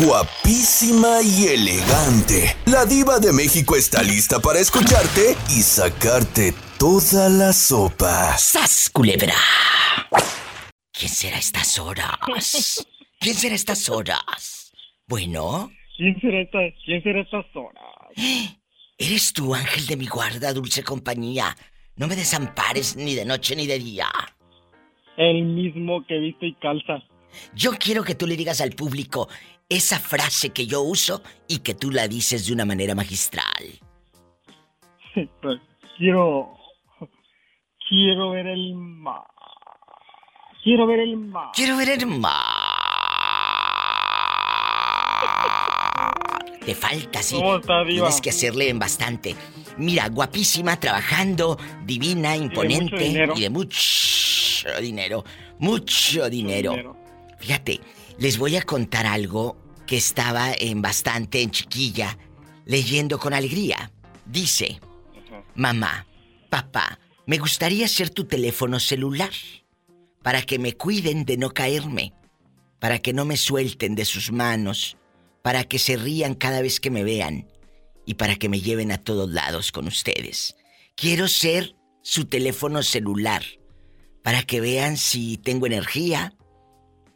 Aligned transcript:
Guapísima 0.00 1.20
y 1.22 1.48
elegante. 1.48 2.54
La 2.66 2.84
diva 2.84 3.18
de 3.18 3.32
México 3.32 3.74
está 3.74 4.00
lista 4.00 4.38
para 4.38 4.60
escucharte 4.60 5.34
y 5.50 5.60
sacarte 5.62 6.52
toda 6.78 7.28
la 7.28 7.52
sopa. 7.52 8.38
¡Sas, 8.38 8.90
culebra! 8.90 9.34
¿Quién 10.92 11.10
será 11.10 11.36
a 11.36 11.40
estas 11.40 11.80
horas? 11.80 12.86
¿Quién 13.18 13.34
será 13.34 13.54
a 13.54 13.56
estas 13.56 13.88
horas? 13.88 14.72
Bueno. 15.08 15.72
¿Quién 15.96 16.20
será, 16.20 16.42
esta, 16.42 16.58
¿Quién 16.84 17.02
será 17.02 17.20
estas 17.20 17.46
horas? 17.54 17.82
Eres 18.98 19.32
tú, 19.32 19.52
ángel 19.52 19.86
de 19.86 19.96
mi 19.96 20.06
guarda, 20.06 20.52
dulce 20.52 20.84
compañía. 20.84 21.56
No 21.96 22.06
me 22.06 22.14
desampares 22.14 22.94
ni 22.94 23.16
de 23.16 23.24
noche 23.24 23.56
ni 23.56 23.66
de 23.66 23.80
día. 23.80 24.08
El 25.16 25.42
mismo 25.42 26.06
que 26.06 26.18
viste 26.18 26.46
y 26.46 26.54
calza. 26.54 27.02
Yo 27.54 27.72
quiero 27.72 28.04
que 28.04 28.14
tú 28.14 28.26
le 28.26 28.36
digas 28.36 28.60
al 28.60 28.70
público 28.70 29.28
esa 29.68 29.98
frase 29.98 30.50
que 30.50 30.66
yo 30.66 30.82
uso 30.82 31.22
y 31.46 31.58
que 31.58 31.74
tú 31.74 31.90
la 31.90 32.08
dices 32.08 32.46
de 32.46 32.52
una 32.52 32.64
manera 32.64 32.94
magistral. 32.94 33.80
Pues, 35.42 35.58
quiero. 35.96 36.54
Quiero 37.88 38.30
ver 38.30 38.46
el 38.46 38.74
mar. 38.74 39.24
Quiero 40.62 40.86
ver 40.86 41.00
el 41.00 41.16
mar. 41.16 41.50
Quiero 41.54 41.76
ver 41.76 41.88
el 41.88 42.06
mar. 42.06 42.68
Te 46.64 46.74
falta, 46.74 47.22
sí. 47.22 47.40
Tienes 47.86 48.20
que 48.20 48.30
hacerle 48.30 48.68
en 48.68 48.78
bastante. 48.78 49.34
Mira, 49.78 50.08
guapísima, 50.08 50.78
trabajando, 50.78 51.58
divina, 51.84 52.36
imponente 52.36 53.06
y 53.06 53.40
de, 53.40 53.50
mucho 53.50 54.68
dinero. 54.80 55.24
Mucho 55.58 56.28
dinero. 56.28 56.96
Fíjate, 57.38 57.80
les 58.18 58.36
voy 58.36 58.56
a 58.56 58.62
contar 58.62 59.06
algo 59.06 59.56
que 59.86 59.96
estaba 59.96 60.52
en 60.52 60.82
bastante 60.82 61.40
en 61.40 61.50
chiquilla, 61.50 62.18
leyendo 62.66 63.18
con 63.18 63.32
alegría. 63.32 63.92
Dice, 64.26 64.80
mamá, 65.54 66.06
papá, 66.50 66.98
me 67.26 67.38
gustaría 67.38 67.86
ser 67.88 68.10
tu 68.10 68.24
teléfono 68.24 68.80
celular 68.80 69.30
para 70.22 70.42
que 70.42 70.58
me 70.58 70.74
cuiden 70.74 71.24
de 71.24 71.36
no 71.36 71.50
caerme, 71.50 72.12
para 72.80 72.98
que 72.98 73.12
no 73.12 73.24
me 73.24 73.36
suelten 73.36 73.94
de 73.94 74.04
sus 74.04 74.32
manos, 74.32 74.96
para 75.42 75.64
que 75.64 75.78
se 75.78 75.96
rían 75.96 76.34
cada 76.34 76.60
vez 76.60 76.80
que 76.80 76.90
me 76.90 77.04
vean 77.04 77.48
y 78.04 78.14
para 78.14 78.36
que 78.36 78.48
me 78.48 78.60
lleven 78.60 78.90
a 78.90 78.98
todos 78.98 79.30
lados 79.30 79.70
con 79.72 79.86
ustedes. 79.86 80.56
Quiero 80.96 81.28
ser 81.28 81.76
su 82.02 82.24
teléfono 82.24 82.82
celular 82.82 83.44
para 84.22 84.42
que 84.42 84.60
vean 84.60 84.96
si 84.96 85.38
tengo 85.38 85.66
energía, 85.66 86.34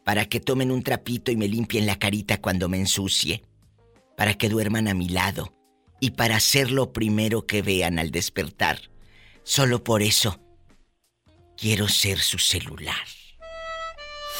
para 0.03 0.25
que 0.25 0.39
tomen 0.39 0.71
un 0.71 0.83
trapito 0.83 1.31
y 1.31 1.37
me 1.37 1.47
limpien 1.47 1.85
la 1.85 1.97
carita 1.97 2.41
cuando 2.41 2.69
me 2.69 2.77
ensucie, 2.77 3.43
para 4.17 4.33
que 4.33 4.49
duerman 4.49 4.87
a 4.87 4.93
mi 4.93 5.09
lado 5.09 5.53
y 5.99 6.11
para 6.11 6.39
ser 6.39 6.71
lo 6.71 6.91
primero 6.91 7.45
que 7.45 7.61
vean 7.61 7.99
al 7.99 8.11
despertar. 8.11 8.79
Solo 9.43 9.83
por 9.83 10.01
eso 10.01 10.39
quiero 11.57 11.87
ser 11.87 12.19
su 12.19 12.37
celular. 12.37 13.07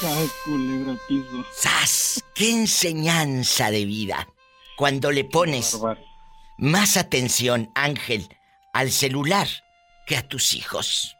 ¡Sas, 0.00 0.30
culebra 0.44 0.98
piso! 1.08 1.44
¡Sas! 1.56 2.24
¡Qué 2.34 2.50
enseñanza 2.50 3.70
de 3.70 3.84
vida! 3.84 4.28
Cuando 4.76 5.12
le 5.12 5.24
pones 5.24 5.78
más 6.58 6.96
atención, 6.96 7.70
Ángel, 7.74 8.28
al 8.72 8.90
celular 8.90 9.48
que 10.06 10.16
a 10.16 10.26
tus 10.26 10.54
hijos. 10.54 11.16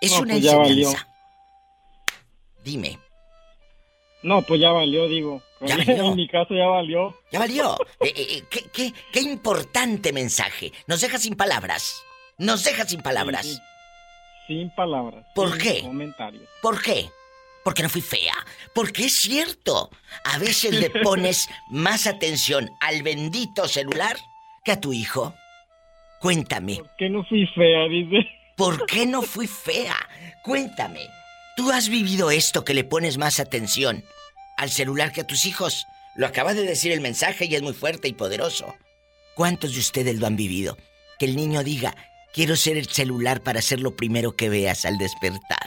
Es 0.00 0.12
una 0.12 0.34
pues 0.34 0.46
enseñanza. 0.46 1.11
Dime. 2.64 2.98
No, 4.22 4.42
pues 4.42 4.60
ya 4.60 4.70
valió, 4.70 5.08
digo. 5.08 5.42
¿Ya 5.60 5.74
En 5.76 6.16
mi 6.16 6.28
caso 6.28 6.54
ya 6.54 6.66
valió. 6.66 7.16
Ya 7.30 7.40
valió. 7.40 7.76
Eh, 8.00 8.12
eh, 8.16 8.44
eh, 8.50 8.92
¿qué, 9.12 9.20
importante 9.20 10.12
mensaje. 10.12 10.72
Nos 10.86 11.00
deja 11.00 11.18
sin 11.18 11.34
palabras. 11.34 12.04
Nos 12.38 12.64
deja 12.64 12.86
sin 12.86 13.02
palabras. 13.02 13.60
Sin 14.46 14.70
palabras. 14.74 15.24
¿Por 15.34 15.58
qué? 15.58 15.82
Comentarios. 15.82 16.48
¿Por 16.60 16.80
qué? 16.82 17.10
Porque 17.64 17.82
no 17.82 17.88
fui 17.88 18.00
fea. 18.00 18.34
Porque 18.74 19.06
es 19.06 19.14
cierto. 19.14 19.90
A 20.24 20.38
veces 20.38 20.74
le 20.74 20.90
pones 21.02 21.48
más 21.70 22.06
atención 22.06 22.70
al 22.80 23.02
bendito 23.02 23.66
celular 23.68 24.16
que 24.64 24.72
a 24.72 24.80
tu 24.80 24.92
hijo. 24.92 25.34
Cuéntame. 26.20 26.76
¿Por 26.76 26.96
qué 26.96 27.08
no 27.08 27.24
fui 27.24 27.46
fea, 27.46 27.88
dice? 27.88 28.28
¿Por 28.56 28.86
qué 28.86 29.06
no 29.06 29.22
fui 29.22 29.48
fea? 29.48 29.96
Cuéntame. 30.44 31.00
¿Tú 31.56 31.70
has 31.70 31.90
vivido 31.90 32.30
esto 32.30 32.64
que 32.64 32.72
le 32.72 32.82
pones 32.84 33.18
más 33.18 33.38
atención 33.38 34.04
al 34.56 34.70
celular 34.70 35.12
que 35.12 35.20
a 35.20 35.26
tus 35.26 35.44
hijos? 35.44 35.86
Lo 36.14 36.26
acaba 36.26 36.54
de 36.54 36.62
decir 36.62 36.92
el 36.92 37.02
mensaje 37.02 37.44
y 37.44 37.54
es 37.54 37.62
muy 37.62 37.74
fuerte 37.74 38.08
y 38.08 38.14
poderoso. 38.14 38.74
¿Cuántos 39.34 39.74
de 39.74 39.80
ustedes 39.80 40.18
lo 40.18 40.26
han 40.26 40.36
vivido? 40.36 40.78
Que 41.18 41.26
el 41.26 41.36
niño 41.36 41.62
diga, 41.62 41.94
quiero 42.32 42.56
ser 42.56 42.78
el 42.78 42.86
celular 42.86 43.42
para 43.42 43.60
ser 43.60 43.80
lo 43.80 43.96
primero 43.96 44.34
que 44.34 44.48
veas 44.48 44.86
al 44.86 44.96
despertar. 44.96 45.66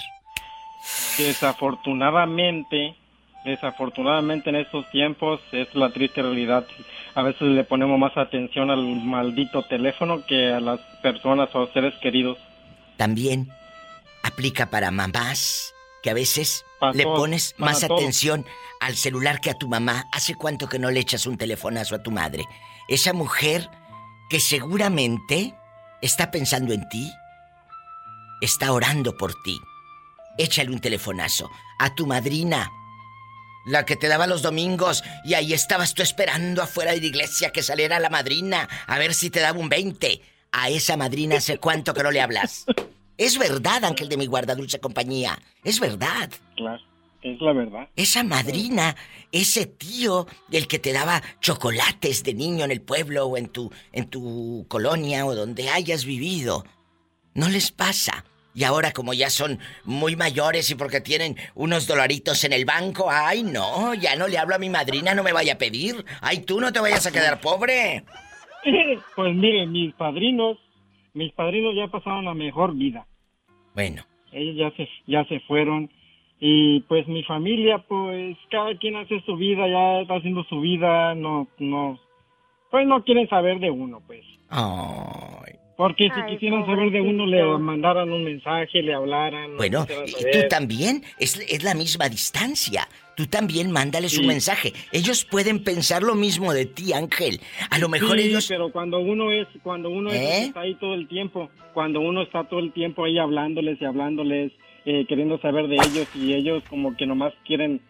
Desafortunadamente, 1.18 2.96
desafortunadamente 3.44 4.50
en 4.50 4.56
estos 4.56 4.90
tiempos 4.90 5.40
es 5.52 5.74
la 5.76 5.92
triste 5.92 6.24
realidad. 6.24 6.66
A 7.14 7.22
veces 7.22 7.44
le 7.44 7.64
ponemos 7.64 8.00
más 8.00 8.18
atención 8.18 8.72
al 8.72 8.84
maldito 8.84 9.64
teléfono 9.64 10.26
que 10.26 10.52
a 10.52 10.60
las 10.60 10.80
personas 11.04 11.50
o 11.54 11.68
seres 11.74 11.94
queridos. 12.02 12.40
También 12.98 13.50
aplica 14.24 14.70
para 14.72 14.90
mamás, 14.90 15.75
que 16.06 16.12
a 16.12 16.14
veces 16.14 16.66
le 16.94 17.04
pones 17.04 17.56
más 17.58 17.84
atención 17.84 18.46
al 18.80 18.96
celular 18.96 19.42
que 19.42 19.50
a 19.50 19.56
tu 19.56 19.68
mamá. 19.68 20.06
¿Hace 20.12 20.36
cuánto 20.36 20.70
que 20.70 20.78
no 20.78 20.92
le 20.92 21.00
echas 21.00 21.26
un 21.26 21.36
telefonazo 21.36 21.96
a 21.96 22.04
tu 22.04 22.12
madre? 22.12 22.46
Esa 22.88 23.12
mujer 23.12 23.68
que 24.30 24.40
seguramente 24.40 25.56
está 26.04 26.30
pensando 26.30 26.76
en 26.76 26.88
ti, 26.90 27.12
está 28.40 28.72
orando 28.72 29.18
por 29.18 29.34
ti. 29.42 29.60
Échale 30.38 30.70
un 30.70 30.80
telefonazo 30.80 31.50
a 31.80 31.96
tu 31.96 32.06
madrina, 32.06 32.70
la 33.66 33.84
que 33.84 33.96
te 33.96 34.08
daba 34.08 34.28
los 34.28 34.44
domingos 34.44 35.04
y 35.24 35.34
ahí 35.34 35.54
estabas 35.54 35.96
tú 35.96 36.04
esperando 36.04 36.62
afuera 36.62 36.92
de 36.92 37.00
la 37.00 37.08
iglesia 37.08 37.50
que 37.50 37.64
saliera 37.64 38.00
la 38.00 38.12
madrina 38.12 38.70
a 38.86 39.00
ver 39.00 39.16
si 39.16 39.32
te 39.32 39.40
daba 39.40 39.58
un 39.58 39.70
20. 39.70 40.22
A 40.52 40.70
esa 40.70 40.98
madrina 40.98 41.38
hace 41.38 41.58
cuánto 41.58 41.96
que 41.96 42.04
no 42.04 42.12
le 42.12 42.22
hablas. 42.22 42.66
Es 43.18 43.38
verdad, 43.38 43.86
Ángel 43.86 44.10
de 44.10 44.18
mi 44.18 44.26
guarda 44.26 44.56
dulce 44.56 44.80
compañía. 44.80 45.38
Es 45.64 45.80
verdad. 45.80 46.30
Claro, 46.56 46.82
es 47.22 47.40
la 47.42 47.54
verdad. 47.54 47.90
Esa 47.96 48.24
madrina, 48.24 48.96
ese 49.32 49.66
tío 49.66 50.28
del 50.50 50.68
que 50.68 50.80
te 50.80 50.92
daba 50.92 51.22
chocolates 51.40 52.24
de 52.24 52.34
niño 52.34 52.66
en 52.66 52.72
el 52.72 52.82
pueblo 52.82 53.26
o 53.28 53.38
en 53.38 53.48
tu, 53.48 53.72
en 53.94 54.10
tu 54.10 54.66
colonia 54.68 55.26
o 55.26 55.34
donde 55.34 55.70
hayas 55.70 56.06
vivido. 56.06 56.66
No 57.34 57.48
les 57.48 57.72
pasa. 57.72 58.26
Y 58.54 58.64
ahora 58.64 58.92
como 58.94 59.14
ya 59.14 59.30
son 59.30 59.60
muy 59.84 60.16
mayores 60.16 60.70
y 60.70 60.76
porque 60.76 61.02
tienen 61.02 61.36
unos 61.56 61.88
dolaritos 61.88 62.44
en 62.46 62.54
el 62.54 62.64
banco, 62.64 63.12
ay 63.12 63.44
no, 63.44 63.94
ya 63.94 64.16
no 64.16 64.30
le 64.30 64.38
hablo 64.38 64.56
a 64.56 64.60
mi 64.60 64.70
madrina, 64.70 65.14
no 65.14 65.24
me 65.24 65.34
vaya 65.34 65.54
a 65.54 65.58
pedir. 65.58 66.06
Ay, 66.22 66.40
tú 66.40 66.62
no 66.62 66.72
te 66.72 66.80
vayas 66.80 67.06
a 67.06 67.12
quedar 67.12 67.40
pobre. 67.42 68.04
Pues 69.16 69.36
mire, 69.36 69.68
mis 69.68 69.94
padrinos 69.94 70.58
mis 71.16 71.32
padrinos 71.34 71.74
ya 71.76 71.88
pasaron 71.88 72.26
la 72.26 72.34
mejor 72.34 72.76
vida. 72.76 73.08
Bueno. 73.74 74.04
Ellos 74.32 74.56
ya 74.56 74.72
se, 74.76 74.90
ya 75.08 75.26
se 75.26 75.40
fueron. 75.42 75.90
Y 76.40 76.82
pues 76.82 77.08
mi 77.08 77.24
familia, 77.24 77.80
pues 77.88 78.38
cada 78.52 78.78
quien 78.78 78.98
hace 78.98 79.22
su 79.22 79.38
vida, 79.38 79.68
ya 79.68 80.02
está 80.02 80.16
haciendo 80.16 80.44
su 80.44 80.60
vida, 80.60 81.16
no, 81.16 81.48
no, 81.58 81.98
pues 82.70 82.86
no 82.86 83.04
quieren 83.04 83.28
saber 83.30 83.60
de 83.60 83.72
uno, 83.72 84.02
pues. 84.06 84.26
Ay. 84.50 85.55
Porque 85.78 86.10
si 86.16 86.34
quisieran 86.34 86.66
saber 86.66 86.90
de 86.90 87.02
uno, 87.02 87.26
le 87.26 87.44
mandaran 87.58 88.10
un 88.10 88.24
mensaje, 88.24 88.82
le 88.82 88.94
hablaran. 88.94 89.58
Bueno, 89.58 89.86
y 90.08 90.32
tú 90.32 90.48
también, 90.50 91.04
es, 91.20 91.38
es, 91.50 91.64
la 91.64 91.74
misma 91.74 92.08
distancia. 92.08 92.88
Tú 93.16 93.28
también 93.28 93.72
mándales 93.72 94.18
un 94.18 94.28
mensaje. 94.28 94.72
Ellos 94.94 95.26
pueden 95.26 95.64
pensar 95.64 96.02
lo 96.02 96.16
mismo 96.16 96.54
de 96.54 96.66
ti, 96.66 96.94
Ángel. 96.94 97.42
A 97.70 97.78
lo 97.80 97.90
mejor 97.90 98.18
sí, 98.18 98.28
ellos. 98.28 98.48
pero 98.48 98.72
cuando 98.72 99.00
uno 99.00 99.32
es, 99.32 99.48
cuando 99.64 99.90
uno 99.90 100.12
¿Eh? 100.12 100.46
está 100.46 100.62
ahí 100.62 100.76
todo 100.76 100.94
el 100.94 101.08
tiempo, 101.10 101.50
cuando 101.74 102.00
uno 102.00 102.22
está 102.22 102.46
todo 102.46 102.60
el 102.60 102.72
tiempo 102.72 103.04
ahí 103.04 103.18
hablándoles 103.18 103.82
y 103.82 103.86
hablándoles, 103.86 104.54
eh, 104.86 105.06
queriendo 105.08 105.40
saber 105.40 105.68
de 105.68 105.76
ellos 105.76 106.08
y 106.16 106.34
ellos 106.34 106.64
como 106.70 106.96
que 106.96 107.06
nomás 107.06 107.34
quieren 107.46 107.82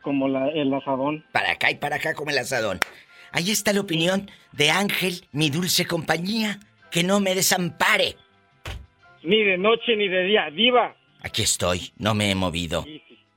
como 0.00 0.28
la, 0.28 0.48
el 0.48 0.72
asadón. 0.72 1.24
Para 1.32 1.52
acá 1.52 1.70
y 1.70 1.74
para 1.74 1.96
acá 1.96 2.14
como 2.14 2.30
el 2.30 2.38
asadón. 2.38 2.78
Ahí 3.32 3.50
está 3.50 3.72
la 3.72 3.80
opinión 3.80 4.30
de 4.52 4.70
Ángel, 4.70 5.26
mi 5.32 5.50
dulce 5.50 5.86
compañía 5.86 6.60
que 6.94 7.02
no 7.02 7.18
me 7.18 7.34
desampare. 7.34 8.14
Ni 9.24 9.42
de 9.42 9.58
noche 9.58 9.96
ni 9.96 10.06
de 10.06 10.22
día, 10.26 10.48
diva. 10.54 10.94
Aquí 11.22 11.42
estoy, 11.42 11.90
no 11.96 12.14
me 12.14 12.30
he 12.30 12.36
movido. 12.36 12.86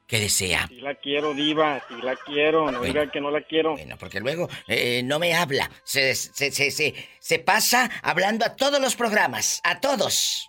¿Qué 0.05 0.19
desea? 0.19 0.67
Si 0.67 0.79
la 0.79 0.93
quiero, 0.93 1.33
diva, 1.33 1.81
si 1.89 1.99
la 2.05 2.15
quiero, 2.17 2.71
no 2.71 2.83
diga 2.83 3.09
que 3.09 3.19
no 3.19 3.31
la 3.31 3.41
quiero. 3.41 3.71
Bueno, 3.71 3.97
porque 3.99 4.19
luego 4.19 4.47
eh, 4.67 5.01
no 5.03 5.17
me 5.17 5.33
habla. 5.33 5.71
Se, 5.83 6.13
se, 6.13 6.51
se, 6.51 6.93
se, 7.19 7.39
pasa 7.39 7.89
hablando 8.03 8.45
a 8.45 8.55
todos 8.55 8.79
los 8.79 8.95
programas, 8.95 9.59
a 9.63 9.79
todos. 9.79 10.45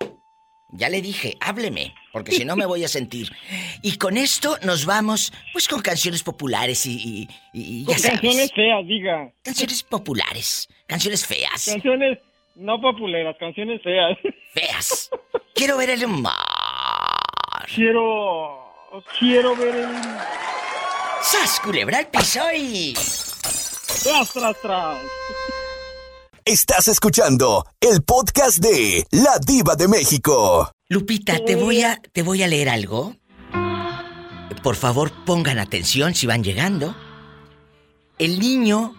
Ya 0.73 0.91
le 0.91 1.01
dije, 1.01 1.35
hábleme, 1.41 1.95
porque 2.13 2.33
si 2.33 2.45
no 2.45 2.57
me 2.57 2.67
voy 2.67 2.85
a 2.85 2.89
sentir. 2.89 3.33
Y 3.81 3.97
con 3.97 4.19
esto 4.19 4.59
nos 4.65 4.85
vamos, 4.85 5.33
pues 5.55 5.67
con 5.67 5.81
canciones 5.81 6.23
populares 6.23 6.85
y, 6.85 7.27
y, 7.55 7.87
ya 7.87 8.11
Canciones 8.11 8.53
feas, 8.53 8.87
diga. 8.87 9.33
Canciones 9.43 9.83
populares, 9.83 10.69
canciones 10.87 11.27
feas. 11.27 11.65
Canciones 11.65 12.19
no 12.59 12.81
populares, 12.81 13.37
canciones 13.39 13.81
feas. 13.83 14.19
Feas. 14.53 15.11
Quiero 15.55 15.77
ver 15.77 15.91
el 15.91 16.07
mar. 16.09 16.35
Quiero, 17.75 18.73
quiero 19.19 19.55
ver 19.57 19.75
el... 19.75 19.89
¡Sas, 21.23 21.61
culebra 21.61 22.01
el 22.01 22.07
piso 22.09 22.41
y... 22.55 22.95
Tras, 22.95 24.33
tras, 24.33 24.61
tras. 24.61 24.99
Estás 26.45 26.89
escuchando 26.89 27.65
el 27.81 28.03
podcast 28.03 28.59
de 28.59 29.05
La 29.11 29.39
Diva 29.39 29.77
de 29.77 29.87
México. 29.87 30.71
Lupita, 30.89 31.45
te 31.45 31.57
voy 31.57 31.83
a 31.83 32.01
te 32.13 32.23
voy 32.23 32.43
a 32.43 32.49
leer 32.49 32.71
algo. 32.71 33.15
Por 34.63 34.77
favor, 34.77 35.13
pongan 35.25 35.59
atención 35.59 36.15
si 36.15 36.27
van 36.27 36.43
llegando. 36.43 36.97
El 38.19 38.41
niño 38.41 38.95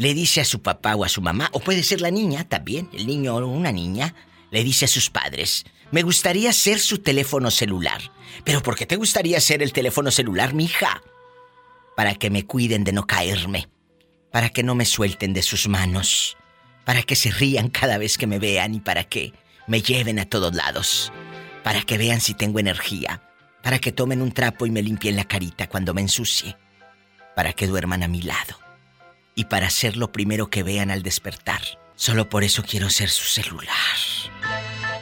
le 0.00 0.14
dice 0.14 0.40
a 0.40 0.44
su 0.44 0.62
papá 0.62 0.96
o 0.96 1.04
a 1.04 1.08
su 1.08 1.20
mamá, 1.20 1.50
o 1.52 1.60
puede 1.60 1.82
ser 1.82 2.00
la 2.00 2.10
niña 2.10 2.48
también, 2.48 2.88
el 2.92 3.06
niño 3.06 3.36
o 3.36 3.46
una 3.46 3.70
niña, 3.70 4.14
le 4.50 4.64
dice 4.64 4.86
a 4.86 4.88
sus 4.88 5.10
padres, 5.10 5.64
me 5.92 6.02
gustaría 6.02 6.52
ser 6.52 6.80
su 6.80 6.98
teléfono 6.98 7.50
celular. 7.50 8.00
¿Pero 8.42 8.62
por 8.62 8.76
qué 8.76 8.86
te 8.86 8.96
gustaría 8.96 9.38
ser 9.40 9.62
el 9.62 9.74
teléfono 9.74 10.10
celular, 10.10 10.54
mija? 10.54 11.02
Para 11.96 12.14
que 12.14 12.30
me 12.30 12.46
cuiden 12.46 12.82
de 12.82 12.92
no 12.92 13.06
caerme 13.06 13.68
para 14.30 14.50
que 14.50 14.62
no 14.62 14.74
me 14.74 14.84
suelten 14.84 15.32
de 15.32 15.42
sus 15.42 15.68
manos, 15.68 16.36
para 16.84 17.02
que 17.02 17.16
se 17.16 17.30
rían 17.30 17.68
cada 17.68 17.98
vez 17.98 18.16
que 18.16 18.26
me 18.26 18.38
vean 18.38 18.74
y 18.74 18.80
para 18.80 19.04
que 19.04 19.32
me 19.66 19.82
lleven 19.82 20.18
a 20.18 20.24
todos 20.24 20.54
lados, 20.54 21.12
para 21.62 21.82
que 21.82 21.98
vean 21.98 22.20
si 22.20 22.34
tengo 22.34 22.58
energía, 22.58 23.22
para 23.62 23.78
que 23.78 23.92
tomen 23.92 24.22
un 24.22 24.32
trapo 24.32 24.66
y 24.66 24.70
me 24.70 24.82
limpien 24.82 25.16
la 25.16 25.24
carita 25.24 25.68
cuando 25.68 25.94
me 25.94 26.00
ensucie, 26.00 26.56
para 27.34 27.52
que 27.52 27.66
duerman 27.66 28.02
a 28.02 28.08
mi 28.08 28.22
lado 28.22 28.69
y 29.40 29.44
para 29.46 29.70
ser 29.70 29.96
lo 29.96 30.12
primero 30.12 30.50
que 30.50 30.62
vean 30.62 30.90
al 30.90 31.02
despertar. 31.02 31.60
Solo 31.94 32.28
por 32.28 32.44
eso 32.44 32.62
quiero 32.62 32.90
ser 32.90 33.08
su 33.08 33.24
celular. 33.24 33.74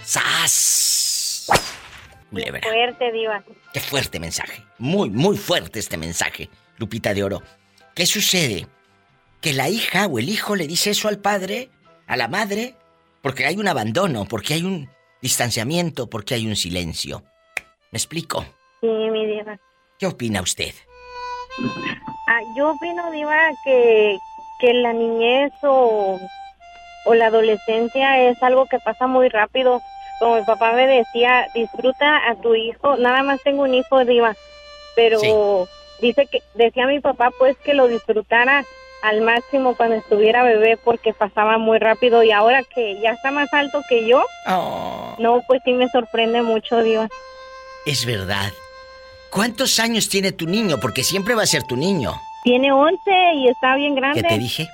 ¡Sas! 0.05 1.47
Qué 2.35 2.61
fuerte, 2.63 3.13
Diva. 3.13 3.45
Qué 3.73 3.81
fuerte 3.81 4.21
mensaje. 4.21 4.65
Muy, 4.79 5.11
muy 5.11 5.37
fuerte 5.37 5.79
este 5.79 5.97
mensaje, 5.97 6.49
Lupita 6.77 7.15
de 7.15 7.25
Oro. 7.25 7.43
¿Qué 7.95 8.07
sucede? 8.07 8.67
que 9.41 9.53
la 9.53 9.69
hija 9.69 10.07
o 10.07 10.19
el 10.19 10.29
hijo 10.29 10.57
le 10.57 10.67
dice 10.67 10.91
eso 10.91 11.09
al 11.09 11.19
padre, 11.19 11.71
a 12.07 12.17
la 12.17 12.29
madre, 12.29 12.75
porque 13.23 13.47
hay 13.47 13.57
un 13.57 13.69
abandono, 13.69 14.25
porque 14.25 14.55
hay 14.55 14.63
un 14.65 14.89
distanciamiento, 15.23 16.09
porque 16.09 16.35
hay 16.35 16.47
un 16.47 16.57
silencio. 16.57 17.23
¿Me 17.91 17.99
explico? 17.99 18.45
Sí, 18.81 18.87
mi 18.87 19.27
diva. 19.27 19.59
¿Qué 19.99 20.07
opina 20.07 20.41
usted? 20.43 20.73
Ah, 22.27 22.41
yo 22.55 22.73
opino, 22.73 23.11
diva, 23.11 23.37
que, 23.65 24.19
que 24.61 24.75
la 24.75 24.93
niñez 24.93 25.53
o, 25.63 26.19
o 27.05 27.15
la 27.15 27.27
adolescencia 27.27 28.21
es 28.29 28.43
algo 28.43 28.67
que 28.67 28.79
pasa 28.79 29.07
muy 29.07 29.29
rápido. 29.29 29.81
Como 30.19 30.37
mi 30.37 30.43
papá 30.43 30.73
me 30.73 30.87
decía, 30.87 31.47
disfruta 31.55 32.29
a 32.29 32.35
tu 32.37 32.55
hijo. 32.55 32.97
Nada 32.97 33.23
más 33.23 33.41
tengo 33.43 33.63
un 33.63 33.75
hijo, 33.75 34.05
diva, 34.05 34.37
pero 34.97 35.69
dice 36.01 36.27
que 36.27 36.43
decía 36.55 36.87
mi 36.87 37.01
papá 37.01 37.31
pues 37.39 37.57
que 37.59 37.75
lo 37.75 37.89
disfrutara 37.89 38.65
al 39.03 39.21
máximo 39.21 39.77
cuando 39.77 39.97
estuviera 39.97 40.43
bebé 40.43 40.77
porque 40.77 41.13
pasaba 41.13 41.57
muy 41.59 41.79
rápido 41.79 42.23
y 42.23 42.33
ahora 42.33 42.63
que 42.75 43.01
ya 43.01 43.13
está 43.13 43.31
más 43.31 43.53
alto 43.53 43.81
que 43.89 44.07
yo, 44.07 44.25
oh. 44.47 45.15
no, 45.19 45.43
pues 45.47 45.61
sí 45.65 45.73
me 45.73 45.89
sorprende 45.89 46.43
mucho, 46.43 46.83
Dios. 46.83 47.09
Es 47.87 48.05
verdad. 48.05 48.51
¿Cuántos 49.31 49.79
años 49.79 50.09
tiene 50.09 50.33
tu 50.33 50.47
niño? 50.47 50.79
Porque 50.81 51.05
siempre 51.05 51.35
va 51.35 51.43
a 51.43 51.47
ser 51.47 51.63
tu 51.65 51.77
niño. 51.77 52.15
Tiene 52.45 52.73
11 52.73 52.99
y 53.35 53.49
está 53.49 53.77
bien 53.77 53.95
grande. 53.95 54.23
¿Qué 54.23 54.29
te 54.29 54.39
dije? 54.39 54.69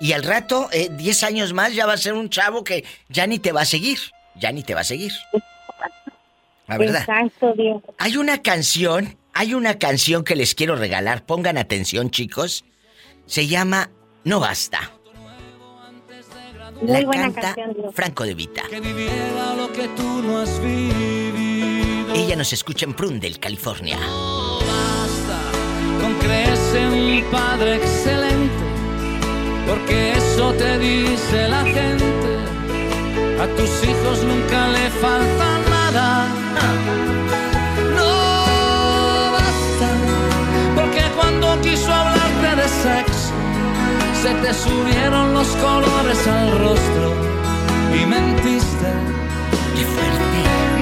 Y 0.00 0.12
al 0.12 0.22
rato, 0.22 0.68
10 0.72 1.22
eh, 1.22 1.26
años 1.26 1.52
más, 1.52 1.74
ya 1.74 1.86
va 1.86 1.94
a 1.94 1.98
ser 1.98 2.12
un 2.12 2.28
chavo 2.28 2.64
que 2.64 2.84
ya 3.08 3.26
ni 3.26 3.38
te 3.38 3.52
va 3.52 3.62
a 3.62 3.64
seguir. 3.64 3.98
Ya 4.34 4.52
ni 4.52 4.62
te 4.62 4.74
va 4.74 4.80
a 4.80 4.84
seguir. 4.84 5.12
La 6.66 6.76
verdad. 6.76 7.00
Exacto, 7.00 7.54
Dios. 7.54 7.82
Hay 7.98 8.16
una 8.16 8.42
canción, 8.42 9.16
hay 9.32 9.54
una 9.54 9.78
canción 9.78 10.24
que 10.24 10.36
les 10.36 10.54
quiero 10.54 10.76
regalar. 10.76 11.24
Pongan 11.24 11.56
atención, 11.56 12.10
chicos 12.10 12.64
se 13.26 13.46
llama 13.46 13.90
No 14.24 14.40
Basta. 14.40 14.92
Muy 16.80 17.04
buena 17.04 17.32
canción, 17.32 17.74
Franco 17.92 18.24
de 18.24 18.34
Vita. 18.34 18.62
Que 18.68 18.80
viviera 18.80 19.54
lo 19.56 19.72
que 19.72 19.88
tú 19.88 20.22
no 20.22 20.38
has 20.38 20.60
vivido. 20.60 21.15
Ella 22.16 22.34
nos 22.34 22.50
escucha 22.54 22.86
en 22.86 22.94
Prundle, 22.94 23.38
California. 23.38 23.98
No 23.98 24.60
basta 24.60 25.38
con 26.00 26.14
creerse 26.14 26.88
un 26.88 27.22
padre 27.30 27.76
excelente, 27.76 28.64
porque 29.68 30.14
eso 30.14 30.50
te 30.54 30.78
dice 30.78 31.46
la 31.46 31.62
gente. 31.62 32.30
A 33.38 33.46
tus 33.48 33.68
hijos 33.84 34.24
nunca 34.24 34.68
le 34.68 34.88
falta 34.92 35.58
nada. 35.68 36.26
No 37.94 39.32
basta, 39.32 39.88
porque 40.74 41.02
cuando 41.16 41.60
quiso 41.60 41.92
hablarte 41.92 42.62
de 42.62 42.68
sexo 42.68 43.34
se 44.22 44.32
te 44.42 44.54
subieron 44.54 45.34
los 45.34 45.48
colores 45.48 46.26
al 46.26 46.58
rostro 46.60 47.12
y 47.92 48.06
mentiste. 48.06 48.90
¡Qué 49.76 49.84
fuerte! 49.84 50.75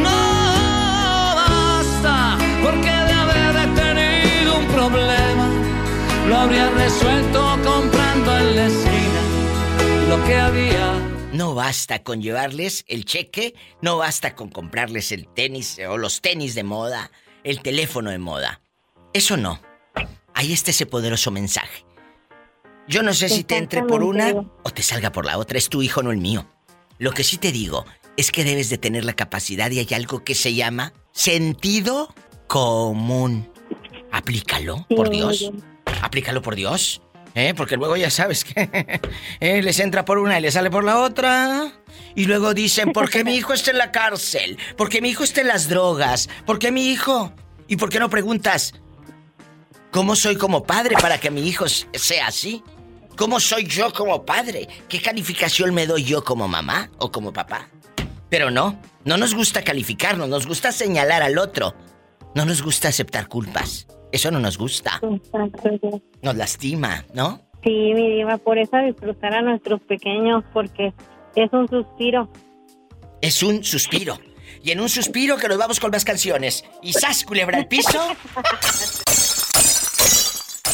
Problema, 4.90 5.50
lo 6.28 6.36
habría 6.36 6.70
resuelto 6.70 7.58
comprando 7.64 8.38
en 8.38 8.56
la 8.56 8.66
esquina 8.66 9.24
lo 10.08 10.24
que 10.24 10.36
había. 10.36 10.92
No 11.32 11.54
basta 11.54 12.02
con 12.02 12.22
llevarles 12.22 12.84
el 12.86 13.04
cheque, 13.04 13.54
no 13.80 13.98
basta 13.98 14.34
con 14.34 14.50
comprarles 14.50 15.10
el 15.12 15.26
tenis 15.26 15.80
o 15.88 15.98
los 15.98 16.20
tenis 16.20 16.54
de 16.54 16.62
moda, 16.62 17.10
el 17.42 17.60
teléfono 17.60 18.10
de 18.10 18.18
moda. 18.18 18.60
Eso 19.12 19.36
no. 19.36 19.60
Ahí 20.34 20.52
está 20.52 20.70
ese 20.70 20.86
poderoso 20.86 21.30
mensaje. 21.30 21.84
Yo 22.86 23.02
no 23.02 23.14
sé 23.14 23.28
si 23.28 23.44
te 23.44 23.56
entre 23.56 23.82
por 23.82 24.02
una 24.02 24.32
o 24.62 24.70
te 24.70 24.82
salga 24.82 25.10
por 25.10 25.24
la 25.24 25.38
otra, 25.38 25.58
es 25.58 25.68
tu 25.68 25.82
hijo, 25.82 26.02
no 26.02 26.10
el 26.10 26.18
mío. 26.18 26.46
Lo 26.98 27.12
que 27.12 27.24
sí 27.24 27.38
te 27.38 27.50
digo 27.50 27.86
es 28.16 28.30
que 28.30 28.44
debes 28.44 28.68
de 28.68 28.78
tener 28.78 29.04
la 29.04 29.14
capacidad 29.14 29.70
y 29.70 29.78
hay 29.78 29.88
algo 29.94 30.22
que 30.22 30.34
se 30.34 30.54
llama 30.54 30.92
sentido 31.12 32.14
común. 32.46 33.53
Aplícalo, 34.14 34.86
por 34.88 35.10
Dios. 35.10 35.50
Aplícalo 36.00 36.40
por 36.40 36.54
Dios. 36.54 37.02
¿Eh? 37.34 37.52
Porque 37.56 37.76
luego 37.76 37.96
ya 37.96 38.10
sabes 38.10 38.44
que 38.44 38.70
¿eh? 39.40 39.60
les 39.60 39.80
entra 39.80 40.04
por 40.04 40.18
una 40.18 40.38
y 40.38 40.42
les 40.42 40.54
sale 40.54 40.70
por 40.70 40.84
la 40.84 41.00
otra. 41.00 41.72
Y 42.14 42.26
luego 42.26 42.54
dicen, 42.54 42.92
¿por 42.92 43.10
qué 43.10 43.24
mi 43.24 43.34
hijo 43.34 43.52
está 43.52 43.72
en 43.72 43.78
la 43.78 43.90
cárcel? 43.90 44.56
¿Por 44.76 44.88
qué 44.88 45.00
mi 45.00 45.08
hijo 45.08 45.24
está 45.24 45.40
en 45.40 45.48
las 45.48 45.68
drogas? 45.68 46.28
¿Por 46.46 46.60
qué 46.60 46.70
mi 46.70 46.92
hijo? 46.92 47.32
¿Y 47.66 47.76
por 47.76 47.88
qué 47.88 47.98
no 47.98 48.08
preguntas, 48.08 48.74
¿cómo 49.90 50.14
soy 50.14 50.36
como 50.36 50.62
padre 50.62 50.94
para 51.00 51.18
que 51.18 51.32
mi 51.32 51.48
hijo 51.48 51.66
sea 51.68 52.28
así? 52.28 52.62
¿Cómo 53.16 53.40
soy 53.40 53.66
yo 53.66 53.92
como 53.92 54.24
padre? 54.24 54.68
¿Qué 54.88 55.02
calificación 55.02 55.74
me 55.74 55.88
doy 55.88 56.04
yo 56.04 56.22
como 56.22 56.46
mamá 56.46 56.88
o 56.98 57.10
como 57.10 57.32
papá? 57.32 57.68
Pero 58.30 58.52
no, 58.52 58.80
no 59.04 59.16
nos 59.16 59.34
gusta 59.34 59.64
calificarnos, 59.64 60.28
nos 60.28 60.46
gusta 60.46 60.70
señalar 60.70 61.24
al 61.24 61.36
otro. 61.38 61.74
No 62.34 62.44
nos 62.44 62.62
gusta 62.62 62.88
aceptar 62.88 63.28
culpas. 63.28 63.86
Eso 64.14 64.30
no 64.30 64.38
nos 64.38 64.56
gusta. 64.56 65.00
Nos 66.22 66.36
lastima, 66.36 67.04
¿no? 67.14 67.40
Sí, 67.64 67.92
mi 67.94 68.14
diva, 68.14 68.38
por 68.38 68.58
eso 68.58 68.76
disfrutar 68.76 69.34
a 69.34 69.42
nuestros 69.42 69.80
pequeños, 69.80 70.44
porque 70.52 70.94
es 71.34 71.52
un 71.52 71.66
suspiro. 71.66 72.28
Es 73.20 73.42
un 73.42 73.64
suspiro. 73.64 74.20
Y 74.62 74.70
en 74.70 74.78
un 74.78 74.88
suspiro 74.88 75.36
que 75.36 75.48
nos 75.48 75.58
vamos 75.58 75.80
con 75.80 75.90
más 75.90 76.04
canciones. 76.04 76.64
Y 76.80 76.92
sas, 76.92 77.24
culebra 77.24 77.58
el 77.58 77.66
piso. 77.66 77.98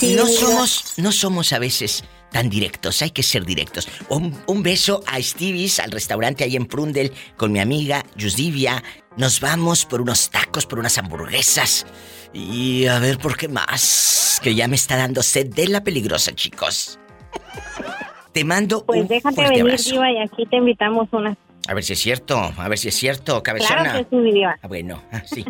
no 0.02 0.26
somos, 0.26 0.94
no 0.98 1.10
somos 1.10 1.54
a 1.54 1.58
veces 1.58 2.04
tan 2.30 2.48
directos, 2.48 3.02
hay 3.02 3.10
que 3.10 3.22
ser 3.22 3.44
directos. 3.44 3.88
Un, 4.08 4.62
beso 4.62 5.02
a 5.06 5.20
Stevie's, 5.20 5.80
al 5.80 5.90
restaurante 5.90 6.44
ahí 6.44 6.56
en 6.56 6.66
Prundel, 6.66 7.12
con 7.36 7.52
mi 7.52 7.60
amiga 7.60 8.04
Yusdivia. 8.16 8.82
Nos 9.16 9.40
vamos 9.40 9.84
por 9.86 10.00
unos 10.00 10.30
tacos, 10.30 10.66
por 10.66 10.78
unas 10.78 10.98
hamburguesas. 10.98 11.86
Y 12.32 12.86
a 12.86 12.98
ver 12.98 13.18
por 13.18 13.36
qué 13.36 13.48
más. 13.48 14.40
Que 14.42 14.54
ya 14.54 14.68
me 14.68 14.76
está 14.76 14.96
dando 14.96 15.22
sed 15.22 15.48
de 15.48 15.68
la 15.68 15.82
peligrosa, 15.82 16.32
chicos. 16.32 16.98
Te 18.32 18.44
mando 18.44 18.84
pues 18.86 19.08
déjate 19.08 19.48
venir, 19.48 19.76
Diva, 19.80 20.10
y 20.12 20.18
aquí 20.18 20.46
te 20.46 20.56
invitamos 20.56 21.08
una. 21.12 21.36
A 21.68 21.74
ver 21.74 21.84
si 21.84 21.92
es 21.92 21.98
cierto, 21.98 22.36
a 22.56 22.68
ver 22.68 22.78
si 22.78 22.88
es 22.88 22.94
cierto, 22.94 23.42
cabezona. 23.42 23.82
Claro 23.82 24.08
que 24.08 24.32
sí, 24.32 24.42
Ah, 24.44 24.66
bueno, 24.66 25.02
ah, 25.12 25.22
sí. 25.24 25.44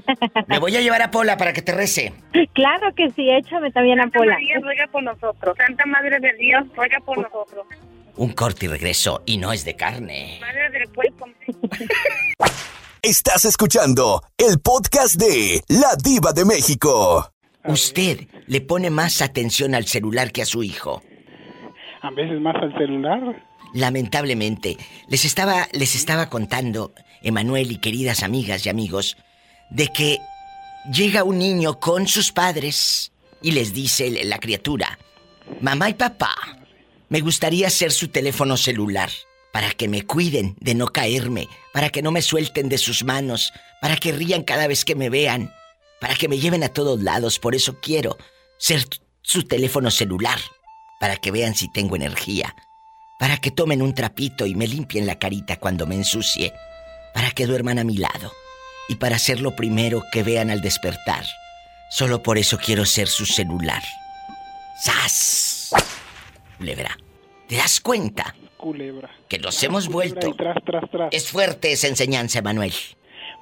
Me 0.48 0.58
voy 0.58 0.76
a 0.76 0.80
llevar 0.80 1.00
a 1.02 1.10
Pola 1.10 1.36
para 1.36 1.52
que 1.52 1.62
te 1.62 1.72
rece. 1.72 2.12
Claro 2.52 2.92
que 2.94 3.10
sí, 3.10 3.30
échame 3.30 3.70
también 3.70 4.00
a 4.00 4.08
Pola. 4.08 4.34
María 4.34 4.58
ruega 4.60 4.86
por 4.88 5.02
nosotros. 5.02 5.56
Santa 5.56 5.86
Madre 5.86 6.18
de 6.20 6.32
Dios, 6.34 6.64
ruega 6.74 6.98
por 7.00 7.18
nosotros. 7.18 7.66
Un 8.16 8.32
corte 8.32 8.66
y 8.66 8.68
regreso, 8.68 9.22
y 9.24 9.38
no 9.38 9.52
es 9.52 9.64
de 9.64 9.76
carne. 9.76 10.38
Madre 10.40 10.70
del 10.70 10.88
cuerpo. 10.90 11.26
Estás 13.02 13.46
escuchando 13.46 14.22
el 14.36 14.60
podcast 14.60 15.14
de 15.14 15.62
La 15.68 15.96
Diva 15.96 16.34
de 16.34 16.44
México. 16.44 17.32
¿Usted 17.64 18.28
le 18.46 18.60
pone 18.60 18.90
más 18.90 19.22
atención 19.22 19.74
al 19.74 19.86
celular 19.86 20.32
que 20.32 20.42
a 20.42 20.44
su 20.44 20.62
hijo? 20.62 21.02
A 22.02 22.10
veces 22.10 22.38
más 22.42 22.56
al 22.56 22.76
celular. 22.76 23.42
Lamentablemente, 23.72 24.76
les 25.08 25.24
estaba, 25.24 25.66
les 25.72 25.94
estaba 25.94 26.28
contando, 26.28 26.92
Emanuel 27.22 27.72
y 27.72 27.78
queridas 27.78 28.22
amigas 28.22 28.66
y 28.66 28.68
amigos, 28.68 29.16
de 29.70 29.88
que 29.88 30.18
llega 30.92 31.24
un 31.24 31.38
niño 31.38 31.80
con 31.80 32.06
sus 32.06 32.32
padres 32.32 33.12
y 33.40 33.52
les 33.52 33.72
dice 33.72 34.10
la 34.26 34.38
criatura, 34.38 34.98
mamá 35.62 35.88
y 35.88 35.94
papá, 35.94 36.34
me 37.08 37.20
gustaría 37.20 37.70
ser 37.70 37.92
su 37.92 38.08
teléfono 38.08 38.58
celular 38.58 39.08
para 39.52 39.70
que 39.72 39.88
me 39.88 40.02
cuiden 40.02 40.56
de 40.60 40.74
no 40.74 40.88
caerme, 40.88 41.48
para 41.72 41.90
que 41.90 42.02
no 42.02 42.12
me 42.12 42.22
suelten 42.22 42.68
de 42.68 42.78
sus 42.78 43.04
manos, 43.04 43.52
para 43.80 43.96
que 43.96 44.12
rían 44.12 44.42
cada 44.42 44.66
vez 44.66 44.84
que 44.84 44.94
me 44.94 45.10
vean, 45.10 45.52
para 46.00 46.14
que 46.14 46.28
me 46.28 46.38
lleven 46.38 46.62
a 46.62 46.68
todos 46.68 47.02
lados, 47.02 47.38
por 47.38 47.54
eso 47.54 47.78
quiero 47.80 48.16
ser 48.58 48.84
su 49.22 49.44
teléfono 49.44 49.90
celular, 49.90 50.38
para 50.98 51.16
que 51.16 51.30
vean 51.30 51.54
si 51.54 51.70
tengo 51.72 51.96
energía, 51.96 52.54
para 53.18 53.36
que 53.38 53.50
tomen 53.50 53.82
un 53.82 53.94
trapito 53.94 54.46
y 54.46 54.54
me 54.54 54.66
limpien 54.66 55.06
la 55.06 55.18
carita 55.18 55.56
cuando 55.56 55.86
me 55.86 55.94
ensucie, 55.94 56.52
para 57.12 57.30
que 57.32 57.46
duerman 57.46 57.78
a 57.78 57.84
mi 57.84 57.96
lado 57.96 58.32
y 58.88 58.96
para 58.96 59.18
ser 59.18 59.40
lo 59.40 59.54
primero 59.56 60.02
que 60.12 60.22
vean 60.22 60.50
al 60.50 60.60
despertar. 60.60 61.24
Solo 61.90 62.22
por 62.22 62.38
eso 62.38 62.56
quiero 62.58 62.84
ser 62.84 63.08
su 63.08 63.26
celular. 63.26 63.82
¡Sas! 64.80 65.70
Culebra. 66.56 66.96
¿Te 67.48 67.56
das 67.56 67.80
cuenta? 67.80 68.34
Culebra. 68.60 69.10
Que 69.28 69.38
nos 69.38 69.62
hemos 69.62 69.88
vuelto. 69.88 70.34
Es 71.10 71.30
fuerte 71.30 71.72
esa 71.72 71.88
enseñanza, 71.88 72.42
Manuel. 72.42 72.72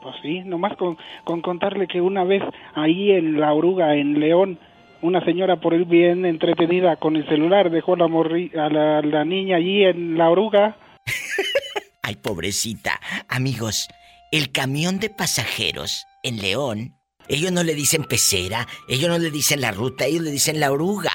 Pues 0.03 0.15
sí, 0.23 0.41
nomás 0.45 0.77
con, 0.77 0.97
con 1.25 1.43
contarle 1.43 1.89
que 1.89 2.01
una 2.01 2.23
vez 2.23 2.43
ahí 2.75 3.11
en 3.11 3.41
La 3.41 3.53
Oruga, 3.53 3.97
en 3.97 4.21
León, 4.21 4.61
una 5.03 5.25
señora 5.25 5.61
por 5.61 5.75
el 5.75 5.85
bien 5.85 6.25
entretenida 6.25 6.97
con 6.97 7.17
el 7.17 7.27
celular 7.29 7.71
dejó 7.71 7.97
la 7.97 8.07
a 8.07 9.03
la, 9.03 9.25
niña 9.25 9.57
allí 9.57 9.85
en 9.85 10.19
la 10.19 10.31
oruga. 10.31 10.77
Ay, 12.03 12.17
pobrecita. 12.17 13.01
Amigos, 13.29 13.89
el 14.33 14.51
camión 14.51 14.99
de 14.99 15.11
pasajeros 15.11 16.05
en 16.23 16.39
León, 16.39 16.95
ellos 17.29 17.53
no 17.53 17.63
le 17.63 17.75
dicen 17.75 18.05
pecera, 18.05 18.67
ellos 18.89 19.09
no 19.09 19.19
le 19.19 19.31
dicen 19.31 19.61
la 19.61 19.71
ruta, 19.71 20.07
ellos 20.07 20.23
le 20.23 20.31
dicen 20.31 20.59
la 20.61 20.73
oruga. 20.73 21.13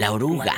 La 0.00 0.12
oruga. 0.12 0.54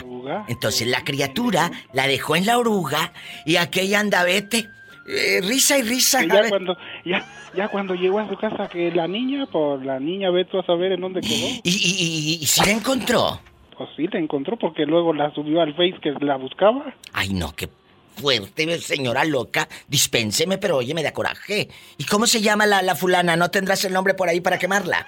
Entonces 0.46 0.86
la 0.86 1.02
criatura 1.02 1.72
la 1.92 2.06
dejó 2.06 2.36
en 2.36 2.46
la 2.46 2.58
oruga 2.58 3.12
y 3.44 3.56
aquella 3.56 3.98
anda 3.98 4.22
vete. 4.22 4.68
Eh, 5.08 5.40
risa 5.42 5.76
y 5.78 5.82
risa. 5.82 6.24
ya 6.24 6.48
cuando, 6.48 6.76
ya, 7.04 7.26
ya 7.52 7.66
cuando 7.66 7.96
llegó 7.96 8.20
a 8.20 8.28
su 8.28 8.36
casa 8.36 8.68
que 8.68 8.92
la 8.92 9.08
niña, 9.08 9.46
pues 9.50 9.84
la 9.84 9.98
niña 9.98 10.30
ve 10.30 10.46
a 10.52 10.62
saber 10.64 10.92
en 10.92 11.00
dónde 11.00 11.22
quedó. 11.22 11.60
¿Y, 11.64 11.70
y, 11.70 12.38
y, 12.40 12.46
si 12.46 12.64
la 12.64 12.70
encontró? 12.70 13.40
Pues 13.76 13.90
sí, 13.96 14.06
la 14.12 14.20
encontró 14.20 14.56
porque 14.56 14.86
luego 14.86 15.12
la 15.12 15.34
subió 15.34 15.60
al 15.60 15.74
Face 15.74 15.96
que 16.00 16.12
la 16.24 16.36
buscaba. 16.36 16.94
Ay, 17.12 17.30
no, 17.30 17.52
qué 17.56 17.68
fuerte, 18.14 18.78
señora 18.78 19.24
loca. 19.24 19.66
Dispénseme, 19.88 20.58
pero 20.58 20.76
oye, 20.76 20.94
me 20.94 21.02
da 21.02 21.12
coraje. 21.12 21.66
¿Y 21.98 22.04
cómo 22.04 22.28
se 22.28 22.40
llama 22.40 22.64
la, 22.66 22.80
la 22.80 22.94
fulana? 22.94 23.34
¿No 23.34 23.50
tendrás 23.50 23.84
el 23.84 23.92
nombre 23.92 24.14
por 24.14 24.28
ahí 24.28 24.40
para 24.40 24.58
quemarla? 24.58 25.04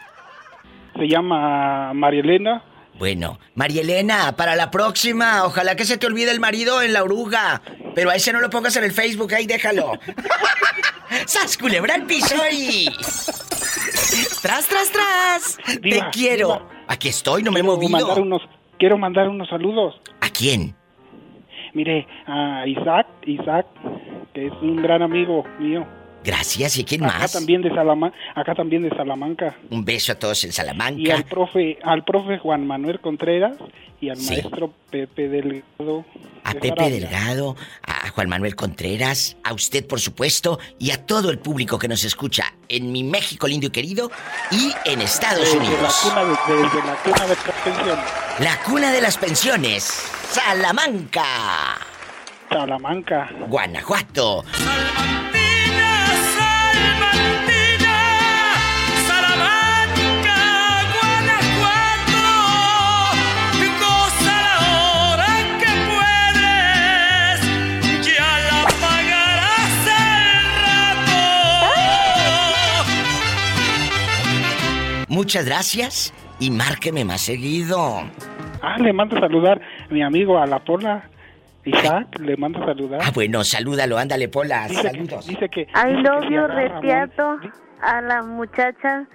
Se 0.97 1.07
llama 1.07 1.93
María 1.95 2.21
Elena. 2.21 2.64
Bueno, 2.99 3.39
María 3.55 3.83
Elena, 3.83 4.37
para 4.37 4.55
la 4.55 4.71
próxima, 4.71 5.45
ojalá 5.45 5.75
que 5.75 5.85
se 5.85 5.99
te 5.99 6.07
olvide 6.07 6.31
el 6.31 6.41
marido 6.41 6.81
en 6.81 6.93
la 6.93 7.03
oruga. 7.03 7.61
Pero 7.95 8.11
a 8.11 8.15
ese 8.15 8.33
no 8.33 8.41
lo 8.41 8.51
pongas 8.51 8.77
en 8.77 8.85
el 8.85 8.93
Facebook, 8.93 9.35
ahí 9.35 9.47
déjalo. 9.47 9.93
¡Sas 11.27 11.57
culebra 11.59 11.97
el 11.97 12.05
piso 12.05 12.37
y... 12.53 12.89
¡Tras, 14.43 14.69
tras, 14.69 14.91
tras! 14.91 15.59
¡Te 15.81 16.03
quiero! 16.13 16.69
Aquí 16.87 17.09
estoy, 17.09 17.43
no 17.43 17.51
me 17.51 17.61
he 17.61 17.63
movido. 17.63 17.91
Mandar 17.91 18.21
unos, 18.21 18.43
quiero 18.79 18.99
mandar 18.99 19.29
unos 19.29 19.49
saludos. 19.49 20.01
¿A 20.21 20.29
quién? 20.29 20.75
Mire, 21.73 22.07
a 22.27 22.65
Isaac, 22.67 23.07
Isaac, 23.27 23.67
que 24.33 24.47
es 24.47 24.53
un 24.63 24.83
gran 24.83 25.03
amigo 25.03 25.45
mío. 25.59 25.87
Gracias, 26.25 26.78
¿y 26.78 26.85
quién 26.85 27.02
más? 27.02 27.16
Acá 27.16 27.28
también 27.28 27.61
de 27.61 27.69
Salamanca, 27.69 28.16
acá 28.35 28.54
también 28.54 28.83
de 28.83 28.88
Salamanca. 28.88 29.57
Un 29.71 29.85
beso 29.85 30.12
a 30.12 30.14
todos 30.14 30.43
en 30.45 30.52
Salamanca. 30.52 30.99
Y 30.99 31.11
al 31.11 31.25
profe, 31.25 31.78
al 31.83 32.02
profe 32.02 32.38
Juan 32.38 32.66
Manuel 32.66 32.99
Contreras 33.00 33.59
y 34.00 34.09
al 34.09 34.16
maestro 34.16 34.73
Pepe 34.90 35.28
Delgado. 35.28 36.04
A 36.45 36.54
Pepe 36.54 36.90
Delgado, 36.90 37.57
a 37.87 38.09
Juan 38.09 38.28
Manuel 38.28 38.57
Contreras, 38.57 39.37
a 39.45 39.52
usted 39.52 39.87
por 39.87 40.00
supuesto 40.00 40.59
y 40.78 40.93
a 40.93 41.04
todo 41.04 41.31
el 41.31 41.38
público 41.38 41.78
que 41.78 41.88
nos 41.88 42.04
escucha 42.04 42.54
en 42.69 42.90
mi 42.90 43.04
México 43.04 43.47
lindo 43.47 43.66
y 43.66 43.71
querido 43.71 44.11
y 44.50 44.73
en 44.87 45.02
Estados 45.02 45.54
Unidos. 45.54 46.04
La 46.07 46.11
cuna 46.11 46.25
de, 46.25 46.87
la 46.87 46.97
cuna 47.02 47.26
de 47.26 47.28
las 47.28 47.38
pensiones. 47.64 48.04
La 48.40 48.62
cuna 48.62 48.93
de 48.93 49.00
las 49.00 49.19
pensiones, 49.19 49.85
Salamanca. 50.31 51.25
Salamanca. 52.50 53.31
Guanajuato. 53.49 54.45
Muchas 75.25 75.47
gracias 75.47 76.14
y 76.38 76.50
márqueme 76.50 77.02
más 77.02 77.23
seguido. 77.23 78.02
Ah, 78.61 78.76
le 78.78 78.93
mando 78.93 79.16
a 79.16 79.21
saludar 79.21 79.59
a 79.59 79.90
mi 79.90 80.02
amigo 80.02 80.38
a 80.38 80.47
la 80.47 80.59
Pola. 80.59 81.09
Isaac, 81.64 82.19
le 82.21 82.37
mando 82.37 82.62
a 82.62 82.66
saludar. 82.66 83.00
Ah, 83.02 83.11
bueno, 83.14 83.43
salúdalo, 83.43 83.97
ándale, 83.97 84.28
Pola, 84.28 84.69
saludos. 84.69 85.26
dice 85.26 85.49
que. 85.49 85.66
Love 85.73 86.28
you, 86.28 86.47
Retiato, 86.47 87.38
a 87.81 88.02
las 88.02 88.26
muchachas 88.26 89.09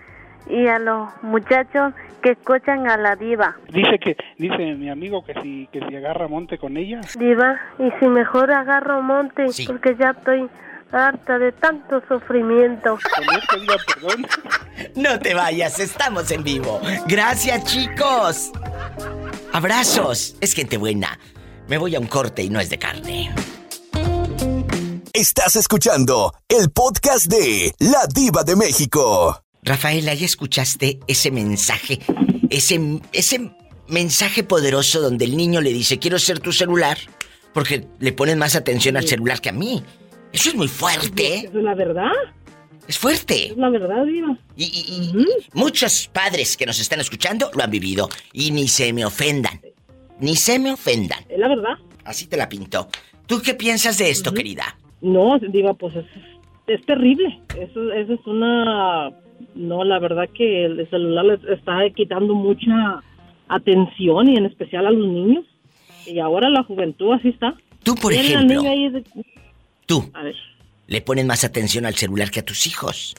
y 0.50 0.66
a 0.66 0.80
los 0.80 1.10
muchachos 1.22 1.94
que 2.24 2.32
escuchan 2.32 2.90
a 2.90 2.98
la 2.98 3.16
diva. 3.16 3.58
Dice 3.72 4.00
que, 4.00 4.18
dice 4.40 4.74
mi 4.74 4.90
amigo 4.90 5.24
que 5.24 5.40
si, 5.44 5.70
que 5.72 5.80
si 5.88 5.96
agarra 5.96 6.28
monte 6.28 6.58
con 6.58 6.76
ella. 6.76 7.02
Diva, 7.20 7.60
y 7.78 7.92
si 8.00 8.08
mejor 8.08 8.52
agarro 8.52 9.04
monte, 9.04 9.46
porque 9.68 9.96
ya 9.96 10.16
estoy 10.18 10.50
harta 10.92 11.38
de 11.38 11.52
tanto 11.52 12.02
sufrimiento. 12.08 12.98
No 14.96 15.20
te 15.20 15.34
vayas, 15.34 15.80
estamos 15.80 16.32
en 16.32 16.44
vivo. 16.44 16.82
Gracias, 17.08 17.64
chicos. 17.66 18.52
Abrazos. 19.54 20.36
Es 20.42 20.54
gente 20.54 20.78
buena. 20.78 21.20
Me 21.68 21.78
voy 21.78 21.96
a 21.96 22.00
un 22.00 22.08
corte 22.08 22.44
y 22.44 22.50
no 22.50 22.60
es 22.60 22.70
de 22.70 22.80
carne. 22.80 23.34
Estás 25.14 25.56
escuchando 25.56 26.34
el 26.48 26.72
podcast 26.72 27.26
de 27.26 27.74
La 27.80 28.08
Diva 28.08 28.44
de 28.44 28.56
México. 28.56 29.44
Rafaela, 29.64 30.14
¿ya 30.14 30.26
escuchaste 30.26 31.00
ese 31.08 31.32
mensaje? 31.32 32.00
Ese, 32.50 33.02
ese 33.12 33.52
mensaje 33.88 34.44
poderoso 34.44 35.02
donde 35.02 35.26
el 35.26 35.36
niño 35.36 35.62
le 35.62 35.74
dice, 35.74 36.00
quiero 36.00 36.20
ser 36.20 36.40
tu 36.40 36.54
celular, 36.54 36.98
porque 37.54 37.88
le 38.00 38.14
ponen 38.14 38.40
más 38.40 38.56
atención 38.56 38.98
al 38.98 39.08
celular 39.08 39.42
que 39.42 39.50
a 39.50 39.54
mí. 39.54 39.84
Eso 40.32 40.50
es 40.50 40.56
muy 40.56 40.68
fuerte. 40.68 41.46
Es 41.46 41.54
la 41.54 41.74
verdad. 41.76 42.12
Es 42.88 42.98
fuerte. 42.98 43.48
Es 43.48 43.58
la 43.58 43.70
verdad, 43.70 44.06
Diva. 44.06 44.38
Y, 44.58 45.14
muchos 45.54 46.10
padres 46.12 46.58
que 46.58 46.66
nos 46.66 46.80
están 46.80 47.00
escuchando 47.00 47.50
lo 47.56 47.64
han 47.64 47.72
vivido. 47.72 48.10
Y 48.34 48.52
ni 48.52 48.68
se 48.68 48.94
me 48.94 49.06
ofendan. 49.06 49.60
Ni 50.20 50.36
se 50.36 50.60
me 50.60 50.74
ofendan. 50.74 51.20
Es 51.30 51.40
la 51.40 51.48
verdad. 51.48 51.78
Así 52.04 52.28
te 52.28 52.38
la 52.38 52.50
pinto. 52.50 52.88
¿Tú 53.28 53.42
qué 53.44 53.54
piensas 53.54 53.98
de 53.98 54.10
esto, 54.10 54.34
querida? 54.34 54.78
No, 55.02 55.38
Diva, 55.40 55.74
pues 55.74 55.96
es, 56.68 56.86
terrible. 56.86 57.40
Eso, 57.60 57.92
eso 57.92 58.14
es 58.14 58.28
una... 58.28 59.12
No, 59.56 59.84
la 59.84 60.00
verdad 60.00 60.28
que 60.34 60.66
el 60.66 60.90
celular 60.90 61.26
les 61.26 61.44
está 61.46 61.78
quitando 61.96 62.34
mucha 62.34 63.02
atención 63.48 64.30
y 64.30 64.36
en 64.36 64.46
especial 64.46 64.86
a 64.86 64.92
los 64.92 65.08
niños. 65.08 65.46
Y 66.06 66.20
ahora 66.20 66.50
la 66.50 66.64
juventud 66.64 67.14
así 67.14 67.30
está. 67.30 67.56
Tú, 67.84 67.96
por 67.96 68.14
ejemplo... 68.14 68.64
Tú. 69.90 70.08
A 70.14 70.22
ver. 70.22 70.36
¿Le 70.86 71.02
ponen 71.02 71.26
más 71.26 71.44
atención 71.44 71.88
al 71.88 71.96
celular 71.96 72.30
que 72.30 72.42
a 72.42 72.46
tus 72.46 72.68
hijos? 72.68 73.16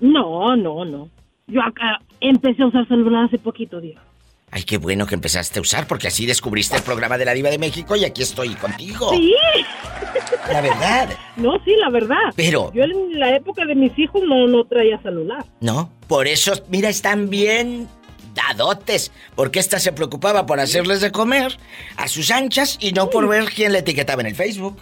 No, 0.00 0.56
no, 0.56 0.82
no. 0.86 1.10
Yo 1.46 1.60
acá 1.60 2.00
empecé 2.20 2.62
a 2.62 2.68
usar 2.68 2.88
celular 2.88 3.26
hace 3.26 3.36
poquito, 3.36 3.78
Diva. 3.78 4.02
Ay, 4.50 4.62
qué 4.62 4.78
bueno 4.78 5.04
que 5.04 5.14
empezaste 5.14 5.58
a 5.58 5.62
usar, 5.62 5.86
porque 5.86 6.08
así 6.08 6.24
descubriste 6.24 6.76
el 6.76 6.82
programa 6.82 7.18
de 7.18 7.26
la 7.26 7.34
Diva 7.34 7.50
de 7.50 7.58
México 7.58 7.94
y 7.96 8.06
aquí 8.06 8.22
estoy 8.22 8.54
contigo. 8.54 9.10
Sí. 9.10 9.34
La 10.50 10.62
verdad. 10.62 11.10
No, 11.36 11.62
sí, 11.66 11.74
la 11.78 11.90
verdad. 11.90 12.32
Pero. 12.34 12.72
Yo 12.72 12.84
en 12.84 13.20
la 13.20 13.36
época 13.36 13.66
de 13.66 13.74
mis 13.74 13.98
hijos 13.98 14.22
no, 14.26 14.46
no 14.46 14.64
traía 14.64 15.02
celular. 15.02 15.44
No, 15.60 15.92
por 16.08 16.28
eso, 16.28 16.54
mira, 16.70 16.88
están 16.88 17.28
bien 17.28 17.88
dadotes, 18.34 19.12
porque 19.34 19.58
esta 19.58 19.78
se 19.78 19.92
preocupaba 19.92 20.46
por 20.46 20.60
hacerles 20.60 21.02
de 21.02 21.12
comer 21.12 21.58
a 21.98 22.08
sus 22.08 22.30
anchas 22.30 22.78
y 22.80 22.92
no 22.92 23.10
por 23.10 23.28
ver 23.28 23.44
quién 23.54 23.72
le 23.72 23.80
etiquetaba 23.80 24.22
en 24.22 24.28
el 24.28 24.34
Facebook. 24.34 24.78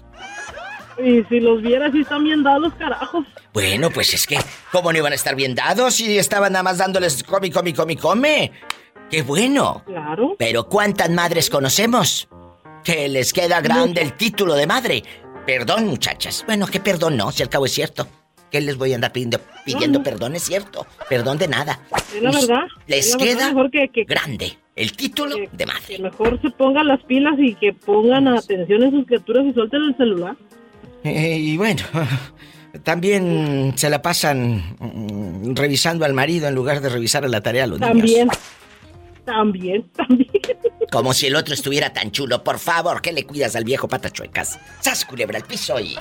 Y 1.03 1.25
si 1.25 1.41
los 1.41 1.63
vieras, 1.63 1.93
sí 1.93 2.01
están 2.01 2.25
bien 2.25 2.43
dados, 2.43 2.73
carajos. 2.75 3.27
Bueno, 3.53 3.91
pues 3.91 4.15
es 4.15 4.27
que, 4.27 4.39
¿cómo 4.71 4.93
no 4.93 4.99
iban 4.99 5.13
a 5.13 5.15
estar 5.17 5.35
bien 5.35 5.55
dados 5.55 5.95
si 5.95 6.19
estaban 6.19 6.53
nada 6.53 6.63
más 6.63 6.79
dándoles 6.79 7.23
come, 7.23 7.51
come, 7.51 7.75
come, 7.75 7.97
come? 7.97 8.53
¡Qué 9.11 9.23
bueno! 9.23 9.83
Claro. 9.87 10.37
Pero 10.39 10.69
¿cuántas 10.69 11.11
madres 11.11 11.51
conocemos? 11.51 12.29
Que 12.85 13.09
les 13.09 13.33
queda 13.33 13.61
grande 13.61 14.01
el 14.03 14.13
título 14.15 14.55
de 14.55 14.67
madre. 14.67 15.03
Perdón, 15.47 15.87
muchachas. 15.87 16.45
Bueno, 16.47 16.67
¿qué 16.67 16.81
perdón 16.81 17.17
no? 17.17 17.33
Si 17.33 17.43
al 17.43 17.49
cabo 17.49 17.67
es 17.67 17.73
cierto. 17.73 18.07
¿Qué 18.51 18.61
les 18.61 18.77
voy 18.77 18.93
a 18.93 18.97
andar 18.97 19.13
pidiendo, 19.13 19.39
pidiendo 19.65 20.03
perdón? 20.03 20.35
Es 20.35 20.45
cierto. 20.45 20.87
Perdón 21.09 21.39
de 21.39 21.49
nada. 21.49 21.81
Es 22.15 22.23
la 22.23 22.31
verdad. 22.31 22.67
Les 22.87 23.17
queda 23.17 23.53
grande 24.07 24.59
el 24.77 24.93
título 24.93 25.37
de 25.53 25.67
madre. 25.67 25.97
Que 25.97 26.03
mejor 26.03 26.41
se 26.41 26.51
pongan 26.51 26.89
las 26.89 27.03
pilas 27.05 27.35
y 27.39 27.55
que 27.55 27.73
pongan 27.73 28.29
atención 28.29 28.83
en 28.83 28.91
sus 28.93 29.07
criaturas 29.07 29.45
y 29.47 29.53
suelten 29.53 29.83
el 29.83 29.97
celular. 29.97 30.37
Eh, 31.05 31.37
y 31.39 31.57
bueno, 31.57 31.83
también 32.83 33.73
se 33.77 33.91
la 33.91 34.03
pasan 34.03 34.77
mm, 34.79 35.55
revisando 35.55 36.05
al 36.05 36.15
marido 36.15 36.49
en 36.49 36.55
lugar 36.55 36.81
de 36.81 36.89
revisar 36.89 37.25
a 37.25 37.29
la 37.29 37.41
tarea 37.41 37.65
a 37.65 37.67
los 37.67 37.81
también, 37.81 38.29
niños. 38.29 38.39
También, 39.25 39.89
también, 39.91 40.31
Como 40.91 41.13
si 41.13 41.27
el 41.27 41.37
otro 41.37 41.55
estuviera 41.55 41.93
tan 41.93 42.11
chulo. 42.11 42.43
Por 42.43 42.59
favor, 42.59 43.01
¿qué 43.01 43.13
le 43.13 43.25
cuidas 43.25 43.55
al 43.55 43.65
viejo 43.65 43.87
patachuecas? 43.87 44.59
¡Sas, 44.81 45.05
culebra 45.05 45.39
al 45.39 45.45
piso 45.45 45.79
y... 45.79 45.97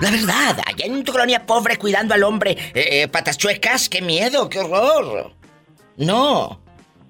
La 0.00 0.10
verdad, 0.10 0.58
allá 0.64 0.86
en 0.86 1.04
tu 1.04 1.12
colonia 1.12 1.44
pobre 1.44 1.76
cuidando 1.76 2.14
al 2.14 2.22
hombre, 2.22 2.52
eh, 2.74 3.02
eh, 3.02 3.08
patas 3.08 3.36
chuecas, 3.36 3.88
qué 3.90 4.00
miedo, 4.00 4.48
qué 4.48 4.60
horror. 4.60 5.34
No, 5.98 6.62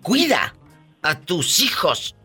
cuida 0.02 0.54
a 1.02 1.20
tus 1.20 1.60
hijos. 1.60 2.16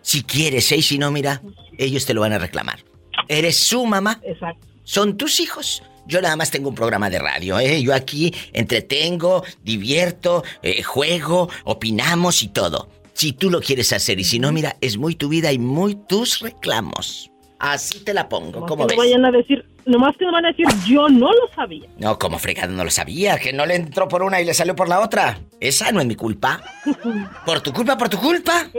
Si 0.00 0.22
quieres, 0.22 0.72
¿eh? 0.72 0.80
Si 0.80 0.98
no, 0.98 1.10
mira, 1.10 1.42
ellos 1.78 2.04
te 2.04 2.14
lo 2.14 2.20
van 2.20 2.32
a 2.32 2.38
reclamar. 2.38 2.80
Eres 3.28 3.56
su 3.56 3.86
mamá. 3.86 4.20
Exacto. 4.22 4.66
Son 4.84 5.16
tus 5.16 5.40
hijos. 5.40 5.82
Yo 6.06 6.22
nada 6.22 6.36
más 6.36 6.50
tengo 6.50 6.70
un 6.70 6.74
programa 6.74 7.10
de 7.10 7.18
radio, 7.18 7.58
¿eh? 7.58 7.82
Yo 7.82 7.94
aquí 7.94 8.34
entretengo, 8.54 9.44
divierto, 9.62 10.42
eh, 10.62 10.82
juego, 10.82 11.50
opinamos 11.64 12.42
y 12.42 12.48
todo. 12.48 12.88
Si 13.12 13.32
tú 13.32 13.50
lo 13.50 13.60
quieres 13.60 13.92
hacer 13.92 14.18
y 14.18 14.24
si 14.24 14.38
no, 14.38 14.50
mira, 14.50 14.76
es 14.80 14.96
muy 14.96 15.14
tu 15.14 15.28
vida 15.28 15.52
y 15.52 15.58
muy 15.58 15.96
tus 16.08 16.40
reclamos. 16.40 17.30
Así 17.58 17.98
te 18.04 18.14
la 18.14 18.28
pongo, 18.28 18.64
¿cómo 18.64 18.86
ves? 18.86 18.96
No 18.96 19.02
vayan 19.02 19.24
a 19.24 19.30
decir, 19.32 19.66
nomás 19.84 20.16
que 20.16 20.24
no 20.24 20.32
van 20.32 20.46
a 20.46 20.48
decir, 20.48 20.66
yo 20.86 21.08
no 21.08 21.30
lo 21.30 21.48
sabía. 21.54 21.88
No, 21.98 22.18
como 22.18 22.38
fregado 22.38 22.72
no 22.72 22.84
lo 22.84 22.90
sabía, 22.90 23.36
que 23.38 23.52
no 23.52 23.66
le 23.66 23.74
entró 23.74 24.06
por 24.06 24.22
una 24.22 24.40
y 24.40 24.44
le 24.44 24.54
salió 24.54 24.76
por 24.76 24.88
la 24.88 25.00
otra. 25.00 25.40
Esa 25.60 25.90
no 25.90 26.00
es 26.00 26.06
mi 26.06 26.14
culpa. 26.14 26.62
¿Por 27.44 27.60
tu 27.60 27.72
culpa, 27.72 27.98
por 27.98 28.08
tu 28.08 28.18
culpa? 28.18 28.70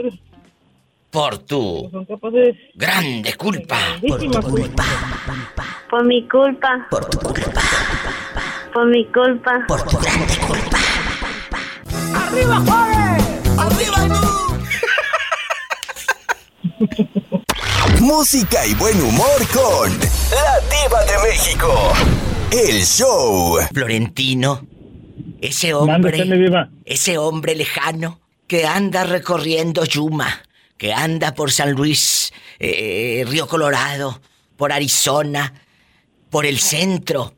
Por 1.10 1.38
tu 1.38 1.90
grande 2.74 3.34
culpa. 3.34 3.78
Por 4.06 4.20
tu 4.20 4.30
culpa. 4.40 4.84
Por 5.90 6.04
mi 6.06 6.28
culpa. 6.28 6.86
Por 6.88 7.04
tu 7.06 7.18
culpa. 7.18 7.62
Por 8.72 8.86
mi 8.86 9.04
culpa. 9.06 9.64
Por 9.66 9.82
tu 9.82 9.98
grande 9.98 10.36
culpa. 10.46 10.78
¡Arriba, 12.14 12.60
Juárez! 12.64 13.24
¡Arriba 13.58 13.96
tú! 14.20 14.28
Música 18.00 18.64
y 18.66 18.74
buen 18.74 19.00
humor 19.02 19.48
con 19.52 19.90
La 20.30 20.60
Diva 20.70 21.04
de 21.06 21.18
México. 21.28 21.92
El 22.52 22.84
show. 22.84 23.58
Florentino. 23.74 24.64
Ese 25.40 25.74
hombre. 25.74 26.22
Ese 26.84 27.18
hombre 27.18 27.56
lejano 27.56 28.20
que 28.46 28.64
anda 28.66 29.04
recorriendo 29.04 29.84
Yuma, 29.84 30.42
que 30.80 30.94
anda 30.94 31.34
por 31.34 31.52
San 31.52 31.72
Luis, 31.72 32.32
eh, 32.58 33.22
Río 33.28 33.46
Colorado, 33.46 34.18
por 34.56 34.72
Arizona, 34.72 35.52
por 36.30 36.46
el 36.46 36.58
centro, 36.58 37.34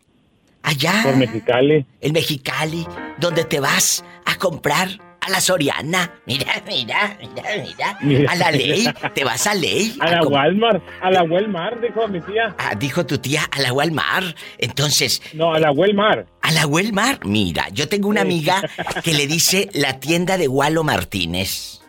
allá. 0.63 1.01
Por 1.03 1.17
Mexicali. 1.17 1.85
El 2.01 2.13
Mexicali, 2.13 2.87
donde 3.19 3.43
te 3.43 3.59
vas 3.59 4.05
a 4.25 4.37
comprar 4.37 4.91
a 5.21 5.29
la 5.29 5.41
Soriana. 5.41 6.21
Mira, 6.25 6.63
mira, 6.69 7.19
mira, 7.21 7.99
mira. 8.01 8.31
A 8.31 8.37
la 8.37 8.53
ley. 8.53 8.89
Te 9.13 9.25
vas 9.25 9.45
a 9.49 9.55
ley. 9.55 9.97
A, 9.99 10.13
la 10.13 10.23
Walmart. 10.23 10.81
A 11.01 11.11
la 11.11 11.25
Walmart, 11.25 11.81
dijo 11.81 12.07
mi 12.07 12.21
tía. 12.21 12.55
Ah, 12.59 12.77
dijo 12.77 13.05
tu 13.07 13.19
tía, 13.19 13.43
a 13.51 13.61
la 13.61 13.73
Walmart. 13.73 14.37
Entonces. 14.59 15.21
No, 15.33 15.53
a 15.53 15.59
la 15.59 15.73
Walmart. 15.73 16.29
A 16.43 16.53
la 16.53 16.69
Walmart. 16.69 17.25
Mira, 17.25 17.69
yo 17.71 17.89
tengo 17.89 18.09
una 18.09 18.21
amiga 18.21 18.63
que 19.03 19.15
le 19.15 19.27
dice 19.27 19.69
la 19.73 19.99
tienda 19.99 20.39
de 20.39 20.47
Walo 20.47 20.85
Martínez. 20.85 21.82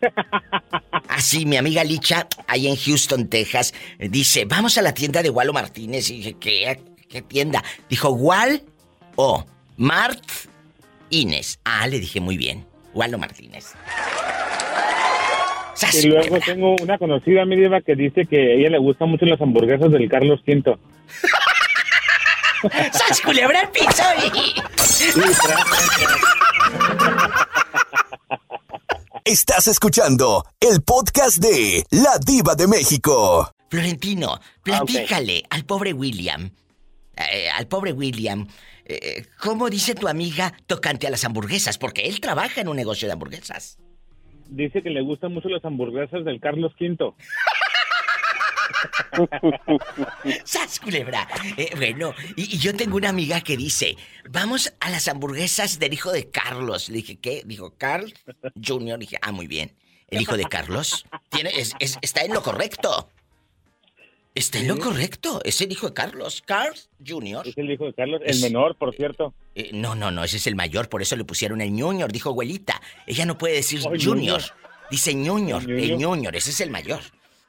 Así, 1.08 1.46
mi 1.46 1.56
amiga 1.56 1.84
Licha, 1.84 2.26
ahí 2.46 2.66
en 2.68 2.76
Houston, 2.76 3.28
Texas, 3.28 3.74
dice, 3.98 4.44
vamos 4.44 4.76
a 4.78 4.82
la 4.82 4.92
tienda 4.92 5.22
de 5.22 5.30
Walo 5.30 5.52
Martínez. 5.52 6.10
Y 6.10 6.18
dije, 6.18 6.36
¿qué, 6.38 6.80
qué 7.08 7.22
tienda? 7.22 7.62
Dijo, 7.88 8.10
Wal 8.10 8.62
o 9.16 9.44
Mart 9.76 10.24
Inés. 11.10 11.60
Ah, 11.64 11.86
le 11.86 12.00
dije 12.00 12.20
muy 12.20 12.36
bien. 12.36 12.66
Walo 12.94 13.18
Martínez. 13.18 13.74
Y 15.92 16.06
luego 16.06 16.38
tengo 16.40 16.74
una 16.82 16.96
conocida, 16.96 17.44
mi 17.44 17.56
diva, 17.56 17.82
que 17.82 17.94
dice 17.94 18.24
que 18.24 18.36
a 18.36 18.54
ella 18.54 18.70
le 18.70 18.78
gustan 18.78 19.10
mucho 19.10 19.26
las 19.26 19.40
hamburguesas 19.40 19.92
del 19.92 20.08
Carlos 20.08 20.40
V. 20.46 20.76
¡Sas 22.92 23.20
culebra 23.20 23.60
el 23.60 23.68
piso! 23.68 24.02
Estás 29.26 29.66
escuchando 29.66 30.44
el 30.60 30.82
podcast 30.82 31.38
de 31.38 31.82
La 31.90 32.16
Diva 32.24 32.54
de 32.54 32.68
México. 32.68 33.50
Florentino, 33.68 34.38
platícale 34.62 35.42
al 35.50 35.64
pobre 35.64 35.92
William. 35.92 36.48
Eh, 37.16 37.48
al 37.50 37.66
pobre 37.66 37.92
William 37.92 38.46
eh, 38.84 39.24
¿cómo 39.42 39.68
dice 39.68 39.96
tu 39.96 40.06
amiga 40.06 40.52
tocante 40.68 41.08
a 41.08 41.10
las 41.10 41.24
hamburguesas? 41.24 41.76
Porque 41.76 42.02
él 42.02 42.20
trabaja 42.20 42.60
en 42.60 42.68
un 42.68 42.76
negocio 42.76 43.08
de 43.08 43.14
hamburguesas. 43.14 43.80
Dice 44.48 44.80
que 44.80 44.90
le 44.90 45.02
gustan 45.02 45.34
mucho 45.34 45.48
las 45.48 45.64
hamburguesas 45.64 46.24
del 46.24 46.38
Carlos 46.38 46.72
V. 46.78 46.96
¡Sas, 50.44 50.80
culebra! 50.80 51.28
Eh, 51.56 51.70
bueno, 51.76 52.14
y, 52.36 52.58
yo 52.58 52.74
tengo 52.74 52.96
una 52.96 53.08
amiga 53.08 53.40
que 53.40 53.56
dice, 53.56 53.96
vamos 54.30 54.72
a 54.80 54.90
las 54.90 55.08
hamburguesas 55.08 55.78
del 55.78 55.92
hijo 55.92 56.12
de 56.12 56.30
Carlos. 56.30 56.88
Le 56.88 56.96
dije, 56.96 57.16
¿qué? 57.16 57.42
Dijo, 57.44 57.74
Carl 57.76 58.12
Jr. 58.64 58.98
dije, 58.98 59.18
ah, 59.22 59.32
muy 59.32 59.46
bien. 59.46 59.74
¿El 60.08 60.22
hijo 60.22 60.36
de 60.36 60.44
Carlos? 60.44 61.04
Tiene, 61.30 61.50
está 61.80 62.22
en 62.22 62.32
lo 62.32 62.42
correcto. 62.42 63.08
Está 64.36 64.58
en 64.58 64.68
lo 64.68 64.78
correcto. 64.78 65.40
Es 65.44 65.60
el 65.62 65.72
hijo 65.72 65.88
de 65.88 65.94
Carlos. 65.94 66.42
Carlos 66.44 66.90
Jr. 67.04 67.48
Es 67.48 67.56
el 67.56 67.70
hijo 67.70 67.86
de 67.86 67.94
Carlos, 67.94 68.20
el 68.24 68.38
menor, 68.40 68.76
por 68.76 68.94
cierto. 68.94 69.32
Eh, 69.54 69.70
no, 69.72 69.94
no, 69.94 70.10
no, 70.10 70.22
ese 70.22 70.36
es 70.36 70.46
el 70.46 70.54
mayor, 70.54 70.90
por 70.90 71.00
eso 71.00 71.16
le 71.16 71.24
pusieron 71.24 71.62
el 71.62 71.70
Junior, 71.70 72.12
dijo 72.12 72.28
abuelita. 72.28 72.80
Ella 73.06 73.24
no 73.24 73.38
puede 73.38 73.54
decir 73.54 73.80
Junior. 73.80 74.42
Dice 74.90 75.12
Junior, 75.12 75.68
el 75.68 76.02
Junior, 76.02 76.36
ese 76.36 76.50
es 76.50 76.60
el 76.60 76.70
mayor. 76.70 77.00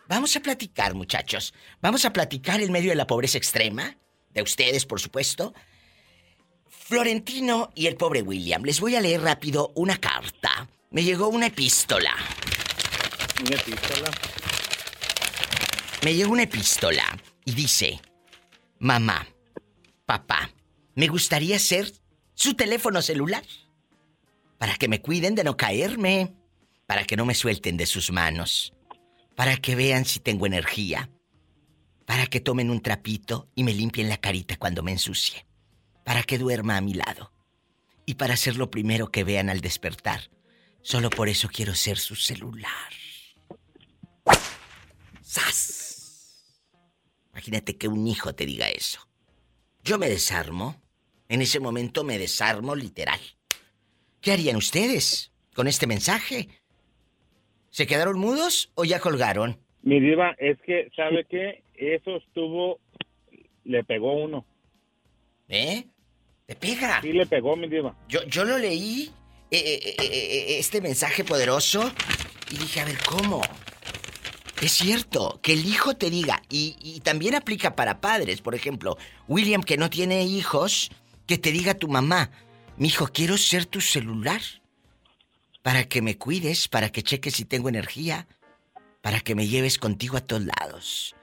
Vamos 0.07 0.35
a 0.35 0.39
platicar, 0.39 0.93
muchachos. 0.93 1.53
Vamos 1.81 2.05
a 2.05 2.13
platicar 2.13 2.61
en 2.61 2.71
medio 2.71 2.89
de 2.89 2.95
la 2.95 3.07
pobreza 3.07 3.37
extrema. 3.37 3.97
De 4.29 4.41
ustedes, 4.41 4.85
por 4.85 4.99
supuesto. 4.99 5.53
Florentino 6.67 7.71
y 7.75 7.87
el 7.87 7.95
pobre 7.95 8.21
William. 8.21 8.63
Les 8.63 8.79
voy 8.79 8.95
a 8.95 9.01
leer 9.01 9.21
rápido 9.21 9.71
una 9.75 9.97
carta. 9.97 10.69
Me 10.91 11.03
llegó 11.03 11.27
una 11.27 11.47
epístola. 11.47 12.15
¿Una 13.45 13.55
epístola? 13.55 14.11
me 16.03 16.13
llegó 16.13 16.31
una 16.31 16.43
epístola 16.43 17.03
y 17.43 17.53
dice, 17.53 17.99
mamá, 18.79 19.27
papá, 20.05 20.51
me 20.95 21.07
gustaría 21.07 21.59
ser 21.59 21.91
su 22.33 22.53
teléfono 22.53 23.01
celular 23.01 23.43
para 24.57 24.75
que 24.75 24.87
me 24.87 25.01
cuiden 25.01 25.35
de 25.35 25.43
no 25.43 25.57
caerme, 25.57 26.33
para 26.85 27.03
que 27.03 27.17
no 27.17 27.25
me 27.25 27.35
suelten 27.35 27.77
de 27.77 27.85
sus 27.85 28.11
manos, 28.11 28.73
para 29.37 29.55
que 29.57 29.75
vean 29.75 30.03
si 30.05 30.19
tengo 30.19 30.47
energía, 30.47 31.11
para 32.07 32.25
que 32.25 32.39
tomen 32.39 32.71
un 32.71 32.81
trapito 32.81 33.51
y 33.53 33.63
me 33.63 33.71
limpien 33.71 34.09
la 34.09 34.17
carita 34.17 34.57
cuando 34.57 34.81
me 34.81 34.91
ensucie, 34.91 35.45
para 36.03 36.23
que 36.23 36.39
duerma 36.39 36.75
a 36.75 36.81
mi 36.81 36.95
lado 36.95 37.31
y 38.07 38.15
para 38.15 38.35
ser 38.35 38.55
lo 38.55 38.71
primero 38.71 39.11
que 39.11 39.23
vean 39.23 39.51
al 39.51 39.61
despertar. 39.61 40.31
Solo 40.81 41.11
por 41.11 41.29
eso 41.29 41.49
quiero 41.49 41.75
ser 41.75 41.99
su 41.99 42.15
celular. 42.15 42.91
¡Sas! 45.21 46.47
Imagínate 47.31 47.77
que 47.77 47.87
un 47.87 48.07
hijo 48.07 48.33
te 48.33 48.47
diga 48.47 48.67
eso. 48.69 49.07
Yo 49.83 49.99
me 49.99 50.09
desarmo. 50.09 50.81
En 51.29 51.43
ese 51.43 51.59
momento 51.59 52.03
me 52.03 52.17
desarmo 52.17 52.73
literal. 52.73 53.19
¿Qué 54.19 54.31
harían 54.31 54.55
ustedes 54.55 55.31
con 55.53 55.67
este 55.67 55.85
mensaje? 55.85 56.56
¿Se 57.77 57.85
quedaron 57.85 58.17
mudos 58.17 58.71
o 58.73 58.85
ya 58.85 58.99
colgaron? 58.99 59.59
Mi 59.83 59.99
diva, 59.99 60.35
es 60.39 60.57
que, 60.65 60.89
¿sabe 60.95 61.27
qué? 61.29 61.61
Eso 61.75 62.17
estuvo... 62.17 62.79
Le 63.65 63.83
pegó 63.83 64.13
uno. 64.13 64.47
¿Eh? 65.47 65.85
¿Le 66.47 66.55
pega? 66.55 66.99
Sí, 67.03 67.13
le 67.13 67.27
pegó, 67.27 67.55
mi 67.55 67.67
diva. 67.67 67.95
Yo, 68.09 68.23
yo 68.23 68.45
lo 68.45 68.57
leí, 68.57 69.11
eh, 69.51 69.59
eh, 69.59 69.95
eh, 69.99 70.57
este 70.57 70.81
mensaje 70.81 71.23
poderoso, 71.23 71.91
y 72.49 72.57
dije, 72.57 72.79
a 72.79 72.85
ver, 72.85 72.97
¿cómo? 73.07 73.41
Es 74.59 74.71
cierto, 74.71 75.39
que 75.43 75.53
el 75.53 75.63
hijo 75.63 75.95
te 75.95 76.09
diga, 76.09 76.41
y, 76.49 76.77
y, 76.81 77.01
también 77.01 77.35
aplica 77.35 77.75
para 77.75 78.01
padres, 78.01 78.41
por 78.41 78.55
ejemplo, 78.55 78.97
William 79.27 79.61
que 79.61 79.77
no 79.77 79.91
tiene 79.91 80.23
hijos, 80.23 80.89
que 81.27 81.37
te 81.37 81.51
diga 81.51 81.75
tu 81.75 81.87
mamá, 81.87 82.31
mi 82.75 82.87
hijo, 82.87 83.07
quiero 83.13 83.37
ser 83.37 83.67
tu 83.67 83.81
celular 83.81 84.41
para 85.67 85.83
que 85.83 86.01
me 86.01 86.17
cuides, 86.17 86.69
para 86.69 86.87
que 86.93 87.03
cheques 87.03 87.33
si 87.33 87.43
tengo 87.43 87.67
energía, 87.67 88.25
para 89.01 89.19
que 89.19 89.35
me 89.35 89.47
lleves 89.47 89.77
contigo 89.77 90.15
a 90.15 90.21
todos 90.21 90.43
lados. 90.45 91.13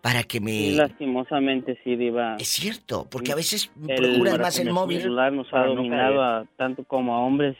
Para 0.00 0.22
que 0.22 0.40
me... 0.40 0.70
lastimosamente 0.70 1.76
sí, 1.82 1.96
Diva. 1.96 2.36
Es 2.38 2.46
cierto, 2.46 3.08
porque 3.10 3.32
a 3.32 3.34
veces 3.34 3.68
procuras 3.84 4.38
más 4.38 4.60
el 4.60 4.70
móvil. 4.70 4.98
El 4.98 5.02
celular 5.02 5.32
nos 5.32 5.52
ha 5.52 5.64
dominado 5.64 6.22
a, 6.22 6.46
tanto 6.56 6.84
como 6.84 7.12
a 7.16 7.18
hombres, 7.18 7.56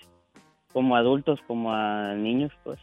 como 0.73 0.95
a 0.95 1.01
adultos, 1.01 1.41
como 1.49 1.75
a 1.75 2.15
niños, 2.15 2.53
pues. 2.63 2.79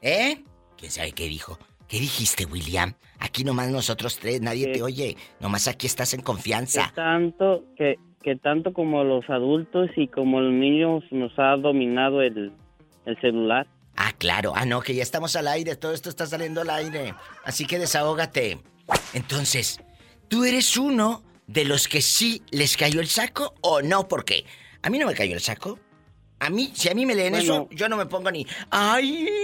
¿Eh? 0.00 0.44
¿Quién 0.76 0.92
sabe 0.92 1.10
qué 1.10 1.24
dijo? 1.24 1.58
¿Qué 1.88 1.98
dijiste, 1.98 2.44
William? 2.44 2.94
Aquí 3.18 3.42
nomás 3.42 3.68
nosotros 3.68 4.20
tres, 4.20 4.40
nadie 4.40 4.68
te 4.68 4.80
oye. 4.80 5.16
Nomás 5.40 5.66
aquí 5.66 5.88
estás 5.88 6.14
en 6.14 6.22
confianza. 6.22 6.86
Que 6.86 6.94
tanto, 6.94 7.64
que, 7.76 7.98
que 8.22 8.36
tanto 8.36 8.72
como 8.72 9.04
los 9.04 9.28
adultos 9.28 9.90
y 9.96 10.08
como 10.08 10.40
los 10.40 10.52
niños 10.52 11.04
nos 11.10 11.32
ha 11.38 11.56
dominado 11.56 12.22
el, 12.22 12.52
el 13.04 13.20
celular. 13.20 13.66
Ah, 13.96 14.12
claro. 14.16 14.52
Ah, 14.54 14.64
no, 14.64 14.80
que 14.80 14.94
ya 14.94 15.02
estamos 15.02 15.36
al 15.36 15.48
aire. 15.48 15.76
Todo 15.76 15.92
esto 15.92 16.08
está 16.08 16.26
saliendo 16.26 16.62
al 16.62 16.70
aire. 16.70 17.14
Así 17.44 17.66
que 17.66 17.78
desahógate. 17.78 18.58
Entonces, 19.12 19.80
¿tú 20.28 20.44
eres 20.44 20.76
uno 20.76 21.22
de 21.46 21.64
los 21.64 21.88
que 21.88 22.00
sí 22.00 22.42
les 22.50 22.76
cayó 22.76 23.00
el 23.00 23.08
saco 23.08 23.54
o 23.60 23.82
no? 23.82 24.08
Porque 24.08 24.44
a 24.82 24.90
mí 24.90 24.98
no 24.98 25.06
me 25.06 25.14
cayó 25.14 25.34
el 25.34 25.40
saco. 25.40 25.78
A 26.40 26.50
mí, 26.50 26.72
si 26.74 26.88
a 26.88 26.94
mí 26.94 27.06
me 27.06 27.14
leen 27.14 27.36
eso, 27.36 27.68
yo 27.70 27.88
no 27.88 27.96
me 27.96 28.06
pongo 28.06 28.30
ni. 28.30 28.46
¡Ay! 28.70 29.28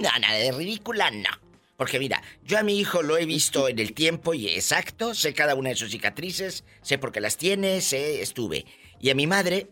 No, 0.00 0.08
nada 0.20 0.38
de 0.38 0.52
ridícula, 0.52 1.10
no. 1.10 1.28
Porque 1.76 1.98
mira, 1.98 2.22
yo 2.44 2.58
a 2.58 2.62
mi 2.62 2.78
hijo 2.78 3.02
lo 3.02 3.16
he 3.16 3.26
visto 3.26 3.68
en 3.68 3.78
el 3.78 3.92
tiempo 3.92 4.34
y 4.34 4.48
exacto, 4.48 5.14
sé 5.14 5.34
cada 5.34 5.54
una 5.54 5.70
de 5.70 5.76
sus 5.76 5.90
cicatrices, 5.90 6.64
sé 6.80 6.98
por 6.98 7.12
qué 7.12 7.20
las 7.20 7.36
tiene, 7.36 7.80
sé, 7.80 8.22
estuve. 8.22 8.66
Y 9.00 9.10
a 9.10 9.14
mi 9.14 9.26
madre 9.26 9.68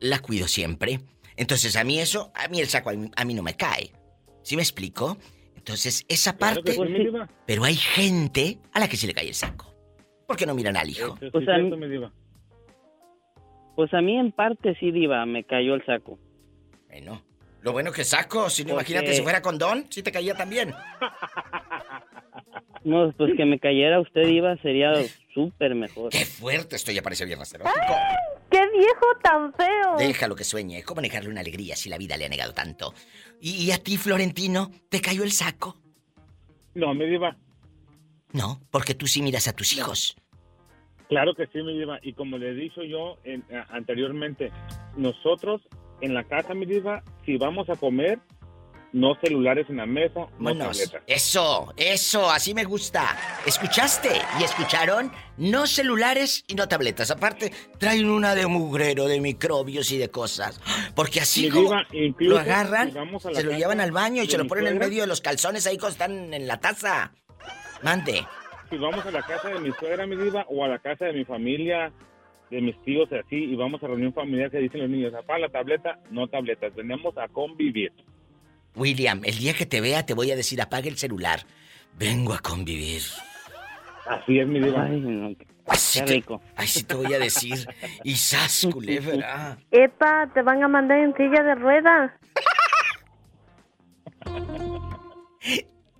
la 0.00 0.18
cuido 0.18 0.48
siempre. 0.48 1.00
Entonces 1.36 1.76
a 1.76 1.84
mí 1.84 1.98
eso, 1.98 2.32
a 2.34 2.48
mí 2.48 2.60
el 2.60 2.66
saco 2.66 2.90
a 2.90 3.24
mí, 3.24 3.34
no 3.34 3.42
me 3.42 3.54
cae. 3.54 3.92
¿Sí 4.42 4.56
me 4.56 4.62
explico? 4.62 5.16
Entonces 5.56 6.04
esa 6.08 6.36
parte... 6.36 6.76
pero 7.46 7.64
hay 7.64 7.76
gente 7.76 8.58
a 8.72 8.80
la 8.80 8.88
que 8.88 8.96
sí 8.96 9.06
le 9.06 9.14
cae 9.14 9.28
el 9.28 9.34
saco. 9.34 9.74
¿Por 10.26 10.36
qué 10.36 10.46
no 10.46 10.54
miran 10.54 10.76
al 10.76 10.88
hijo? 10.88 11.16
Pues 11.32 11.48
a, 11.48 11.58
mí, 11.58 11.70
pues 13.74 13.94
a 13.94 14.00
mí 14.00 14.16
en 14.16 14.30
parte 14.30 14.76
sí, 14.78 14.90
Diva, 14.92 15.24
me 15.26 15.44
cayó 15.44 15.74
el 15.74 15.84
saco. 15.84 16.18
Bueno, 16.88 17.22
lo 17.62 17.72
bueno 17.72 17.92
que 17.92 18.04
saco, 18.04 18.48
si 18.50 18.64
no 18.64 18.72
imagínate 18.72 19.14
si 19.14 19.22
fuera 19.22 19.42
condón, 19.42 19.86
si 19.90 20.02
te 20.02 20.12
caía 20.12 20.34
también. 20.34 20.74
No, 22.82 23.12
pues 23.12 23.36
que 23.36 23.44
me 23.44 23.58
cayera 23.58 24.00
usted, 24.00 24.22
Diva, 24.22 24.56
sería 24.62 24.94
súper 25.34 25.74
mejor. 25.74 26.10
¡Qué 26.10 26.24
fuerte! 26.24 26.76
Esto 26.76 26.92
ya 26.92 27.02
parece 27.02 27.26
viernes 27.26 27.52
¡Qué 27.52 28.70
viejo 28.70 29.06
tan 29.22 29.52
feo! 29.52 29.96
Déjalo 29.98 30.34
que 30.34 30.44
sueñe. 30.44 30.82
¿Cómo 30.82 31.00
negarle 31.00 31.28
una 31.28 31.40
alegría 31.40 31.76
si 31.76 31.90
la 31.90 31.98
vida 31.98 32.16
le 32.16 32.24
ha 32.24 32.28
negado 32.28 32.54
tanto? 32.54 32.94
¿Y, 33.40 33.70
a 33.70 33.78
ti, 33.78 33.96
Florentino, 33.96 34.70
te 34.88 35.00
cayó 35.00 35.22
el 35.24 35.32
saco? 35.32 35.76
No, 36.74 36.94
me 36.94 37.04
diva. 37.04 37.36
No, 38.32 38.60
porque 38.70 38.94
tú 38.94 39.06
sí 39.06 39.22
miras 39.22 39.46
a 39.46 39.52
tus 39.52 39.76
hijos. 39.76 40.16
Claro 41.08 41.34
que 41.34 41.46
sí, 41.48 41.62
me 41.62 41.72
diva. 41.72 41.98
Y 42.02 42.14
como 42.14 42.38
le 42.38 42.50
he 42.50 42.54
dicho 42.54 42.82
yo 42.82 43.18
anteriormente, 43.68 44.50
nosotros 44.96 45.60
en 46.00 46.14
la 46.14 46.24
casa, 46.24 46.54
mi 46.54 46.66
diva, 46.66 47.02
si 47.24 47.36
vamos 47.36 47.68
a 47.68 47.76
comer, 47.76 48.18
no 48.92 49.14
celulares 49.20 49.66
en 49.68 49.76
la 49.76 49.86
mesa, 49.86 50.26
no 50.38 50.56
tabletas. 50.56 51.02
Eso, 51.06 51.72
eso, 51.76 52.30
así 52.30 52.54
me 52.54 52.64
gusta. 52.64 53.16
¿Escuchaste? 53.46 54.10
¿Y 54.40 54.44
escucharon? 54.44 55.12
No 55.36 55.66
celulares 55.66 56.44
y 56.48 56.54
no 56.54 56.66
tabletas. 56.68 57.10
Aparte, 57.10 57.52
traen 57.78 58.08
una 58.10 58.34
de 58.34 58.46
mugrero, 58.46 59.06
de 59.06 59.20
microbios 59.20 59.90
y 59.92 59.98
de 59.98 60.10
cosas. 60.10 60.60
Porque 60.94 61.20
así 61.20 61.48
como 61.50 61.72
lo 62.18 62.38
agarran, 62.38 62.92
se 63.32 63.44
lo 63.44 63.52
llevan 63.52 63.80
al 63.80 63.92
baño 63.92 64.22
y 64.22 64.26
se 64.26 64.38
lo 64.38 64.46
ponen 64.46 64.66
en 64.66 64.78
medio 64.78 65.02
de 65.02 65.06
los 65.06 65.20
calzones 65.20 65.66
ahí 65.66 65.76
cuando 65.78 65.92
están 65.92 66.34
en 66.34 66.46
la 66.46 66.58
taza. 66.58 67.12
Mande. 67.82 68.26
Si 68.68 68.76
vamos 68.76 69.04
a 69.04 69.10
la 69.10 69.22
casa 69.22 69.48
de 69.48 69.60
mi 69.60 69.72
suegra, 69.72 70.06
mi 70.06 70.16
diva, 70.16 70.44
o 70.48 70.64
a 70.64 70.68
la 70.68 70.78
casa 70.78 71.06
de 71.06 71.12
mi 71.12 71.24
familia, 71.24 71.92
de 72.50 72.60
mis 72.60 72.80
tíos 72.82 73.08
y 73.12 73.14
así, 73.14 73.36
y 73.36 73.56
vamos 73.56 73.82
a 73.82 73.86
reunión 73.86 74.12
familiar 74.12 74.50
que 74.50 74.58
dicen 74.58 74.80
los 74.80 74.90
niños, 74.90 75.14
apá 75.14 75.38
la 75.38 75.48
tableta, 75.48 75.98
no 76.10 76.26
tabletas, 76.28 76.74
venimos 76.74 77.16
a 77.16 77.28
convivir. 77.28 77.92
William, 78.74 79.20
el 79.24 79.38
día 79.38 79.54
que 79.54 79.66
te 79.66 79.80
vea 79.80 80.04
te 80.04 80.14
voy 80.14 80.30
a 80.30 80.36
decir 80.36 80.60
apague 80.60 80.88
el 80.88 80.96
celular. 80.96 81.40
Vengo 81.98 82.32
a 82.34 82.38
convivir. 82.38 83.02
Así 84.06 84.38
es, 84.38 84.46
mi 84.46 84.60
diva. 84.60 84.88
así, 85.66 86.04
te, 86.04 86.24
así 86.56 86.84
te 86.84 86.94
voy 86.94 87.12
a 87.12 87.18
decir. 87.18 87.66
Y 88.04 88.14
sas, 88.14 88.66
culebra. 88.72 89.58
Epa, 89.70 90.30
te 90.32 90.42
van 90.42 90.62
a 90.62 90.68
mandar 90.68 90.98
en 90.98 91.14
silla 91.16 91.42
de 91.42 91.54
ruedas. 91.54 92.12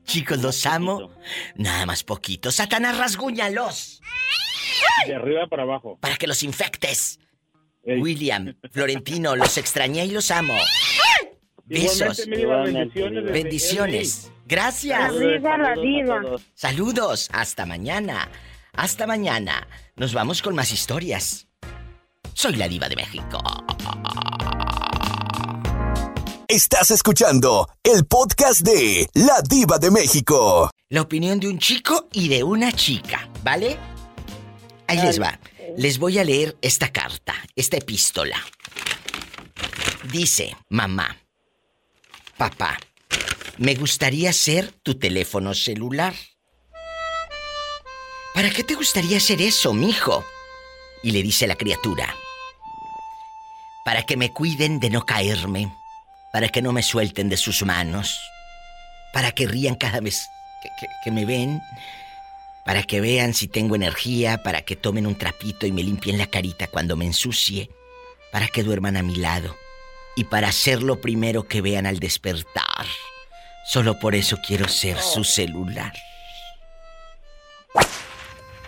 Chicos, 0.04 0.42
los 0.42 0.66
amo. 0.66 1.10
Nada 1.54 1.86
más 1.86 2.02
poquito. 2.02 2.50
Satanás, 2.50 2.98
rasguñalos. 2.98 4.02
De 5.06 5.14
arriba 5.14 5.46
para 5.46 5.62
abajo. 5.62 5.98
Para 6.00 6.16
que 6.16 6.26
los 6.26 6.42
infectes. 6.42 7.18
William, 7.84 8.54
Florentino, 8.70 9.36
los 9.36 9.56
extrañé 9.56 10.04
y 10.06 10.10
los 10.10 10.30
amo. 10.30 10.54
Besos. 11.64 12.26
bendiciones. 13.32 14.30
Gracias. 14.46 15.12
Saludos. 16.54 17.28
Hasta 17.32 17.64
mañana. 17.64 18.28
Hasta 18.72 19.06
mañana. 19.06 19.66
Nos 19.96 20.12
vamos 20.12 20.42
con 20.42 20.54
más 20.54 20.72
historias. 20.72 21.46
Soy 22.34 22.56
la 22.56 22.68
diva 22.68 22.88
de 22.88 22.96
México. 22.96 23.38
Estás 26.48 26.90
escuchando 26.90 27.68
el 27.84 28.04
podcast 28.06 28.62
de 28.62 29.08
La 29.14 29.40
Diva 29.48 29.78
de 29.78 29.92
México. 29.92 30.68
La 30.88 31.02
opinión 31.02 31.38
de 31.38 31.46
un 31.46 31.60
chico 31.60 32.08
y 32.12 32.28
de 32.28 32.42
una 32.42 32.72
chica, 32.72 33.28
¿vale? 33.44 33.78
Ahí 34.90 35.02
les 35.02 35.20
va. 35.20 35.38
Les 35.76 35.98
voy 35.98 36.18
a 36.18 36.24
leer 36.24 36.56
esta 36.62 36.92
carta, 36.92 37.34
esta 37.54 37.76
epístola. 37.76 38.36
Dice, 40.10 40.56
mamá, 40.68 41.16
Papá, 42.40 42.78
me 43.58 43.74
gustaría 43.74 44.32
ser 44.32 44.72
tu 44.82 44.98
teléfono 44.98 45.52
celular. 45.52 46.14
¿Para 48.32 48.48
qué 48.48 48.64
te 48.64 48.74
gustaría 48.74 49.18
hacer 49.18 49.42
eso, 49.42 49.74
mijo? 49.74 50.24
Y 51.02 51.10
le 51.10 51.22
dice 51.22 51.46
la 51.46 51.56
criatura. 51.56 52.16
Para 53.84 54.04
que 54.04 54.16
me 54.16 54.32
cuiden 54.32 54.80
de 54.80 54.88
no 54.88 55.04
caerme, 55.04 55.70
para 56.32 56.48
que 56.48 56.62
no 56.62 56.72
me 56.72 56.82
suelten 56.82 57.28
de 57.28 57.36
sus 57.36 57.62
manos, 57.62 58.18
para 59.12 59.32
que 59.32 59.46
rían 59.46 59.74
cada 59.74 60.00
vez 60.00 60.26
que, 60.62 60.86
que 61.04 61.10
me 61.10 61.26
ven, 61.26 61.60
para 62.64 62.82
que 62.82 63.00
vean 63.00 63.34
si 63.34 63.48
tengo 63.48 63.74
energía, 63.74 64.42
para 64.42 64.62
que 64.62 64.76
tomen 64.76 65.06
un 65.06 65.16
trapito 65.16 65.66
y 65.66 65.72
me 65.72 65.82
limpien 65.82 66.18
la 66.18 66.26
carita 66.26 66.66
cuando 66.66 66.96
me 66.96 67.06
ensucie, 67.06 67.70
para 68.32 68.48
que 68.48 68.62
duerman 68.62 68.96
a 68.96 69.02
mi 69.02 69.16
lado 69.16 69.56
y 70.16 70.24
para 70.24 70.52
ser 70.52 70.82
lo 70.82 71.00
primero 71.00 71.48
que 71.48 71.62
vean 71.62 71.86
al 71.86 71.98
despertar. 71.98 72.86
Solo 73.64 73.98
por 73.98 74.14
eso 74.14 74.38
quiero 74.46 74.68
ser 74.68 74.98
su 74.98 75.24
celular. 75.24 75.92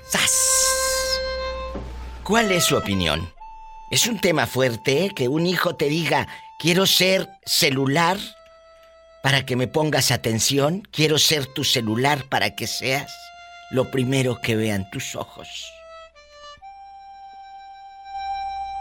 ¡Sas! 0.09 0.33
¿Cuál 2.23 2.53
es 2.53 2.65
su 2.65 2.77
opinión? 2.77 3.33
¿Es 3.91 4.07
un 4.07 4.21
tema 4.21 4.47
fuerte 4.47 5.11
que 5.15 5.29
un 5.29 5.47
hijo 5.47 5.75
te 5.75 5.87
diga, 5.87 6.29
quiero 6.59 6.87
ser 6.87 7.29
celular 7.45 8.17
para 9.23 9.45
que 9.45 9.57
me 9.57 9.67
pongas 9.67 10.11
atención? 10.11 10.83
Quiero 10.93 11.19
ser 11.19 11.47
tu 11.47 11.65
celular 11.65 12.25
para 12.29 12.55
que 12.55 12.67
seas 12.67 13.13
lo 13.73 13.91
primero 13.91 14.39
que 14.41 14.55
vean 14.55 14.89
tus 14.91 15.17
ojos. 15.17 15.73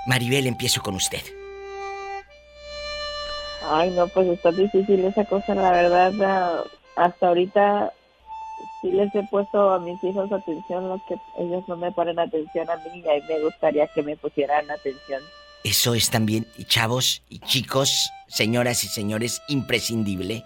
Maribel, 0.05 0.47
empiezo 0.47 0.81
con 0.81 0.95
usted. 0.95 1.21
Ay, 3.69 3.91
no, 3.91 4.07
pues 4.07 4.27
está 4.27 4.51
difícil 4.51 5.05
esa 5.05 5.23
cosa, 5.25 5.55
la 5.55 5.71
verdad. 5.71 6.65
Hasta 6.97 7.27
ahorita 7.27 7.93
sí 8.81 8.91
les 8.91 9.13
he 9.15 9.23
puesto 9.27 9.71
a 9.71 9.79
mis 9.79 10.03
hijos 10.03 10.29
atención, 10.31 10.89
lo 10.89 11.01
que 11.07 11.15
ellos 11.39 11.63
no 11.67 11.77
me 11.77 11.91
ponen 11.91 12.19
atención 12.19 12.69
a 12.69 12.75
mí 12.77 12.99
y 12.99 13.31
me 13.31 13.39
gustaría 13.39 13.87
que 13.87 14.03
me 14.03 14.17
pusieran 14.17 14.69
atención. 14.69 15.21
Eso 15.63 15.93
es 15.93 16.09
también, 16.09 16.47
chavos 16.65 17.21
y 17.29 17.39
chicos, 17.39 18.11
señoras 18.27 18.83
y 18.83 18.87
señores, 18.87 19.41
imprescindible. 19.47 20.43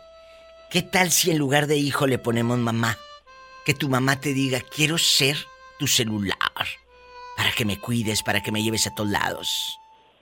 ¿Qué 0.69 0.81
tal 0.81 1.09
si 1.09 1.31
en 1.31 1.37
lugar 1.39 1.65
de 1.65 1.77
hijo 1.77 2.05
le 2.05 2.19
ponemos 2.19 2.59
mamá? 2.59 2.97
Que 3.65 3.73
tu 3.73 3.89
mamá 3.89 4.19
te 4.19 4.33
diga, 4.33 4.61
quiero 4.61 4.97
ser 4.97 5.37
tu 5.79 5.87
celular, 5.87 6.37
para 7.35 7.51
que 7.51 7.65
me 7.65 7.79
cuides, 7.79 8.23
para 8.23 8.41
que 8.41 8.51
me 8.51 8.63
lleves 8.63 8.87
a 8.87 8.95
todos 8.95 9.09
lados. 9.09 9.79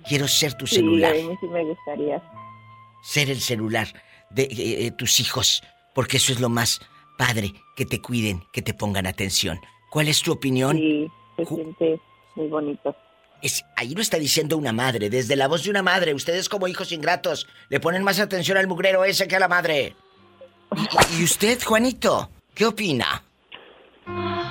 Quiero 0.08 0.28
ser 0.28 0.54
tu 0.56 0.66
celular. 0.66 1.14
Sí, 1.14 1.22
a 1.22 1.30
mí 1.30 1.38
sí 1.40 1.48
me 1.48 1.64
gustaría 1.64 2.22
ser 3.04 3.30
el 3.30 3.42
celular 3.42 3.88
de 4.30 4.44
eh, 4.44 4.86
eh, 4.86 4.92
tus 4.92 5.20
hijos. 5.20 5.62
porque 5.94 6.18
eso 6.18 6.32
es 6.32 6.40
lo 6.40 6.50
más 6.50 6.82
padre, 7.18 7.54
que 7.76 7.86
te 7.86 8.02
cuiden, 8.02 8.44
que 8.52 8.64
te 8.64 8.74
pongan 8.74 9.06
atención. 9.06 9.60
¿Cuál 9.92 10.08
es 10.08 10.22
tu 10.22 10.32
opinión? 10.32 10.76
Sí, 10.76 11.08
se 11.38 11.46
siente 11.46 12.00
muy 12.36 12.48
bonito. 12.48 12.96
Es, 13.44 13.64
ahí 13.76 13.94
lo 13.94 14.02
está 14.02 14.18
diciendo 14.18 14.58
una 14.58 14.72
madre, 14.72 15.10
desde 15.10 15.36
la 15.36 15.48
voz 15.48 15.64
de 15.64 15.70
una 15.70 15.84
madre. 15.84 16.14
Ustedes 16.14 16.50
como 16.50 16.68
hijos 16.68 16.92
ingratos 16.92 17.48
le 17.70 17.80
ponen 17.80 18.04
más 18.04 18.20
atención 18.20 18.58
al 18.58 18.68
mugrero 18.68 19.04
ese 19.04 19.28
que 19.28 19.36
a 19.36 19.40
la 19.40 19.48
madre. 19.48 19.96
¿Y, 21.20 21.24
usted, 21.24 21.62
Juanito, 21.62 22.30
qué 22.56 22.66
opina? 22.66 23.23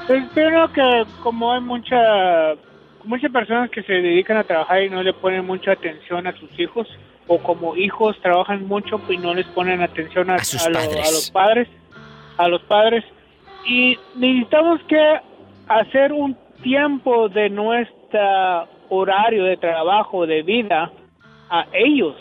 Espero 0.09 0.73
que 0.73 1.05
como 1.23 1.53
hay 1.53 1.61
mucha, 1.61 2.55
muchas 3.05 3.31
personas 3.31 3.71
que 3.71 3.83
se 3.83 3.93
dedican 3.93 4.37
a 4.37 4.45
trabajar 4.45 4.83
y 4.83 4.91
no 4.91 5.03
le 5.03 5.12
ponen 5.12 5.47
mucha 5.47 5.73
atención 5.73 6.27
a 6.27 6.33
sus 6.33 6.59
hijos, 6.59 6.88
o 7.29 7.38
como 7.38 7.77
hijos 7.77 8.17
trabajan 8.21 8.67
mucho 8.67 9.01
y 9.09 9.17
no 9.17 9.33
les 9.35 9.47
ponen 9.47 9.81
atención 9.81 10.31
a, 10.31 10.43
sus 10.43 10.62
padres. 10.65 11.09
a 11.09 11.12
los 11.12 11.31
padres, 11.31 11.69
a 12.37 12.49
los 12.49 12.62
padres, 12.62 13.05
y 13.65 13.97
necesitamos 14.17 14.81
que 14.88 15.21
hacer 15.69 16.12
un 16.12 16.37
tiempo 16.62 17.29
de 17.29 17.49
nuestro 17.49 18.69
horario 18.88 19.45
de 19.45 19.57
trabajo, 19.57 20.27
de 20.27 20.43
vida, 20.43 20.93
a 21.49 21.67
ellos. 21.73 22.17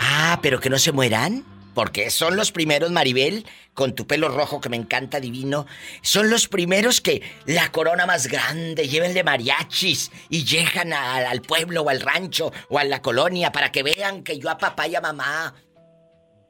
Ah, 0.00 0.38
pero 0.42 0.58
que 0.58 0.70
no 0.70 0.78
se 0.78 0.92
mueran. 0.92 1.44
Porque 1.80 2.10
son 2.10 2.36
los 2.36 2.52
primeros, 2.52 2.90
Maribel, 2.90 3.46
con 3.72 3.94
tu 3.94 4.06
pelo 4.06 4.28
rojo 4.28 4.60
que 4.60 4.68
me 4.68 4.76
encanta 4.76 5.18
divino, 5.18 5.64
son 6.02 6.28
los 6.28 6.46
primeros 6.46 7.00
que 7.00 7.22
la 7.46 7.72
corona 7.72 8.04
más 8.04 8.26
grande, 8.26 8.86
llévenle 8.86 9.24
mariachis 9.24 10.10
y 10.28 10.44
llegan 10.44 10.92
al 10.92 11.40
pueblo 11.40 11.80
o 11.80 11.88
al 11.88 12.02
rancho 12.02 12.52
o 12.68 12.78
a 12.78 12.84
la 12.84 13.00
colonia 13.00 13.50
para 13.50 13.72
que 13.72 13.82
vean 13.82 14.22
que 14.22 14.38
yo 14.38 14.50
a 14.50 14.58
papá 14.58 14.88
y 14.88 14.94
a 14.94 15.00
mamá. 15.00 15.54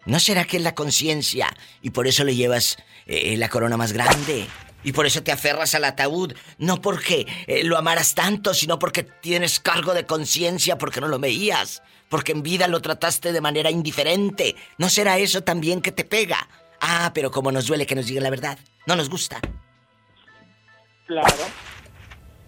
¿No 0.04 0.18
será 0.18 0.46
que 0.46 0.56
es 0.56 0.64
la 0.64 0.74
conciencia 0.74 1.46
y 1.80 1.90
por 1.90 2.08
eso 2.08 2.24
le 2.24 2.34
llevas 2.34 2.76
eh, 3.06 3.36
la 3.36 3.48
corona 3.48 3.76
más 3.76 3.92
grande? 3.92 4.48
Y 4.82 4.92
por 4.92 5.06
eso 5.06 5.22
te 5.22 5.32
aferras 5.32 5.74
al 5.74 5.84
ataúd, 5.84 6.34
no 6.58 6.80
porque 6.80 7.26
eh, 7.46 7.64
lo 7.64 7.76
amaras 7.76 8.14
tanto, 8.14 8.54
sino 8.54 8.78
porque 8.78 9.02
tienes 9.02 9.60
cargo 9.60 9.94
de 9.94 10.06
conciencia 10.06 10.78
porque 10.78 11.00
no 11.00 11.08
lo 11.08 11.18
veías, 11.18 11.82
porque 12.08 12.32
en 12.32 12.42
vida 12.42 12.66
lo 12.66 12.80
trataste 12.80 13.32
de 13.32 13.40
manera 13.40 13.70
indiferente. 13.70 14.56
¿No 14.78 14.88
será 14.88 15.18
eso 15.18 15.42
también 15.42 15.82
que 15.82 15.92
te 15.92 16.04
pega? 16.04 16.38
Ah, 16.80 17.10
pero 17.14 17.30
como 17.30 17.52
nos 17.52 17.66
duele 17.66 17.86
que 17.86 17.94
nos 17.94 18.06
digan 18.06 18.24
la 18.24 18.30
verdad, 18.30 18.58
no 18.86 18.96
nos 18.96 19.10
gusta. 19.10 19.38
Claro. 21.06 21.44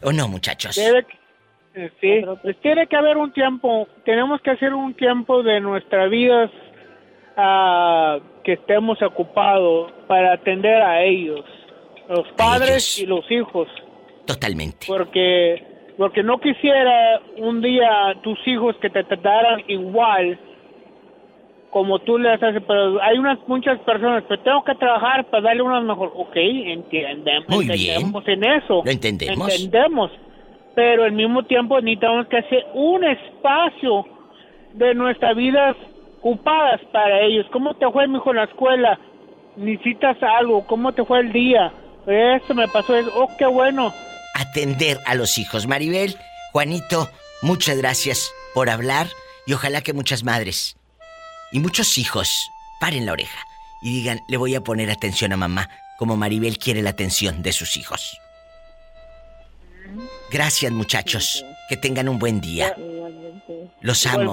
¿O 0.02 0.12
no, 0.12 0.26
muchachos? 0.28 0.74
Debe, 0.76 1.06
eh, 1.74 1.90
sí, 2.00 2.24
pues 2.42 2.58
tiene 2.60 2.86
que 2.86 2.96
haber 2.96 3.16
un 3.16 3.32
tiempo, 3.32 3.86
tenemos 4.04 4.40
que 4.40 4.50
hacer 4.50 4.72
un 4.72 4.94
tiempo 4.94 5.42
de 5.42 5.60
nuestra 5.60 6.06
vida 6.06 6.50
uh, 7.36 8.20
que 8.42 8.54
estemos 8.54 9.02
ocupados 9.02 9.92
para 10.06 10.34
atender 10.34 10.80
a 10.82 11.02
ellos 11.02 11.44
los 12.12 12.28
padres 12.32 12.98
y 12.98 13.06
los 13.06 13.28
hijos. 13.30 13.68
Totalmente. 14.26 14.86
Porque 14.86 15.64
porque 15.96 16.22
no 16.22 16.38
quisiera 16.38 17.20
un 17.38 17.60
día 17.60 18.14
tus 18.22 18.38
hijos 18.46 18.76
que 18.80 18.90
te 18.90 19.04
trataran 19.04 19.62
igual 19.68 20.38
como 21.70 21.98
tú 22.00 22.18
le 22.18 22.30
haces, 22.30 22.62
pero 22.66 23.02
hay 23.02 23.16
unas 23.16 23.38
muchas 23.48 23.78
personas, 23.80 24.24
pero 24.28 24.42
tengo 24.42 24.62
que 24.62 24.74
trabajar 24.74 25.24
para 25.30 25.44
darle 25.44 25.62
unas 25.62 25.82
mejor. 25.82 26.12
Ok, 26.14 26.36
entendemos, 26.36 27.48
Muy 27.48 27.64
entendemos 27.64 28.28
en 28.28 28.44
eso. 28.44 28.82
Lo 28.84 28.90
entendemos. 28.90 29.48
Entendemos. 29.48 30.10
Pero 30.74 31.04
al 31.04 31.12
mismo 31.12 31.44
tiempo 31.44 31.80
necesitamos 31.80 32.26
que 32.26 32.36
hacer 32.36 32.66
un 32.74 33.04
espacio 33.04 34.04
de 34.74 34.94
nuestras 34.94 35.34
vidas 35.34 35.74
ocupadas 36.18 36.80
para 36.92 37.22
ellos. 37.22 37.46
¿Cómo 37.50 37.72
te 37.74 37.90
fue, 37.90 38.04
hijo 38.04 38.30
en 38.30 38.36
la 38.36 38.44
escuela? 38.44 38.98
¿Necesitas 39.56 40.22
algo? 40.22 40.66
¿Cómo 40.66 40.92
te 40.92 41.04
fue 41.04 41.20
el 41.20 41.32
día? 41.32 41.72
Eso 42.06 42.54
me 42.54 42.66
pasó, 42.68 42.94
oh, 43.14 43.28
qué 43.38 43.46
bueno. 43.46 43.94
Atender 44.34 45.00
a 45.06 45.14
los 45.14 45.38
hijos. 45.38 45.66
Maribel, 45.66 46.16
Juanito, 46.52 47.10
muchas 47.42 47.76
gracias 47.78 48.32
por 48.54 48.70
hablar 48.70 49.08
y 49.46 49.52
ojalá 49.52 49.82
que 49.82 49.92
muchas 49.92 50.24
madres 50.24 50.76
y 51.52 51.60
muchos 51.60 51.98
hijos 51.98 52.50
paren 52.80 53.06
la 53.06 53.12
oreja 53.12 53.38
y 53.82 53.92
digan, 53.92 54.20
le 54.28 54.36
voy 54.36 54.54
a 54.54 54.62
poner 54.62 54.90
atención 54.90 55.32
a 55.32 55.36
mamá, 55.36 55.68
como 55.98 56.16
Maribel 56.16 56.58
quiere 56.58 56.82
la 56.82 56.90
atención 56.90 57.42
de 57.42 57.52
sus 57.52 57.76
hijos. 57.76 58.18
Gracias 60.30 60.72
muchachos, 60.72 61.44
que 61.68 61.76
tengan 61.76 62.08
un 62.08 62.18
buen 62.18 62.40
día. 62.40 62.74
Los 63.80 64.06
amo. 64.06 64.32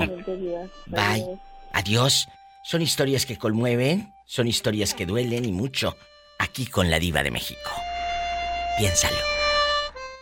Bye. 0.87 1.25
Adiós. 1.73 2.27
Son 2.63 2.81
historias 2.81 3.25
que 3.25 3.37
conmueven, 3.37 4.13
son 4.25 4.47
historias 4.47 4.93
que 4.93 5.05
duelen 5.05 5.45
y 5.45 5.51
mucho 5.51 5.95
aquí 6.39 6.65
con 6.65 6.89
la 6.89 6.97
diva 6.97 7.21
de 7.21 7.31
México. 7.31 7.69
Piénsalo. 8.77 9.17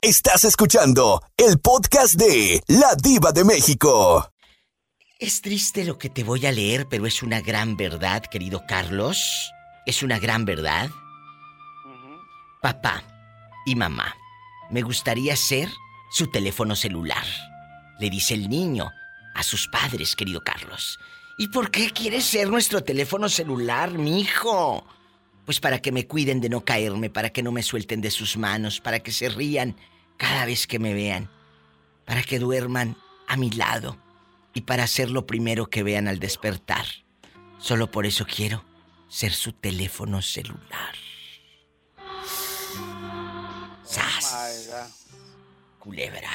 Estás 0.01 0.43
escuchando 0.43 1.21
el 1.37 1.59
podcast 1.59 2.15
de 2.15 2.61
La 2.67 2.95
diva 2.95 3.31
de 3.31 3.43
México. 3.43 4.31
Es 5.19 5.41
triste 5.41 5.85
lo 5.85 5.97
que 5.97 6.09
te 6.09 6.23
voy 6.23 6.45
a 6.45 6.51
leer, 6.51 6.87
pero 6.89 7.07
es 7.07 7.23
una 7.23 7.41
gran 7.41 7.77
verdad, 7.77 8.23
querido 8.23 8.65
Carlos. 8.67 9.51
Es 9.85 10.03
una 10.03 10.19
gran 10.19 10.45
verdad. 10.45 10.89
Papá 12.61 13.03
y 13.65 13.75
mamá, 13.75 14.15
me 14.69 14.81
gustaría 14.81 15.35
ser 15.35 15.69
su 16.11 16.29
teléfono 16.29 16.75
celular. 16.75 17.25
Le 17.99 18.09
dice 18.09 18.33
el 18.33 18.49
niño 18.49 18.91
a 19.33 19.43
sus 19.43 19.67
padres, 19.67 20.15
querido 20.15 20.41
Carlos. 20.41 20.99
¿Y 21.39 21.47
por 21.47 21.71
qué 21.71 21.91
quieres 21.91 22.25
ser 22.25 22.49
nuestro 22.49 22.83
teléfono 22.83 23.29
celular, 23.29 23.91
mi 23.91 24.21
hijo? 24.21 24.85
Pues 25.47 25.61
para 25.61 25.79
que 25.79 25.93
me 25.93 26.05
cuiden 26.05 26.41
de 26.41 26.49
no 26.49 26.65
caerme, 26.65 27.09
para 27.09 27.29
que 27.29 27.41
no 27.41 27.53
me 27.53 27.63
suelten 27.63 28.01
de 28.01 28.11
sus 28.11 28.35
manos, 28.35 28.81
para 28.81 28.99
que 28.99 29.13
se 29.13 29.29
rían 29.29 29.77
cada 30.17 30.43
vez 30.43 30.67
que 30.67 30.77
me 30.77 30.93
vean, 30.93 31.31
para 32.03 32.21
que 32.21 32.37
duerman 32.37 32.97
a 33.29 33.37
mi 33.37 33.49
lado 33.51 33.97
y 34.53 34.63
para 34.63 34.85
ser 34.87 35.09
lo 35.09 35.25
primero 35.25 35.69
que 35.69 35.83
vean 35.83 36.09
al 36.09 36.19
despertar. 36.19 36.85
Solo 37.59 37.89
por 37.89 38.05
eso 38.05 38.25
quiero 38.25 38.65
ser 39.07 39.31
su 39.31 39.53
teléfono 39.53 40.21
celular. 40.21 40.95
¡Sas! 43.85 44.81
Oh 44.83 45.79
Culebra. 45.79 46.29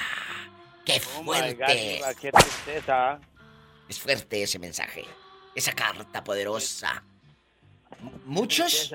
¡Qué 0.87 1.03
oh 1.19 1.23
fuerte! 1.23 2.01
¡Qué 2.19 2.33
tristeza! 2.33 3.21
Es 3.91 4.01
fuerte 4.01 4.43
ese 4.43 4.59
mensaje. 4.59 5.05
Esa 5.55 5.75
carta 5.75 6.25
poderosa. 6.25 7.05
¿Muchos? 8.25 8.93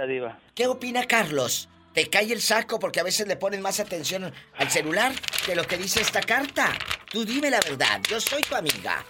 ¿Qué 0.56 0.68
opina 0.68 1.06
Carlos? 1.06 1.70
¿Te 1.94 2.10
cae 2.10 2.32
el 2.32 2.42
saco 2.42 2.80
porque 2.80 3.00
a 3.00 3.04
veces 3.04 3.28
le 3.28 3.38
ponen 3.38 3.62
más 3.62 3.80
atención 3.80 4.32
al 4.58 4.70
celular 4.70 5.14
que 5.46 5.56
lo 5.56 5.64
que 5.64 5.78
dice 5.78 6.02
esta 6.02 6.22
carta? 6.22 6.72
Tú 7.12 7.26
dime 7.26 7.50
la 7.50 7.60
verdad, 7.60 8.02
yo 8.10 8.22
soy 8.22 8.42
tu 8.44 8.56
amiga. 8.56 9.04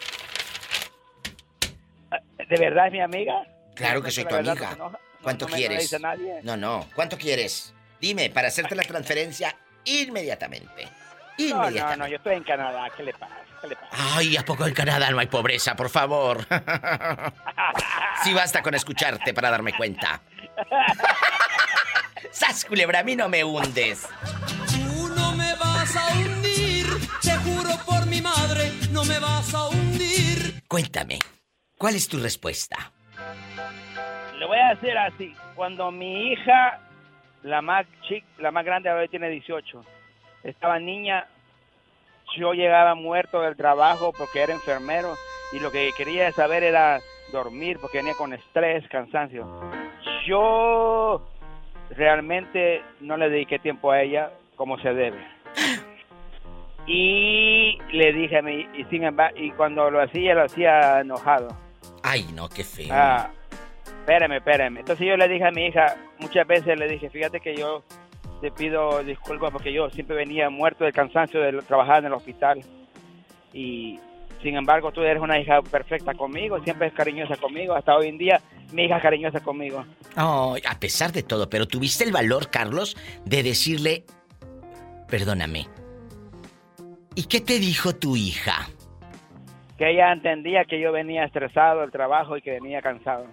¿De 2.50 2.58
verdad 2.58 2.88
es 2.88 2.94
mi 2.94 3.02
amiga? 3.02 3.46
Claro 3.76 4.02
que 4.02 4.12
soy 4.12 4.26
tu 4.26 4.36
amiga. 4.36 4.78
¿Cuánto 5.22 5.48
quieres? 5.48 5.96
No, 6.44 6.56
no. 6.56 6.88
¿Cuánto 6.96 7.18
quieres? 7.18 7.74
Dime, 8.00 8.30
para 8.30 8.48
hacerte 8.48 8.76
la 8.76 8.84
transferencia 8.84 9.56
inmediatamente. 9.84 10.88
Inmediatamente. 11.38 11.82
No, 11.82 11.90
no, 11.90 11.96
no, 11.98 12.08
yo 12.08 12.18
estoy 12.18 12.36
en 12.36 12.44
Canadá. 12.44 12.90
¿Qué 12.96 13.04
le 13.04 13.14
pasa? 13.14 13.47
Ay, 13.98 14.38
¿a 14.38 14.46
poco 14.46 14.68
en 14.68 14.74
Canadá 14.74 15.10
no 15.10 15.20
hay 15.20 15.28
pobreza, 15.28 15.76
por 15.76 15.90
favor? 15.90 16.46
sí 18.24 18.34
basta 18.34 18.62
con 18.62 18.76
escucharte 18.76 19.34
para 19.34 19.50
darme 19.50 19.74
cuenta. 19.74 20.22
¡Sas, 22.32 22.66
culebra! 22.66 23.00
A 23.00 23.04
mí 23.04 23.16
no 23.16 23.28
me 23.30 23.44
hundes. 23.44 24.08
Tú 24.72 25.10
no 25.16 25.36
me 25.36 25.56
vas 25.56 25.96
a 25.96 26.08
hundir, 26.16 26.86
te 27.22 27.36
juro 27.38 27.72
por 27.86 28.06
mi 28.06 28.22
madre, 28.22 28.72
no 28.92 29.04
me 29.04 29.18
vas 29.20 29.54
a 29.54 29.70
hundir. 29.70 30.62
Cuéntame, 30.68 31.20
¿cuál 31.78 31.96
es 31.96 32.08
tu 32.08 32.20
respuesta? 32.20 32.92
Le 34.38 34.46
voy 34.46 34.60
a 34.60 34.76
decir 34.76 34.96
así, 34.96 35.34
cuando 35.56 35.90
mi 35.90 36.32
hija, 36.32 36.80
la 37.42 37.62
más 37.62 37.88
chic, 38.08 38.24
la 38.38 38.52
más 38.52 38.64
grande, 38.64 38.90
ahora 38.90 39.08
tiene 39.08 39.30
18, 39.30 39.84
estaba 40.44 40.78
niña, 40.80 41.28
yo 42.36 42.54
llegaba 42.54 42.96
muerto 42.96 43.42
del 43.42 43.56
trabajo 43.56 44.14
porque 44.18 44.42
era 44.42 44.54
enfermero 44.54 45.16
y 45.54 45.60
lo 45.60 45.72
que 45.72 45.92
quería 45.98 46.32
saber 46.32 46.64
era 46.64 47.00
dormir 47.32 47.78
porque 47.80 47.98
venía 47.98 48.14
con 48.16 48.34
estrés, 48.34 48.88
cansancio. 48.90 49.46
Yo 50.26 51.22
realmente 51.92 52.82
no 53.00 53.18
le 53.18 53.30
dediqué 53.30 53.60
tiempo 53.60 53.92
a 53.92 54.02
ella 54.02 54.32
como 54.56 54.80
se 54.80 54.94
debe. 54.94 55.20
Y 56.90 57.78
le 57.92 58.14
dije 58.14 58.38
a 58.38 58.42
mi, 58.42 58.66
y, 58.74 58.86
sin 58.86 59.04
y 59.36 59.52
cuando 59.52 59.92
lo 59.92 60.02
hacía, 60.02 60.34
lo 60.34 60.46
hacía 60.46 61.02
enojado. 61.02 61.50
Ay, 62.02 62.26
no, 62.34 62.48
qué 62.48 62.64
feo. 62.64 62.88
Ah, 62.92 63.30
espérame, 63.86 64.38
espérame. 64.38 64.78
Entonces 64.78 65.06
yo 65.06 65.18
le 65.18 65.28
dije 65.28 65.46
a 65.46 65.52
mi 65.52 65.66
hija, 65.66 65.98
muchas 66.20 66.48
veces 66.48 66.80
le 66.80 66.88
dije, 66.88 67.10
fíjate 67.10 67.42
que 67.42 67.58
yo 67.58 67.84
te 68.42 68.52
pido 68.52 69.04
disculpas 69.04 69.52
porque 69.52 69.74
yo 69.74 69.90
siempre 69.90 70.16
venía 70.16 70.50
muerto 70.50 70.86
de 70.86 70.92
cansancio 70.92 71.42
de 71.42 71.54
trabajar 71.64 72.00
en 72.00 72.06
el 72.06 72.14
hospital. 72.14 72.62
Y 73.54 74.00
Sin 74.42 74.56
embargo, 74.56 74.92
tú 74.92 75.02
eres 75.02 75.22
una 75.22 75.40
hija 75.40 75.62
perfecta 75.62 76.14
conmigo, 76.14 76.62
siempre 76.64 76.88
es 76.88 76.94
cariñosa 76.94 77.36
conmigo, 77.38 77.74
hasta 77.74 77.96
hoy 77.96 78.08
en 78.08 78.18
día 78.18 78.40
mi 78.72 78.84
hija 78.84 78.98
es 78.98 79.02
cariñosa 79.02 79.40
conmigo. 79.40 79.84
Oh, 80.16 80.56
a 80.70 80.80
pesar 80.80 81.12
de 81.12 81.24
todo, 81.24 81.50
pero 81.50 81.68
tuviste 81.68 82.04
el 82.04 82.12
valor, 82.12 82.50
Carlos, 82.52 82.96
de 83.26 83.42
decirle, 83.42 84.04
perdóname. 85.10 85.66
¿Y 87.16 87.24
qué 87.24 87.42
te 87.42 87.60
dijo 87.60 87.96
tu 87.96 88.16
hija? 88.16 88.70
Que 89.78 89.92
ella 89.92 90.12
entendía 90.12 90.66
que 90.66 90.80
yo 90.80 90.92
venía 90.92 91.24
estresado 91.24 91.82
del 91.82 91.92
trabajo 91.92 92.38
y 92.38 92.42
que 92.42 92.52
venía 92.52 92.82
cansado. 92.82 93.26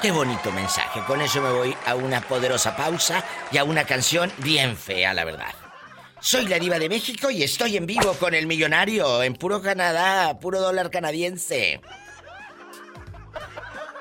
Qué 0.00 0.10
bonito 0.10 0.50
mensaje. 0.52 1.02
Con 1.06 1.20
eso 1.20 1.42
me 1.42 1.50
voy 1.50 1.76
a 1.86 1.94
una 1.94 2.22
poderosa 2.22 2.74
pausa 2.74 3.22
y 3.52 3.58
a 3.58 3.64
una 3.64 3.84
canción 3.84 4.32
bien 4.38 4.74
fea, 4.74 5.12
la 5.12 5.24
verdad. 5.24 5.54
Soy 6.20 6.46
la 6.46 6.58
diva 6.58 6.78
de 6.78 6.88
México 6.88 7.30
y 7.30 7.42
estoy 7.42 7.76
en 7.76 7.84
vivo 7.84 8.14
con 8.14 8.32
el 8.32 8.46
millonario 8.46 9.22
en 9.22 9.34
puro 9.34 9.60
Canadá, 9.60 10.38
puro 10.38 10.58
dólar 10.58 10.90
canadiense. 10.90 11.82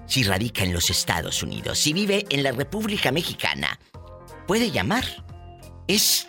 Si 0.05 0.23
radica 0.23 0.65
en 0.65 0.73
los 0.73 0.89
Estados 0.89 1.41
Unidos, 1.43 1.79
si 1.79 1.93
vive 1.93 2.25
en 2.29 2.43
la 2.43 2.51
República 2.51 3.13
Mexicana, 3.13 3.79
puede 4.47 4.69
llamar 4.69 5.05
es 5.87 6.27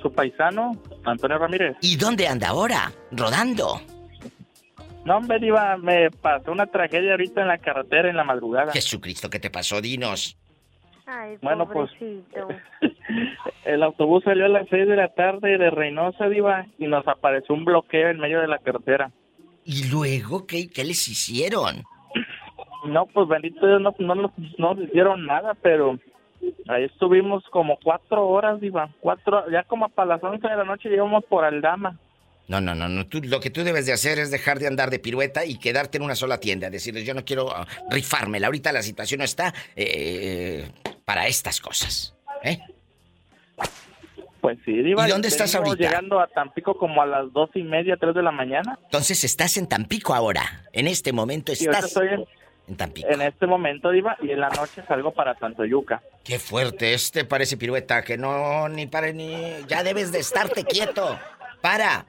Su 0.02 0.12
paisano, 0.12 0.72
Antonio 1.06 1.38
Ramírez. 1.38 1.78
¿Y 1.82 1.96
dónde 1.96 2.28
anda 2.28 2.50
ahora? 2.50 2.92
Rodando. 3.12 3.80
No, 5.06 5.18
hombre, 5.18 5.38
Diva, 5.40 5.78
me 5.78 6.10
pasó 6.10 6.52
una 6.52 6.66
tragedia 6.66 7.12
ahorita 7.12 7.42
en 7.42 7.48
la 7.48 7.58
carretera 7.58 8.10
en 8.10 8.18
la 8.18 8.24
madrugada. 8.24 8.72
Jesucristo, 8.72 9.30
¿qué 9.30 9.40
te 9.40 9.50
pasó? 9.50 9.82
Dinos. 9.82 10.38
Ay, 11.06 11.38
Bueno, 11.42 11.68
pues. 11.70 11.92
El 13.66 13.84
autobús 13.84 14.24
salió 14.24 14.46
a 14.46 14.50
las 14.50 14.68
6 14.70 14.88
de 14.88 14.96
la 14.96 15.10
tarde 15.13 15.58
de 15.58 15.70
Reynosa, 15.70 16.28
Diva, 16.30 16.66
y 16.78 16.88
nos 16.88 17.08
apareció 17.08 17.54
un 17.56 17.66
bloqueo 17.66 18.10
en 18.10 18.20
medio 18.20 18.39
de 18.42 18.48
la 18.48 18.58
carretera. 18.60 19.12
¿Y 19.66 19.89
luego 19.89 20.46
qué, 20.46 20.70
qué 20.70 20.84
les 20.84 21.08
hicieron? 21.08 21.84
No, 22.86 23.06
pues 23.06 23.28
bendito 23.30 23.66
Dios, 23.66 23.82
no, 23.82 23.96
no, 24.00 24.16
nos- 24.16 24.32
no 24.58 24.74
nos 24.74 24.84
hicieron 24.86 25.26
nada, 25.26 25.54
pero 25.62 25.98
ahí 26.68 26.84
estuvimos 26.84 27.44
como 27.50 27.78
cuatro 27.82 28.28
horas, 28.28 28.60
Diva. 28.60 28.89
Cuatro, 29.00 29.50
ya 29.50 29.63
como 29.63 29.88
para 29.89 30.16
las 30.16 30.24
11 30.24 30.46
de 30.48 30.56
la 30.58 30.66
noche 30.66 30.89
llegamos 30.89 31.24
por 31.26 31.46
Aldama. 31.46 31.98
No, 32.50 32.60
no, 32.60 32.76
no, 32.76 32.89
no. 32.89 33.08
Tú, 33.08 33.22
lo 33.24 33.39
que 33.39 33.50
tú 33.50 33.63
debes 33.63 33.86
de 33.86 33.94
hacer 33.94 34.20
es 34.20 34.30
dejar 34.30 34.60
de 34.60 34.68
andar 34.68 34.89
de 34.89 35.00
pirueta 35.00 35.46
y 35.46 35.58
quedarte 35.58 35.98
en 35.98 36.04
una 36.04 36.16
sola 36.16 36.42
tienda. 36.42 36.70
Decirles, 36.70 37.06
yo 37.06 37.13
no 37.13 37.24
quiero 37.24 37.50
ah, 37.56 37.66
rifármela. 37.89 38.48
Ahorita 38.48 38.74
la 38.74 38.82
situación 38.82 39.20
no 39.20 39.24
está 39.24 39.54
eh, 39.78 40.70
para 41.06 41.28
estas 41.28 41.60
cosas. 41.60 42.16
¿Eh? 42.44 42.60
Pues 44.42 44.58
sí, 44.66 44.74
Diva. 44.74 45.08
¿Y 45.08 45.12
dónde 45.12 45.30
estás 45.30 45.56
ahorita? 45.56 45.76
llegando 45.76 46.20
a 46.20 46.28
Tampico 46.28 46.78
como 46.78 47.02
a 47.02 47.06
las 47.06 47.32
dos 47.32 47.50
y 47.54 47.63
media, 47.63 47.96
tres 47.96 48.13
de 48.13 48.22
la 48.22 48.32
mañana. 48.32 48.78
Entonces 48.84 49.24
estás 49.24 49.56
en 49.56 49.68
Tampico 49.70 50.13
ahora. 50.13 50.66
En 50.74 50.88
este 50.88 51.13
momento 51.13 51.54
estás 51.54 51.86
estoy 51.86 52.10
en, 52.10 52.26
en 52.68 52.76
Tampico. 52.76 53.08
en 53.08 53.22
este 53.22 53.48
momento, 53.48 53.89
Diva, 53.92 54.18
y 54.22 54.32
en 54.32 54.42
la 54.42 54.50
noche 54.50 54.84
salgo 54.86 55.13
para 55.13 55.36
Tantoyuca. 55.36 56.02
Qué 56.26 56.39
fuerte, 56.39 56.94
este 56.94 57.24
parece 57.24 57.56
pirueta, 57.56 58.04
que 58.04 58.18
no, 58.18 58.68
ni 58.68 58.86
para 58.86 59.13
ni... 59.13 59.34
Ya 59.68 59.82
debes 59.82 60.12
de 60.12 60.20
estarte 60.20 60.66
quieto. 60.66 61.18
Para. 61.62 62.06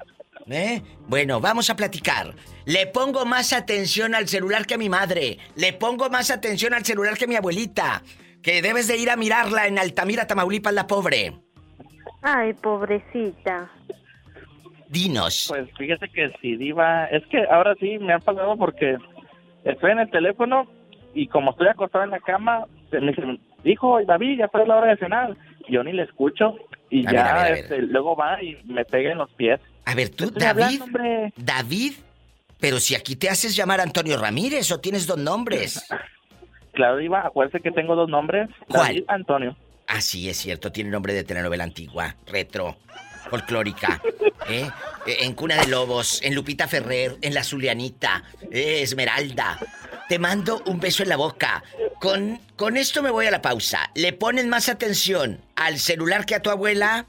¿Eh? 0.51 0.83
Bueno, 1.07 1.41
vamos 1.41 1.71
a 1.71 1.77
platicar. 1.77 2.35
Le 2.65 2.89
pongo 2.89 3.25
más 3.25 3.53
atención 3.53 4.15
al 4.15 4.27
celular 4.27 4.67
que 4.67 4.75
a 4.75 4.79
mi 4.79 4.89
madre. 4.89 5.39
Le 5.55 5.73
pongo 5.73 6.11
más 6.11 6.33
atención 6.33 6.75
al 6.75 6.85
celular 6.85 7.17
que 7.17 7.27
a 7.27 7.29
mi 7.29 7.37
abuelita. 7.37 8.03
Que 8.45 8.61
debes 8.63 8.87
de 8.89 8.97
ir 8.99 9.11
a 9.11 9.17
mirarla 9.17 9.67
en 9.67 9.79
Altamira, 9.79 10.27
Tamaulipas, 10.27 10.73
la 10.75 10.87
pobre. 10.87 11.33
Ay, 12.23 12.53
pobrecita. 12.55 13.71
Dinos. 14.89 15.47
Pues 15.49 15.69
fíjese 15.77 16.09
que 16.09 16.31
sí, 16.41 16.57
Diva. 16.57 17.07
Es 17.07 17.25
que 17.27 17.43
ahora 17.51 17.75
sí 17.81 17.99
me 17.99 18.13
ha 18.13 18.19
pasado 18.19 18.57
porque 18.57 18.97
estoy 19.65 19.91
en 19.93 19.99
el 20.01 20.11
teléfono 20.11 20.71
y 21.15 21.27
como 21.29 21.53
estoy 21.53 21.69
acostado 21.69 22.05
en 22.05 22.11
la 22.11 22.21
cama, 22.21 22.67
se 22.91 23.01
me 23.01 23.09
dice, 23.13 23.23
hijo, 23.65 23.99
David, 24.05 24.39
ya 24.39 24.49
fue 24.49 24.67
la 24.67 24.77
hora 24.77 24.89
de 24.91 24.99
cenar. 24.99 25.37
Yo 25.69 25.83
ni 25.83 25.93
le 25.93 26.03
escucho 26.03 26.57
y 26.91 27.07
A 27.07 27.13
ya 27.13 27.23
ver, 27.23 27.27
a 27.27 27.33
ver, 27.35 27.43
a 27.43 27.49
ver. 27.51 27.59
este, 27.61 27.83
luego 27.83 28.15
va 28.15 28.43
y 28.43 28.57
me 28.67 28.85
pega 28.85 29.11
en 29.13 29.19
los 29.19 29.31
pies. 29.33 29.59
A 29.87 29.95
ver, 29.95 30.11
tú, 30.11 30.25
Estoy 30.25 30.43
David. 30.43 30.63
hablando. 30.83 31.33
David. 31.37 31.93
Pero 32.61 32.79
si 32.79 32.95
aquí 32.95 33.17
te 33.17 33.29
haces 33.29 33.57
llamar 33.57 33.81
Antonio 33.81 34.17
Ramírez 34.19 34.71
o 34.71 34.81
tienes 34.81 35.07
dos 35.07 35.19
nombres. 35.19 35.87
Claro, 36.75 36.97
Diva, 36.97 37.21
acuérdese 37.21 37.61
que 37.61 37.71
tengo 37.71 37.95
dos 37.95 38.09
nombres. 38.09 38.51
¿Cuál? 38.69 38.89
David 38.89 39.05
Antonio. 39.09 39.57
Ah, 39.87 40.01
sí, 40.01 40.29
es 40.29 40.37
cierto, 40.39 40.73
tiene 40.73 40.91
nombre 40.91 41.13
de 41.13 41.25
telenovela 41.25 41.65
antigua, 41.65 42.17
retro, 42.27 42.77
folclórica. 43.31 44.01
¿eh? 44.49 44.69
¿eh? 45.07 45.17
En 45.21 45.35
Cuna 45.35 45.57
de 45.57 45.69
Lobos, 45.69 46.23
en 46.23 46.35
Lupita 46.35 46.67
Ferrer, 46.67 47.17
en 47.23 47.35
La 47.35 47.45
Zulianita, 47.45 48.23
eh, 48.51 48.83
Esmeralda. 48.83 49.59
Te 50.09 50.19
mando 50.19 50.63
un 50.67 50.81
beso 50.81 51.03
en 51.03 51.09
la 51.09 51.17
boca. 51.17 51.63
Con, 52.01 52.39
con 52.57 52.77
esto 52.77 53.03
me 53.03 53.11
voy 53.11 53.27
a 53.27 53.31
la 53.31 53.41
pausa. 53.41 53.91
¿Le 53.95 54.13
ponen 54.13 54.49
más 54.49 54.69
atención 54.69 55.41
al 55.57 55.79
celular 55.79 56.27
que 56.27 56.35
a 56.35 56.43
tu 56.43 56.51
abuela? 56.51 57.07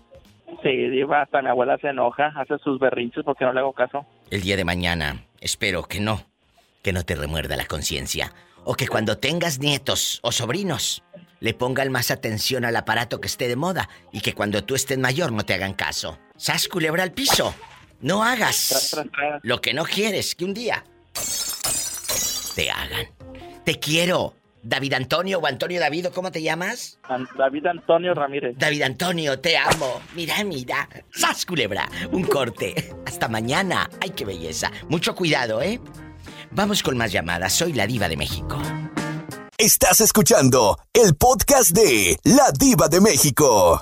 Sí, 0.64 0.90
Diva, 0.90 1.24
hasta 1.24 1.42
mi 1.42 1.50
abuela 1.50 1.78
se 1.78 1.90
enoja, 1.90 2.34
hace 2.36 2.58
sus 2.60 2.80
berrinches 2.80 3.24
porque 3.24 3.46
no 3.46 3.54
le 3.54 3.60
hago 3.60 3.74
caso. 3.74 4.06
El 4.30 4.42
día 4.42 4.56
de 4.56 4.64
mañana, 4.64 5.26
espero 5.42 5.84
que 5.84 6.00
no, 6.00 6.22
que 6.86 6.94
no 6.94 7.04
te 7.04 7.16
remuerda 7.16 7.58
la 7.58 7.66
conciencia. 7.66 8.32
O 8.64 8.76
que 8.76 8.88
cuando 8.88 9.18
tengas 9.18 9.58
nietos 9.58 10.20
o 10.22 10.32
sobrinos, 10.32 11.02
le 11.40 11.56
pongan 11.56 11.92
más 11.92 12.12
atención 12.12 12.64
al 12.64 12.76
aparato 12.76 13.20
que 13.20 13.28
esté 13.28 13.48
de 13.48 13.56
moda 13.56 13.90
y 14.12 14.22
que 14.22 14.34
cuando 14.34 14.64
tú 14.64 14.76
estés 14.76 15.00
mayor 15.00 15.32
no 15.32 15.44
te 15.44 15.56
hagan 15.56 15.74
caso. 15.74 16.20
¡Sas 16.38 16.68
culebra 16.68 17.02
al 17.02 17.12
piso! 17.12 17.56
No 18.02 18.24
hagas 18.24 18.96
lo 19.42 19.62
que 19.62 19.74
no 19.74 19.84
quieres 19.84 20.36
que 20.36 20.46
un 20.46 20.54
día 20.54 20.86
te 22.54 22.70
hagan. 22.70 23.08
Te 23.64 23.80
quiero. 23.80 24.36
David 24.62 24.94
Antonio 24.94 25.40
o 25.40 25.46
Antonio 25.48 25.80
David, 25.80 26.08
¿cómo 26.14 26.32
te 26.32 26.44
llamas? 26.44 27.00
David 27.36 27.66
Antonio 27.66 28.14
Ramírez. 28.14 28.56
David 28.60 28.84
Antonio, 28.84 29.40
te 29.40 29.58
amo. 29.58 30.02
Mira, 30.16 30.44
mira. 30.44 30.88
¡Sas, 31.12 31.46
culebra! 31.48 31.90
Un 32.12 32.24
corte. 32.24 32.94
Hasta 33.08 33.28
mañana. 33.28 33.90
¡Ay, 34.02 34.12
qué 34.12 34.26
belleza! 34.26 34.72
Mucho 34.88 35.16
cuidado, 35.16 35.62
¿eh? 35.64 35.80
Vamos 36.56 36.82
con 36.82 36.96
más 36.96 37.12
llamadas. 37.12 37.52
Soy 37.52 37.74
la 37.74 37.86
diva 37.86 38.08
de 38.08 38.16
México. 38.16 38.58
Estás 39.58 40.00
escuchando 40.00 40.80
el 40.94 41.14
podcast 41.16 41.72
de 41.72 42.18
La 42.24 42.50
Diva 42.58 42.88
de 42.88 43.02
México. 43.02 43.82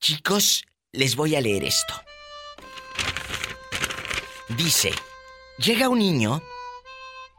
Chicos, 0.00 0.64
les 0.92 1.14
voy 1.14 1.36
a 1.36 1.42
leer 1.42 1.64
esto. 1.64 1.92
Dice, 4.56 4.92
llega 5.58 5.90
un 5.90 5.98
niño 5.98 6.42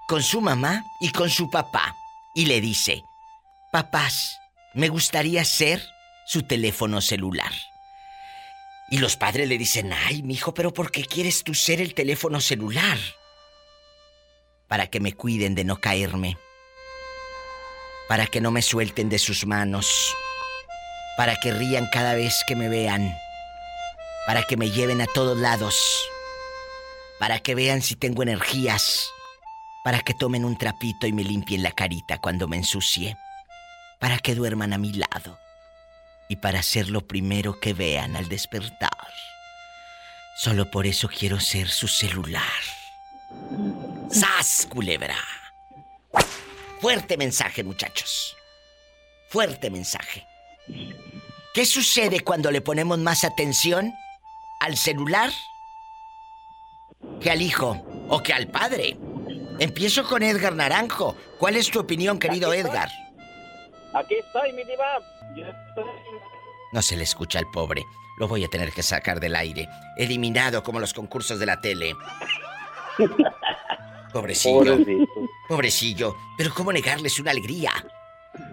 con 0.08 0.22
su 0.22 0.42
mamá 0.42 0.84
y 1.02 1.12
con 1.12 1.32
su 1.32 1.50
papá 1.50 1.96
y 2.36 2.46
le 2.46 2.62
dice, 2.62 3.02
papás, 3.72 4.38
me 4.76 4.90
gustaría 4.90 5.44
ser 5.44 5.84
su 6.28 6.44
teléfono 6.44 7.02
celular. 7.02 7.52
Y 8.92 9.00
los 9.00 9.18
padres 9.18 9.50
le 9.50 9.58
dicen, 9.58 9.92
ay, 9.92 10.22
mi 10.22 10.36
hijo, 10.36 10.54
pero 10.54 10.72
¿por 10.72 10.92
qué 10.92 11.04
quieres 11.04 11.44
tú 11.44 11.56
ser 11.56 11.82
el 11.82 11.96
teléfono 11.96 12.40
celular? 12.40 13.00
Para 14.70 14.88
que 14.88 15.02
me 15.02 15.12
cuiden 15.12 15.54
de 15.54 15.66
no 15.66 15.82
caerme 15.82 16.38
para 18.10 18.26
que 18.26 18.42
no 18.42 18.50
me 18.50 18.64
suelten 18.64 19.08
de 19.08 19.20
sus 19.20 19.46
manos, 19.46 20.16
para 21.16 21.36
que 21.36 21.54
rían 21.54 21.88
cada 21.94 22.16
vez 22.16 22.44
que 22.48 22.56
me 22.56 22.68
vean, 22.68 23.16
para 24.26 24.42
que 24.42 24.58
me 24.58 24.72
lleven 24.72 25.00
a 25.00 25.06
todos 25.06 25.38
lados, 25.38 25.76
para 27.20 27.40
que 27.40 27.54
vean 27.54 27.84
si 27.84 27.96
tengo 27.96 28.24
energías, 28.24 29.08
para 29.84 30.00
que 30.00 30.16
tomen 30.16 30.44
un 30.44 30.58
trapito 30.58 31.06
y 31.06 31.14
me 31.14 31.24
limpien 31.24 31.62
la 31.62 31.72
carita 31.72 32.18
cuando 32.18 32.48
me 32.48 32.58
ensucie, 32.58 33.16
para 34.00 34.18
que 34.18 34.34
duerman 34.34 34.74
a 34.74 34.80
mi 34.80 34.92
lado 34.92 35.38
y 36.30 36.38
para 36.38 36.64
ser 36.64 36.90
lo 36.90 37.06
primero 37.06 37.60
que 37.60 37.74
vean 37.74 38.16
al 38.16 38.28
despertar. 38.28 38.90
Solo 40.36 40.72
por 40.72 40.88
eso 40.88 41.08
quiero 41.10 41.40
ser 41.40 41.70
su 41.70 41.88
celular. 41.88 42.42
¡Sas, 44.12 44.68
culebra! 44.70 45.16
Fuerte 46.82 47.18
mensaje, 47.18 47.64
muchachos. 47.64 48.36
Fuerte 49.30 49.70
mensaje. 49.70 50.26
¿Qué 51.54 51.66
sucede 51.66 52.22
cuando 52.22 52.52
le 52.52 52.62
ponemos 52.62 52.98
más 53.00 53.24
atención 53.24 53.94
al 54.60 54.78
celular 54.78 55.32
que 57.22 57.30
al 57.30 57.42
hijo 57.42 57.84
o 58.08 58.24
que 58.24 58.34
al 58.34 58.48
padre? 58.48 58.98
Empiezo 59.60 60.06
con 60.06 60.24
Edgar 60.24 60.56
Naranjo. 60.56 61.16
¿Cuál 61.38 61.58
es 61.58 61.70
tu 61.70 61.80
opinión, 61.80 62.18
querido 62.18 62.54
Edgar? 62.54 62.90
Aquí 63.94 64.16
estoy, 64.16 64.54
mi 64.54 64.64
diva. 64.64 65.00
No 66.72 66.82
se 66.82 66.96
le 66.96 67.04
escucha 67.04 67.40
al 67.40 67.52
pobre. 67.52 67.84
Lo 68.20 68.28
voy 68.28 68.44
a 68.44 68.48
tener 68.48 68.72
que 68.72 68.84
sacar 68.84 69.20
del 69.20 69.36
aire. 69.36 69.68
Eliminado 69.98 70.64
como 70.64 70.80
los 70.80 70.94
concursos 70.94 71.40
de 71.40 71.46
la 71.46 71.60
tele. 71.60 71.96
Pobrecillo. 74.12 74.78
Pobrecillo. 75.48 76.16
Pero 76.38 76.54
¿cómo 76.54 76.72
negarles 76.72 77.20
una 77.20 77.32
alegría? 77.32 77.72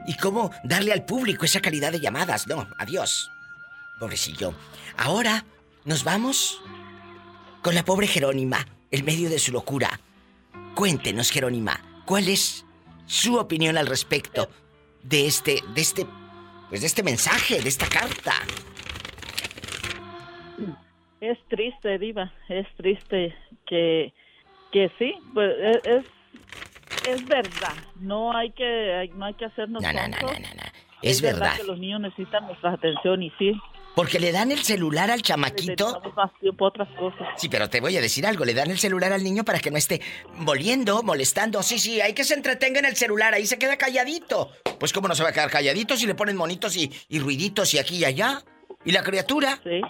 ¿Y 0.06 0.16
cómo 0.16 0.50
darle 0.64 0.92
al 0.92 1.04
público 1.04 1.44
esa 1.44 1.60
calidad 1.60 1.92
de 1.92 2.00
llamadas? 2.00 2.46
No, 2.46 2.66
adiós. 2.78 3.30
Pobrecillo. 3.98 4.54
Ahora 4.96 5.44
nos 5.84 6.04
vamos 6.04 6.60
con 7.62 7.74
la 7.74 7.84
pobre 7.84 8.06
Jerónima, 8.06 8.66
en 8.90 9.04
medio 9.04 9.28
de 9.28 9.38
su 9.38 9.52
locura. 9.52 10.00
Cuéntenos, 10.74 11.30
Jerónima, 11.30 11.80
¿cuál 12.04 12.28
es 12.28 12.64
su 13.06 13.36
opinión 13.36 13.76
al 13.76 13.86
respecto 13.86 14.48
de 15.02 15.26
este, 15.26 15.62
de 15.74 15.80
este, 15.80 16.06
pues 16.68 16.82
de 16.82 16.86
este 16.86 17.02
mensaje, 17.02 17.60
de 17.60 17.68
esta 17.68 17.88
carta? 17.88 18.34
Es 21.20 21.38
triste, 21.48 21.98
Diva, 21.98 22.32
es 22.48 22.66
triste 22.76 23.34
que 23.66 24.12
que 24.76 24.92
sí, 24.98 25.14
pues 25.32 25.54
es, 25.84 26.04
es, 27.08 27.24
verdad. 27.26 27.72
No 27.98 28.36
hay 28.36 28.50
que 28.50 29.10
no 29.14 29.24
hay 29.24 29.32
que 29.32 29.46
hacernos 29.46 29.82
no, 29.82 29.90
no, 29.90 30.08
no, 30.08 30.18
no, 30.18 30.28
Es, 31.00 31.16
es 31.16 31.22
verdad. 31.22 31.56
que 31.56 31.64
los 31.64 31.78
niños 31.78 32.02
necesitan 32.02 32.46
nuestra 32.46 32.72
atención 32.72 33.22
y 33.22 33.30
sí. 33.38 33.54
Porque 33.94 34.20
le 34.20 34.32
dan 34.32 34.52
el 34.52 34.58
celular 34.58 35.10
al 35.10 35.22
chamaquito. 35.22 36.02
más 36.14 36.30
tiempo 36.40 36.66
otras 36.66 36.90
cosas. 36.98 37.26
Sí, 37.38 37.48
pero 37.48 37.70
te 37.70 37.80
voy 37.80 37.96
a 37.96 38.02
decir 38.02 38.26
algo. 38.26 38.44
Le 38.44 38.52
dan 38.52 38.70
el 38.70 38.78
celular 38.78 39.14
al 39.14 39.24
niño 39.24 39.44
para 39.44 39.60
que 39.60 39.70
no 39.70 39.78
esté 39.78 40.02
moliendo, 40.34 41.02
molestando. 41.02 41.62
Sí, 41.62 41.78
sí, 41.78 42.02
hay 42.02 42.12
que 42.12 42.24
se 42.24 42.34
entretenga 42.34 42.80
en 42.80 42.84
el 42.84 42.96
celular. 42.96 43.32
Ahí 43.32 43.46
se 43.46 43.58
queda 43.58 43.78
calladito. 43.78 44.50
Pues, 44.78 44.92
¿cómo 44.92 45.08
no 45.08 45.14
se 45.14 45.22
va 45.22 45.30
a 45.30 45.32
quedar 45.32 45.50
calladito 45.50 45.96
si 45.96 46.06
le 46.06 46.14
ponen 46.14 46.36
monitos 46.36 46.76
y, 46.76 46.92
y 47.08 47.18
ruiditos 47.18 47.72
y 47.72 47.78
aquí 47.78 47.96
y 47.96 48.04
allá? 48.04 48.42
¿Y 48.84 48.92
la 48.92 49.02
criatura? 49.02 49.58
Sí. 49.64 49.80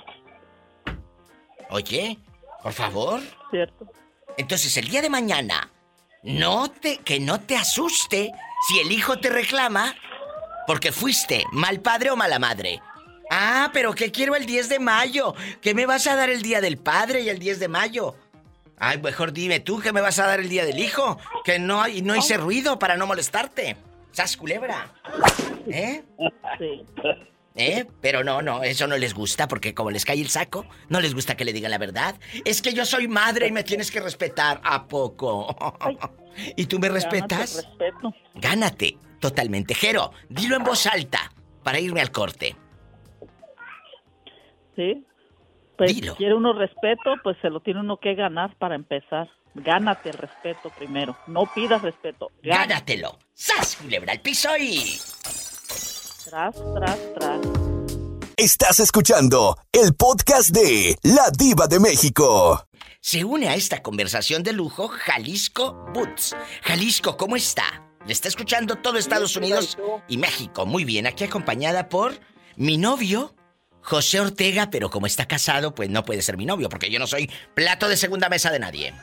Oye, 1.70 2.18
por 2.62 2.72
favor. 2.72 3.20
Cierto. 3.51 3.96
Entonces 4.37 4.76
el 4.76 4.89
día 4.89 5.03
de 5.03 5.11
mañana, 5.11 5.70
no 6.22 6.70
te, 6.70 6.99
que 6.99 7.20
no 7.20 7.41
te 7.41 7.57
asuste 7.57 8.32
si 8.68 8.80
el 8.80 8.93
hijo 8.93 9.18
te 9.18 9.30
reclama 9.30 9.95
porque 10.66 10.93
fuiste 10.93 11.45
mal 11.53 11.80
padre 11.80 12.11
o 12.11 12.16
mala 12.16 12.39
madre. 12.39 12.80
Ah, 13.30 13.70
pero 13.72 13.93
¿qué 13.95 14.12
quiero 14.12 14.37
el 14.37 14.47
10 14.47 14.68
de 14.68 14.78
mayo? 14.78 15.34
¿Qué 15.61 15.74
me 15.74 15.87
vas 15.87 16.07
a 16.07 16.16
dar 16.16 16.30
el 16.30 16.43
día 16.43 16.61
del 16.61 16.76
padre 16.76 17.22
y 17.22 17.28
el 17.28 17.39
10 17.39 17.61
de 17.61 17.68
mayo? 17.68 18.14
Ay, 18.78 18.99
mejor 19.01 19.32
dime 19.32 19.61
tú 19.61 19.80
qué 19.80 19.93
me 19.93 20.01
vas 20.01 20.18
a 20.18 20.26
dar 20.26 20.41
el 20.41 20.49
día 20.49 20.64
del 20.64 20.78
hijo. 20.78 21.18
Que 21.45 21.59
no, 21.59 21.84
no 22.03 22.16
hice 22.16 22.37
ruido 22.37 22.78
para 22.78 22.97
no 22.97 23.07
molestarte. 23.07 23.76
¡Sas 24.12 24.37
culebra! 24.37 24.93
¿Eh? 25.66 26.03
Sí. 26.59 26.84
¿Eh? 27.57 27.87
Pero 28.03 28.23
no, 28.23 28.43
no, 28.43 28.63
eso 28.63 28.87
no 28.87 28.99
les 28.99 29.15
gusta 29.15 29.49
porque 29.49 29.75
como 29.75 29.91
les 29.91 30.05
cae 30.05 30.21
el 30.21 30.29
saco, 30.29 30.67
no 30.91 31.01
les 31.01 31.15
gusta 31.15 31.37
que 31.37 31.45
le 31.45 31.55
digan 31.55 31.71
la 31.71 31.79
verdad. 31.79 32.17
Es 32.45 32.61
que 32.61 32.75
yo 32.75 32.85
soy 32.85 33.09
madre 33.09 33.47
y 33.47 33.53
me 33.53 33.65
tienes 33.65 33.91
que 33.91 34.01
respetar. 34.01 34.61
¿A 34.63 34.87
poco? 34.87 35.57
¿Y 36.57 36.67
tú 36.67 36.79
me 36.79 36.91
respetas? 36.91 37.57
Respeto. 37.57 38.15
Gánate, 38.35 38.99
totalmente. 39.21 39.75
Jero, 39.75 40.13
dilo 40.29 40.57
en 40.57 40.65
voz 40.65 40.87
alta 40.87 41.33
para 41.63 41.81
irme 41.81 42.03
al 42.03 42.13
corte. 42.13 42.55
Sí. 44.77 45.03
Pues 45.79 45.95
si 45.95 46.01
quiere 46.03 46.35
uno 46.35 46.53
respeto, 46.53 47.15
pues 47.23 47.37
se 47.41 47.49
lo 47.49 47.61
tiene 47.61 47.81
uno 47.81 47.99
que 47.99 48.15
ganar 48.15 48.55
para 48.57 48.75
empezar. 48.75 49.29
Gánate 49.55 50.11
el 50.11 50.19
respeto 50.19 50.71
primero. 50.77 51.17
No 51.27 51.47
pidas 51.55 51.81
respeto. 51.81 52.31
Gánatelo. 52.43 53.19
¡Sas, 53.33 53.77
culebra 53.77 54.13
al 54.13 54.21
piso 54.21 54.51
y... 54.59 54.99
Tras, 56.29 56.57
tras, 56.74 57.14
tras. 57.14 57.41
Estás 58.37 58.81
escuchando 58.81 59.57
el 59.70 59.95
podcast 59.95 60.51
de 60.51 60.97
La 61.05 61.31
Diva 61.31 61.68
de 61.68 61.79
México. 61.79 62.66
Se 63.01 63.24
une 63.24 63.49
a 63.49 63.55
esta 63.55 63.81
conversación 63.81 64.43
de 64.43 64.53
lujo 64.53 64.89
Jalisco 64.89 65.87
Boots. 65.95 66.37
Jalisco, 66.62 67.16
¿cómo 67.16 67.37
está? 67.37 67.62
Le 68.07 68.12
está 68.12 68.27
escuchando 68.27 68.74
todo 68.74 68.99
Estados 68.99 69.37
Unidos 69.37 69.79
y 70.09 70.18
México. 70.18 70.66
Muy 70.66 70.85
bien, 70.85 71.07
aquí 71.07 71.22
acompañada 71.22 71.89
por 71.89 72.14
mi 72.57 72.77
novio, 72.77 73.37
José 73.83 74.18
Ortega, 74.18 74.68
pero 74.68 74.91
como 74.91 75.07
está 75.07 75.27
casado, 75.27 75.77
pues 75.77 75.91
no 75.91 76.05
puede 76.05 76.22
ser 76.22 76.37
mi 76.37 76.45
novio, 76.45 76.68
porque 76.68 76.91
yo 76.91 76.99
no 76.99 77.07
soy 77.07 77.31
plato 77.55 77.87
de 77.87 77.97
segunda 77.97 78.29
mesa 78.29 78.51
de 78.51 78.59
nadie. 78.59 78.95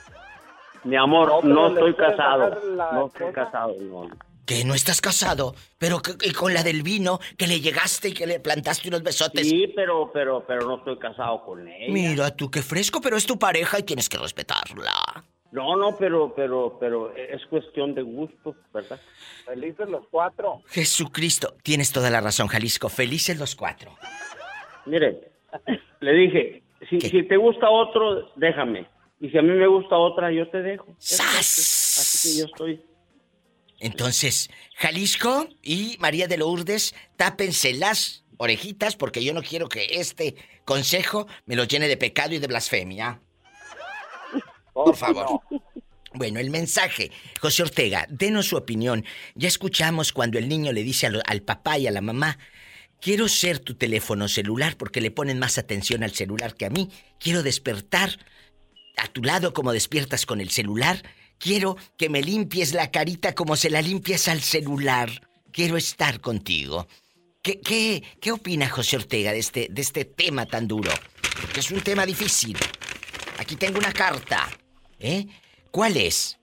Mi 0.83 0.97
amor, 0.97 1.45
no, 1.45 1.67
estoy 1.69 1.95
casado. 1.95 2.59
No 2.75 3.07
estoy 3.07 3.31
casado, 3.31 3.73
no. 3.79 4.32
Que 4.45 4.65
no 4.65 4.73
estás 4.73 4.99
casado, 4.99 5.55
pero 5.77 6.01
que, 6.01 6.33
con 6.33 6.53
la 6.53 6.63
del 6.63 6.83
vino, 6.83 7.19
que 7.37 7.47
le 7.47 7.61
llegaste 7.61 8.09
y 8.09 8.13
que 8.13 8.27
le 8.27 8.39
plantaste 8.39 8.89
unos 8.89 9.01
besotes. 9.01 9.47
Sí, 9.47 9.71
pero, 9.73 10.11
pero, 10.13 10.43
pero 10.45 10.67
no 10.67 10.77
estoy 10.77 10.97
casado 10.99 11.45
con 11.45 11.67
ella. 11.67 11.93
Mira 11.93 12.35
tú, 12.35 12.51
qué 12.51 12.61
fresco, 12.61 12.99
pero 13.01 13.15
es 13.15 13.25
tu 13.25 13.39
pareja 13.39 13.79
y 13.79 13.83
tienes 13.83 14.09
que 14.09 14.17
respetarla. 14.17 15.23
No, 15.53 15.75
no, 15.75 15.95
pero, 15.97 16.33
pero, 16.35 16.77
pero 16.79 17.15
es 17.15 17.45
cuestión 17.45 17.93
de 17.93 18.01
gusto, 18.01 18.55
¿verdad? 18.73 18.99
Felices 19.45 19.87
los 19.87 20.07
cuatro. 20.09 20.63
Jesucristo, 20.67 21.55
tienes 21.61 21.91
toda 21.91 22.09
la 22.09 22.21
razón, 22.21 22.47
Jalisco. 22.47 22.89
Felices 22.89 23.37
los 23.37 23.55
cuatro. 23.55 23.95
Mire, 24.87 25.31
le 25.99 26.11
dije, 26.11 26.63
si, 26.89 26.99
si 26.99 27.23
te 27.23 27.37
gusta 27.37 27.69
otro, 27.69 28.31
déjame. 28.35 28.87
Y 29.19 29.29
si 29.29 29.37
a 29.37 29.41
mí 29.41 29.51
me 29.51 29.67
gusta 29.67 29.95
otra, 29.95 30.31
yo 30.31 30.49
te 30.49 30.61
dejo. 30.61 30.87
¡Sas! 30.97 31.99
Así 32.01 32.29
que 32.33 32.39
yo 32.39 32.45
estoy. 32.47 32.81
Entonces, 33.83 34.49
Jalisco 34.77 35.49
y 35.61 35.97
María 35.99 36.29
de 36.29 36.37
Lourdes, 36.37 36.95
tápense 37.17 37.73
las 37.73 38.23
orejitas 38.37 38.95
porque 38.95 39.21
yo 39.21 39.33
no 39.33 39.43
quiero 39.43 39.67
que 39.67 39.85
este 39.91 40.35
consejo 40.63 41.27
me 41.45 41.57
lo 41.57 41.65
llene 41.65 41.89
de 41.89 41.97
pecado 41.97 42.33
y 42.33 42.39
de 42.39 42.47
blasfemia. 42.47 43.19
Por 44.71 44.95
favor. 44.95 45.41
Bueno, 46.13 46.39
el 46.39 46.49
mensaje. 46.49 47.11
José 47.41 47.63
Ortega, 47.63 48.07
denos 48.09 48.47
su 48.47 48.55
opinión. 48.55 49.03
Ya 49.35 49.49
escuchamos 49.49 50.13
cuando 50.13 50.39
el 50.39 50.47
niño 50.47 50.71
le 50.71 50.83
dice 50.83 51.07
al, 51.07 51.21
al, 51.25 51.41
papá 51.41 51.77
y 51.77 51.85
a 51.85 51.91
la 51.91 51.99
mamá, 51.99 52.37
quiero 53.01 53.27
ser 53.27 53.59
tu 53.59 53.75
teléfono 53.75 54.29
celular 54.29 54.77
porque 54.77 55.01
le 55.01 55.11
ponen 55.11 55.39
más 55.39 55.57
atención 55.57 56.03
al 56.03 56.11
celular 56.13 56.55
que 56.55 56.67
a 56.67 56.69
mí. 56.69 56.89
Quiero 57.19 57.43
despertar 57.43 58.17
a 58.95 59.07
tu 59.09 59.23
lado 59.23 59.51
como 59.51 59.73
despiertas 59.73 60.25
con 60.25 60.39
el 60.39 60.51
celular. 60.51 61.03
Quiero 61.43 61.75
que 61.97 62.07
me 62.07 62.21
limpies 62.21 62.73
la 62.73 62.89
carita 62.89 63.35
como 63.35 63.57
se 63.57 63.69
la 63.69 63.81
limpias 63.81 64.29
al 64.29 64.39
celular. 64.39 65.09
Quiero 65.51 65.75
estar 65.75 66.21
contigo. 66.21 66.87
¿Qué, 67.41 67.59
qué, 67.59 68.01
qué 68.21 68.31
opina 68.31 68.69
José 68.69 68.95
Ortega 68.95 69.33
de 69.33 69.39
este, 69.39 69.67
de 69.69 69.81
este 69.81 70.05
tema 70.05 70.45
tan 70.45 70.69
duro? 70.69 70.89
Porque 71.41 71.59
es 71.59 71.69
un 71.69 71.81
tema 71.81 72.05
difícil. 72.05 72.55
Aquí 73.37 73.57
tengo 73.57 73.77
una 73.77 73.91
carta. 73.91 74.47
¿Eh? 74.97 75.25
¿Cuál 75.69 75.97
es? 75.97 76.39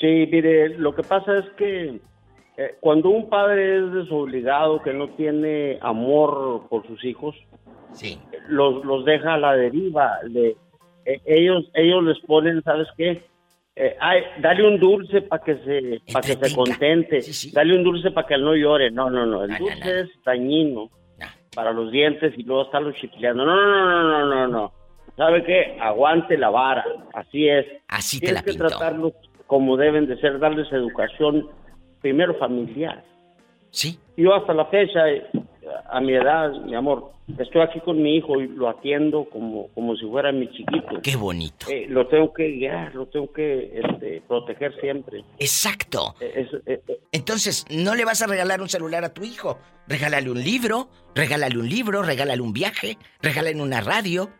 Sí, 0.00 0.26
mire, 0.28 0.70
lo 0.70 0.92
que 0.92 1.04
pasa 1.04 1.38
es 1.38 1.44
que 1.56 2.00
eh, 2.56 2.74
cuando 2.80 3.10
un 3.10 3.28
padre 3.28 3.78
es 3.78 3.92
desobligado, 3.92 4.82
que 4.82 4.92
no 4.92 5.10
tiene 5.10 5.78
amor 5.82 6.66
por 6.68 6.84
sus 6.88 7.04
hijos, 7.04 7.36
sí. 7.92 8.18
los, 8.48 8.84
los 8.84 9.04
deja 9.04 9.34
a 9.34 9.38
la 9.38 9.54
deriva. 9.54 10.18
De, 10.28 10.56
eh, 11.04 11.20
ellos, 11.26 11.70
ellos 11.74 12.02
les 12.02 12.18
ponen, 12.26 12.60
¿sabes 12.64 12.88
qué? 12.96 13.32
Eh, 13.76 13.96
ay, 14.00 14.22
dale 14.40 14.66
un 14.68 14.78
dulce 14.78 15.22
para 15.22 15.42
que 15.42 15.56
se 15.56 16.12
para 16.12 16.26
que 16.26 16.36
se 16.36 16.54
contente. 16.54 17.20
Sí, 17.22 17.32
sí. 17.32 17.50
Dale 17.52 17.76
un 17.76 17.82
dulce 17.82 18.10
para 18.12 18.26
que 18.26 18.34
él 18.34 18.44
no 18.44 18.54
llore. 18.54 18.90
No, 18.90 19.10
no, 19.10 19.26
no. 19.26 19.42
El 19.44 19.50
No, 19.50 19.58
dulce 19.58 19.80
no. 19.84 19.90
es 20.00 20.08
dañino 20.24 20.90
para 21.54 21.72
los 21.72 21.90
dientes 21.92 22.32
y 22.36 22.42
luego 22.42 22.62
estarlo 22.64 22.92
chipleando. 22.92 23.44
No, 23.44 23.54
no, 23.54 23.84
no, 23.84 24.08
no, 24.10 24.26
no, 24.26 24.48
no. 24.48 24.72
¿Sabe 25.16 25.44
qué? 25.44 25.76
Aguante 25.80 26.36
la 26.36 26.50
vara. 26.50 26.84
Así 27.12 27.48
es. 27.48 27.64
Así 27.88 28.18
te 28.20 28.26
Tienes 28.26 28.40
la 28.42 28.44
que 28.44 28.50
pinto. 28.52 28.66
tratarlos 28.68 29.12
como 29.46 29.76
deben 29.76 30.06
de 30.08 30.16
ser, 30.18 30.38
darles 30.40 30.70
educación 30.72 31.48
primero 32.00 32.34
familiar. 32.34 33.04
Sí. 33.70 33.98
Yo 34.16 34.34
hasta 34.34 34.52
la 34.54 34.66
fecha, 34.66 35.08
eh, 35.10 35.26
a 35.90 36.00
mi 36.00 36.12
edad, 36.14 36.50
mi 36.64 36.74
amor, 36.74 37.12
estoy 37.38 37.62
aquí 37.62 37.80
con 37.80 38.02
mi 38.02 38.16
hijo 38.16 38.40
y 38.40 38.48
lo 38.48 38.68
atiendo 38.68 39.24
como, 39.30 39.68
como 39.74 39.96
si 39.96 40.06
fuera 40.06 40.32
mi 40.32 40.48
chiquito. 40.50 41.00
Qué 41.02 41.16
bonito. 41.16 41.66
Eh, 41.70 41.86
lo 41.88 42.06
tengo 42.08 42.32
que 42.32 42.48
guiar, 42.52 42.94
lo 42.94 43.06
tengo 43.06 43.32
que 43.32 43.80
este, 43.80 44.22
proteger 44.28 44.78
siempre. 44.80 45.24
Exacto. 45.38 46.14
Eh, 46.20 46.32
es- 46.50 46.60
eh, 46.66 46.80
eh, 46.88 47.00
Entonces, 47.12 47.64
no 47.70 47.94
le 47.94 48.04
vas 48.04 48.22
a 48.22 48.26
regalar 48.26 48.60
un 48.60 48.68
celular 48.68 49.04
a 49.04 49.12
tu 49.14 49.24
hijo. 49.24 49.58
Regálale 49.88 50.30
un 50.30 50.42
libro, 50.42 50.88
regálale 51.14 51.58
un 51.58 51.68
libro, 51.68 52.02
regálale 52.02 52.40
un 52.42 52.52
viaje, 52.52 52.96
regálale 53.22 53.60
una 53.60 53.80
radio 53.80 54.30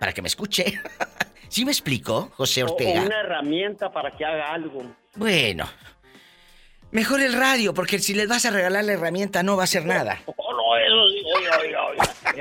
para 0.00 0.12
que 0.12 0.22
me 0.22 0.28
escuche. 0.28 0.64
¿Sí 1.48 1.64
me 1.64 1.70
explico, 1.70 2.30
José 2.34 2.62
o- 2.64 2.66
o 2.66 2.70
Ortega? 2.72 3.02
una 3.04 3.20
herramienta 3.20 3.90
para 3.92 4.10
que 4.16 4.24
haga 4.24 4.52
algo. 4.52 4.82
Bueno, 5.16 5.64
mejor 6.94 7.20
el 7.20 7.34
radio, 7.34 7.74
porque 7.74 7.98
si 7.98 8.14
le 8.14 8.26
vas 8.26 8.46
a 8.46 8.50
regalar 8.50 8.84
la 8.84 8.92
herramienta 8.94 9.42
no 9.42 9.56
va 9.56 9.62
a 9.62 9.64
hacer 9.64 9.84
nada. 9.84 10.18
Oh, 10.26 10.52
no, 10.52 10.76
eso 10.78 11.08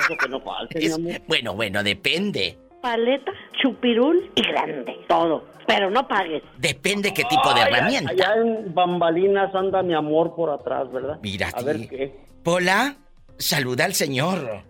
sí, 0.08 0.18
que 0.18 0.30
no 0.30 0.40
falte, 0.40 0.80
mi 0.80 0.86
Es- 0.86 0.94
amor. 0.94 1.12
bueno, 1.28 1.54
bueno, 1.56 1.84
depende. 1.84 2.58
Paleta, 2.82 3.32
chupirul 3.62 4.32
y 4.36 4.42
grande. 4.48 4.96
Todo. 5.08 5.46
Pero 5.66 5.90
no 5.90 6.06
pagues. 6.08 6.44
Depende 6.58 7.14
qué 7.14 7.24
tipo 7.24 7.54
de 7.54 7.62
Ay, 7.62 7.72
herramienta. 7.74 8.12
Allá 8.12 8.36
en 8.42 8.74
bambalinas 8.74 9.54
anda 9.56 9.82
mi 9.82 9.94
amor 9.94 10.36
por 10.36 10.50
atrás, 10.50 10.92
¿verdad? 10.92 11.18
Mira, 11.22 11.50
A 11.54 11.62
ver 11.62 11.88
qué. 11.88 12.14
Pola, 12.44 12.98
saluda 13.38 13.86
al 13.86 13.94
señor. 13.94 14.64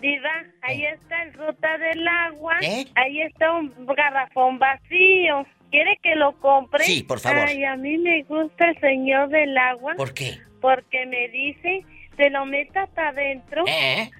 Diva, 0.00 0.30
ahí 0.62 0.84
está 0.86 1.22
el 1.24 1.34
ruta 1.34 1.76
del 1.78 2.08
agua. 2.08 2.54
¿Eh? 2.62 2.86
Ahí 2.94 3.20
está 3.20 3.52
un 3.52 3.70
garrafón 3.94 4.58
vacío. 4.58 5.44
¿Quiere 5.72 5.98
que 6.02 6.14
lo 6.16 6.38
compre? 6.38 6.84
Sí, 6.84 7.02
por 7.02 7.18
favor. 7.18 7.46
Ay, 7.48 7.64
a 7.64 7.76
mí 7.76 7.96
me 7.96 8.22
gusta 8.24 8.68
el 8.68 8.78
señor 8.78 9.30
del 9.30 9.56
agua. 9.56 9.94
¿Por 9.96 10.12
qué? 10.12 10.38
Porque 10.60 11.06
me 11.06 11.28
dice, 11.30 11.86
te 12.14 12.28
lo 12.28 12.44
metas 12.44 12.90
adentro. 12.94 13.64
¿Eh? 13.66 14.10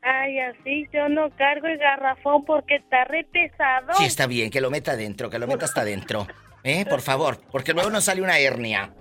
Ay, 0.00 0.38
así 0.38 0.86
yo 0.94 1.10
no 1.10 1.28
cargo 1.36 1.66
el 1.66 1.76
garrafón 1.76 2.46
porque 2.46 2.76
está 2.76 3.04
re 3.04 3.24
pesado. 3.24 3.92
Sí, 3.98 4.04
está 4.04 4.26
bien, 4.26 4.50
que 4.50 4.62
lo 4.62 4.70
meta 4.70 4.92
adentro, 4.92 5.28
que 5.28 5.38
lo 5.38 5.46
meta 5.46 5.66
hasta 5.66 5.82
adentro. 5.82 6.26
¿Eh? 6.64 6.86
Por 6.86 7.02
favor, 7.02 7.42
porque 7.52 7.74
luego 7.74 7.90
nos 7.90 8.04
sale 8.04 8.22
una 8.22 8.38
hernia. 8.38 8.94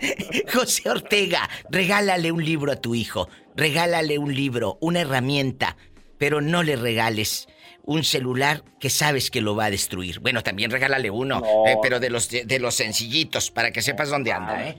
José 0.52 0.90
Ortega, 0.90 1.48
regálale 1.70 2.30
un 2.30 2.44
libro 2.44 2.72
a 2.72 2.76
tu 2.76 2.94
hijo. 2.94 3.30
Regálale 3.56 4.18
un 4.18 4.34
libro, 4.34 4.76
una 4.82 5.00
herramienta. 5.00 5.78
Pero 6.18 6.42
no 6.42 6.62
le 6.62 6.76
regales 6.76 7.48
un 7.88 8.04
celular 8.04 8.62
que 8.78 8.90
sabes 8.90 9.30
que 9.30 9.40
lo 9.40 9.56
va 9.56 9.64
a 9.64 9.70
destruir. 9.70 10.20
Bueno, 10.20 10.42
también 10.42 10.70
regálale 10.70 11.10
uno, 11.10 11.40
No. 11.40 11.66
eh, 11.66 11.78
pero 11.82 11.98
de 11.98 12.10
los, 12.10 12.28
de, 12.28 12.44
de 12.44 12.58
los 12.58 12.74
sencillitos, 12.74 13.50
para 13.50 13.70
que 13.70 13.80
sepas 13.80 14.10
dónde 14.10 14.30
anda, 14.30 14.68
¿eh? 14.68 14.76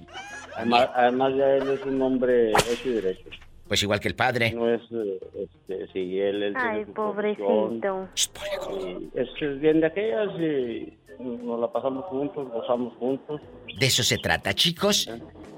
Además, 0.56 0.90
además 0.94 1.34
ya 1.36 1.46
él 1.56 1.70
es 1.72 1.86
un 1.86 2.00
hombre 2.04 2.52
hecho 2.52 2.90
y 2.90 2.94
derecho. 2.94 3.30
Pues 3.68 3.82
igual 3.82 4.00
que 4.00 4.10
el 4.10 4.16
padre. 4.16 4.52
No 4.52 4.72
es, 4.72 4.82
eh, 4.92 5.20
este, 5.44 5.88
sí, 5.92 6.20
él, 6.20 6.44
él 6.44 6.54
Ay, 6.56 6.86
pobrecito. 6.86 8.08
Y 8.80 9.10
es 9.20 9.60
bien 9.60 9.82
de 9.82 9.88
aquellas 9.88 10.30
y 10.40 10.94
nos 11.20 11.60
la 11.60 11.72
pasamos 11.72 12.06
juntos, 12.06 12.48
gozamos 12.52 12.94
juntos. 12.98 13.42
De 13.80 13.86
eso 13.88 14.04
se 14.04 14.18
trata, 14.20 14.54
chicos. 14.54 15.10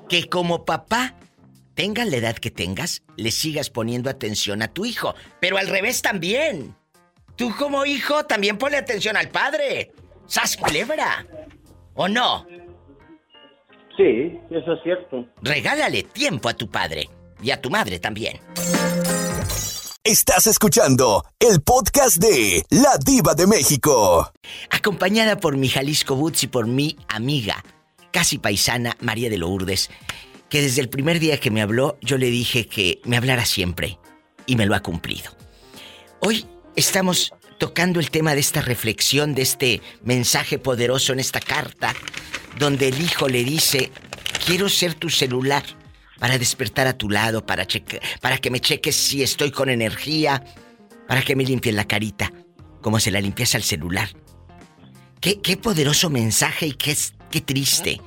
Que 0.07 0.29
como 0.29 0.63
papá, 0.65 1.15
tengas 1.73 2.09
la 2.09 2.17
edad 2.17 2.35
que 2.37 2.51
tengas, 2.51 3.03
le 3.17 3.31
sigas 3.31 3.69
poniendo 3.69 4.09
atención 4.09 4.61
a 4.61 4.67
tu 4.69 4.85
hijo. 4.85 5.15
Pero 5.39 5.57
al 5.57 5.67
revés 5.67 6.01
también. 6.01 6.75
Tú 7.35 7.55
como 7.57 7.85
hijo 7.85 8.25
también 8.25 8.57
ponle 8.57 8.77
atención 8.77 9.17
al 9.17 9.29
padre. 9.29 9.91
¡Sas 10.27 10.57
culebra! 10.57 11.25
¿O 11.95 12.07
no? 12.07 12.45
Sí, 13.97 14.39
eso 14.49 14.73
es 14.73 14.83
cierto. 14.83 15.25
Regálale 15.41 16.03
tiempo 16.03 16.49
a 16.49 16.53
tu 16.53 16.69
padre. 16.69 17.09
Y 17.41 17.51
a 17.51 17.59
tu 17.59 17.69
madre 17.69 17.99
también. 17.99 18.39
Estás 20.03 20.47
escuchando 20.47 21.23
el 21.39 21.61
podcast 21.61 22.17
de 22.17 22.63
La 22.69 22.97
Diva 23.03 23.35
de 23.35 23.45
México. 23.47 24.31
Acompañada 24.69 25.37
por 25.37 25.57
mi 25.57 25.67
Jalisco 25.67 26.15
Boots 26.15 26.43
y 26.43 26.47
por 26.47 26.65
mi 26.67 26.97
amiga, 27.07 27.63
casi 28.11 28.37
paisana, 28.37 28.95
María 28.99 29.29
de 29.29 29.37
Lourdes, 29.37 29.89
que 30.49 30.61
desde 30.61 30.81
el 30.81 30.89
primer 30.89 31.19
día 31.19 31.39
que 31.39 31.51
me 31.51 31.61
habló, 31.61 31.97
yo 32.01 32.17
le 32.17 32.27
dije 32.27 32.67
que 32.67 32.99
me 33.05 33.17
hablara 33.17 33.45
siempre. 33.45 33.99
Y 34.47 34.55
me 34.55 34.65
lo 34.65 34.75
ha 34.75 34.81
cumplido. 34.81 35.31
Hoy 36.19 36.45
estamos 36.75 37.33
tocando 37.57 37.99
el 37.99 38.09
tema 38.09 38.33
de 38.33 38.39
esta 38.39 38.61
reflexión, 38.61 39.35
de 39.35 39.43
este 39.43 39.81
mensaje 40.03 40.57
poderoso 40.57 41.13
en 41.13 41.19
esta 41.19 41.39
carta, 41.39 41.93
donde 42.57 42.87
el 42.87 43.01
hijo 43.01 43.27
le 43.27 43.43
dice, 43.43 43.91
quiero 44.45 44.69
ser 44.69 44.93
tu 44.93 45.09
celular 45.09 45.63
para 46.19 46.37
despertar 46.37 46.87
a 46.87 46.97
tu 46.97 47.09
lado, 47.09 47.45
para, 47.45 47.65
que 47.65 48.49
me 48.51 48.59
cheques 48.59 48.95
si 48.95 49.23
estoy 49.23 49.51
con 49.51 49.69
energía, 49.69 50.43
para 51.07 51.21
que 51.21 51.35
me 51.35 51.43
limpies 51.43 51.75
la 51.75 51.85
carita, 51.85 52.31
como 52.81 52.99
se 52.99 53.11
la 53.11 53.21
limpias 53.21 53.55
al 53.55 53.63
celular. 53.63 54.09
Qué, 55.19 55.57
poderoso 55.57 56.09
mensaje 56.09 56.67
y 56.67 56.73
qué 56.73 57.41
triste 57.41 58.01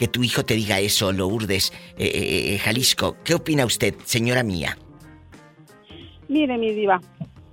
que 0.00 0.08
tu 0.08 0.24
hijo 0.24 0.46
te 0.46 0.54
diga 0.54 0.80
eso, 0.80 1.12
Lourdes, 1.12 1.74
eh, 1.98 2.06
eh, 2.06 2.54
eh, 2.54 2.58
Jalisco. 2.58 3.18
¿Qué 3.22 3.34
opina 3.34 3.66
usted, 3.66 3.94
señora 4.06 4.42
mía? 4.42 4.78
Mire, 6.26 6.56
mi 6.56 6.72
diva, 6.72 6.98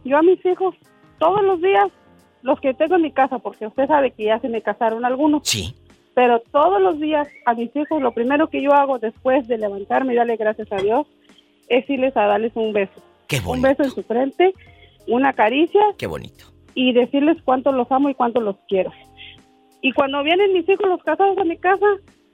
yo 0.07 0.17
a 0.17 0.21
mis 0.23 0.43
hijos 0.45 0.75
todos 1.19 1.43
los 1.43 1.61
días, 1.61 1.87
los 2.41 2.59
que 2.59 2.73
tengo 2.73 2.95
en 2.95 3.01
mi 3.03 3.11
casa, 3.11 3.39
porque 3.39 3.67
usted 3.67 3.87
sabe 3.87 4.11
que 4.11 4.25
ya 4.25 4.39
se 4.39 4.49
me 4.49 4.61
casaron 4.61 5.05
algunos. 5.05 5.41
Sí. 5.47 5.75
Pero 6.13 6.39
todos 6.51 6.81
los 6.81 6.99
días 6.99 7.27
a 7.45 7.53
mis 7.53 7.75
hijos 7.75 8.01
lo 8.01 8.11
primero 8.11 8.47
que 8.49 8.61
yo 8.61 8.73
hago 8.73 8.97
después 8.99 9.47
de 9.47 9.57
levantarme 9.57 10.13
y 10.13 10.15
darle 10.17 10.35
gracias 10.37 10.71
a 10.71 10.77
Dios 10.77 11.05
es 11.69 11.87
irles 11.89 12.15
a 12.17 12.25
darles 12.25 12.53
un 12.55 12.73
beso. 12.73 13.01
Qué 13.27 13.37
Un 13.37 13.43
bonito, 13.45 13.67
beso 13.67 13.83
en 13.83 13.91
su 13.91 14.03
frente, 14.03 14.53
una 15.07 15.33
caricia 15.33 15.81
qué 15.97 16.07
bonito. 16.07 16.45
y 16.73 16.93
decirles 16.93 17.37
cuánto 17.43 17.71
los 17.71 17.91
amo 17.91 18.09
y 18.09 18.15
cuánto 18.15 18.39
los 18.41 18.55
quiero. 18.67 18.91
Y 19.81 19.91
cuando 19.93 20.23
vienen 20.23 20.53
mis 20.53 20.67
hijos 20.67 20.87
los 20.87 21.03
casados 21.03 21.37
a 21.37 21.43
mi 21.43 21.57
casa, 21.57 21.85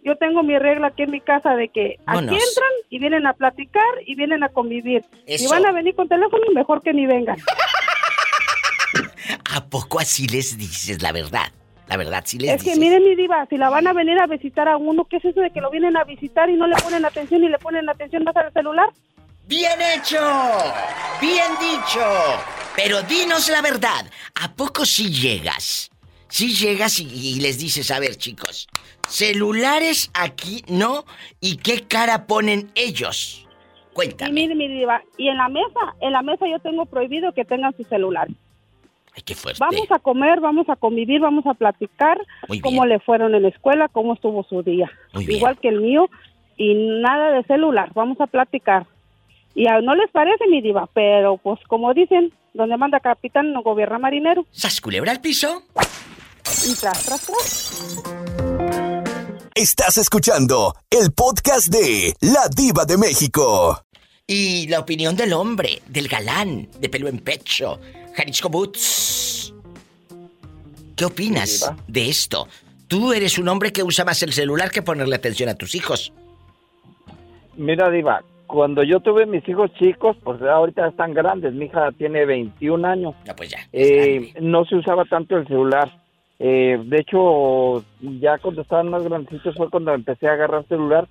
yo 0.04 0.16
tengo 0.18 0.43
mi 0.43 0.58
regla 0.58 0.88
aquí 0.88 1.04
en 1.04 1.12
mi 1.12 1.22
casa 1.22 1.56
de 1.56 1.70
que 1.70 1.97
aquí 2.06 2.20
entran 2.20 2.74
y 2.89 2.99
vienen 2.99 3.26
a 3.26 3.34
platicar 3.34 3.84
y 4.06 4.16
vienen 4.16 4.43
a 4.43 4.49
convivir. 4.49 5.06
Eso. 5.26 5.45
Si 5.45 5.49
van 5.49 5.66
a 5.66 5.72
venir 5.72 5.95
con 5.95 6.08
teléfono, 6.08 6.43
mejor 6.54 6.82
que 6.82 6.93
ni 6.93 7.06
vengan. 7.06 7.38
¿A 9.56 9.66
poco 9.66 9.99
así 9.99 10.28
les 10.28 10.58
dices 10.58 11.01
la 11.01 11.12
verdad? 11.12 11.51
La 11.88 11.97
verdad, 11.97 12.24
sí 12.26 12.39
les 12.39 12.51
Es 12.51 12.64
que 12.64 12.76
miren, 12.76 13.04
mi 13.04 13.16
diva, 13.16 13.45
si 13.49 13.58
la 13.58 13.70
van 13.70 13.88
a 13.88 13.93
venir 13.93 14.20
a 14.20 14.28
visitar 14.28 14.68
a 14.68 14.78
uno, 14.78 15.06
¿qué 15.06 15.18
es 15.18 15.26
eso 15.26 15.41
de 15.41 15.51
que 15.51 15.62
lo 15.62 15.70
vienen 15.70 15.97
a 15.97 16.04
visitar 16.04 16.49
y 16.49 16.54
no 16.54 16.68
le 16.68 16.76
ponen 16.78 17.06
atención 17.06 17.43
y 17.43 17.49
le 17.49 17.60
ponen 17.60 17.89
atención 17.89 18.24
más 18.24 18.36
al 18.36 18.51
celular? 18.54 18.89
¡Bien 19.45 19.80
hecho! 19.82 20.20
¡Bien 21.22 21.51
dicho! 21.60 22.01
Pero 22.76 23.01
dinos 23.04 23.49
la 23.49 23.62
verdad, 23.62 24.06
¿a 24.41 24.54
poco 24.54 24.86
si 24.86 25.12
llegas? 25.12 25.91
Si 26.34 26.47
llegas 26.47 26.99
y, 26.99 27.39
les 27.41 27.59
dices, 27.59 27.91
a 27.91 27.99
ver 27.99 28.15
chicos, 28.15 28.67
celulares 29.07 30.09
aquí 30.15 30.63
no, 30.67 31.05
¿y 31.39 31.57
qué 31.57 31.81
cara 31.81 32.25
ponen 32.25 32.71
ellos? 32.73 33.47
Cuéntame. 33.93 34.31
Y 34.31 34.34
mire, 34.34 34.55
mi 34.55 34.67
diva, 34.67 35.03
y 35.15 35.27
en 35.27 35.38
la 35.38 35.47
mesa, 35.47 35.95
en 36.01 36.11
la 36.11 36.23
mesa 36.23 36.47
yo 36.47 36.57
tengo 36.57 36.88
prohibido 36.88 37.34
que 37.34 37.45
tengan 37.45 37.77
su 37.77 37.84
celular. 37.84 38.29
Ay, 39.15 39.21
qué 39.23 39.36
fuerte. 39.36 39.59
Vamos 39.59 39.86
a 39.91 39.99
comer, 39.99 40.39
vamos 40.39 40.67
a 40.69 40.75
convivir, 40.75 41.21
vamos 41.21 41.45
a 41.45 41.53
platicar 41.53 42.19
cómo 42.63 42.84
le 42.88 42.99
fueron 42.99 43.36
en 43.36 43.43
la 43.43 43.49
escuela, 43.49 43.88
cómo 43.88 44.15
estuvo 44.15 44.41
su 44.41 44.63
día. 44.63 44.89
Igual 45.13 45.59
que 45.59 45.67
el 45.67 45.81
mío, 45.81 46.09
y 46.57 46.73
nada 46.73 47.29
de 47.29 47.43
celular, 47.43 47.91
vamos 47.93 48.19
a 48.19 48.25
platicar. 48.25 48.88
Y 49.53 49.67
a, 49.67 49.81
no 49.81 49.93
les 49.93 50.09
parece, 50.09 50.47
mi 50.47 50.61
diva, 50.61 50.89
pero 50.95 51.38
pues 51.38 51.59
como 51.67 51.93
dicen, 51.93 52.34
donde 52.55 52.75
manda 52.75 52.99
capitán 52.99 53.53
no 53.53 53.61
gobierna 53.61 53.99
marinero. 53.99 54.47
¿Sas 54.49 54.81
culebra 54.81 55.11
al 55.11 55.21
piso? 55.21 55.61
Y 56.46 56.76
tras, 56.76 57.06
tras, 57.06 57.26
tras. 57.26 58.04
Estás 59.56 59.98
escuchando 59.98 60.74
el 60.89 61.12
podcast 61.14 61.68
de 61.68 62.14
La 62.22 62.48
Diva 62.54 62.86
de 62.86 62.98
México. 62.98 63.84
Y 64.28 64.68
la 64.68 64.80
opinión 64.80 65.16
del 65.16 65.34
hombre, 65.34 65.82
del 65.88 66.08
galán, 66.08 66.68
de 66.80 66.89
pelo 66.89 67.08
en 67.08 67.20
pecho, 67.20 67.80
Jalisco 68.16 68.50
Boots. 68.50 69.54
¿Qué 70.96 71.06
opinas 71.06 71.72
de 71.88 72.10
esto? 72.10 72.48
Tú 72.88 73.14
eres 73.14 73.38
un 73.38 73.48
hombre 73.48 73.72
que 73.72 73.84
usa 73.84 74.06
más 74.06 74.22
el 74.24 74.34
celular 74.34 74.70
que 74.70 74.82
ponerle 74.82 75.16
atención 75.16 75.50
a 75.50 75.56
tus 75.56 75.76
hijos. 75.76 76.14
Mira, 77.56 77.89
Diva, 77.89 78.24
cuando 78.48 78.84
yo 78.84 79.00
tuve 79.00 79.26
mis 79.26 79.48
hijos 79.48 79.72
chicos, 79.76 80.18
pues 80.24 80.41
ahorita 80.41 80.88
están 80.88 81.14
grandes, 81.14 81.54
mi 81.54 81.66
hija 81.66 81.91
tiene 81.94 82.26
21 82.26 82.88
años. 82.88 83.16
No, 83.26 83.36
pues 83.36 83.50
ya. 83.50 83.60
Eh, 83.72 84.34
no 84.41 84.66
se 84.66 84.76
usaba 84.76 85.06
tanto 85.06 85.38
el 85.38 85.48
celular. 85.48 86.03
Eh, 86.46 86.78
de 86.84 87.00
hecho, 87.00 87.86
ya 88.02 88.38
cuando 88.38 88.64
estaban 88.64 88.89
más 88.89 89.02
grandecitos 89.02 89.56
fue 89.56 89.70
cuando 89.70 89.94
empecé 89.94 90.28
a 90.28 90.34
agarrar 90.34 90.68
celular. 90.68 91.08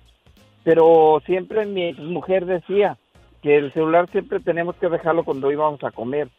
Pero 0.63 1.23
siempre 1.25 1.65
mi 1.65 1.91
mujer 1.93 2.45
decía 2.45 2.97
que 3.41 3.57
el 3.57 3.73
celular 3.73 4.07
siempre 4.11 4.39
tenemos 4.39 4.75
que 4.75 4.89
dejarlo 4.89 5.23
cuando 5.23 5.51
íbamos 5.51 5.83
a 5.83 5.89
comer. 5.89 6.29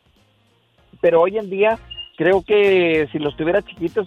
Pero 1.00 1.22
hoy 1.22 1.38
en 1.38 1.50
día 1.50 1.76
creo 2.16 2.42
que 2.42 3.08
si 3.10 3.18
los 3.18 3.36
tuviera 3.36 3.62
chiquitos, 3.62 4.06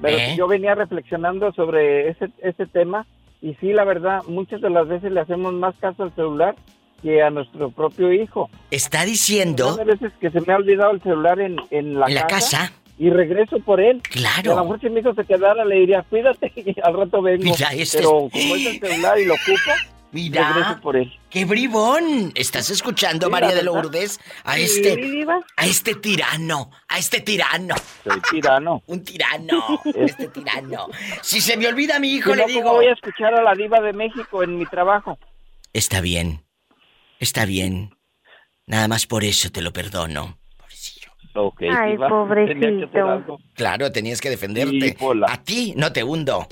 pero 0.00 0.16
¿Eh? 0.16 0.34
yo 0.38 0.48
venía 0.48 0.74
reflexionando 0.74 1.52
sobre 1.52 2.08
ese, 2.08 2.30
ese 2.38 2.66
tema 2.66 3.06
y 3.42 3.52
sí, 3.56 3.74
la 3.74 3.84
verdad, 3.84 4.22
muchas 4.28 4.62
de 4.62 4.70
las 4.70 4.88
veces 4.88 5.12
le 5.12 5.20
hacemos 5.20 5.52
más 5.52 5.76
caso 5.76 6.04
al 6.04 6.14
celular 6.14 6.56
que 7.02 7.22
a 7.22 7.28
nuestro 7.28 7.70
propio 7.70 8.10
hijo. 8.12 8.48
Está 8.70 9.04
diciendo... 9.04 9.76
Hay 9.78 9.84
veces 9.84 10.12
que 10.20 10.30
se 10.30 10.40
me 10.40 10.54
ha 10.54 10.56
olvidado 10.56 10.92
el 10.92 11.02
celular 11.02 11.38
en, 11.38 11.56
en 11.70 12.00
la, 12.00 12.06
¿En 12.06 12.14
la 12.14 12.26
casa? 12.26 12.72
Y 13.02 13.10
regreso 13.10 13.58
por 13.58 13.80
él. 13.80 14.00
Claro. 14.02 14.50
Y 14.50 14.52
a 14.52 14.54
lo 14.54 14.62
mejor 14.62 14.80
si 14.80 14.88
mi 14.88 15.00
hijo 15.00 15.12
se 15.14 15.24
quedara 15.24 15.64
le 15.64 15.74
diría, 15.74 16.04
cuídate, 16.08 16.52
y 16.54 16.76
al 16.80 16.94
rato 16.94 17.20
vengo. 17.20 17.42
Mira, 17.42 17.70
este 17.72 17.98
Pero 17.98 18.26
es- 18.26 18.32
como 18.32 18.54
es 18.56 18.66
el 18.66 18.78
celular 18.80 19.18
y 19.18 19.24
lo 19.24 19.34
ocupo, 19.34 19.72
Mira. 20.12 20.52
regreso 20.52 20.80
por 20.80 20.96
él. 20.96 21.12
¡Qué 21.28 21.44
bribón! 21.44 22.30
¿Estás 22.36 22.70
escuchando, 22.70 23.26
Sí, 23.26 23.32
María 23.32 23.54
de. 23.56 23.64
Lourdes? 23.64 24.20
A 24.44 24.54
Sí, 24.54 24.62
este... 24.62 24.94
Diva. 24.96 25.40
A 25.56 25.66
este 25.66 25.96
tirano. 25.96 26.70
A 26.86 26.98
este 26.98 27.20
tirano. 27.22 27.74
Soy 28.04 28.20
tirano. 28.30 28.82
Un 28.86 29.02
tirano. 29.02 29.80
Este 29.96 30.28
tirano. 30.28 30.86
Si 31.22 31.40
se 31.40 31.56
me 31.56 31.66
olvida 31.66 31.96
a 31.96 31.98
mi 31.98 32.12
hijo, 32.12 32.30
Si 32.30 32.36
le 32.36 32.42
no, 32.42 32.48
digo... 32.48 32.62
¿cómo 32.62 32.74
voy 32.76 32.86
a 32.86 32.92
escuchar 32.92 33.34
a 33.34 33.42
la 33.42 33.54
diva 33.54 33.80
de 33.80 33.92
México 33.94 34.44
en 34.44 34.58
mi 34.58 34.66
trabajo? 34.66 35.18
Está 35.72 36.00
bien. 36.00 36.44
Está 37.18 37.46
bien. 37.46 37.96
Nada 38.66 38.86
más 38.86 39.06
por 39.08 39.24
eso 39.24 39.50
te 39.50 39.60
lo 39.60 39.72
perdono. 39.72 40.38
Ok, 41.34 41.62
Ay, 41.62 41.96
pobrecito. 41.96 42.60
Tenía 42.60 42.78
que 42.78 42.84
hacer 42.84 43.00
algo. 43.00 43.40
Claro, 43.54 43.90
tenías 43.92 44.20
que 44.20 44.30
defenderte. 44.30 44.96
Sí, 44.98 45.06
a 45.26 45.42
ti 45.42 45.74
no 45.76 45.92
te 45.92 46.04
hundo. 46.04 46.46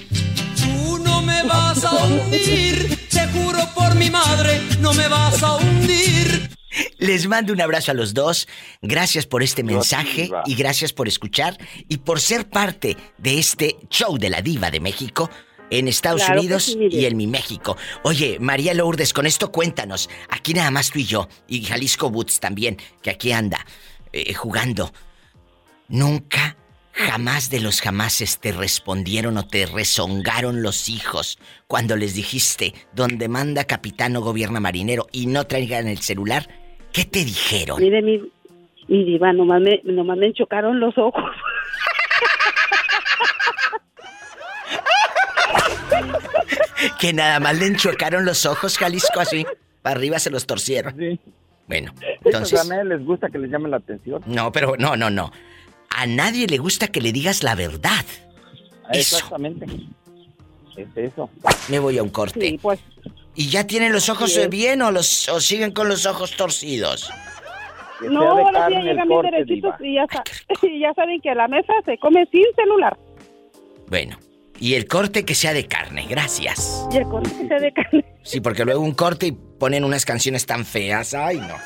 Tú 0.57 0.99
no 1.05 1.21
me 1.23 1.43
vas 1.45 1.85
a 1.85 2.05
hundir, 2.05 3.09
te 3.11 3.27
juro 3.29 3.59
por 3.75 3.95
mi 3.95 4.11
madre, 4.11 4.61
no 4.81 4.93
me 4.95 5.09
vas 5.09 5.43
a 5.43 5.57
hundir. 5.57 6.51
Les 6.99 7.27
mando 7.27 7.53
un 7.53 7.61
abrazo 7.61 7.91
a 7.91 7.95
los 7.95 8.15
dos. 8.15 8.47
Gracias 8.81 9.27
por 9.27 9.43
este 9.43 9.63
mensaje 9.63 10.31
y 10.47 10.55
gracias 10.55 10.93
por 10.93 11.09
escuchar 11.09 11.57
y 11.89 11.99
por 11.99 12.21
ser 12.21 12.49
parte 12.49 12.97
de 13.19 13.39
este 13.39 13.77
show 13.89 14.17
de 14.19 14.31
la 14.31 14.41
diva 14.41 14.71
de 14.71 14.81
México 14.81 15.29
en 15.71 15.89
Estados 15.89 16.25
Claro 16.25 16.41
Unidos 16.41 16.65
sí, 16.65 16.89
y 16.91 17.05
en 17.07 17.17
mi 17.17 17.27
México. 17.27 17.77
Oye, 18.03 18.39
María 18.41 18.75
Lourdes, 18.75 19.13
con 19.13 19.27
esto 19.27 19.51
cuéntanos. 19.51 20.09
Aquí 20.29 20.55
nada 20.55 20.71
más 20.71 20.91
tú 20.91 20.99
y 20.99 21.05
yo 21.05 21.29
y 21.49 21.65
Jalisco 21.65 22.11
Boots 22.11 22.41
también, 22.41 22.77
que 23.03 23.11
aquí 23.11 23.33
anda 23.33 23.65
eh, 24.13 24.35
jugando. 24.35 24.93
Nunca, 25.89 26.57
jamás 26.93 27.51
de 27.51 27.61
los 27.61 27.81
jamases 27.81 28.39
te 28.39 28.53
respondieron 28.53 29.37
o 29.37 29.47
te 29.47 29.67
rezongaron 29.67 30.63
los 30.63 30.89
hijos 30.89 31.39
cuando 31.67 31.97
les 31.97 32.15
dijiste 32.15 32.75
donde 32.93 33.29
manda 33.29 33.65
capitán 33.65 34.17
o 34.17 34.21
gobierna 34.21 34.61
marinero 34.61 35.07
y 35.13 35.27
no 35.27 35.47
traigan 35.47 35.89
el 35.89 35.99
celular. 35.99 36.49
¿Qué 36.93 37.05
te 37.05 37.25
dijeron? 37.25 37.81
Mire, 37.81 38.03
mi, 38.03 38.21
mi 38.89 39.05
diva, 39.05 39.33
nomás 39.33 39.61
me, 39.61 39.81
nomás 39.85 40.19
me 40.19 40.33
chocaron 40.33 40.81
los 40.81 40.97
ojos. 40.99 41.25
Que 46.99 47.13
nada 47.13 47.41
más 47.41 47.59
le 47.59 47.67
enchuecaron 47.67 48.25
los 48.25 48.47
ojos, 48.47 48.79
Jalisco, 48.79 49.21
así. 49.21 49.47
Para 49.83 49.97
arriba 49.97 50.19
se 50.19 50.31
los 50.31 50.47
torcieron. 50.47 51.19
Bueno, 51.71 51.93
Entonces, 52.25 52.61
a 52.61 52.65
nadie 52.65 52.85
les 52.85 53.05
gusta 53.07 53.29
que 53.31 53.39
les 53.39 53.49
llamen 53.49 53.71
la 53.71 53.77
atención. 53.77 54.21
No, 54.27 54.51
pero 54.51 54.75
no, 54.77 54.97
no, 54.97 55.09
no. 55.09 55.31
A 55.89 56.05
nadie 56.05 56.49
le 56.49 56.59
gusta 56.59 56.89
que 56.89 57.01
le 57.01 57.13
digas 57.13 57.45
la 57.45 57.55
verdad. 57.55 58.05
Eso. 58.93 59.17
Exactamente. 59.19 59.67
Es 60.77 60.89
eso. 60.97 61.31
Me 61.69 61.79
voy 61.79 61.97
a 61.99 62.03
un 62.03 62.09
corte. 62.09 62.41
Sí, 62.41 62.59
pues. 62.61 62.81
¿Y 63.37 63.51
ya 63.51 63.69
tienen 63.69 63.93
los 63.93 64.09
ojos 64.09 64.37
bien 64.51 64.83
o, 64.83 64.91
los, 64.91 65.29
o 65.29 65.41
siguen 65.41 65.71
con 65.71 65.89
los 65.89 66.07
ojos 66.07 66.37
torcidos? 66.37 67.09
No, 68.01 68.21
ahora 68.33 68.67
sí 68.67 68.75
llegan 68.75 68.97
bien 68.97 69.09
corte, 69.09 69.31
derechitos 69.31 69.75
y 69.81 69.95
ya, 69.95 70.07
sa- 70.13 70.25
y 70.67 70.81
ya 70.81 70.93
saben 70.95 71.21
que 71.21 71.31
a 71.31 71.35
la 71.37 71.47
mesa 71.47 71.73
se 71.85 71.97
come 71.99 72.27
sin 72.33 72.45
celular. 72.57 72.99
Bueno, 73.87 74.19
y 74.61 74.75
el 74.75 74.87
corte 74.87 75.25
que 75.25 75.35
sea 75.35 75.53
de 75.53 75.67
carne, 75.67 76.07
gracias. 76.09 76.87
Y 76.93 76.99
el 76.99 77.05
corte 77.09 77.31
que 77.31 77.49
sea 77.49 77.59
de 77.59 77.73
carne. 77.73 78.05
Sí, 78.23 78.41
porque 78.41 78.65
luego 78.65 78.81
un 78.83 78.95
corte 78.95 79.27
y 79.29 79.33
ponen 79.33 79.83
unas 79.85 80.05
canciones 80.05 80.47
tan 80.47 80.65
feas. 80.65 81.15
Ay, 81.15 81.39
no. 81.39 81.57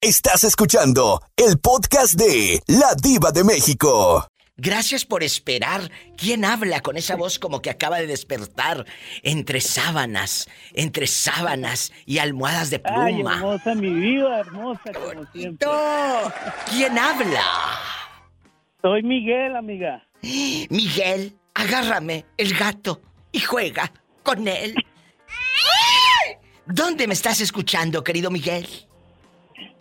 Estás 0.00 0.42
escuchando 0.44 1.20
el 1.36 1.58
podcast 1.58 2.14
de 2.14 2.60
La 2.66 2.94
Diva 3.00 3.30
de 3.30 3.44
México. 3.44 4.26
Gracias 4.56 5.04
por 5.04 5.22
esperar. 5.22 5.90
¿Quién 6.16 6.44
habla 6.44 6.80
con 6.80 6.96
esa 6.96 7.16
voz 7.16 7.38
como 7.38 7.62
que 7.62 7.70
acaba 7.70 7.98
de 7.98 8.06
despertar 8.06 8.84
entre 9.22 9.60
sábanas, 9.60 10.48
entre 10.74 11.06
sábanas 11.06 11.92
y 12.06 12.18
almohadas 12.18 12.70
de 12.70 12.80
Ay, 12.84 13.14
pluma? 13.14 13.36
hermosa, 13.36 13.74
mi 13.74 13.90
vida, 13.90 14.40
hermosa, 14.40 14.92
como 14.92 15.24
siempre. 15.32 15.68
¿Quién 16.70 16.98
habla? 16.98 17.42
Soy 18.82 19.02
Miguel, 19.02 19.56
amiga. 19.56 20.02
Miguel, 20.22 21.36
agárrame 21.54 22.24
el 22.36 22.54
gato 22.56 23.00
y 23.32 23.40
juega 23.40 23.92
con 24.22 24.46
él. 24.48 24.74
¿Dónde 26.66 27.06
me 27.08 27.14
estás 27.14 27.40
escuchando, 27.40 28.04
querido 28.04 28.30
Miguel? 28.30 28.66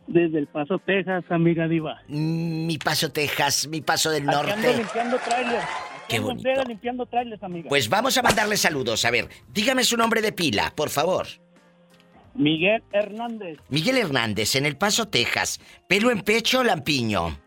Desde 0.08 0.40
El 0.40 0.48
Paso, 0.48 0.80
Texas, 0.80 1.24
amiga 1.30 1.68
diva. 1.68 2.02
Mi 2.08 2.78
paso, 2.78 3.12
Texas, 3.12 3.68
mi 3.68 3.82
paso 3.82 4.10
del 4.10 4.28
Aquí 4.28 4.36
ando 4.38 4.54
norte. 4.54 4.78
limpiando 4.78 5.18
trailers. 5.20 5.66
Qué 6.10 6.20
bonito. 6.20 6.64
limpiando 6.68 7.06
trailers, 7.06 7.42
amiga. 7.44 7.70
Pues 7.70 7.88
vamos 7.88 8.18
a 8.18 8.22
mandarle 8.22 8.58
saludos. 8.58 9.06
A 9.06 9.12
ver, 9.12 9.30
dígame 9.54 9.84
su 9.86 9.96
nombre 9.96 10.22
de 10.22 10.34
pila, 10.34 10.74
por 10.76 10.90
favor. 10.90 11.28
Miguel 12.34 12.84
Hernández. 12.92 13.60
Miguel 13.70 13.98
Hernández, 13.98 14.56
en 14.56 14.66
El 14.66 14.76
Paso, 14.76 15.08
Texas. 15.08 15.62
¿Pelo 15.88 16.12
en 16.12 16.22
pecho 16.22 16.64
lampiño? 16.64 17.40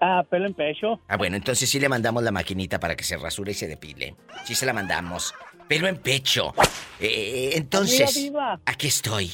Ah, 0.00 0.24
pelo 0.28 0.46
en 0.46 0.54
pecho. 0.54 0.98
Ah, 1.08 1.16
bueno, 1.16 1.36
entonces 1.36 1.68
sí 1.68 1.78
le 1.78 1.88
mandamos 1.88 2.22
la 2.22 2.30
maquinita 2.32 2.80
para 2.80 2.96
que 2.96 3.04
se 3.04 3.16
rasure 3.18 3.52
y 3.52 3.54
se 3.54 3.68
depile. 3.68 4.14
Sí 4.44 4.54
se 4.54 4.64
la 4.66 4.72
mandamos. 4.72 5.34
Pelo 5.68 5.86
en 5.88 5.98
pecho. 5.98 6.54
Eh, 6.98 7.50
entonces, 7.54 8.16
Amiga 8.16 8.20
diva. 8.30 8.60
aquí 8.64 8.86
estoy. 8.86 9.30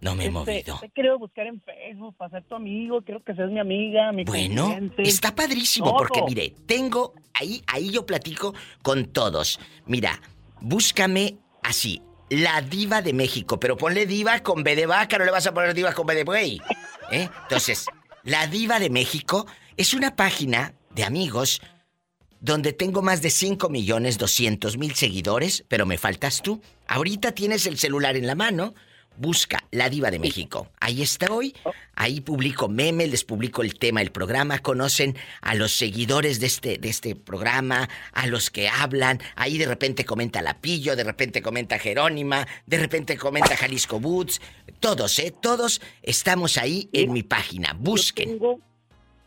No 0.00 0.14
me 0.14 0.24
he 0.24 0.26
Este, 0.28 0.32
movido. 0.38 0.78
Te 0.80 0.90
querido 0.90 1.18
buscar 1.18 1.46
en 1.48 1.60
Facebook 1.60 2.14
para 2.16 2.30
ser 2.30 2.44
tu 2.44 2.54
amigo. 2.54 3.02
Quiero 3.02 3.22
que 3.24 3.34
seas 3.34 3.50
mi 3.50 3.58
amiga, 3.58 4.12
mi 4.12 4.22
Bueno, 4.24 4.78
está 4.98 5.34
padrísimo 5.34 5.88
Todo. 5.88 5.96
porque 5.98 6.22
mire, 6.22 6.54
tengo 6.66 7.14
ahí 7.34 7.62
ahí 7.66 7.90
yo 7.90 8.06
platico 8.06 8.54
con 8.82 9.06
todos. 9.06 9.58
Mira, 9.86 10.20
búscame 10.60 11.38
así, 11.64 12.00
la 12.30 12.60
diva 12.62 13.02
de 13.02 13.12
México, 13.12 13.58
pero 13.58 13.76
ponle 13.76 14.06
diva 14.06 14.38
con 14.40 14.62
B 14.62 14.76
de 14.76 14.86
vaca, 14.86 15.18
no 15.18 15.24
le 15.24 15.32
vas 15.32 15.48
a 15.48 15.52
poner 15.52 15.74
diva 15.74 15.92
con 15.92 16.06
B 16.06 16.14
de 16.14 16.22
buey. 16.22 16.60
¿Eh? 17.10 17.28
Entonces, 17.42 17.86
La 18.28 18.46
Diva 18.46 18.78
de 18.78 18.90
México 18.90 19.46
es 19.78 19.94
una 19.94 20.14
página 20.14 20.74
de 20.94 21.02
amigos 21.04 21.62
donde 22.40 22.74
tengo 22.74 23.00
más 23.00 23.22
de 23.22 23.30
5 23.30 23.70
millones 23.70 24.18
200 24.18 24.76
mil 24.76 24.94
seguidores, 24.94 25.64
pero 25.66 25.86
me 25.86 25.96
faltas 25.96 26.42
tú. 26.42 26.60
Ahorita 26.86 27.32
tienes 27.32 27.64
el 27.64 27.78
celular 27.78 28.18
en 28.18 28.26
la 28.26 28.34
mano, 28.34 28.74
busca 29.18 29.64
La 29.70 29.90
Diva 29.90 30.10
de 30.10 30.18
México. 30.18 30.68
Ahí 30.80 31.02
estoy, 31.02 31.54
ahí 31.94 32.20
publico 32.20 32.68
memes, 32.68 33.10
les 33.10 33.24
publico 33.24 33.62
el 33.62 33.78
tema 33.78 34.00
del 34.00 34.12
programa, 34.12 34.60
conocen 34.60 35.16
a 35.42 35.54
los 35.54 35.72
seguidores 35.72 36.40
de 36.40 36.46
este, 36.46 36.78
de 36.78 36.88
este 36.88 37.14
programa, 37.16 37.88
a 38.12 38.26
los 38.26 38.50
que 38.50 38.68
hablan, 38.68 39.18
ahí 39.36 39.58
de 39.58 39.66
repente 39.66 40.04
comenta 40.04 40.42
Lapillo, 40.42 40.96
de 40.96 41.04
repente 41.04 41.42
comenta 41.42 41.78
Jerónima, 41.78 42.46
de 42.66 42.78
repente 42.78 43.16
comenta 43.16 43.56
Jalisco 43.56 44.00
Boots, 44.00 44.40
todos, 44.80 45.18
¿eh? 45.18 45.34
Todos 45.40 45.80
estamos 46.02 46.56
ahí 46.56 46.88
en 46.92 47.12
mi 47.12 47.22
página, 47.22 47.74
busquen. 47.78 48.28
Yo 48.28 48.34
tengo, 48.34 48.60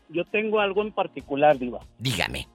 yo 0.08 0.24
tengo 0.26 0.60
algo 0.60 0.82
en 0.82 0.92
particular, 0.92 1.58
Diva. 1.58 1.80
Dígame. 1.98 2.48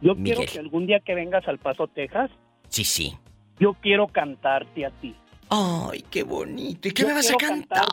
Yo 0.00 0.16
quiero 0.16 0.40
que 0.40 0.58
algún 0.58 0.86
día 0.86 0.98
que 0.98 1.14
vengas 1.14 1.46
al 1.46 1.58
Paso, 1.58 1.86
Texas. 1.86 2.30
Sí, 2.68 2.84
sí. 2.84 3.16
Yo 3.60 3.74
quiero 3.74 4.08
cantarte 4.08 4.84
a 4.84 4.90
ti. 4.90 5.14
Ay, 5.54 6.02
qué 6.10 6.22
bonito. 6.22 6.88
¿Y 6.88 6.92
qué 6.92 7.04
me 7.04 7.12
vas 7.12 7.30
a 7.30 7.36
cantar? 7.36 7.84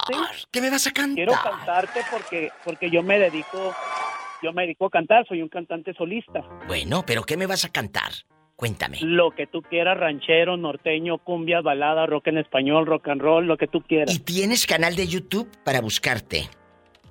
¿Qué 0.49 0.61
me 0.61 0.69
vas 0.69 0.87
a 0.87 0.91
cantar? 0.91 1.15
Quiero 1.15 1.33
cantarte 1.33 1.99
porque, 2.09 2.51
porque 2.63 2.89
yo 2.89 3.03
me 3.03 3.19
dedico, 3.19 3.75
yo 4.41 4.53
me 4.53 4.61
dedico 4.61 4.85
a 4.85 4.89
cantar, 4.89 5.27
soy 5.27 5.41
un 5.41 5.49
cantante 5.49 5.93
solista. 5.93 6.41
Bueno, 6.67 7.03
pero 7.05 7.23
¿qué 7.23 7.35
me 7.35 7.47
vas 7.47 7.65
a 7.65 7.69
cantar? 7.69 8.11
Cuéntame. 8.55 8.99
Lo 9.01 9.31
que 9.31 9.45
tú 9.45 9.61
quieras, 9.61 9.97
ranchero, 9.97 10.55
norteño, 10.55 11.17
cumbia, 11.17 11.59
balada, 11.59 12.05
rock 12.05 12.27
en 12.27 12.37
español, 12.37 12.85
rock 12.85 13.09
and 13.09 13.21
roll, 13.21 13.45
lo 13.45 13.57
que 13.57 13.67
tú 13.67 13.81
quieras. 13.81 14.15
¿Y 14.15 14.19
tienes 14.19 14.65
canal 14.65 14.95
de 14.95 15.07
YouTube 15.07 15.49
para 15.65 15.81
buscarte? 15.81 16.47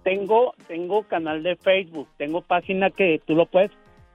Tengo, 0.02 0.54
tengo 0.66 1.02
canal 1.02 1.42
de 1.42 1.56
Facebook, 1.56 2.08
tengo 2.16 2.40
página 2.40 2.88
que 2.88 3.20
tú 3.26 3.34
lo 3.34 3.44
puedes, 3.44 3.70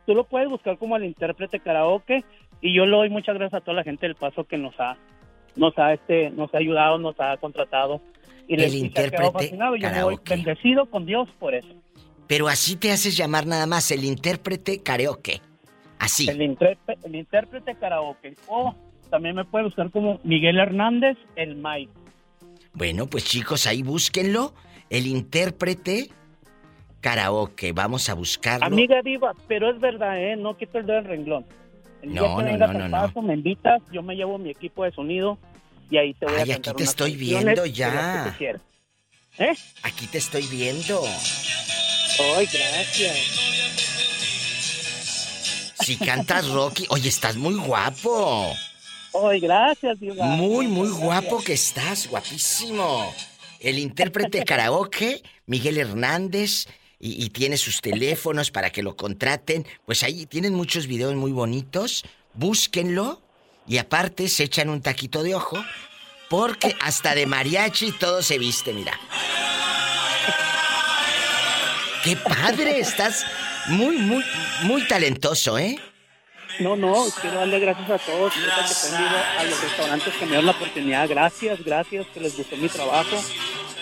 tú 0.08 0.16
lo 0.16 0.24
puedes 0.24 0.50
buscar 0.50 0.80
como 0.80 0.96
el 0.98 1.04
intérprete 1.04 1.60
karaoke 1.60 2.24
y 2.60 2.76
yo 2.76 2.88
le 2.88 2.98
doy 2.98 3.10
muchas 3.12 3.36
gracias 3.36 3.62
a 3.62 3.64
toda 3.64 3.78
la 3.78 3.84
gente 3.84 4.08
del 4.08 4.16
paso 4.16 4.46
que 4.46 4.58
nos 4.58 4.74
ha 4.80 4.98
nos 5.56 5.78
ha 5.78 5.94
este 5.94 6.30
nos 6.32 6.54
ha 6.54 6.58
ayudado, 6.58 6.98
nos 6.98 7.20
ha 7.20 7.38
contratado 7.38 8.02
y 8.48 8.62
el 8.62 8.76
intérprete 8.76 9.58
Yo 9.58 10.06
voy 10.06 10.20
bendecido 10.28 10.86
con 10.88 11.06
Dios 11.06 11.30
por 11.40 11.56
eso. 11.56 11.74
Pero 12.28 12.48
así 12.48 12.76
te 12.76 12.92
haces 12.92 13.16
llamar 13.16 13.46
nada 13.46 13.66
más 13.68 13.92
el 13.92 14.04
intérprete 14.04 14.82
karaoke. 14.82 15.42
Así. 16.00 16.28
El, 16.30 16.42
el 16.42 17.16
intérprete 17.16 17.76
karaoke. 17.76 18.36
O 18.48 18.76
también 19.10 19.36
me 19.36 19.46
puede 19.46 19.66
buscar 19.66 19.92
como 19.92 20.20
Miguel 20.24 20.60
Hernández, 20.60 21.18
el 21.36 21.56
Mike. 21.56 21.92
Bueno, 22.74 23.08
pues 23.08 23.26
chicos, 23.26 23.68
ahí 23.68 23.84
búsquenlo. 23.84 24.54
El 24.90 25.08
intérprete 25.08 26.10
karaoke. 27.02 27.72
Vamos 27.72 28.10
a 28.10 28.16
buscarlo. 28.16 28.66
Amiga 28.66 29.02
diva, 29.02 29.34
pero 29.48 29.70
es 29.70 29.80
verdad, 29.80 30.20
¿eh? 30.20 30.36
No 30.36 30.58
quito 30.58 30.80
el 30.80 30.86
dedo 30.86 30.98
del 30.98 31.06
renglón. 31.06 31.46
El 32.04 32.14
no, 32.14 32.24
día 32.38 32.46
que 32.46 32.58
no, 32.58 32.68
no, 32.74 32.90
no, 32.90 32.92
paso, 32.92 33.22
me 33.22 33.34
invitas, 33.34 33.82
yo 33.94 34.04
me 34.04 34.16
llevo 34.16 34.38
mi 34.38 34.50
equipo 34.50 34.84
de 34.84 34.92
sonido 34.92 35.38
y 35.90 35.98
ahí 35.98 36.14
te 36.14 36.26
voy 36.26 36.36
Ay, 36.38 36.52
a 36.52 36.56
aquí 36.56 36.74
te 36.74 36.84
estoy 36.84 37.16
viendo 37.16 37.66
ya. 37.66 38.36
¿Eh? 39.40 39.54
Aquí 39.84 40.08
te 40.08 40.18
estoy 40.18 40.46
viendo. 40.48 41.02
Ay, 42.36 42.46
gracias. 42.52 43.18
Si 45.80 45.96
cantas 45.96 46.50
Rocky, 46.50 46.86
oye, 46.90 47.08
estás 47.08 47.38
muy 47.38 47.56
guapo. 47.56 48.54
Ay, 49.24 49.40
gracias, 49.40 49.98
Diva. 49.98 50.26
Muy, 50.26 50.68
muy 50.68 50.90
guapo 50.90 51.42
que 51.42 51.54
estás, 51.54 52.10
guapísimo. 52.10 53.14
El 53.62 53.80
intérprete 53.80 54.44
karaoke, 54.44 55.24
Miguel 55.46 55.78
Hernández, 55.78 56.68
y, 57.06 57.30
tiene 57.32 57.58
sus 57.58 57.82
teléfonos 57.82 58.50
para 58.50 58.70
que 58.70 58.82
lo 58.82 58.96
contraten. 58.96 59.68
Pues 59.86 60.04
ahí 60.04 60.26
tienen 60.26 60.54
muchos 60.54 60.88
videos 60.88 61.14
muy 61.16 61.34
bonitos. 61.34 62.06
Búsquenlo. 62.34 63.22
Y 63.68 63.78
aparte 63.78 64.30
se 64.30 64.46
echan 64.46 64.70
un 64.70 64.82
taquito 64.82 65.22
de 65.22 65.36
ojo. 65.36 65.62
Porque 66.30 66.74
hasta 66.80 67.14
de 67.14 67.26
mariachi 67.26 67.92
todo 67.92 68.22
se 68.22 68.38
viste, 68.38 68.72
mira. 68.72 68.98
¡Qué 72.06 72.16
padre! 72.16 72.80
Estás 72.80 73.26
muy, 73.68 73.98
muy, 73.98 74.24
muy 74.62 74.88
talentoso, 74.88 75.58
¿eh? 75.58 75.78
No, 76.60 76.76
no, 76.78 77.06
quiero 77.20 77.38
darle 77.38 77.60
gracias 77.60 77.90
a 77.90 77.98
todos 77.98 78.34
que 78.34 78.40
a 78.40 79.44
los 79.44 79.62
restaurantes 79.62 80.14
que 80.14 80.22
me 80.22 80.28
dieron 80.28 80.46
la 80.46 80.52
oportunidad. 80.54 81.10
Gracias, 81.10 81.64
gracias, 81.64 82.06
que 82.14 82.22
les 82.22 82.38
gustó 82.38 82.56
mi 82.56 82.70
trabajo. 82.70 83.22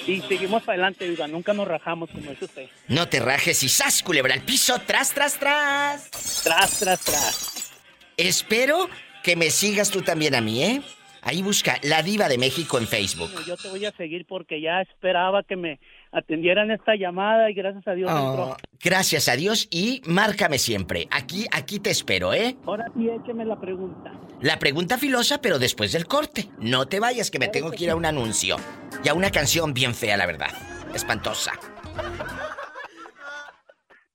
Y 0.07 0.21
seguimos 0.21 0.67
adelante, 0.67 1.07
Diva, 1.07 1.27
nunca 1.27 1.53
nos 1.53 1.67
rajamos, 1.67 2.09
como 2.09 2.31
dice 2.31 2.45
usted. 2.45 2.67
No 2.87 3.07
te 3.07 3.19
rajes 3.19 3.61
y 3.63 3.69
sas, 3.69 4.01
culebra 4.01 4.33
al 4.33 4.41
piso, 4.41 4.79
tras, 4.85 5.13
tras, 5.13 5.37
tras. 5.37 6.09
Tras, 6.43 6.79
tras, 6.79 6.99
tras. 7.01 7.71
Espero 8.17 8.89
que 9.23 9.35
me 9.35 9.49
sigas 9.51 9.91
tú 9.91 10.01
también 10.01 10.35
a 10.35 10.41
mí, 10.41 10.63
¿eh? 10.63 10.81
Ahí 11.21 11.43
busca 11.43 11.77
La 11.83 12.01
Diva 12.01 12.27
de 12.27 12.39
México 12.39 12.79
en 12.79 12.87
Facebook. 12.87 13.29
Yo 13.45 13.55
te 13.55 13.69
voy 13.69 13.85
a 13.85 13.91
seguir 13.91 14.25
porque 14.25 14.59
ya 14.59 14.81
esperaba 14.81 15.43
que 15.43 15.55
me 15.55 15.79
atendieran 16.11 16.71
esta 16.71 16.95
llamada 16.95 17.49
y 17.49 17.53
gracias 17.53 17.87
a 17.87 17.93
Dios 17.93 18.11
oh, 18.13 18.55
Gracias 18.83 19.29
a 19.29 19.35
Dios 19.35 19.67
y 19.71 20.01
márcame 20.05 20.57
siempre. 20.57 21.07
Aquí, 21.11 21.45
aquí 21.51 21.79
te 21.79 21.91
espero, 21.91 22.33
¿eh? 22.33 22.57
Ahora 22.65 22.85
sí, 22.95 23.09
écheme 23.09 23.45
la 23.45 23.59
pregunta. 23.59 24.11
La 24.41 24.57
pregunta 24.59 24.97
filosa, 24.97 25.39
pero 25.39 25.59
después 25.59 25.91
del 25.91 26.07
corte. 26.07 26.49
No 26.59 26.87
te 26.87 26.99
vayas, 26.99 27.29
que 27.29 27.39
me 27.39 27.47
tengo 27.47 27.71
que 27.71 27.83
ir 27.85 27.91
a 27.91 27.95
un 27.95 28.05
anuncio. 28.05 28.57
Y 29.03 29.09
a 29.09 29.13
una 29.13 29.29
canción 29.29 29.73
bien 29.73 29.93
fea, 29.93 30.17
la 30.17 30.25
verdad. 30.25 30.49
Espantosa. 30.93 31.53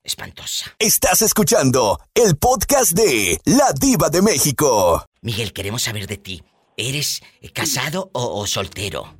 Espantosa. 0.02 0.74
Estás 0.78 1.22
escuchando 1.22 1.98
el 2.14 2.36
podcast 2.36 2.92
de 2.92 3.38
La 3.44 3.72
Diva 3.80 4.08
de 4.08 4.22
México. 4.22 5.04
Miguel, 5.22 5.52
queremos 5.52 5.82
saber 5.82 6.06
de 6.06 6.16
ti. 6.16 6.42
¿Eres 6.76 7.22
casado 7.54 8.10
o, 8.12 8.46
soltero? 8.46 9.14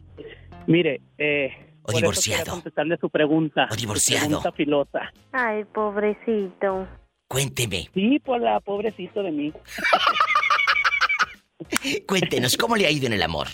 Mire, 0.67 1.01
eh, 1.19 1.66
o 1.87 1.93
divorciado. 1.93 2.53
contestarle 2.53 2.97
su 2.99 3.11
pregunta. 3.11 3.69
O 3.71 3.77
divorciado. 3.77 4.43
Su 4.43 4.53
filosa. 4.53 5.13
Ay, 5.33 5.65
pobrecito. 5.65 6.87
Cuénteme. 7.29 7.89
Sí, 7.95 8.21
pues 8.25 8.41
la 8.43 8.61
pobrecito 8.61 9.23
de 9.23 9.31
mí. 9.33 9.53
Cuéntenos, 12.07 12.57
¿cómo 12.57 12.77
le 12.77 12.87
ha 12.87 12.91
ido 12.91 13.07
en 13.07 13.13
el 13.13 13.23
amor? 13.23 13.49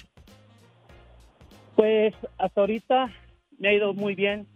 Pues 1.76 2.14
hasta 2.38 2.60
ahorita 2.60 3.10
me 3.58 3.68
ha 3.68 3.72
ido 3.72 3.94
muy 3.94 4.14
bien. 4.14 4.46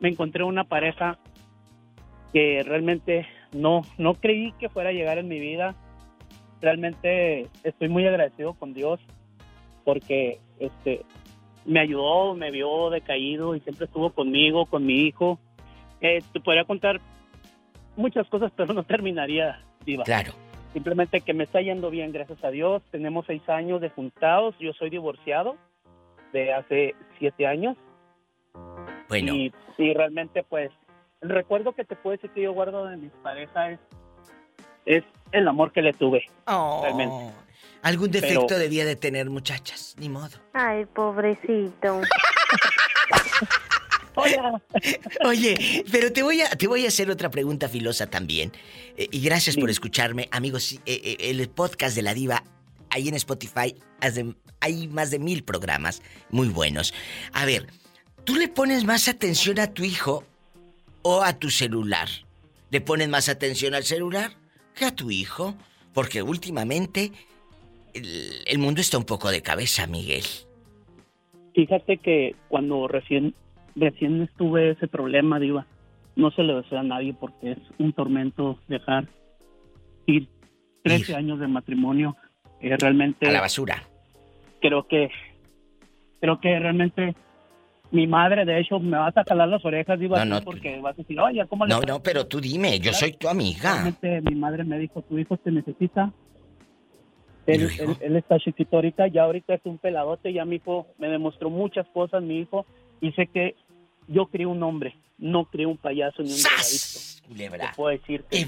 Me 0.00 0.08
encontré 0.08 0.44
una 0.44 0.64
pareja 0.64 1.18
que 2.32 2.62
realmente 2.64 3.26
no, 3.52 3.82
no 3.98 4.14
creí 4.14 4.52
que 4.58 4.68
fuera 4.68 4.90
a 4.90 4.92
llegar 4.92 5.18
en 5.18 5.28
mi 5.28 5.38
vida. 5.38 5.74
Realmente 6.60 7.48
estoy 7.64 7.88
muy 7.88 8.06
agradecido 8.06 8.54
con 8.54 8.72
Dios 8.72 9.00
porque 9.84 10.40
este 10.58 11.04
me 11.64 11.80
ayudó, 11.80 12.34
me 12.34 12.50
vio 12.50 12.90
decaído 12.90 13.54
y 13.54 13.60
siempre 13.60 13.86
estuvo 13.86 14.10
conmigo, 14.10 14.66
con 14.66 14.84
mi 14.84 15.02
hijo. 15.02 15.38
Eh, 16.00 16.22
te 16.32 16.40
podría 16.40 16.64
contar 16.64 17.00
muchas 17.96 18.28
cosas, 18.28 18.52
pero 18.56 18.72
no 18.72 18.82
terminaría, 18.84 19.62
Diva. 19.84 20.04
Claro. 20.04 20.32
Simplemente 20.72 21.20
que 21.20 21.34
me 21.34 21.44
está 21.44 21.60
yendo 21.60 21.90
bien, 21.90 22.12
gracias 22.12 22.42
a 22.42 22.50
Dios. 22.50 22.82
Tenemos 22.90 23.26
seis 23.26 23.46
años 23.48 23.80
de 23.80 23.90
juntados. 23.90 24.54
Yo 24.58 24.72
soy 24.72 24.88
divorciado 24.88 25.56
de 26.32 26.52
hace 26.52 26.94
siete 27.18 27.46
años. 27.46 27.76
Bueno. 29.08 29.34
Y, 29.34 29.52
realmente, 29.92 30.42
pues, 30.42 30.70
el 31.20 31.28
recuerdo 31.28 31.72
que 31.72 31.84
te 31.84 31.94
puedo 31.94 32.16
decir 32.16 32.30
que 32.30 32.42
yo 32.42 32.54
guardo 32.54 32.86
de 32.86 32.96
mis 32.96 33.12
parejas 33.22 33.78
es, 34.86 35.04
el 35.32 35.46
amor 35.46 35.72
que 35.72 35.82
le 35.82 35.92
tuve. 35.92 36.24
Oh. 36.46 36.80
Realmente. 36.82 37.34
Algún 37.82 38.10
defecto 38.10 38.58
debía 38.58 38.84
de 38.84 38.96
tener, 38.96 39.28
muchachas, 39.28 39.94
ni 39.98 40.08
modo. 40.08 40.38
Ay, 40.52 40.86
pobrecito. 40.86 42.00
Oye, 45.24 45.84
pero 45.90 46.12
te 46.12 46.22
voy 46.22 46.42
a 46.42 46.50
te 46.50 46.66
voy 46.66 46.84
a 46.84 46.88
hacer 46.88 47.10
otra 47.10 47.30
pregunta 47.30 47.68
filosa 47.68 48.06
también. 48.08 48.52
Eh, 48.96 49.08
y 49.10 49.20
gracias 49.20 49.56
por 49.56 49.70
escucharme, 49.70 50.28
amigos. 50.30 50.72
Eh, 50.72 50.80
eh, 50.86 51.16
el 51.30 51.48
podcast 51.48 51.96
de 51.96 52.02
la 52.02 52.14
diva 52.14 52.44
ahí 52.90 53.08
en 53.08 53.14
Spotify 53.14 53.74
hay 54.60 54.88
más 54.88 55.10
de 55.10 55.18
mil 55.18 55.44
programas 55.44 56.02
muy 56.30 56.48
buenos. 56.48 56.92
A 57.32 57.44
ver, 57.46 57.66
¿tú 58.24 58.36
le 58.36 58.48
pones 58.48 58.84
más 58.84 59.08
atención 59.08 59.58
a 59.58 59.68
tu 59.68 59.82
hijo 59.82 60.24
o 61.02 61.22
a 61.22 61.32
tu 61.32 61.50
celular? 61.50 62.08
¿Le 62.70 62.80
pones 62.80 63.08
más 63.08 63.28
atención 63.28 63.74
al 63.74 63.84
celular 63.84 64.36
que 64.74 64.84
a 64.84 64.94
tu 64.94 65.10
hijo? 65.10 65.56
Porque 65.92 66.22
últimamente 66.22 67.12
el, 67.94 68.58
mundo 68.58 68.80
está 68.80 68.98
un 68.98 69.04
poco 69.04 69.30
de 69.30 69.42
cabeza, 69.42 69.86
Miguel. 69.86 70.24
Fíjate 71.54 71.98
que 71.98 72.34
cuando 72.48 72.88
recién 72.88 73.34
recién 73.74 74.22
estuve 74.22 74.70
ese 74.70 74.88
problema, 74.88 75.38
Diva. 75.38 75.66
No 76.14 76.30
se 76.30 76.42
le 76.42 76.54
desea 76.54 76.80
a 76.80 76.82
nadie 76.82 77.14
porque 77.18 77.52
es 77.52 77.58
un 77.78 77.92
tormento 77.92 78.58
dejar 78.68 79.06
ir 80.06 80.28
13 80.84 81.14
años 81.14 81.40
de 81.40 81.48
matrimonio. 81.48 82.16
realmente. 82.60 83.28
A 83.28 83.32
la 83.32 83.40
basura. 83.40 83.82
Creo 84.60 84.86
que. 84.86 85.10
Creo 86.20 86.38
que 86.38 86.58
realmente 86.58 87.14
Mi 87.90 88.06
madre, 88.06 88.44
de 88.44 88.58
hecho, 88.58 88.78
me 88.78 88.96
vas 88.96 89.16
a 89.16 89.24
calar 89.24 89.48
las 89.48 89.64
orejas, 89.64 89.98
Diva, 89.98 90.24
no, 90.24 90.36
no, 90.36 90.42
porque 90.42 90.80
vas 90.80 90.94
a 90.94 91.02
decir, 91.02 91.20
oye, 91.20 91.44
¿cómo 91.46 91.66
le 91.66 91.74
No, 91.74 91.82
no, 91.82 92.02
pero 92.02 92.26
tú 92.26 92.40
dime, 92.40 92.78
yo 92.78 92.92
soy 92.92 93.12
tu 93.12 93.28
amiga. 93.28 93.84
mi 94.02 94.34
madre 94.34 94.64
me 94.64 94.78
dijo, 94.78 95.02
tu 95.02 95.18
hijo 95.18 95.36
te 95.36 95.50
necesita. 95.50 96.10
Él, 97.46 97.68
él, 98.00 98.16
está 98.16 98.38
chiquito 98.38 98.76
ahorita, 98.76 99.08
ya 99.08 99.24
ahorita 99.24 99.54
es 99.54 99.60
un 99.64 99.78
peladote, 99.78 100.32
ya 100.32 100.44
mi 100.44 100.56
hijo 100.56 100.86
me 100.98 101.08
demostró 101.08 101.50
muchas 101.50 101.86
cosas, 101.88 102.22
mi 102.22 102.38
hijo, 102.38 102.64
y 103.00 103.12
sé 103.12 103.26
que 103.26 103.56
yo 104.06 104.26
crié 104.26 104.46
un 104.46 104.62
hombre, 104.62 104.96
no 105.18 105.46
crié 105.46 105.66
un 105.66 105.76
payaso 105.76 106.22
ni 106.22 106.32
un 106.32 106.42
drogadicto. 106.42 107.12
Culebra. 107.26 107.70
Te 107.70 107.76
puedo 107.76 107.90
decir 107.90 108.24
que 108.24 108.46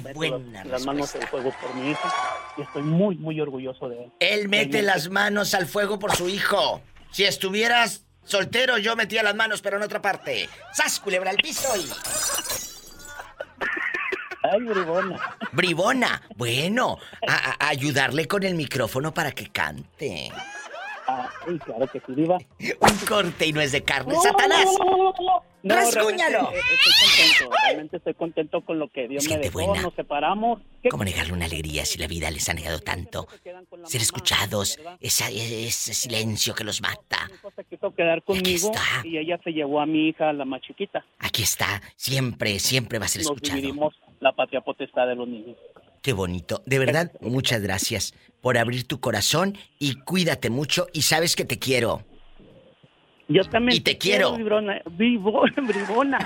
las, 0.64 0.84
manos 0.84 1.14
al 1.14 1.26
fuego 1.28 1.52
por 1.60 1.74
mi 1.76 1.90
hijo 1.90 2.08
y 2.56 2.62
estoy 2.62 2.82
muy, 2.82 3.16
muy 3.16 3.40
orgulloso 3.40 3.88
de 3.88 4.04
él. 4.04 4.12
Él 4.18 4.48
mete 4.48 4.82
las 4.82 5.08
manos 5.08 5.54
al 5.54 5.66
fuego 5.66 5.98
por 5.98 6.14
su 6.14 6.28
hijo. 6.28 6.82
Si 7.10 7.24
estuvieras 7.24 8.04
soltero, 8.24 8.78
yo 8.78 8.96
metía 8.96 9.22
las 9.22 9.36
manos, 9.36 9.62
pero 9.62 9.76
en 9.76 9.84
otra 9.84 10.02
parte. 10.02 10.48
¡Sas, 10.72 10.98
culebra 10.98 11.30
al 11.30 11.36
piso 11.36 11.68
y... 11.76 12.43
Ay, 14.44 14.60
bribona. 14.60 15.18
Bribona. 15.52 16.22
Bueno, 16.36 16.98
a 17.26 17.68
ayudarle 17.68 18.28
con 18.28 18.42
el 18.42 18.54
micrófono 18.54 19.14
para 19.14 19.32
que 19.32 19.50
cante. 19.50 20.30
Ah, 21.06 21.28
claro 21.64 21.86
que 21.86 22.00
sí, 22.00 22.14
Diva. 22.14 22.38
Un 22.80 23.06
corte 23.06 23.46
y 23.46 23.52
no 23.52 23.60
es 23.60 23.72
de 23.72 23.82
carne, 23.82 24.14
Satanás. 24.22 24.66
No, 25.62 25.76
¡Rasguñalo! 25.76 26.50
Estoy 26.50 26.92
contento, 27.00 27.56
realmente 27.62 27.96
estoy 27.96 28.14
contento 28.14 28.60
con 28.60 28.78
lo 28.78 28.88
que 28.88 29.08
Dios 29.08 29.26
me 29.28 29.38
dejó, 29.38 29.74
nos 29.76 29.94
separamos. 29.94 30.60
¿Cómo 30.90 31.04
negarle 31.04 31.32
una 31.32 31.46
alegría 31.46 31.86
si 31.86 31.98
la 31.98 32.06
vida 32.06 32.30
les 32.30 32.46
ha 32.50 32.54
negado 32.54 32.80
tanto? 32.80 33.26
Ser 33.84 34.02
escuchados, 34.02 34.78
ese 35.00 35.70
silencio 35.70 36.54
que 36.54 36.64
los 36.64 36.82
mata. 36.82 37.30
Se 37.56 37.64
quiso 37.64 37.94
quedar 37.94 38.22
conmigo 38.22 38.72
y 39.04 39.16
ella 39.16 39.40
se 39.42 39.52
llevó 39.52 39.80
a 39.80 39.86
mi 39.86 40.08
hija, 40.08 40.34
la 40.34 40.44
más 40.44 40.60
chiquita. 40.60 41.04
Aquí 41.18 41.42
está, 41.42 41.80
siempre, 41.96 42.58
siempre 42.58 42.98
va 42.98 43.06
a 43.06 43.08
ser 43.08 43.22
escuchado. 43.22 43.56
Nos 43.56 43.62
dividimos 43.62 43.94
la 44.20 44.32
patria 44.32 44.60
potestad 44.60 45.06
de 45.06 45.14
los 45.14 45.28
niños. 45.28 45.56
Qué 46.04 46.12
bonito. 46.12 46.60
De 46.66 46.78
verdad, 46.78 47.10
muchas 47.22 47.62
gracias 47.62 48.12
por 48.42 48.58
abrir 48.58 48.86
tu 48.86 49.00
corazón 49.00 49.56
y 49.78 49.94
cuídate 49.94 50.50
mucho 50.50 50.86
y 50.92 51.00
sabes 51.00 51.34
que 51.34 51.46
te 51.46 51.58
quiero. 51.58 52.02
Yo 53.26 53.42
también. 53.44 53.78
Y 53.78 53.80
te, 53.80 53.96
quiero. 53.96 54.36
Vibrona, 54.36 54.82
bribona. 54.90 56.18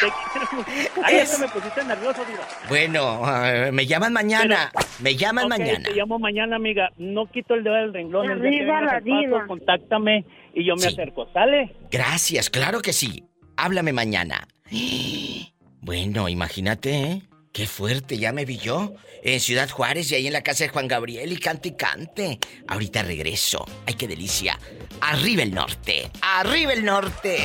te 0.00 0.08
quiero. 0.32 1.04
Ahí 1.04 1.22
me 1.38 1.48
pusiste 1.50 1.84
nervioso, 1.84 2.24
digo. 2.24 2.42
Bueno, 2.68 3.22
me 3.70 3.86
llaman 3.86 4.12
mañana. 4.12 4.72
me 4.98 5.14
llaman 5.14 5.46
mañana. 5.46 5.84
Te 5.84 5.94
llamo 5.94 6.18
mañana, 6.18 6.56
amiga. 6.56 6.90
No 6.98 7.30
quito 7.30 7.54
el 7.54 7.62
dedo 7.62 7.76
del 7.76 7.92
renglón. 7.94 8.28
El 8.28 8.42
día 8.42 8.50
que 8.50 8.64
la 8.64 9.00
paso, 9.00 9.46
contáctame 9.46 10.24
y 10.52 10.66
yo 10.66 10.74
me 10.74 10.86
acerco. 10.88 11.28
¿Sale? 11.32 11.76
Gracias, 11.92 12.50
claro 12.50 12.80
que 12.82 12.92
sí. 12.92 13.22
Háblame 13.56 13.92
mañana. 13.92 14.48
Bueno, 15.84 16.28
imagínate, 16.28 16.94
¿eh? 16.94 17.22
Qué 17.52 17.66
fuerte, 17.66 18.16
ya 18.16 18.32
me 18.32 18.46
vi 18.46 18.56
yo. 18.56 18.94
En 19.22 19.38
Ciudad 19.38 19.68
Juárez 19.68 20.10
y 20.10 20.14
ahí 20.14 20.26
en 20.26 20.32
la 20.32 20.42
casa 20.42 20.64
de 20.64 20.70
Juan 20.70 20.88
Gabriel 20.88 21.30
y 21.32 21.36
cante 21.36 21.68
y 21.68 21.72
cante. 21.72 22.38
Ahorita 22.66 23.02
regreso. 23.02 23.66
Ay, 23.84 23.92
qué 23.92 24.08
delicia. 24.08 24.58
Arriba 25.02 25.42
el 25.42 25.52
norte. 25.52 26.10
Arriba 26.22 26.72
el 26.72 26.82
norte. 26.82 27.38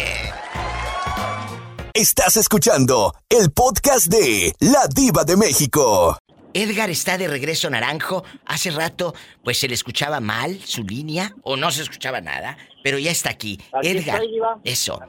Estás 1.93 2.37
escuchando 2.37 3.15
el 3.27 3.51
podcast 3.51 4.07
de 4.07 4.53
La 4.61 4.87
Diva 4.87 5.25
de 5.25 5.35
México. 5.35 6.17
Edgar 6.53 6.89
está 6.89 7.17
de 7.17 7.27
regreso 7.27 7.69
naranjo. 7.69 8.23
Hace 8.45 8.71
rato, 8.71 9.13
pues 9.43 9.59
se 9.59 9.67
le 9.67 9.73
escuchaba 9.73 10.21
mal 10.21 10.61
su 10.63 10.83
línea 10.83 11.35
o 11.43 11.57
no 11.57 11.69
se 11.69 11.81
escuchaba 11.81 12.21
nada, 12.21 12.57
pero 12.81 12.97
ya 12.97 13.11
está 13.11 13.29
aquí. 13.29 13.59
Edgar, 13.83 14.21
eso. 14.63 15.01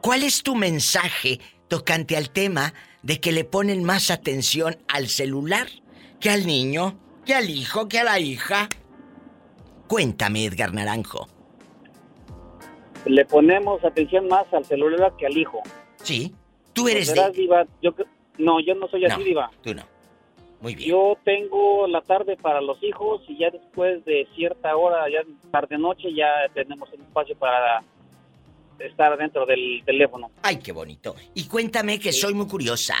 ¿Cuál 0.00 0.24
es 0.24 0.42
tu 0.42 0.56
mensaje 0.56 1.38
tocante 1.68 2.16
al 2.16 2.30
tema 2.30 2.74
de 3.04 3.20
que 3.20 3.32
le 3.32 3.44
ponen 3.44 3.84
más 3.84 4.10
atención 4.10 4.78
al 4.88 5.08
celular 5.08 5.68
que 6.20 6.30
al 6.30 6.46
niño, 6.46 6.98
que 7.26 7.34
al 7.34 7.50
hijo, 7.50 7.86
que 7.86 7.98
a 7.98 8.04
la 8.04 8.18
hija. 8.18 8.68
Cuéntame, 9.86 10.46
Edgar 10.46 10.72
Naranjo. 10.72 11.28
Le 13.04 13.26
ponemos 13.26 13.84
atención 13.84 14.26
más 14.28 14.50
al 14.54 14.64
celular 14.64 15.12
que 15.18 15.26
al 15.26 15.36
hijo. 15.36 15.60
Sí. 16.02 16.34
Tú 16.72 16.88
eres 16.88 17.14
de... 17.14 17.30
Diva? 17.32 17.66
Yo, 17.82 17.94
no, 18.38 18.58
yo 18.60 18.74
no 18.74 18.88
soy 18.88 19.04
así, 19.04 19.22
Diva. 19.22 19.50
Tú 19.62 19.74
no. 19.74 19.82
Muy 20.62 20.74
bien. 20.74 20.88
Yo 20.88 21.18
tengo 21.24 21.86
la 21.86 22.00
tarde 22.00 22.38
para 22.38 22.62
los 22.62 22.82
hijos 22.82 23.20
y 23.28 23.36
ya 23.36 23.50
después 23.50 24.02
de 24.06 24.26
cierta 24.34 24.74
hora, 24.74 25.06
ya 25.10 25.20
tarde-noche, 25.50 26.14
ya 26.14 26.30
tenemos 26.54 26.90
un 26.90 27.02
espacio 27.02 27.36
para 27.36 27.82
estar 28.78 29.16
dentro 29.16 29.46
del 29.46 29.82
teléfono. 29.84 30.30
Ay, 30.42 30.58
qué 30.58 30.72
bonito. 30.72 31.14
Y 31.34 31.46
cuéntame 31.46 31.98
que 31.98 32.12
soy 32.12 32.34
muy 32.34 32.46
curiosa. 32.46 32.94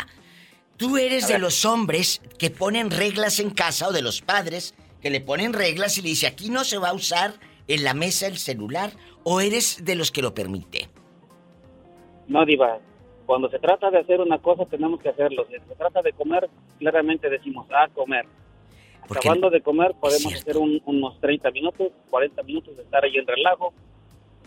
¿Tú 0.76 0.96
eres 0.96 1.28
de 1.28 1.38
los 1.38 1.64
hombres 1.64 2.20
que 2.38 2.50
ponen 2.50 2.90
reglas 2.90 3.38
en 3.38 3.50
casa 3.50 3.88
o 3.88 3.92
de 3.92 4.02
los 4.02 4.20
padres 4.22 4.74
que 5.00 5.10
le 5.10 5.20
ponen 5.20 5.52
reglas 5.52 5.98
y 5.98 6.02
le 6.02 6.08
dice 6.08 6.26
aquí 6.26 6.50
no 6.50 6.64
se 6.64 6.78
va 6.78 6.88
a 6.88 6.94
usar 6.94 7.34
en 7.68 7.84
la 7.84 7.94
mesa 7.94 8.26
el 8.26 8.38
celular 8.38 8.90
o 9.22 9.40
eres 9.40 9.84
de 9.84 9.94
los 9.94 10.10
que 10.10 10.22
lo 10.22 10.34
permite? 10.34 10.88
No, 12.26 12.44
diva. 12.44 12.78
Cuando 13.26 13.48
se 13.48 13.58
trata 13.58 13.90
de 13.90 13.98
hacer 13.98 14.20
una 14.20 14.38
cosa 14.38 14.66
tenemos 14.66 15.00
que 15.00 15.10
hacerlo. 15.10 15.46
Si 15.46 15.54
se 15.54 15.74
trata 15.76 16.02
de 16.02 16.12
comer, 16.12 16.48
claramente 16.78 17.30
decimos 17.30 17.66
a 17.70 17.88
comer. 17.88 18.26
Acabando 19.08 19.50
de 19.50 19.60
comer 19.60 19.94
podemos 20.00 20.34
hacer 20.34 20.56
unos 20.56 21.20
30 21.20 21.50
minutos, 21.52 21.92
40 22.10 22.42
minutos 22.42 22.76
de 22.76 22.82
estar 22.82 23.04
ahí 23.04 23.16
en 23.16 23.26
relajo 23.26 23.72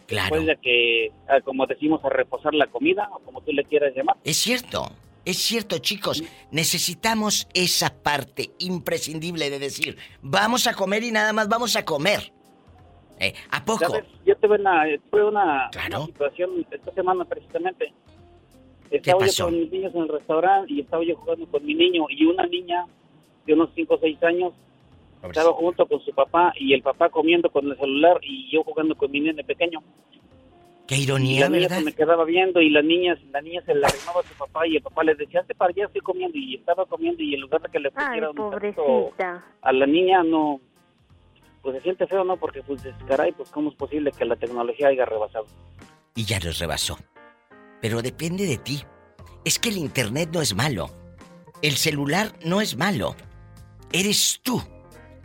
Claro. 0.08 0.36
Después 0.36 0.46
de 0.46 0.58
que, 0.62 1.12
ah, 1.28 1.42
como 1.42 1.66
decimos, 1.66 2.04
a 2.04 2.10
reposar 2.10 2.54
la 2.54 2.68
comida, 2.68 3.10
o 3.14 3.20
como 3.20 3.42
tú 3.42 3.52
le 3.52 3.64
quieras 3.66 3.94
llamar. 3.96 4.16
Es 4.24 4.38
cierto. 4.38 4.90
Es 5.26 5.40
cierto, 5.40 5.80
chicos, 5.80 6.24
necesitamos 6.52 7.50
esa 7.54 8.02
parte 8.02 8.52
imprescindible 8.60 9.50
de 9.50 9.60
decir, 9.60 9.98
vamos 10.22 10.68
a 10.68 10.74
comer 10.74 11.04
y 11.04 11.12
nada 11.12 11.34
más 11.34 11.50
vamos 11.50 11.76
a 11.76 11.84
comer. 11.84 12.32
Eh, 13.20 13.34
¿A 13.52 13.66
poco? 13.66 13.94
Yo 14.26 14.38
tuve 14.38 14.58
una, 14.58 14.86
una, 15.12 15.70
situación 16.06 16.66
esta 16.72 16.94
semana 16.94 17.26
precisamente. 17.26 17.92
Estaba 18.90 19.28
yo 19.28 19.46
con 19.46 19.60
mis 19.60 19.70
niños 19.70 19.94
en 19.96 20.02
el 20.04 20.08
restaurante 20.08 20.72
y 20.72 20.80
estaba 20.80 21.04
yo 21.04 21.18
jugando 21.18 21.46
con 21.48 21.66
mi 21.66 21.74
niño 21.74 22.06
y 22.10 22.24
una 22.26 22.46
niña 22.46 22.86
de 23.46 23.54
unos 23.54 23.70
5 23.76 23.96
o 23.96 24.00
6 24.00 24.24
años 24.24 24.54
estaba 25.24 25.54
junto 25.54 25.86
con 25.88 26.00
su 26.02 26.14
papá 26.14 26.54
y 26.58 26.74
el 26.74 26.82
papá 26.82 27.10
comiendo 27.10 27.50
con 27.50 27.70
el 27.70 27.78
celular 27.78 28.20
y 28.22 28.50
yo 28.52 28.64
jugando 28.64 28.96
con 28.96 29.12
mi 29.12 29.20
nene 29.20 29.44
pequeño. 29.44 29.82
Qué 30.88 30.96
ironía, 30.96 31.48
y 31.48 31.60
la 31.68 31.82
me 31.82 31.92
quedaba 31.92 32.24
viendo 32.24 32.62
y 32.62 32.70
la 32.70 32.82
niña, 32.82 33.18
la 33.32 33.42
niña 33.42 33.62
se 33.66 33.76
la 33.76 33.88
arrimaba 33.88 34.22
a 34.22 34.24
su 34.24 34.34
papá 34.36 34.66
y 34.66 34.78
el 34.78 34.82
papá 34.82 35.04
le 35.04 35.16
decía, 35.16 35.42
hazte 35.42 35.54
para 35.54 35.72
allá, 35.72 35.86
estoy 35.86 36.00
comiendo. 36.00 36.38
Y 36.38 36.56
estaba 36.56 36.86
comiendo 36.86 37.22
y 37.22 37.34
en 37.34 37.42
lugar 37.42 37.62
de 37.62 37.70
que 37.70 37.80
le 37.80 37.92
pusiera 37.92 38.30
un 38.32 39.12
a 39.62 39.72
la 39.74 39.86
niña, 39.86 40.24
no, 40.24 40.62
pues 41.62 41.76
se 41.76 41.82
siente 41.82 42.08
feo, 42.08 42.24
¿no? 42.24 42.38
Porque 42.38 42.64
pues, 42.64 42.82
caray, 43.06 43.34
pues 43.34 43.50
cómo 43.50 43.70
es 43.70 43.76
posible 43.76 44.14
que 44.14 44.24
la 44.24 44.38
tecnología 44.38 44.88
haya 44.88 45.04
rebasado. 45.04 45.46
Y 46.16 46.24
ya 46.24 46.40
los 46.40 46.58
rebasó. 46.58 46.98
Pero 47.82 48.02
depende 48.02 48.46
de 48.46 48.58
ti. 48.58 48.82
Es 49.44 49.60
que 49.60 49.70
el 49.70 49.78
internet 49.78 50.30
no 50.32 50.42
es 50.42 50.56
malo. 50.56 50.90
El 51.62 51.74
celular 51.74 52.32
no 52.46 52.62
es 52.62 52.78
malo. 52.78 53.14
Eres 53.92 54.40
tú 54.42 54.62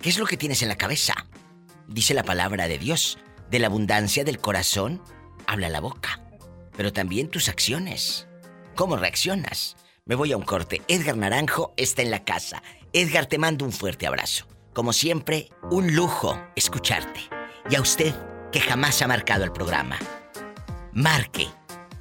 ¿Qué 0.02 0.08
es 0.08 0.18
lo 0.18 0.26
que 0.26 0.36
tienes 0.36 0.62
en 0.62 0.68
la 0.68 0.76
cabeza? 0.76 1.14
Dice 1.86 2.12
la 2.12 2.24
palabra 2.24 2.66
de 2.66 2.76
Dios. 2.76 3.18
De 3.48 3.60
la 3.60 3.68
abundancia 3.68 4.24
del 4.24 4.40
corazón 4.40 5.00
habla 5.46 5.68
la 5.68 5.78
boca. 5.78 6.20
Pero 6.76 6.92
también 6.92 7.28
tus 7.28 7.48
acciones. 7.48 8.26
¿Cómo 8.74 8.96
reaccionas? 8.96 9.76
Me 10.04 10.16
voy 10.16 10.32
a 10.32 10.36
un 10.36 10.42
corte. 10.42 10.82
Edgar 10.88 11.16
Naranjo 11.16 11.72
está 11.76 12.02
en 12.02 12.10
la 12.10 12.24
casa. 12.24 12.64
Edgar, 12.92 13.26
te 13.26 13.38
mando 13.38 13.64
un 13.64 13.70
fuerte 13.70 14.08
abrazo. 14.08 14.48
Como 14.74 14.92
siempre, 14.92 15.50
un 15.70 15.94
lujo 15.94 16.36
escucharte. 16.56 17.20
Y 17.70 17.76
a 17.76 17.80
usted, 17.80 18.12
que 18.50 18.60
jamás 18.60 19.02
ha 19.02 19.06
marcado 19.06 19.44
el 19.44 19.52
programa. 19.52 20.00
Marque. 20.92 21.46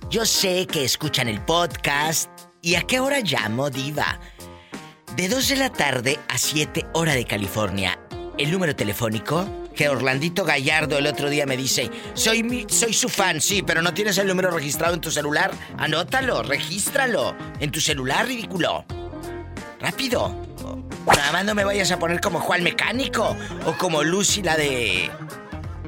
Yo 0.10 0.26
sé 0.26 0.66
que 0.66 0.84
escuchan 0.84 1.28
el 1.28 1.40
podcast. 1.42 2.32
¿Y 2.64 2.76
a 2.76 2.82
qué 2.82 3.00
hora 3.00 3.20
llamo, 3.20 3.70
Diva? 3.70 4.20
De 5.16 5.28
2 5.28 5.50
de 5.50 5.56
la 5.58 5.70
tarde 5.70 6.20
a 6.30 6.38
7 6.38 6.86
hora 6.94 7.14
de 7.14 7.26
California. 7.26 8.00
El 8.38 8.50
número 8.50 8.76
telefónico 8.76 9.46
que 9.76 9.90
Orlandito 9.90 10.46
Gallardo 10.46 10.98
el 10.98 11.06
otro 11.06 11.30
día 11.30 11.46
me 11.46 11.58
dice, 11.58 11.92
soy, 12.14 12.44
mi, 12.44 12.66
soy 12.70 12.94
su 12.94 13.10
fan, 13.10 13.42
sí, 13.42 13.62
pero 13.62 13.82
no 13.82 13.94
tienes 13.94 14.18
el 14.18 14.28
número 14.28 14.52
registrado 14.52 14.94
en 14.94 15.02
tu 15.02 15.12
celular. 15.12 15.52
Anótalo, 15.78 16.44
regístralo 16.44 17.36
en 17.60 17.72
tu 17.72 17.82
celular, 17.82 18.26
ridículo. 18.26 18.86
Rápido. 19.82 20.34
Nada 21.06 21.32
más 21.34 21.46
no 21.46 21.56
me 21.56 21.66
vayas 21.66 21.92
a 21.92 22.00
poner 22.00 22.22
como 22.22 22.40
Juan 22.40 22.64
Mecánico 22.64 23.36
o 23.66 23.74
como 23.78 24.04
Lucy 24.04 24.42
la 24.42 24.56
de... 24.56 25.12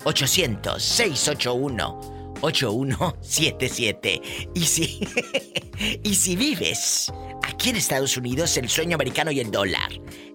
800-681. 0.04 2.14
8177. 2.44 4.22
Y 4.54 4.66
si 4.66 5.00
y 6.04 6.14
si 6.14 6.36
vives 6.36 7.12
aquí 7.42 7.70
en 7.70 7.78
Estados 7.78 8.18
Unidos, 8.18 8.58
el 8.58 8.68
sueño 8.70 8.96
americano 8.96 9.32
y 9.32 9.40
el 9.40 9.50
dólar 9.50 9.90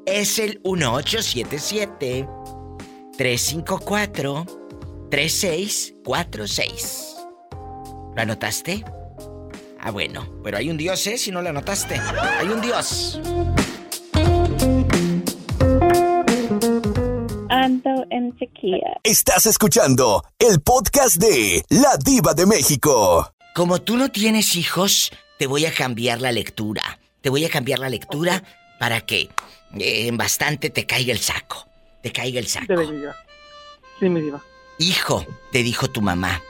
es 0.07 0.39
el 0.39 0.61
1877 0.65 2.27
354 3.17 4.47
3646. 5.11 7.17
¿Lo 8.17 8.23
anotaste? 8.23 8.85
Ah, 9.81 9.91
bueno, 9.91 10.41
pero 10.43 10.59
hay 10.59 10.71
un 10.71 10.77
Dios, 10.77 11.07
¿eh? 11.07 11.19
Si 11.19 11.31
no 11.31 11.41
lo 11.41 11.51
anotaste. 11.51 11.95
Hay 11.95 12.49
un 12.49 12.61
Dios. 12.61 13.21
Ando 17.69 18.07
en 18.09 18.35
sequía. 18.39 18.99
Estás 19.03 19.45
escuchando 19.45 20.25
el 20.39 20.63
podcast 20.63 21.17
de 21.17 21.63
La 21.69 21.99
Diva 22.03 22.33
de 22.33 22.47
México. 22.47 23.31
Como 23.55 23.83
tú 23.83 23.99
no 23.99 24.09
tienes 24.09 24.57
hijos, 24.57 25.13
te 25.39 25.47
voy 25.47 25.67
a 25.67 25.75
cambiar 25.75 26.23
la 26.23 26.33
lectura. 26.33 26.99
Te 27.21 27.29
voy 27.29 27.45
a 27.45 27.51
cambiar 27.51 27.79
la 27.79 27.91
lectura 27.91 28.43
para 28.81 29.03
que 29.03 29.29
en 29.75 30.17
bastante 30.17 30.71
te 30.71 30.87
caiga 30.87 31.13
el 31.13 31.19
saco. 31.19 31.69
Te 32.03 32.11
caiga 32.11 32.41
el 32.41 32.47
saco. 32.47 32.73
Sí, 34.01 34.09
mi 34.09 34.23
diva. 34.23 34.43
Hijo, 34.79 35.27
te 35.53 35.63
dijo 35.63 35.89
tu 35.89 36.01
mamá, 36.01 36.43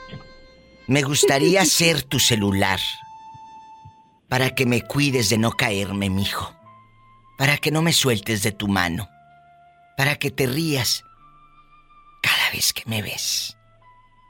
me 0.87 1.01
gustaría 1.01 1.65
ser 1.65 2.01
tu 2.01 2.21
celular 2.21 2.79
para 4.29 4.55
que 4.55 4.65
me 4.65 4.83
cuides 4.83 5.27
de 5.27 5.37
no 5.37 5.51
caerme, 5.51 6.09
mijo. 6.09 6.55
Para 7.37 7.57
que 7.57 7.71
no 7.71 7.81
me 7.81 7.91
sueltes 7.91 8.41
de 8.41 8.53
tu 8.53 8.69
mano. 8.69 9.09
Para 9.97 10.15
que 10.15 10.31
te 10.31 10.47
rías 10.47 11.03
cada 12.21 12.51
vez 12.51 12.73
que 12.73 12.83
me 12.85 13.01
ves. 13.01 13.57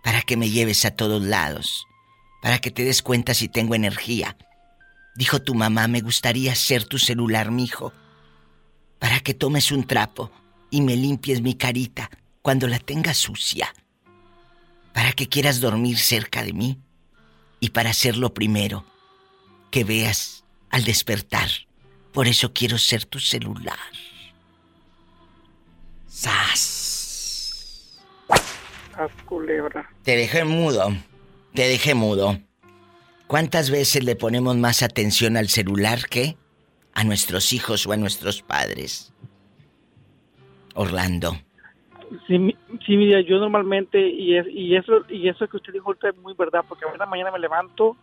Para 0.03 0.21
que 0.21 0.37
me 0.37 0.49
lleves 0.49 0.85
a 0.85 0.91
todos 0.91 1.21
lados. 1.21 1.87
Para 2.41 2.59
que 2.59 2.71
te 2.71 2.83
des 2.83 3.01
cuenta 3.01 3.33
si 3.33 3.47
tengo 3.47 3.75
energía. 3.75 4.37
Dijo 5.15 5.41
tu 5.41 5.55
mamá, 5.55 5.87
me 5.87 6.01
gustaría 6.01 6.55
ser 6.55 6.85
tu 6.85 6.97
celular, 6.97 7.51
mijo. 7.51 7.93
Para 8.99 9.19
que 9.19 9.33
tomes 9.33 9.71
un 9.71 9.85
trapo 9.85 10.31
y 10.69 10.81
me 10.81 10.95
limpies 10.95 11.41
mi 11.41 11.55
carita 11.55 12.09
cuando 12.41 12.67
la 12.67 12.79
tengas 12.79 13.17
sucia 13.17 13.73
para 14.99 15.13
que 15.13 15.29
quieras 15.29 15.61
dormir 15.61 15.97
cerca 15.97 16.43
de 16.43 16.51
mí 16.51 16.77
y 17.61 17.69
para 17.69 17.93
ser 17.93 18.17
lo 18.17 18.33
primero 18.33 18.85
que 19.71 19.85
veas 19.85 20.43
al 20.69 20.83
despertar. 20.83 21.49
Por 22.11 22.27
eso 22.27 22.51
quiero 22.51 22.77
ser 22.77 23.05
tu 23.05 23.17
celular. 23.19 23.79
¡Sas! 26.07 26.98
Culebra. 29.25 29.89
Te 30.03 30.15
dejé 30.15 30.43
mudo. 30.43 30.89
Te 31.53 31.67
dejé 31.67 31.95
mudo. 31.95 32.37
¿Cuántas 33.27 33.69
veces 33.69 34.03
le 34.03 34.15
ponemos 34.15 34.57
más 34.57 34.81
atención 34.81 35.37
al 35.37 35.49
celular 35.49 35.99
que 36.09 36.35
a 36.93 37.03
nuestros 37.03 37.53
hijos 37.53 37.85
o 37.85 37.91
a 37.91 37.97
nuestros 37.97 38.41
padres? 38.41 39.13
Orlando. 40.73 41.35
Sí, 42.27 42.55
sí, 42.85 42.97
mira, 42.97 43.21
yo 43.21 43.37
normalmente, 43.37 43.99
y, 43.99 44.35
es, 44.35 44.47
y, 44.49 44.75
eso, 44.75 45.05
y 45.09 45.29
eso 45.29 45.47
que 45.47 45.57
usted 45.57 45.73
dijo 45.73 45.93
es 45.93 46.17
muy 46.17 46.33
verdad, 46.33 46.65
porque 46.67 46.85
a 46.85 46.97
la 46.97 47.05
mañana 47.05 47.31
me 47.31 47.37
levanto, 47.37 47.95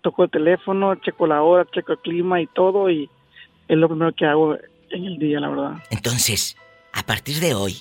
toco 0.00 0.24
el 0.24 0.30
teléfono, 0.30 0.96
checo 0.96 1.28
la 1.28 1.42
hora, 1.42 1.64
checo 1.72 1.92
el 1.92 1.98
clima 1.98 2.40
y 2.40 2.48
todo, 2.48 2.90
y 2.90 3.08
es 3.68 3.76
lo 3.76 3.88
primero 3.88 4.12
que 4.14 4.26
hago 4.26 4.56
en 4.90 5.04
el 5.04 5.18
día, 5.18 5.38
la 5.38 5.48
verdad. 5.48 5.82
Entonces, 5.90 6.56
a 6.92 7.04
partir 7.04 7.36
de 7.36 7.54
hoy, 7.54 7.76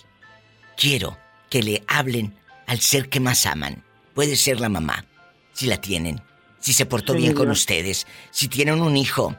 quiero 0.78 1.18
que 1.50 1.64
le 1.64 1.84
hablen 1.88 2.34
al 2.72 2.80
ser 2.80 3.10
que 3.10 3.20
más 3.20 3.46
aman. 3.46 3.84
Puede 4.14 4.38
ser 4.38 4.62
la 4.62 4.70
mamá, 4.70 5.04
si 5.52 5.68
la 5.68 5.76
tienen, 5.82 6.22
si 6.58 6.72
se 6.72 6.86
portó 6.86 7.14
bien 7.14 7.34
con 7.34 7.50
ustedes, 7.50 8.08
si 8.30 8.48
tienen 8.48 8.82
un 8.82 8.96
hijo. 8.96 9.36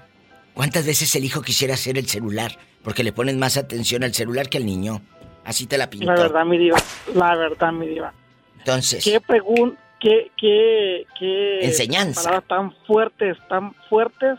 ¿Cuántas 0.53 0.85
veces 0.85 1.17
el 1.17 1.25
hijo 1.25 1.41
quisiera 1.41 1.75
ser 1.79 1.97
el 1.97 2.07
celular? 2.07 2.59
Porque 2.85 3.03
le 3.03 3.11
ponen 3.11 3.39
más 3.39 3.57
atención 3.57 4.05
al 4.05 4.13
celular 4.13 4.51
que 4.51 4.59
al 4.59 4.67
niño. 4.67 5.01
Así 5.47 5.67
te 5.67 5.79
la 5.79 5.89
pinto. 5.89 6.13
La 6.13 6.21
verdad, 6.21 6.45
mi 6.45 6.59
diva. 6.59 6.77
La 7.15 7.35
verdad, 7.35 7.73
mi 7.73 7.87
diva. 7.87 8.13
Entonces. 8.59 9.03
¿Qué 9.03 9.19
pregunta? 9.19 9.81
Qué, 9.99 10.31
qué, 10.37 11.07
qué 11.19 11.61
enseñanza. 11.63 12.25
Palabras 12.25 12.49
tan 12.49 12.87
fuertes, 12.87 13.39
tan 13.49 13.73
fuertes. 13.89 14.39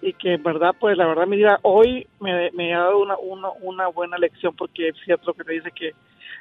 Y 0.00 0.14
que 0.14 0.34
en 0.34 0.42
verdad, 0.42 0.74
pues 0.80 0.96
la 0.96 1.06
verdad, 1.06 1.26
mi 1.26 1.36
diva, 1.36 1.58
hoy 1.64 2.06
me, 2.18 2.50
me 2.52 2.74
ha 2.74 2.78
dado 2.78 2.98
una, 2.98 3.18
una, 3.18 3.50
una, 3.60 3.88
buena 3.88 4.16
lección 4.16 4.56
porque 4.56 4.88
es 4.88 4.94
cierto 5.04 5.34
que 5.34 5.44
me 5.44 5.52
dice 5.52 5.70
que 5.70 5.92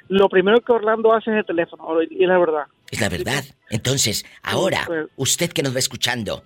lo 0.08 0.30
primero 0.30 0.62
que 0.62 0.72
Orlando 0.72 1.14
hace 1.14 1.32
es 1.32 1.38
el 1.38 1.46
teléfono. 1.46 2.02
Y 2.04 2.24
es 2.24 2.30
la 2.30 2.38
verdad. 2.38 2.64
Es 2.90 3.00
la 3.02 3.10
verdad. 3.10 3.44
Entonces, 3.70 4.26
ahora, 4.42 4.84
pues. 4.86 5.08
usted 5.18 5.52
que 5.52 5.64
nos 5.64 5.76
va 5.76 5.80
escuchando, 5.80 6.44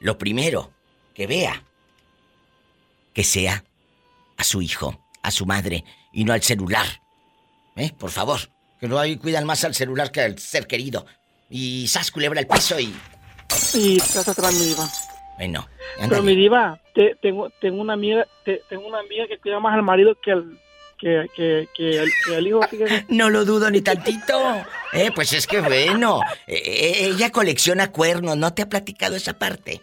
lo 0.00 0.18
primero 0.18 0.70
que 1.14 1.26
vea, 1.26 1.62
que 3.12 3.24
sea 3.24 3.64
a 4.36 4.44
su 4.44 4.62
hijo, 4.62 5.00
a 5.22 5.30
su 5.30 5.46
madre 5.46 5.84
y 6.12 6.24
no 6.24 6.32
al 6.32 6.42
celular. 6.42 6.86
¿Eh? 7.76 7.92
Por 7.98 8.10
favor. 8.10 8.40
Que 8.80 8.88
no 8.88 8.98
hay, 8.98 9.16
cuidan 9.16 9.46
más 9.46 9.64
al 9.64 9.74
celular 9.74 10.10
que 10.10 10.20
al 10.20 10.38
ser 10.38 10.66
querido. 10.66 11.06
Y 11.48 11.86
sas 11.88 12.10
culebra 12.10 12.40
el 12.40 12.46
piso 12.46 12.78
y. 12.78 12.94
Y 13.74 13.96
estás 13.96 14.28
atrás, 14.28 14.52
mi 14.54 14.66
diva. 14.66 14.88
Bueno. 15.36 15.68
Pero 15.98 16.22
mi 16.22 16.34
diva, 16.34 16.80
te, 16.94 17.16
tengo, 17.20 17.50
tengo 17.60 17.80
una 17.80 17.92
amiga, 17.92 18.26
tengo 18.68 18.86
una 18.86 19.00
amiga 19.00 19.26
que 19.28 19.38
cuida 19.38 19.60
más 19.60 19.74
al 19.74 19.82
marido 19.82 20.16
que 20.20 20.32
al 20.32 20.58
que, 20.98 21.26
que, 21.34 21.68
que, 21.74 22.00
al, 22.34 22.46
hijo. 22.46 22.60
No 23.08 23.30
lo 23.30 23.44
dudo 23.44 23.70
ni 23.70 23.80
tantito. 23.80 24.38
Eh, 24.92 25.10
pues 25.14 25.32
es 25.32 25.46
que 25.46 25.60
bueno. 25.60 26.20
Eh, 26.46 26.62
eh, 26.64 27.06
ella 27.06 27.30
colecciona 27.30 27.90
cuernos, 27.90 28.36
¿no 28.36 28.54
te 28.54 28.62
ha 28.62 28.68
platicado 28.68 29.16
esa 29.16 29.38
parte? 29.38 29.80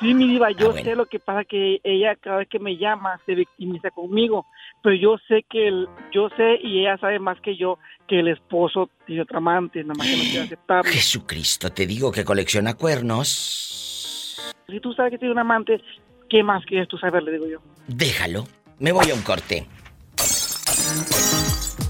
Sí, 0.00 0.14
mi 0.14 0.28
diva, 0.28 0.50
yo 0.52 0.70
ah, 0.70 0.80
sé 0.80 0.94
lo 0.94 1.06
que 1.06 1.18
pasa 1.18 1.44
que 1.44 1.80
ella 1.82 2.14
cada 2.16 2.38
vez 2.38 2.48
que 2.48 2.58
me 2.58 2.76
llama 2.76 3.20
se 3.26 3.34
victimiza 3.34 3.90
conmigo, 3.90 4.46
pero 4.82 4.94
yo 4.94 5.16
sé 5.28 5.44
que 5.48 5.66
el, 5.68 5.88
yo 6.12 6.28
sé 6.36 6.58
y 6.62 6.80
ella 6.80 6.96
sabe 6.98 7.18
más 7.18 7.40
que 7.40 7.56
yo 7.56 7.78
que 8.06 8.20
el 8.20 8.28
esposo 8.28 8.90
tiene 9.06 9.22
otra 9.22 9.38
amante, 9.38 9.82
nada 9.82 9.94
más 9.98 10.06
que 10.06 10.16
no 10.16 10.22
quiere 10.22 10.40
aceptarlo. 10.40 10.90
Jesucristo, 10.92 11.70
te 11.70 11.86
digo 11.86 12.12
que 12.12 12.24
colecciona 12.24 12.74
cuernos. 12.74 14.52
Si 14.68 14.80
tú 14.80 14.92
sabes 14.92 15.12
que 15.12 15.18
tiene 15.18 15.32
un 15.32 15.40
amante, 15.40 15.82
¿qué 16.28 16.42
más 16.42 16.64
quieres 16.64 16.88
tú 16.88 16.96
saber? 16.98 17.22
Le 17.22 17.32
digo 17.32 17.46
yo. 17.48 17.58
Déjalo, 17.88 18.46
me 18.78 18.92
voy 18.92 19.10
a 19.10 19.14
un 19.14 19.22
corte. 19.22 19.66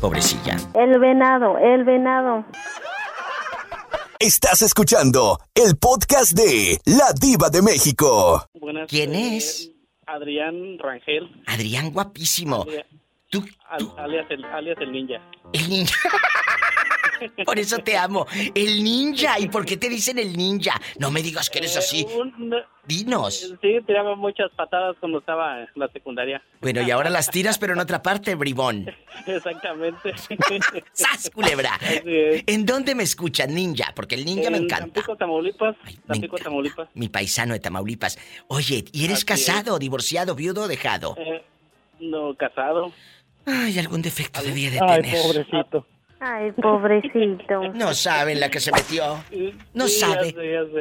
Pobrecilla. 0.00 0.56
El 0.74 0.98
venado, 0.98 1.58
el 1.58 1.84
venado. 1.84 2.44
Estás 4.18 4.62
escuchando 4.62 5.38
el 5.54 5.76
podcast 5.76 6.32
de 6.32 6.78
La 6.84 7.12
Diva 7.12 7.50
de 7.50 7.62
México. 7.62 8.44
¿Quién 8.88 9.14
es? 9.14 9.70
Adrián 10.06 10.78
Rangel. 10.78 11.42
Adrián, 11.46 11.90
guapísimo. 11.92 12.66
¿Tú, 13.30 13.44
Alias, 13.96 14.26
el, 14.30 14.44
alias 14.44 14.76
el 14.80 14.92
ninja. 14.92 15.20
El 15.52 15.68
ninja. 15.68 15.96
Por 17.44 17.58
eso 17.58 17.78
te 17.78 17.96
amo. 17.96 18.26
El 18.54 18.82
ninja. 18.82 19.38
¿Y 19.38 19.48
por 19.48 19.64
qué 19.64 19.76
te 19.76 19.88
dicen 19.88 20.18
el 20.18 20.36
ninja? 20.36 20.80
No 20.98 21.10
me 21.10 21.22
digas 21.22 21.50
que 21.50 21.58
eres 21.58 21.76
así. 21.76 22.06
Eh, 22.08 22.64
Dinos. 22.84 23.54
Sí, 23.60 23.78
tiraba 23.86 24.16
muchas 24.16 24.50
patadas 24.56 24.96
cuando 24.98 25.20
estaba 25.20 25.60
en 25.60 25.68
la 25.76 25.88
secundaria. 25.88 26.42
Bueno, 26.60 26.82
y 26.82 26.90
ahora 26.90 27.10
las 27.10 27.30
tiras, 27.30 27.56
pero 27.58 27.74
en 27.74 27.78
otra 27.78 28.02
parte, 28.02 28.34
bribón. 28.34 28.86
Exactamente. 29.26 30.12
¡Sas, 30.92 31.30
culebra! 31.30 31.78
¿En 32.04 32.66
dónde 32.66 32.94
me 32.94 33.04
escuchan, 33.04 33.54
ninja? 33.54 33.92
Porque 33.94 34.16
el 34.16 34.24
ninja 34.24 34.50
me 34.50 34.58
encanta. 34.58 34.86
Tampico, 34.86 35.16
Tamaulipas. 35.16 35.76
Tampico, 36.06 36.36
Tamaulipas. 36.38 36.88
Mi 36.94 37.08
paisano 37.08 37.54
de 37.54 37.60
Tamaulipas. 37.60 38.18
Oye, 38.48 38.84
¿y 38.92 39.04
eres 39.04 39.24
casado, 39.24 39.78
divorciado, 39.78 40.34
viudo 40.34 40.62
o 40.62 40.68
dejado? 40.68 41.14
Eh, 41.18 41.44
no, 42.00 42.34
casado. 42.34 42.92
Ay, 43.46 43.78
algún 43.78 44.02
defecto 44.02 44.42
debía 44.42 44.70
de 44.70 44.78
tener. 44.78 45.04
Ay, 45.04 45.22
pobrecito. 45.22 45.86
Ay, 46.24 46.52
pobrecito. 46.52 47.62
No 47.74 47.92
saben 47.94 48.38
la 48.38 48.48
que 48.48 48.60
se 48.60 48.70
metió. 48.70 49.22
No 49.74 49.88
sabe. 49.88 50.34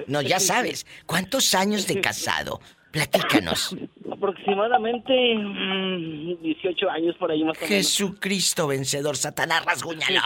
No, 0.07 0.21
ya 0.21 0.39
sabes. 0.39 0.85
¿Cuántos 1.07 1.55
años 1.55 1.87
de 1.87 1.99
casado? 2.07 2.61
Platícanos. 2.91 3.75
Aproximadamente 4.21 5.11
18 5.13 6.85
mm, 6.85 6.89
años 6.89 7.15
por 7.17 7.31
ahí 7.31 7.43
más 7.43 7.57
o 7.57 7.61
menos. 7.61 7.69
Jesucristo 7.69 8.67
vencedor, 8.67 9.17
Satanás, 9.17 9.65
rasguñalo. 9.65 10.21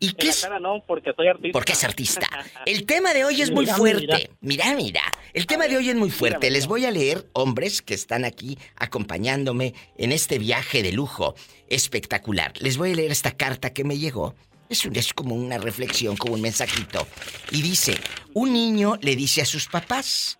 ¿Y 0.00 0.12
qué 0.18 0.28
es? 0.28 0.48
no, 0.60 0.82
porque 0.86 1.12
soy 1.14 1.28
artista. 1.28 1.52
Porque 1.52 1.72
es 1.72 1.84
artista. 1.84 2.28
El 2.66 2.84
tema 2.84 3.14
de 3.14 3.24
hoy 3.24 3.42
es 3.42 3.52
muy 3.52 3.66
fuerte. 3.66 4.30
Mira, 4.40 4.74
mira. 4.74 5.02
El 5.32 5.46
tema 5.46 5.68
de 5.68 5.76
hoy 5.76 5.88
es 5.88 5.94
muy 5.94 6.10
fuerte. 6.10 6.50
Les 6.50 6.66
voy 6.66 6.84
a 6.84 6.90
leer, 6.90 7.26
hombres 7.32 7.80
que 7.80 7.94
están 7.94 8.24
aquí 8.24 8.58
acompañándome 8.76 9.74
en 9.96 10.10
este 10.10 10.38
viaje 10.38 10.82
de 10.82 10.90
lujo 10.90 11.36
espectacular. 11.68 12.52
Les 12.60 12.76
voy 12.76 12.92
a 12.92 12.96
leer 12.96 13.12
esta 13.12 13.36
carta 13.36 13.72
que 13.72 13.84
me 13.84 13.98
llegó. 13.98 14.34
Es, 14.68 14.84
es 14.84 15.14
como 15.14 15.36
una 15.36 15.58
reflexión, 15.58 16.16
como 16.16 16.34
un 16.34 16.40
mensajito. 16.40 17.06
Y 17.52 17.62
dice, 17.62 17.94
un 18.34 18.52
niño 18.52 18.96
le 19.00 19.14
dice 19.14 19.42
a 19.42 19.44
sus 19.46 19.68
papás, 19.68 20.38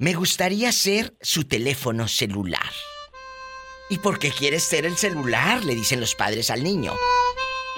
me 0.00 0.14
gustaría 0.14 0.72
ser 0.72 1.14
su 1.20 1.44
teléfono 1.44 2.08
celular. 2.08 2.72
¿Y 3.90 3.98
por 3.98 4.18
qué 4.18 4.30
quieres 4.30 4.64
ser 4.64 4.86
el 4.86 4.96
celular? 4.96 5.62
Le 5.62 5.74
dicen 5.74 6.00
los 6.00 6.14
padres 6.14 6.48
al 6.48 6.64
niño. 6.64 6.94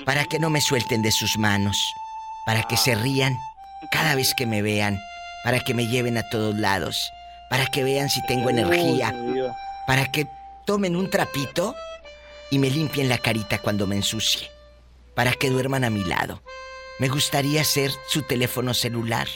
para 0.06 0.24
que 0.24 0.38
no 0.38 0.48
me 0.48 0.60
suelten 0.60 1.02
de 1.02 1.10
sus 1.10 1.36
manos, 1.36 1.76
para 2.46 2.62
que 2.62 2.76
se 2.76 2.94
rían 2.94 3.38
cada 3.90 4.14
vez 4.14 4.34
que 4.36 4.46
me 4.46 4.62
vean, 4.62 5.00
para 5.44 5.60
que 5.60 5.74
me 5.74 5.88
lleven 5.88 6.16
a 6.16 6.28
todos 6.28 6.56
lados, 6.56 7.10
para 7.50 7.66
que 7.66 7.84
vean 7.84 8.08
si 8.08 8.24
tengo 8.26 8.50
energía, 8.50 9.14
para 9.86 10.10
que 10.10 10.28
tomen 10.64 10.96
un 10.96 11.10
trapito 11.10 11.74
y 12.50 12.58
me 12.58 12.70
limpien 12.70 13.08
la 13.08 13.18
carita 13.18 13.58
cuando 13.58 13.86
me 13.86 13.96
ensucie, 13.96 14.48
para 15.14 15.32
que 15.32 15.50
duerman 15.50 15.84
a 15.84 15.90
mi 15.90 16.04
lado. 16.04 16.42
Me 16.98 17.08
gustaría 17.08 17.64
ser 17.64 17.92
su 18.06 18.22
teléfono 18.22 18.74
celular 18.74 19.28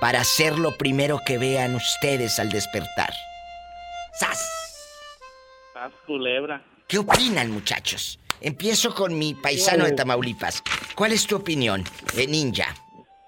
para 0.00 0.24
ser 0.24 0.58
lo 0.58 0.76
primero 0.76 1.18
que 1.26 1.38
vean 1.38 1.74
ustedes 1.74 2.38
al 2.38 2.50
despertar. 2.50 3.10
¡Sas! 4.12 5.18
¡Sas, 5.72 5.92
culebra! 6.06 6.62
¿Qué 6.88 6.98
opinan, 6.98 7.50
muchachos? 7.50 8.18
Empiezo 8.40 8.94
con 8.94 9.18
mi 9.18 9.34
paisano 9.34 9.84
de 9.84 9.92
Tamaulipas. 9.92 10.62
¿Cuál 10.94 11.12
es 11.12 11.26
tu 11.26 11.36
opinión, 11.36 11.82
de 12.14 12.26
ninja? 12.26 12.74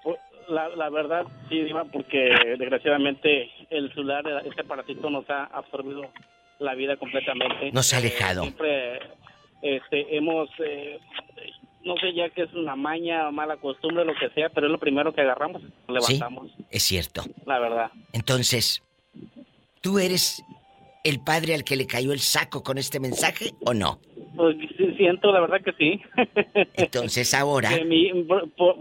Pues, 0.03 0.17
la, 0.47 0.89
verdad, 0.89 1.25
sí, 1.49 1.63
Diva, 1.63 1.85
porque 1.85 2.29
desgraciadamente 2.57 3.49
el 3.69 3.89
celular, 3.93 4.23
este 4.45 4.61
aparatito 4.61 5.09
nos 5.09 5.29
ha 5.29 5.45
absorbido 5.45 6.11
la 6.59 6.75
vida 6.75 6.97
completamente. 6.97 7.71
Nos 7.71 7.93
ha 7.93 7.97
alejado. 7.97 8.43
siempre 8.43 8.99
este, 9.61 10.15
hemos, 10.15 10.49
eh, 10.59 10.99
no 11.87 11.95
sé 11.97 12.13
ya 12.13 12.29
que 12.29 12.43
es 12.43 12.53
una 12.53 12.75
maña, 12.75 13.31
mala 13.31 13.57
costumbre, 13.57 14.05
lo 14.05 14.13
que 14.13 14.29
sea, 14.29 14.49
pero 14.49 14.67
es 14.67 14.71
lo 14.71 14.77
primero 14.77 15.13
que 15.13 15.21
agarramos, 15.21 15.61
levantamos. 15.87 16.51
Sí, 16.55 16.65
es 16.69 16.83
cierto. 16.83 17.23
La 17.45 17.59
verdad. 17.59 17.91
Entonces, 18.13 18.83
¿tú 19.81 19.97
eres 19.97 20.43
el 21.03 21.19
padre 21.23 21.55
al 21.55 21.63
que 21.63 21.75
le 21.75 21.87
cayó 21.87 22.11
el 22.11 22.19
saco 22.19 22.61
con 22.63 22.77
este 22.77 22.99
mensaje 22.99 23.51
o 23.65 23.73
no? 23.73 23.99
Pues 24.35 24.55
siento, 24.97 25.31
la 25.31 25.39
verdad 25.39 25.61
que 25.61 25.73
sí. 25.73 26.01
Entonces 26.75 27.33
ahora... 27.33 27.71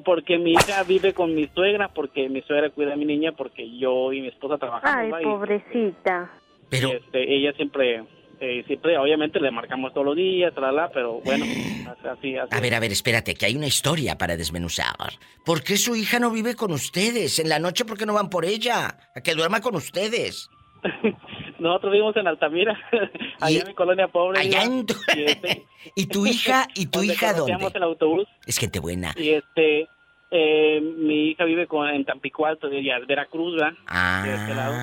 porque 0.04 0.36
mi 0.36 0.52
hija 0.52 0.82
vive 0.82 1.14
con 1.14 1.34
mi 1.34 1.46
suegra, 1.54 1.88
porque 1.88 2.28
mi 2.28 2.42
suegra 2.42 2.70
cuida 2.70 2.92
a 2.92 2.96
mi 2.96 3.06
niña, 3.06 3.32
porque 3.32 3.78
yo 3.78 4.12
y 4.12 4.20
mi 4.20 4.28
esposa 4.28 4.58
trabajamos. 4.58 5.14
Ay, 5.14 5.24
pobrecita. 5.24 6.30
Pero... 6.68 6.88
Este, 6.88 7.34
ella 7.34 7.52
siempre 7.52 8.04
eh, 8.40 8.64
siempre, 8.66 8.98
obviamente, 8.98 9.40
le 9.40 9.50
marcamos 9.50 9.92
todos 9.92 10.06
los 10.06 10.16
días, 10.16 10.52
pero 10.92 11.20
bueno, 11.24 11.44
así, 12.10 12.36
así. 12.36 12.54
A 12.54 12.60
ver, 12.60 12.74
a 12.74 12.80
ver, 12.80 12.92
espérate, 12.92 13.34
que 13.34 13.46
hay 13.46 13.56
una 13.56 13.66
historia 13.66 14.18
para 14.18 14.36
desmenuzar. 14.36 15.14
¿Por 15.44 15.62
qué 15.62 15.76
su 15.76 15.96
hija 15.96 16.18
no 16.18 16.30
vive 16.30 16.54
con 16.54 16.72
ustedes? 16.72 17.38
En 17.38 17.48
la 17.48 17.58
noche, 17.58 17.84
¿por 17.84 17.98
qué 17.98 18.06
no 18.06 18.14
van 18.14 18.30
por 18.30 18.44
ella? 18.44 18.98
A 19.14 19.20
que 19.20 19.34
duerma 19.34 19.60
con 19.60 19.76
ustedes. 19.76 20.50
Nosotros 21.58 21.92
vivimos 21.92 22.16
en 22.16 22.26
Altamira, 22.26 22.78
allá 23.40 23.60
en 23.60 23.68
mi 23.68 23.74
colonia 23.74 24.08
pobre. 24.08 24.40
Allá 24.40 24.62
en 24.62 24.86
y, 25.16 25.22
este, 25.24 25.66
¿Y 25.94 26.06
tu 26.06 26.26
hija, 26.26 26.68
y 26.74 26.86
tu 26.86 27.02
hija 27.02 27.32
dónde? 27.32 27.70
el 27.74 27.82
autobús. 27.82 28.28
Es 28.46 28.58
gente 28.58 28.78
buena. 28.78 29.14
Y 29.16 29.30
este, 29.30 29.88
eh, 30.30 30.80
mi 30.80 31.30
hija 31.30 31.44
vive 31.44 31.66
con, 31.66 31.88
en 31.88 32.04
Tampico 32.04 32.46
Alto, 32.46 32.68
de 32.68 32.82
Veracruz, 33.06 33.54
¿verdad? 33.54 33.74
Ah. 33.86 34.22
De 34.24 34.34
este 34.34 34.54
lado, 34.54 34.74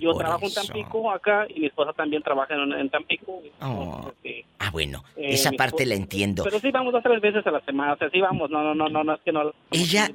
yo 0.00 0.14
trabajo 0.14 0.46
en 0.46 0.54
Tampico 0.54 1.10
acá 1.10 1.46
y 1.48 1.60
mi 1.60 1.66
esposa 1.66 1.92
también 1.92 2.22
trabaja 2.22 2.54
en, 2.54 2.90
Tampico. 2.90 3.42
Oh. 3.60 4.12
ah, 4.58 4.70
bueno, 4.70 5.04
eh, 5.16 5.34
esa 5.34 5.52
parte 5.52 5.86
la 5.86 5.94
entiendo. 5.94 6.44
Pero 6.44 6.60
sí 6.60 6.70
vamos 6.70 6.92
dos 6.92 7.02
tres 7.02 7.20
veces 7.20 7.46
a 7.46 7.50
la 7.50 7.60
semana, 7.60 7.94
o 7.94 7.96
sea, 7.96 8.10
sí 8.10 8.20
vamos, 8.20 8.50
no, 8.50 8.62
no, 8.62 8.74
no, 8.74 8.88
no, 8.88 9.04
no 9.04 9.14
es 9.14 9.20
que 9.22 9.32
no. 9.32 9.52
Ella, 9.70 10.08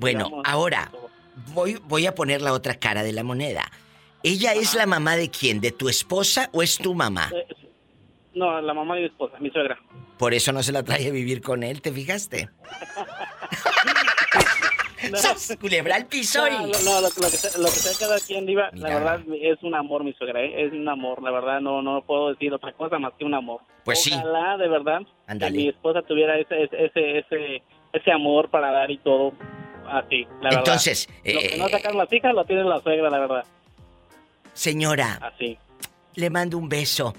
bueno, 0.00 0.42
ahora 0.44 0.90
voy, 1.52 1.78
voy 1.84 2.06
a 2.06 2.14
poner 2.14 2.42
la 2.42 2.52
otra 2.52 2.74
cara 2.74 3.02
de 3.02 3.12
la 3.12 3.24
moneda. 3.24 3.64
¿Ella 4.22 4.54
es 4.54 4.74
la 4.74 4.86
mamá 4.86 5.16
de 5.16 5.30
quién? 5.30 5.60
¿De 5.60 5.72
tu 5.72 5.88
esposa 5.88 6.48
o 6.52 6.62
es 6.62 6.78
tu 6.78 6.94
mamá? 6.94 7.30
Eh, 7.34 7.46
no, 8.34 8.60
la 8.60 8.72
mamá 8.72 8.94
de 8.94 9.02
mi 9.02 9.06
esposa, 9.08 9.36
mi 9.40 9.50
suegra. 9.50 9.78
Por 10.16 10.34
eso 10.34 10.52
no 10.52 10.62
se 10.62 10.70
la 10.70 10.84
trae 10.84 11.08
a 11.08 11.10
vivir 11.10 11.42
con 11.42 11.64
él, 11.64 11.82
¿te 11.82 11.92
fijaste? 11.92 12.48
No. 15.10 15.56
Culebra 15.60 15.96
al 15.96 16.06
piso 16.06 16.48
no, 16.48 16.66
no, 16.66 17.00
lo, 17.00 17.08
que 17.08 17.36
sea, 17.36 17.58
lo 17.58 17.66
que 17.66 17.98
cada 17.98 18.18
quien, 18.20 18.46
Diva, 18.46 18.70
la 18.72 18.88
verdad 18.88 19.20
es 19.40 19.62
un 19.62 19.74
amor, 19.74 20.04
mi 20.04 20.12
suegra, 20.12 20.40
¿eh? 20.40 20.66
es 20.66 20.72
un 20.72 20.88
amor, 20.88 21.22
la 21.22 21.30
verdad, 21.30 21.60
no 21.60 21.82
no 21.82 22.02
puedo 22.02 22.30
decir 22.30 22.52
otra 22.52 22.72
cosa 22.72 22.98
más 22.98 23.12
que 23.18 23.24
un 23.24 23.34
amor. 23.34 23.60
Pues 23.84 24.08
Ojalá, 24.12 24.56
de 24.56 24.68
verdad, 24.68 25.00
que 25.38 25.50
mi 25.50 25.68
esposa 25.68 26.02
tuviera 26.02 26.38
ese, 26.38 26.64
ese, 26.64 27.18
ese, 27.18 27.62
ese 27.92 28.12
amor 28.12 28.48
para 28.50 28.70
dar 28.70 28.90
y 28.90 28.98
todo 28.98 29.32
así, 29.88 30.26
la 30.40 30.50
Entonces, 30.50 31.08
verdad. 31.24 31.42
Lo 31.42 31.48
que 31.48 31.56
no 31.56 31.66
eh, 31.66 31.70
sacan 31.70 31.96
las 31.96 32.12
hijas 32.12 32.34
lo 32.34 32.44
tiene 32.44 32.64
la 32.64 32.80
suegra, 32.80 33.10
la 33.10 33.18
verdad. 33.18 33.44
Señora, 34.52 35.18
así. 35.22 35.58
le 36.14 36.30
mando 36.30 36.58
un 36.58 36.68
beso. 36.68 37.14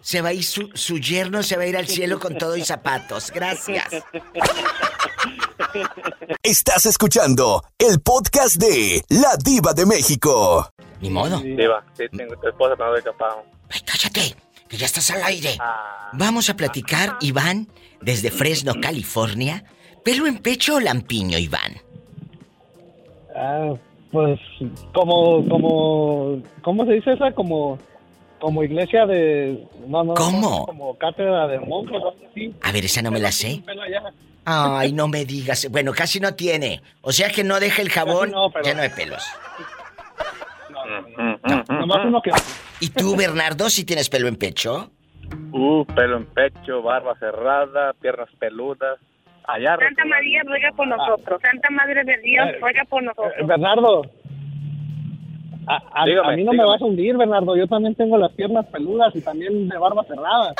Se 0.00 0.22
va 0.22 0.30
a 0.30 0.32
ir 0.32 0.44
su, 0.44 0.70
su 0.74 0.98
yerno, 0.98 1.42
se 1.42 1.56
va 1.56 1.64
a 1.64 1.66
ir 1.66 1.76
al 1.76 1.86
cielo 1.86 2.18
con 2.18 2.36
todo 2.38 2.56
y 2.56 2.62
zapatos. 2.62 3.30
Gracias. 3.30 3.86
Estás 6.42 6.86
escuchando 6.86 7.62
el 7.78 8.00
podcast 8.00 8.56
de 8.56 9.04
La 9.10 9.36
Diva 9.42 9.74
de 9.74 9.84
México. 9.84 10.70
Ni 11.00 11.10
modo. 11.10 11.38
Diva, 11.40 11.84
sí, 11.94 12.04
tengo 12.16 12.34
tu 12.36 12.48
esposa, 12.48 12.74
no 12.78 12.92
de 12.92 13.02
capado. 13.02 13.44
Ay, 13.68 13.80
cállate, 13.84 14.36
que 14.68 14.76
ya 14.76 14.86
estás 14.86 15.10
al 15.10 15.22
aire. 15.22 15.58
Vamos 16.14 16.48
a 16.48 16.54
platicar, 16.56 17.16
Iván, 17.20 17.68
desde 18.00 18.30
Fresno, 18.30 18.74
California. 18.80 19.64
¿Pelo 20.04 20.26
en 20.26 20.38
pecho 20.38 20.76
o 20.76 20.80
lampiño, 20.80 21.38
Iván? 21.38 21.76
Ah, 23.36 23.74
pues 24.10 24.40
como, 24.92 25.46
como, 25.48 26.42
¿cómo 26.62 26.84
se 26.86 26.92
dice 26.92 27.12
esa? 27.12 27.32
Como, 27.32 27.78
como 28.40 28.64
iglesia 28.64 29.06
de, 29.06 29.66
no, 29.86 30.02
no, 30.02 30.14
¿Cómo? 30.14 30.66
como 30.66 30.98
cátedra 30.98 31.46
de 31.46 31.60
monjes, 31.60 32.00
así. 32.30 32.54
A 32.62 32.72
ver, 32.72 32.84
esa 32.84 33.02
no 33.02 33.10
me 33.10 33.20
la 33.20 33.30
sé. 33.30 33.62
Ay, 34.44 34.92
no 34.94 35.06
me 35.06 35.24
digas. 35.24 35.68
Bueno, 35.70 35.92
casi 35.92 36.18
no 36.18 36.34
tiene. 36.34 36.82
O 37.02 37.12
sea 37.12 37.30
que 37.30 37.44
no 37.44 37.60
deja 37.60 37.82
el 37.82 37.90
jabón 37.90 38.32
no, 38.32 38.50
lleno 38.62 38.82
de 38.82 38.90
pelos. 38.90 39.22
uno 42.04 42.22
que... 42.22 42.32
¿Y 42.80 42.88
tú, 42.88 43.14
Bernardo, 43.14 43.68
si 43.70 43.84
tienes 43.84 44.08
pelo 44.08 44.26
en 44.26 44.36
pecho? 44.36 44.90
Uh, 45.52 45.84
pelo 45.84 46.16
en 46.16 46.26
pecho, 46.26 46.82
barba 46.82 47.14
cerrada, 47.18 47.92
piernas 48.00 48.28
peludas. 48.38 48.98
Allá 49.44 49.76
Santa 49.76 50.04
María 50.04 50.42
ruega 50.44 50.70
por 50.76 50.86
nosotros. 50.86 51.40
Santa 51.42 51.70
Madre 51.70 52.04
de 52.04 52.16
Dios 52.18 52.46
eh, 52.48 52.58
ruega 52.60 52.84
por 52.88 53.02
nosotros. 53.02 53.32
Eh, 53.38 53.44
Bernardo, 53.44 54.02
a, 55.70 56.36
mí 56.36 56.44
no 56.44 56.52
me 56.52 56.64
vas 56.64 56.80
a 56.80 56.84
hundir, 56.84 57.16
Bernardo. 57.16 57.56
Yo 57.56 57.66
también 57.66 57.94
tengo 57.94 58.18
las 58.18 58.32
piernas 58.32 58.66
peludas 58.66 59.14
y 59.14 59.20
también 59.20 59.68
de 59.68 59.78
barba 59.78 60.04
cerrada. 60.04 60.54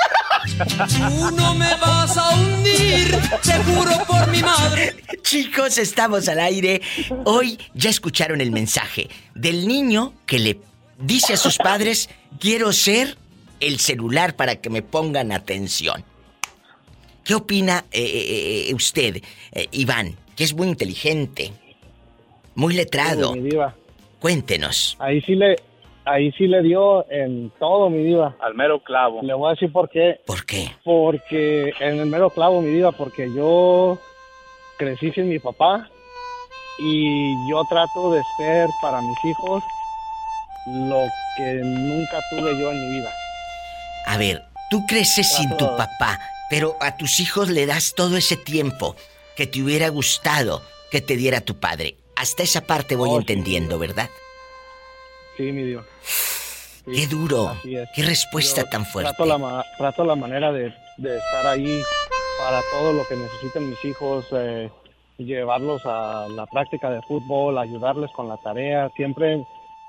Tú 0.48 1.36
no 1.36 1.54
me 1.54 1.70
vas 1.80 2.16
a 2.16 2.36
hundir, 2.36 3.14
seguro 3.42 3.90
por 4.06 4.30
mi 4.30 4.40
madre. 4.40 4.94
Chicos, 5.22 5.78
estamos 5.78 6.28
al 6.28 6.40
aire. 6.40 6.80
Hoy 7.24 7.58
ya 7.74 7.90
escucharon 7.90 8.40
el 8.40 8.52
mensaje 8.52 9.08
del 9.34 9.66
niño 9.66 10.12
que 10.26 10.38
le 10.38 10.60
dice 10.98 11.34
a 11.34 11.36
sus 11.36 11.58
padres, 11.58 12.08
quiero 12.38 12.72
ser 12.72 13.16
el 13.58 13.78
celular 13.78 14.36
para 14.36 14.56
que 14.56 14.70
me 14.70 14.82
pongan 14.82 15.32
atención. 15.32 16.04
¿Qué 17.24 17.34
opina 17.34 17.84
eh, 17.92 18.00
eh, 18.02 18.70
eh, 18.70 18.74
usted, 18.74 19.22
Iván? 19.72 20.16
Que 20.34 20.44
es 20.44 20.54
muy 20.54 20.68
inteligente, 20.68 21.52
muy 22.54 22.74
letrado. 22.74 23.34
Cuéntenos. 24.20 24.96
Ahí 25.00 25.20
sí 25.22 25.34
le, 25.34 25.56
ahí 26.04 26.30
sí 26.32 26.46
le 26.46 26.62
dio 26.62 27.10
en 27.10 27.50
todo, 27.58 27.90
mi 27.90 28.04
diva. 28.04 28.36
Al 28.40 28.54
mero 28.54 28.80
clavo. 28.82 29.20
Le 29.22 29.34
voy 29.34 29.48
a 29.48 29.54
decir 29.54 29.72
por 29.72 29.88
qué. 29.88 30.20
¿Por 30.26 30.44
qué? 30.44 30.70
Porque 30.84 31.72
en 31.80 31.98
el 31.98 32.06
mero 32.06 32.30
clavo, 32.30 32.60
mi 32.60 32.70
diva, 32.70 32.92
porque 32.92 33.28
yo 33.34 33.98
crecí 34.78 35.10
sin 35.12 35.28
mi 35.28 35.38
papá 35.38 35.88
y 36.78 37.50
yo 37.50 37.62
trato 37.68 38.12
de 38.12 38.22
ser 38.38 38.68
para 38.80 39.00
mis 39.00 39.24
hijos 39.24 39.62
lo 40.66 41.02
que 41.36 41.54
nunca 41.62 42.20
tuve 42.30 42.58
yo 42.58 42.70
en 42.70 42.80
mi 42.80 42.98
vida. 42.98 43.12
A 44.06 44.16
ver, 44.16 44.42
tú 44.70 44.84
creces 44.86 45.34
sin 45.34 45.56
tu 45.56 45.66
papá, 45.76 46.18
pero 46.48 46.76
a 46.80 46.96
tus 46.96 47.20
hijos 47.20 47.48
le 47.48 47.66
das 47.66 47.94
todo 47.94 48.16
ese 48.16 48.36
tiempo 48.36 48.96
que 49.36 49.46
te 49.46 49.62
hubiera 49.62 49.88
gustado 49.88 50.62
que 50.90 51.00
te 51.00 51.16
diera 51.16 51.40
tu 51.40 51.58
padre. 51.58 51.96
Hasta 52.20 52.42
esa 52.42 52.60
parte 52.60 52.96
voy 52.96 53.16
entendiendo, 53.16 53.78
¿verdad? 53.78 54.10
Sí, 55.38 55.44
mi 55.52 55.62
Dios. 55.62 55.86
Qué 56.84 57.06
duro. 57.06 57.56
Qué 57.62 58.02
respuesta 58.02 58.62
tan 58.68 58.84
fuerte. 58.84 59.10
Trato 59.16 59.38
la, 59.38 59.64
trato 59.78 60.04
la 60.04 60.16
manera 60.16 60.52
de, 60.52 60.66
estar 60.66 61.46
ahí 61.46 61.80
para 62.38 62.60
todo 62.72 62.92
lo 62.92 63.06
que 63.06 63.16
necesiten 63.16 63.70
mis 63.70 63.82
hijos, 63.86 64.26
eh, 64.32 64.70
llevarlos 65.16 65.80
a 65.86 66.26
la 66.28 66.44
práctica 66.44 66.90
de 66.90 67.00
fútbol, 67.00 67.56
ayudarles 67.56 68.10
con 68.10 68.28
la 68.28 68.36
tarea. 68.36 68.90
Siempre 68.96 69.42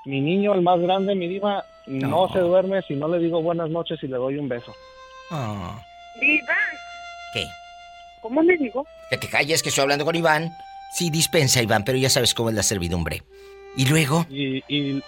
mi 0.06 0.22
niño, 0.22 0.54
el 0.54 0.62
más 0.62 0.80
grande, 0.80 1.14
mi 1.14 1.28
diva, 1.28 1.66
no, 1.86 2.32
se 2.32 2.38
duerme 2.38 2.80
si 2.80 2.94
no 2.94 3.08
le 3.08 3.18
digo 3.18 3.42
buenas 3.42 3.68
noches 3.68 4.02
y 4.02 4.06
le 4.06 4.16
doy 4.16 4.38
un 4.38 4.48
beso. 4.48 4.74
Oh. 5.30 5.78
¿Diva? 6.18 6.56
¿Qué? 7.34 7.46
¿Cómo 8.22 8.40
le 8.40 8.56
digo? 8.56 8.86
Que 9.10 9.18
te 9.18 9.28
calles, 9.28 9.62
que 9.62 9.68
estoy 9.68 9.82
hablando 9.82 10.06
con 10.06 10.16
Iván. 10.16 10.50
Sí, 10.92 11.10
dispensa, 11.10 11.62
Iván, 11.62 11.84
pero 11.84 11.98
ya 11.98 12.10
sabes 12.10 12.34
cómo 12.34 12.50
es 12.50 12.54
la 12.54 12.62
servidumbre. 12.62 13.22
¿Y 13.76 13.86
luego? 13.86 14.26
Y, 14.28 14.62
y, 14.68 15.02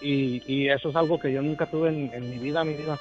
y, 0.00 0.68
eso 0.68 0.90
es 0.90 0.96
algo 0.96 1.18
que 1.18 1.32
yo 1.32 1.40
nunca 1.42 1.66
tuve 1.66 1.90
en, 1.90 2.30
mi 2.30 2.38
vida, 2.38 2.64
mi 2.64 2.74
vida. 2.74 2.98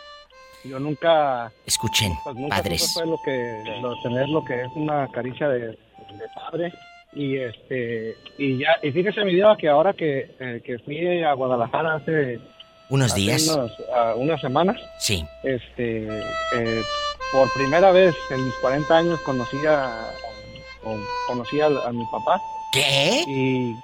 yo 0.64 0.80
nunca... 0.80 1.52
Escuchen, 1.66 2.14
pues 2.24 2.36
nunca 2.36 2.58
padres. 2.58 2.94
Fue 2.94 3.08
lo 3.08 3.20
que, 3.26 3.64
lo, 3.82 4.00
tener 4.02 4.30
lo 4.30 4.46
que 4.46 4.62
es 4.62 4.70
una 4.76 5.08
caricia 5.08 5.50
de, 5.50 5.60
de 5.70 6.28
padre 6.36 6.72
y 7.14 7.38
este 7.38 8.16
y 8.38 8.60
ya 8.60 8.78
y 8.84 8.92
fíjese 8.92 9.24
mi 9.24 9.34
vida 9.34 9.56
que 9.58 9.70
ahora 9.70 9.94
que, 9.94 10.36
eh, 10.40 10.62
que 10.64 10.78
fui 10.80 11.24
a 11.24 11.34
Guadalajara 11.34 11.96
hace 11.96 12.40
unos 12.90 13.16
días 13.16 13.48
uh, 13.48 14.20
unas 14.20 14.42
semanas 14.42 14.78
sí 15.00 15.26
este 15.44 16.08
eh, 16.54 16.82
por 17.32 17.52
primera 17.54 17.92
vez 17.92 18.14
en 18.30 18.46
mis 18.46 18.54
40 18.56 18.98
años 18.98 19.20
conocí 19.22 19.58
a, 19.66 20.06
conocí 21.28 21.60
a, 21.62 21.70
mi 21.92 22.06
papá 22.12 22.42
qué 22.72 23.24
y, 23.28 23.76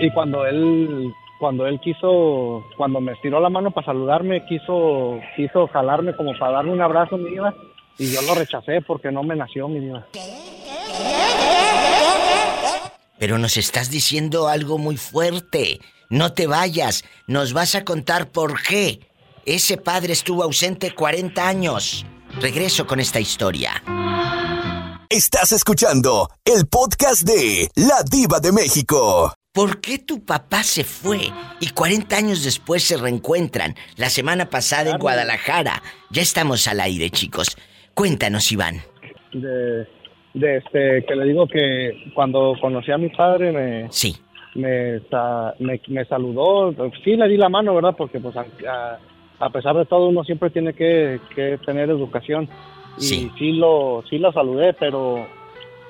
y 0.00 0.10
cuando 0.12 0.46
él 0.46 1.12
cuando 1.38 1.66
él 1.66 1.80
quiso 1.80 2.64
cuando 2.76 3.00
me 3.00 3.12
estiró 3.12 3.40
la 3.40 3.50
mano 3.50 3.70
para 3.70 3.86
saludarme 3.86 4.44
quiso 4.46 5.18
quiso 5.36 5.66
jalarme 5.68 6.14
como 6.14 6.38
para 6.38 6.52
darme 6.52 6.72
un 6.72 6.82
abrazo 6.82 7.16
mi 7.16 7.30
vida 7.30 7.54
y 7.98 8.12
yo 8.12 8.22
lo 8.22 8.34
rechacé 8.34 8.80
porque 8.82 9.10
no 9.10 9.22
me 9.22 9.36
nació 9.36 9.68
mi 9.68 9.80
vida 9.80 10.06
pero 13.22 13.38
nos 13.38 13.56
estás 13.56 13.88
diciendo 13.88 14.48
algo 14.48 14.78
muy 14.78 14.96
fuerte. 14.96 15.80
No 16.08 16.32
te 16.32 16.48
vayas, 16.48 17.04
nos 17.28 17.52
vas 17.52 17.76
a 17.76 17.84
contar 17.84 18.32
por 18.32 18.60
qué. 18.60 18.98
Ese 19.46 19.76
padre 19.76 20.12
estuvo 20.12 20.42
ausente 20.42 20.92
40 20.92 21.46
años. 21.46 22.04
Regreso 22.40 22.84
con 22.84 22.98
esta 22.98 23.20
historia. 23.20 23.80
Estás 25.14 25.52
escuchando 25.52 26.30
el 26.42 26.66
podcast 26.66 27.28
de 27.28 27.68
La 27.76 28.00
Diva 28.10 28.40
de 28.40 28.50
México. 28.50 29.30
¿Por 29.52 29.82
qué 29.82 29.98
tu 29.98 30.24
papá 30.24 30.62
se 30.62 30.84
fue 30.84 31.18
y 31.60 31.68
40 31.68 32.16
años 32.16 32.42
después 32.42 32.82
se 32.82 32.96
reencuentran? 32.96 33.74
La 33.98 34.08
semana 34.08 34.48
pasada 34.48 34.90
en 34.90 34.96
Guadalajara. 34.96 35.82
Ya 36.10 36.22
estamos 36.22 36.66
al 36.66 36.80
aire, 36.80 37.10
chicos. 37.10 37.58
Cuéntanos, 37.92 38.50
Iván. 38.52 38.76
De 39.34 39.86
de 40.32 40.56
este 40.56 41.04
que 41.04 41.14
le 41.14 41.26
digo 41.26 41.46
que 41.46 42.10
cuando 42.14 42.54
conocí 42.58 42.90
a 42.90 42.96
mi 42.96 43.10
padre 43.10 43.52
me 43.52 43.92
sí 43.92 44.16
me, 44.54 45.02
me, 45.58 46.04
saludó 46.06 46.74
sí 47.04 47.16
le 47.16 47.28
di 47.28 47.36
la 47.36 47.50
mano 47.50 47.74
verdad 47.74 47.94
porque 47.96 48.18
pues 48.18 48.34
a, 48.36 49.50
pesar 49.50 49.76
de 49.76 49.84
todo 49.84 50.08
uno 50.08 50.24
siempre 50.24 50.48
tiene 50.48 50.72
que, 50.72 51.20
tener 51.66 51.90
educación 51.90 52.48
y 52.98 53.02
sí. 53.02 53.52
lo 53.52 54.02
sí 54.08 54.18
lo 54.18 54.32
saludé 54.32 54.72
pero 54.74 55.26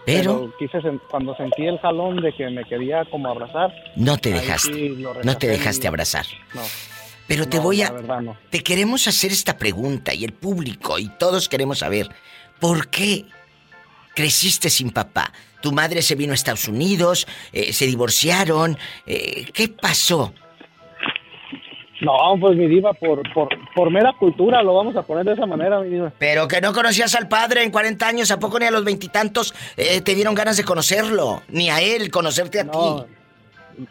pero, 0.04 0.52
quise 0.58 0.78
cuando 1.08 1.32
sentí 1.36 1.64
el 1.64 1.78
jalón 1.78 2.16
de 2.16 2.32
que 2.32 2.50
me 2.50 2.64
quería 2.64 3.04
como 3.04 3.28
abrazar 3.28 3.72
no 3.94 4.16
te 4.16 4.32
dejaste 4.32 4.96
no 5.22 5.36
te 5.38 5.46
dejaste 5.46 5.86
abrazar 5.86 6.26
no 6.54 6.62
pero 7.28 7.48
te 7.48 7.58
voy 7.60 7.82
a 7.82 7.94
te 8.50 8.62
queremos 8.62 9.06
hacer 9.06 9.30
esta 9.30 9.56
pregunta 9.56 10.12
y 10.12 10.24
el 10.24 10.32
público 10.32 10.98
y 10.98 11.08
todos 11.18 11.48
queremos 11.48 11.78
saber 11.78 12.08
por 12.58 12.88
qué 12.88 13.26
creciste 14.14 14.70
sin 14.70 14.90
papá. 14.90 15.32
Tu 15.60 15.72
madre 15.72 16.02
se 16.02 16.14
vino 16.14 16.32
a 16.32 16.34
Estados 16.34 16.68
Unidos, 16.68 17.26
eh, 17.52 17.72
se 17.72 17.86
divorciaron. 17.86 18.76
Eh, 19.06 19.46
¿Qué 19.52 19.68
pasó? 19.68 20.32
No, 22.02 22.36
pues 22.40 22.56
mi 22.56 22.66
diva, 22.66 22.92
por, 22.94 23.22
por, 23.32 23.48
por 23.74 23.90
mera 23.90 24.12
cultura 24.18 24.60
lo 24.62 24.74
vamos 24.74 24.96
a 24.96 25.02
poner 25.02 25.24
de 25.24 25.34
esa 25.34 25.46
manera, 25.46 25.80
mi 25.80 25.88
diva. 25.88 26.12
Pero 26.18 26.48
que 26.48 26.60
no 26.60 26.72
conocías 26.72 27.14
al 27.14 27.28
padre 27.28 27.62
en 27.62 27.70
40 27.70 28.06
años, 28.06 28.30
¿a 28.32 28.40
poco 28.40 28.58
ni 28.58 28.66
a 28.66 28.72
los 28.72 28.84
veintitantos 28.84 29.54
eh, 29.76 30.00
te 30.00 30.14
dieron 30.16 30.34
ganas 30.34 30.56
de 30.56 30.64
conocerlo? 30.64 31.42
Ni 31.48 31.70
a 31.70 31.80
él, 31.80 32.10
conocerte 32.10 32.58
a 32.58 32.64
ti. 32.64 32.78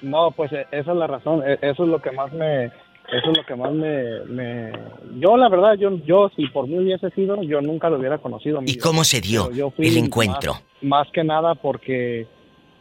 No, 0.02 0.32
pues 0.32 0.52
esa 0.52 0.92
es 0.92 0.98
la 0.98 1.08
razón, 1.08 1.42
e, 1.48 1.54
eso 1.62 1.84
es 1.84 1.90
lo 1.90 2.02
que 2.02 2.12
más 2.12 2.34
me, 2.34 2.66
eso 2.66 3.32
es 3.32 3.38
lo 3.38 3.46
que 3.46 3.56
más 3.56 3.72
me, 3.72 4.72
yo 5.20 5.38
la 5.38 5.50
verdad 5.50 5.74
yo 5.74 5.98
yo 6.06 6.30
si 6.36 6.48
por 6.48 6.68
mí 6.68 6.78
hubiese 6.78 7.10
sido 7.12 7.42
yo 7.42 7.62
nunca 7.62 7.90
lo 7.90 7.98
hubiera 7.98 8.20
conocido 8.20 8.62
y 8.66 8.78
cómo 8.78 9.04
se 9.04 9.22
dio 9.22 9.50
el 9.78 9.98
encuentro 9.98 10.62
más, 10.82 11.08
que 11.12 11.24
nada 11.24 11.56
porque 11.56 12.28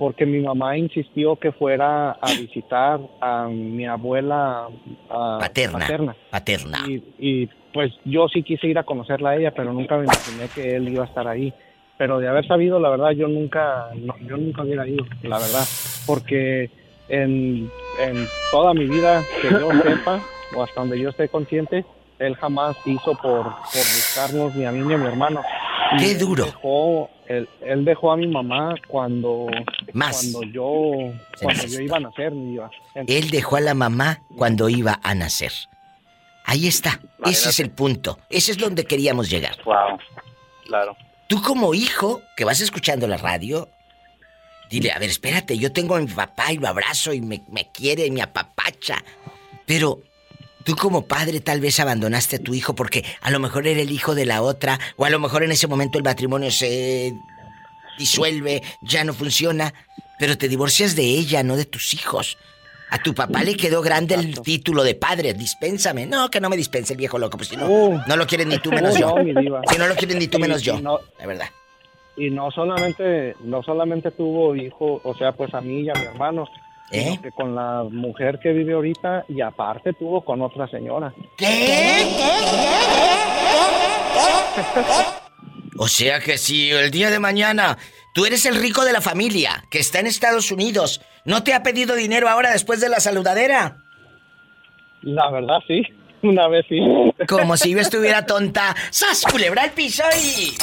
porque 0.00 0.24
mi 0.24 0.40
mamá 0.40 0.78
insistió 0.78 1.36
que 1.36 1.52
fuera 1.52 2.12
a 2.12 2.32
visitar 2.40 3.00
a 3.20 3.48
mi 3.48 3.84
abuela 3.86 4.66
paterna 5.06 6.16
paterna, 6.30 6.78
Y, 7.18 7.46
pues 7.74 7.92
yo 8.06 8.26
sí 8.28 8.42
quise 8.42 8.66
ir 8.66 8.78
a 8.78 8.84
conocerla 8.84 9.30
a 9.30 9.36
ella 9.36 9.52
pero 9.54 9.74
nunca 9.74 9.98
me 9.98 10.04
imaginé 10.04 10.48
que 10.54 10.74
él 10.76 10.88
iba 10.88 11.04
a 11.04 11.06
estar 11.06 11.28
ahí. 11.28 11.52
Pero 11.98 12.18
de 12.18 12.28
haber 12.28 12.46
sabido 12.46 12.80
la 12.80 12.88
verdad 12.88 13.10
yo 13.10 13.28
nunca 13.28 13.90
yo 14.26 14.38
nunca 14.38 14.62
hubiera 14.62 14.88
ido 14.88 15.04
la 15.22 15.38
verdad. 15.38 15.66
Porque 16.06 16.70
en, 17.10 17.68
toda 18.50 18.72
mi 18.72 18.86
vida 18.86 19.22
que 19.42 19.50
yo 19.50 19.68
sepa, 19.82 20.18
o 20.56 20.62
hasta 20.62 20.80
donde 20.80 20.98
yo 20.98 21.10
esté 21.10 21.28
consciente, 21.28 21.84
él 22.20 22.36
jamás 22.36 22.76
hizo 22.84 23.14
por, 23.14 23.44
por 23.44 23.72
buscarnos 23.72 24.54
ni 24.54 24.64
a 24.64 24.72
mí 24.72 24.80
ni 24.80 24.94
a 24.94 24.98
mi 24.98 25.06
hermano. 25.06 25.42
¡Qué 25.98 26.14
duro! 26.14 26.44
Dejó, 26.44 27.10
él, 27.26 27.84
dejó 27.84 28.12
a 28.12 28.16
mi 28.16 28.28
mamá 28.28 28.74
cuando, 28.86 29.48
cuando 29.92 30.42
yo 30.44 31.12
cuando 31.42 31.66
yo 31.66 31.80
iba 31.80 31.96
a 31.96 32.00
nacer. 32.00 32.32
Iba. 32.32 32.70
él 32.94 33.30
dejó 33.30 33.56
a 33.56 33.60
la 33.60 33.74
mamá 33.74 34.22
cuando 34.36 34.68
iba 34.68 35.00
a 35.02 35.14
nacer. 35.14 35.52
Ahí 36.44 36.68
está. 36.68 37.00
Ese 37.24 37.48
es 37.48 37.60
el 37.60 37.70
punto. 37.70 38.18
Ese 38.28 38.52
es 38.52 38.58
donde 38.58 38.84
queríamos 38.84 39.28
llegar. 39.28 39.56
Wow. 39.64 39.98
Claro. 40.66 40.96
Tú 41.26 41.42
como 41.42 41.74
hijo 41.74 42.22
que 42.36 42.44
vas 42.44 42.60
escuchando 42.60 43.06
la 43.06 43.16
radio, 43.16 43.68
Dile, 44.70 44.92
a 44.92 45.00
ver, 45.00 45.10
espérate, 45.10 45.58
yo 45.58 45.72
tengo 45.72 45.96
a 45.96 46.00
mi 46.00 46.06
papá 46.06 46.52
y 46.52 46.58
lo 46.58 46.68
abrazo 46.68 47.12
y 47.12 47.20
me, 47.20 47.42
quiere 47.72 48.06
y 48.06 48.12
me 48.12 48.22
apapacha. 48.22 49.02
Pero 49.66 50.00
tú 50.64 50.76
como 50.76 51.06
padre 51.06 51.40
tal 51.40 51.60
vez 51.60 51.80
abandonaste 51.80 52.36
a 52.36 52.38
tu 52.38 52.54
hijo 52.54 52.74
porque 52.74 53.04
a 53.20 53.30
lo 53.30 53.38
mejor 53.38 53.66
era 53.66 53.80
el 53.80 53.90
hijo 53.90 54.14
de 54.14 54.26
la 54.26 54.42
otra 54.42 54.78
o 54.96 55.04
a 55.04 55.10
lo 55.10 55.18
mejor 55.18 55.42
en 55.42 55.52
ese 55.52 55.66
momento 55.66 55.98
el 55.98 56.04
matrimonio 56.04 56.50
se 56.50 57.14
disuelve, 57.98 58.62
ya 58.80 59.04
no 59.04 59.12
funciona, 59.12 59.74
pero 60.18 60.38
te 60.38 60.48
divorcias 60.48 60.96
de 60.96 61.04
ella, 61.04 61.42
no 61.42 61.56
de 61.56 61.66
tus 61.66 61.94
hijos. 61.94 62.38
A 62.90 62.98
tu 62.98 63.14
papá 63.14 63.44
le 63.44 63.56
quedó 63.56 63.82
grande 63.82 64.16
el 64.16 64.40
título 64.40 64.82
de 64.82 64.96
padre, 64.96 65.32
dispénsame. 65.32 66.06
No, 66.06 66.28
que 66.28 66.40
no 66.40 66.50
me 66.50 66.56
dispense 66.56 66.94
el 66.94 66.98
viejo 66.98 67.18
loco, 67.18 67.36
pues 67.36 67.48
si 67.48 67.56
no, 67.56 67.68
uh. 67.68 68.00
no 68.08 68.16
lo 68.16 68.26
quieres 68.26 68.48
ni 68.48 68.58
tú 68.58 68.72
menos 68.72 68.98
yo. 68.98 69.14
Si 69.70 69.78
no 69.78 69.86
lo 69.86 69.94
quieres 69.94 70.16
ni 70.16 70.26
tú 70.26 70.40
menos 70.40 70.62
yo, 70.62 70.80
la 70.80 71.26
verdad 71.26 71.50
y 72.20 72.30
no 72.30 72.50
solamente 72.50 73.34
no 73.40 73.62
solamente 73.62 74.10
tuvo 74.10 74.54
hijo, 74.54 75.00
o 75.02 75.14
sea, 75.14 75.32
pues 75.32 75.54
a 75.54 75.60
mí 75.60 75.80
y 75.80 75.88
a 75.88 75.94
mi 75.94 76.04
hermano, 76.04 76.46
¿Eh? 76.92 77.18
que 77.22 77.30
con 77.30 77.54
la 77.54 77.84
mujer 77.88 78.40
que 78.42 78.52
vive 78.52 78.72
ahorita 78.72 79.24
y 79.28 79.40
aparte 79.40 79.92
tuvo 79.92 80.24
con 80.24 80.42
otra 80.42 80.66
señora. 80.68 81.14
¿Qué? 81.36 82.06
o 85.78 85.86
sea 85.86 86.18
que 86.20 86.36
si 86.36 86.70
el 86.70 86.90
día 86.90 87.10
de 87.10 87.20
mañana 87.20 87.78
tú 88.12 88.26
eres 88.26 88.44
el 88.44 88.56
rico 88.56 88.84
de 88.84 88.92
la 88.92 89.00
familia 89.00 89.64
que 89.70 89.78
está 89.78 90.00
en 90.00 90.08
Estados 90.08 90.50
Unidos, 90.50 91.00
¿no 91.24 91.44
te 91.44 91.54
ha 91.54 91.62
pedido 91.62 91.94
dinero 91.94 92.28
ahora 92.28 92.50
después 92.50 92.80
de 92.80 92.88
la 92.88 92.98
saludadera? 92.98 93.76
La 95.02 95.30
verdad 95.30 95.58
sí. 95.66 95.82
Una 96.22 96.48
vez 96.48 96.66
sí. 96.68 96.78
Como 97.28 97.56
si 97.56 97.70
yo 97.70 97.78
estuviera 97.78 98.26
tonta. 98.26 98.74
¡Sas, 98.90 99.24
culebra 99.30 99.64
el 99.64 99.70
piso 99.70 100.02
y... 100.22 100.54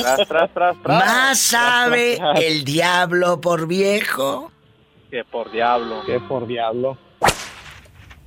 Tras, 0.00 0.26
tras, 0.28 0.50
tras, 0.52 0.76
Más 0.84 1.38
sabe 1.38 2.18
el 2.36 2.64
diablo 2.64 3.40
por 3.40 3.66
viejo. 3.66 4.50
Que 5.12 5.26
por 5.26 5.52
diablo. 5.52 6.02
Que 6.06 6.20
por 6.20 6.46
diablo. 6.46 6.96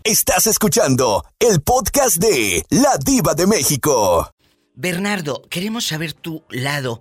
Estás 0.04 0.46
escuchando 0.46 1.24
el 1.40 1.60
podcast 1.64 2.18
de 2.18 2.64
La 2.70 3.00
Diva 3.04 3.34
de 3.34 3.48
México. 3.48 4.30
Bernardo, 4.76 5.42
queremos 5.50 5.88
saber 5.88 6.14
tu 6.14 6.44
lado. 6.52 7.00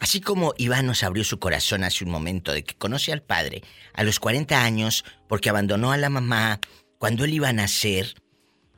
Así 0.00 0.20
como 0.20 0.52
Iván 0.56 0.86
nos 0.86 1.04
abrió 1.04 1.22
su 1.22 1.38
corazón 1.38 1.84
hace 1.84 2.02
un 2.04 2.10
momento 2.10 2.50
de 2.52 2.64
que 2.64 2.74
conoce 2.74 3.12
al 3.12 3.22
padre 3.22 3.62
a 3.94 4.02
los 4.02 4.18
40 4.18 4.64
años 4.64 5.04
porque 5.28 5.48
abandonó 5.48 5.92
a 5.92 5.96
la 5.96 6.10
mamá 6.10 6.58
cuando 6.98 7.22
él 7.22 7.34
iba 7.34 7.50
a 7.50 7.52
nacer, 7.52 8.16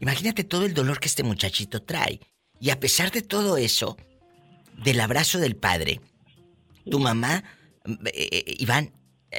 Imagínate 0.00 0.44
todo 0.44 0.66
el 0.66 0.74
dolor 0.74 1.00
que 1.00 1.08
este 1.08 1.22
muchachito 1.22 1.80
trae. 1.80 2.20
Y 2.60 2.68
a 2.68 2.78
pesar 2.78 3.10
de 3.10 3.22
todo 3.22 3.56
eso, 3.56 3.96
del 4.84 5.00
abrazo 5.00 5.38
del 5.38 5.56
padre, 5.56 6.02
tu 6.90 6.98
mamá, 6.98 7.42
eh, 7.86 8.28
eh, 8.32 8.54
Iván, 8.58 8.92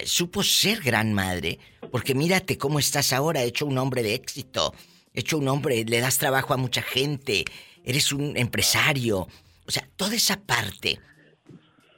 supo 0.05 0.43
ser 0.43 0.81
gran 0.81 1.13
madre, 1.13 1.59
porque 1.91 2.15
mírate 2.15 2.57
cómo 2.57 2.79
estás 2.79 3.13
ahora, 3.13 3.43
hecho 3.43 3.65
un 3.65 3.77
hombre 3.77 4.03
de 4.03 4.15
éxito, 4.15 4.73
hecho 5.13 5.37
un 5.37 5.47
hombre, 5.47 5.83
le 5.85 5.99
das 5.99 6.17
trabajo 6.17 6.53
a 6.53 6.57
mucha 6.57 6.81
gente, 6.81 7.45
eres 7.83 8.11
un 8.11 8.35
empresario. 8.37 9.27
O 9.65 9.71
sea, 9.71 9.83
toda 9.95 10.15
esa 10.15 10.37
parte, 10.41 10.99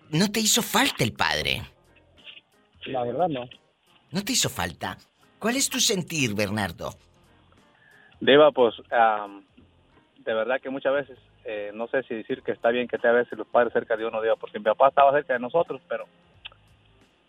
¿no 0.10 0.32
te 0.32 0.40
hizo 0.40 0.62
falta 0.62 1.04
el 1.04 1.14
padre? 1.14 1.62
La 2.86 3.04
verdad 3.04 3.28
no. 3.28 3.50
¿No 4.12 4.24
te 4.24 4.34
hizo 4.34 4.50
falta? 4.50 4.98
¿Cuál 5.40 5.56
es 5.56 5.70
tu 5.70 5.80
sentir, 5.80 6.36
Bernardo? 6.36 6.94
Deba, 8.20 8.52
pues, 8.52 8.76
de 10.18 10.34
verdad 10.34 10.62
que 10.62 10.70
muchas 10.70 10.94
veces, 10.94 11.18
eh, 11.44 11.72
no 11.74 11.88
sé 11.88 12.04
si 12.04 12.16
decir 12.16 12.42
que 12.42 12.52
está 12.52 12.70
bien 12.70 12.88
que 12.88 12.98
te 12.98 13.08
a 13.08 13.12
veces 13.12 13.38
los 13.38 13.48
padres 13.48 13.74
cerca 13.74 13.98
de 13.98 14.06
uno, 14.06 14.22
Deba, 14.22 14.36
porque 14.36 14.60
mi 14.60 14.66
papá 14.66 14.90
estaba 14.90 15.12
cerca 15.12 15.34
de 15.34 15.40
nosotros, 15.40 15.82
pero 15.88 16.06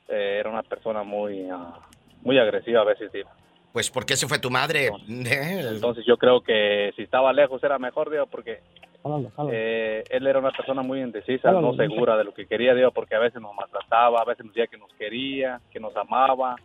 eh, 0.09 0.39
era 0.41 0.51
una 0.51 0.63
persona 0.63 1.03
muy, 1.03 1.49
ah, 1.51 1.81
muy 2.23 2.39
agresiva 2.39 2.83
a 2.83 2.85
veces, 2.85 3.11
Deba. 3.13 3.31
Pues, 3.73 3.91
¿por 3.91 4.07
qué 4.07 4.17
se 4.17 4.27
fue 4.27 4.39
tu 4.39 4.51
madre? 4.51 4.91
Entonces, 5.09 6.05
yo 6.07 6.17
creo 6.17 6.41
que 6.41 6.93
si 6.97 7.03
estaba 7.03 7.33
lejos 7.33 7.63
era 7.63 7.79
mejor, 7.79 8.11
Deba, 8.11 8.27
porque 8.27 8.61
eh, 9.51 10.05
él 10.11 10.27
era 10.27 10.39
una 10.39 10.51
persona 10.51 10.83
muy 10.83 11.01
indecisa, 11.01 11.53
no 11.53 11.75
segura 11.75 12.17
de 12.17 12.25
lo 12.25 12.35
que 12.35 12.47
quería, 12.47 12.75
Diva, 12.75 12.91
porque 12.91 13.15
a 13.15 13.21
veces 13.21 13.41
nos 13.41 13.55
maltrataba, 13.55 14.21
a 14.21 14.25
veces 14.25 14.45
nos 14.45 14.55
decía 14.55 14.67
que 14.67 14.79
nos 14.79 14.93
quería, 14.95 15.61
que 15.71 15.79
nos 15.79 15.97
amaba, 15.97 16.57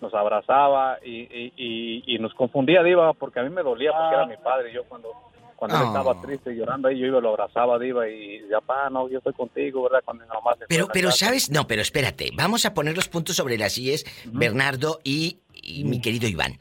nos 0.00 0.12
abrazaba 0.14 0.98
y, 1.02 1.52
y, 1.56 2.18
nos 2.18 2.34
confundía, 2.34 2.82
Diva, 2.82 3.12
porque 3.14 3.40
a 3.40 3.42
mí 3.42 3.50
me 3.50 3.62
dolía 3.62 3.92
porque 3.92 4.14
era 4.14 4.26
mi 4.26 4.36
padre. 4.36 4.72
Yo 4.72 4.84
cuando 4.84 5.12
cuando 5.60 5.76
él 5.76 5.86
estaba 5.88 6.18
triste 6.22 6.56
llorando 6.56 6.88
ahí, 6.88 6.98
yo 6.98 7.06
iba, 7.06 7.20
lo 7.20 7.28
abrazaba, 7.28 7.78
Diva, 7.78 8.08
y 8.08 8.40
ya, 8.50 8.62
pa, 8.62 8.88
no, 8.88 9.10
yo 9.10 9.18
estoy 9.18 9.34
contigo, 9.34 9.82
¿verdad? 9.82 10.00
Cuando 10.02 10.24
mi 10.24 10.28
mamá 10.30 10.56
Pero, 10.66 10.88
pero, 10.90 11.12
¿sabes? 11.12 11.50
No, 11.50 11.66
pero 11.66 11.82
espérate, 11.82 12.30
vamos 12.34 12.64
a 12.64 12.72
poner 12.72 12.96
los 12.96 13.08
puntos 13.08 13.36
sobre 13.36 13.58
las 13.58 13.76
IES, 13.76 14.06
Bernardo 14.32 15.00
y, 15.04 15.38
mi 15.84 16.00
querido 16.00 16.26
Iván. 16.26 16.58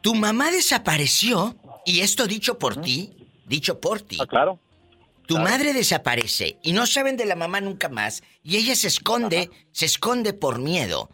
Tu 0.00 0.16
mamá 0.16 0.50
desapareció, 0.50 1.54
y 1.86 2.00
esto 2.00 2.26
dicho 2.26 2.58
por 2.58 2.80
ti, 2.80 3.14
dicho 3.46 3.78
por 3.78 4.00
ti. 4.00 4.18
Ah, 4.20 4.26
claro. 4.26 4.58
Tu 5.28 5.38
madre 5.38 5.72
desaparece 5.72 6.58
y 6.62 6.72
no 6.72 6.86
saben 6.86 7.16
de 7.16 7.26
la 7.26 7.36
mamá 7.36 7.60
nunca 7.60 7.88
más, 7.88 8.24
y 8.42 8.56
ella 8.56 8.74
se 8.74 8.88
esconde, 8.88 9.48
se 9.70 9.86
esconde 9.86 10.32
por 10.32 10.58
miedo. 10.58 11.08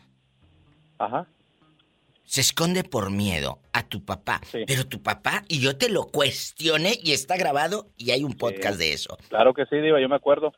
Ajá 0.98 1.26
se 2.24 2.40
esconde 2.40 2.84
por 2.84 3.10
miedo 3.10 3.58
a 3.72 3.86
tu 3.86 4.04
papá. 4.04 4.40
Pero 4.66 4.86
tu 4.86 5.02
papá, 5.02 5.42
y 5.48 5.60
yo 5.60 5.76
te 5.76 5.88
lo 5.88 6.06
cuestioné 6.06 6.94
y 7.02 7.12
está 7.12 7.36
grabado 7.36 7.86
y 7.96 8.10
hay 8.10 8.24
un 8.24 8.32
podcast 8.32 8.78
de 8.78 8.92
eso. 8.92 9.16
Claro 9.28 9.54
que 9.54 9.66
sí, 9.66 9.76
Diva, 9.76 10.00
yo 10.00 10.08
me 10.08 10.16
acuerdo. 10.16 10.52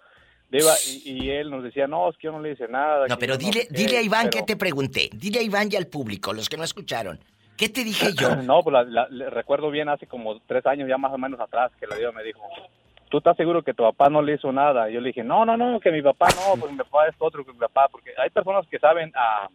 Diva, 0.48 0.74
y, 1.04 1.28
él 1.30 1.50
nos 1.50 1.64
decía, 1.64 1.88
no, 1.88 2.08
es 2.08 2.16
que 2.16 2.26
yo 2.28 2.32
no 2.32 2.40
le 2.40 2.50
dice 2.50 2.68
nada. 2.68 3.06
No, 3.08 3.18
pero 3.18 3.36
dile, 3.36 3.66
dile 3.70 3.98
a 3.98 4.02
Iván 4.02 4.30
que 4.30 4.42
te 4.42 4.56
pregunté. 4.56 5.10
Dile 5.12 5.40
a 5.40 5.42
Iván 5.42 5.68
y 5.70 5.76
al 5.76 5.88
público, 5.88 6.32
los 6.32 6.48
que 6.48 6.56
no 6.56 6.62
escucharon. 6.62 7.18
¿Qué 7.56 7.68
te 7.68 7.82
dije 7.82 8.12
yo? 8.14 8.36
no, 8.42 8.62
pues 8.62 8.74
recuerdo 9.30 9.70
bien 9.70 9.88
hace 9.88 10.06
como 10.06 10.38
tres 10.46 10.64
años 10.66 10.88
ya 10.88 10.98
más 10.98 11.12
o 11.12 11.18
menos 11.18 11.40
atrás 11.40 11.72
que 11.80 11.86
la 11.88 11.96
Diva 11.96 12.12
me 12.12 12.22
dijo, 12.22 12.42
¿tú 13.10 13.18
estás 13.18 13.36
seguro 13.36 13.62
que 13.62 13.74
tu 13.74 13.82
papá 13.82 14.08
no 14.08 14.22
le 14.22 14.34
hizo 14.34 14.52
nada? 14.52 14.88
yo 14.88 15.00
le 15.00 15.08
dije, 15.08 15.24
no, 15.24 15.44
no, 15.44 15.56
no, 15.56 15.80
que 15.80 15.90
mi 15.90 16.02
papá 16.02 16.28
no, 16.28 16.60
pues 16.60 16.70
mi 16.70 16.78
papá 16.78 17.08
es 17.08 17.16
otro 17.18 17.44
que 17.44 17.52
mi 17.52 17.58
papá, 17.58 17.88
porque 17.90 18.12
hay 18.16 18.30
personas 18.30 18.66
que 18.68 18.78
saben, 18.78 19.10
ah, 19.16 19.48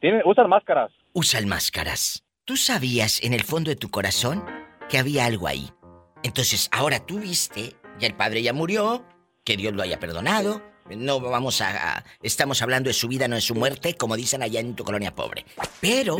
tienen, 0.00 0.22
usan 0.24 0.48
máscaras 0.48 0.90
usan 1.12 1.48
máscaras. 1.48 2.24
¿Tú 2.44 2.56
sabías 2.56 3.22
en 3.22 3.34
el 3.34 3.44
fondo 3.44 3.70
de 3.70 3.76
tu 3.76 3.90
corazón 3.90 4.44
que 4.88 4.98
había 4.98 5.26
algo 5.26 5.46
ahí? 5.46 5.70
Entonces, 6.22 6.68
ahora 6.72 7.04
tú 7.04 7.18
viste, 7.18 7.76
ya 7.98 8.06
el 8.06 8.14
padre 8.14 8.42
ya 8.42 8.52
murió, 8.52 9.04
que 9.44 9.56
Dios 9.56 9.74
lo 9.74 9.82
haya 9.82 9.98
perdonado. 9.98 10.62
No 10.90 11.20
vamos 11.20 11.60
a, 11.60 12.04
estamos 12.22 12.60
hablando 12.60 12.88
de 12.88 12.94
su 12.94 13.08
vida, 13.08 13.28
no 13.28 13.36
de 13.36 13.40
su 13.40 13.54
muerte, 13.54 13.96
como 13.96 14.16
dicen 14.16 14.42
allá 14.42 14.60
en 14.60 14.74
tu 14.74 14.84
colonia 14.84 15.14
pobre. 15.14 15.46
Pero, 15.80 16.18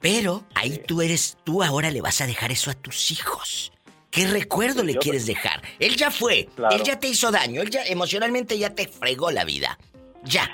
pero 0.00 0.46
ahí 0.54 0.80
tú 0.86 1.02
eres, 1.02 1.36
tú 1.44 1.62
ahora 1.62 1.90
le 1.90 2.00
vas 2.00 2.20
a 2.20 2.26
dejar 2.26 2.50
eso 2.50 2.70
a 2.70 2.74
tus 2.74 3.10
hijos. 3.10 3.72
¿Qué 4.10 4.26
recuerdo 4.26 4.82
le 4.82 4.96
quieres 4.96 5.24
dejar? 5.26 5.62
Él 5.78 5.96
ya 5.96 6.10
fue, 6.10 6.48
él 6.70 6.82
ya 6.84 6.98
te 6.98 7.08
hizo 7.08 7.30
daño, 7.30 7.62
él 7.62 7.70
ya 7.70 7.84
emocionalmente 7.84 8.58
ya 8.58 8.74
te 8.74 8.86
fregó 8.86 9.30
la 9.30 9.44
vida. 9.44 9.78
Ya, 10.24 10.48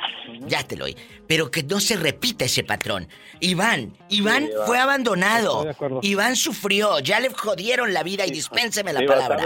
ya 0.47 0.63
te 0.63 0.77
lo 0.77 0.85
doy. 0.85 0.97
Pero 1.27 1.51
que 1.51 1.63
no 1.63 1.81
se 1.81 1.97
repita 1.97 2.45
ese 2.45 2.65
patrón. 2.65 3.09
Iván, 3.41 3.93
Iván 4.09 4.49
fue 4.67 4.79
abandonado. 4.79 5.67
Iván 6.03 6.37
sufrió, 6.37 7.01
ya 7.01 7.21
le 7.21 7.31
jodieron 7.31 7.93
la 7.93 8.03
vida 8.03 8.27
y 8.27 8.31
dispénseme 8.31 8.93
la 8.93 9.05
palabra. 9.05 9.45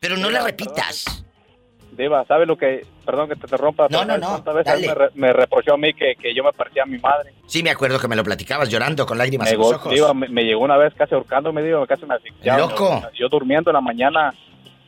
Pero 0.00 0.16
no 0.16 0.30
la 0.30 0.42
repitas. 0.42 1.24
Deba, 1.92 2.24
¿sabes 2.26 2.48
lo 2.48 2.56
que.? 2.56 2.86
Perdón 3.04 3.28
que 3.28 3.34
te 3.34 3.42
interrumpa. 3.42 3.86
No, 3.90 4.04
no, 4.04 4.16
no. 4.16 4.42
me, 5.14 5.32
reprochó 5.32 5.74
a 5.74 5.76
mí 5.76 5.92
que, 5.92 6.16
yo 6.34 6.42
me 6.42 6.52
parecía 6.52 6.84
a 6.84 6.86
mi 6.86 6.98
madre. 6.98 7.34
Sí, 7.46 7.62
me 7.62 7.70
acuerdo 7.70 7.98
que 7.98 8.08
me 8.08 8.16
lo 8.16 8.24
platicabas 8.24 8.68
llorando 8.68 9.04
con 9.04 9.18
lágrimas 9.18 9.52
en 9.52 9.58
los 9.58 9.72
ojos. 9.72 10.14
me, 10.14 10.44
llegó 10.44 10.62
una 10.62 10.76
vez 10.76 10.94
casi 10.94 11.14
ahorcándome, 11.14 11.62
digo, 11.62 11.86
casi 11.86 12.06
me 12.06 12.14
asfixiaba. 12.14 12.58
¡Loco! 12.58 13.02
Yo, 13.14 13.28
durmiendo 13.28 13.70
en 13.70 13.74
la 13.74 13.80
mañana 13.80 14.32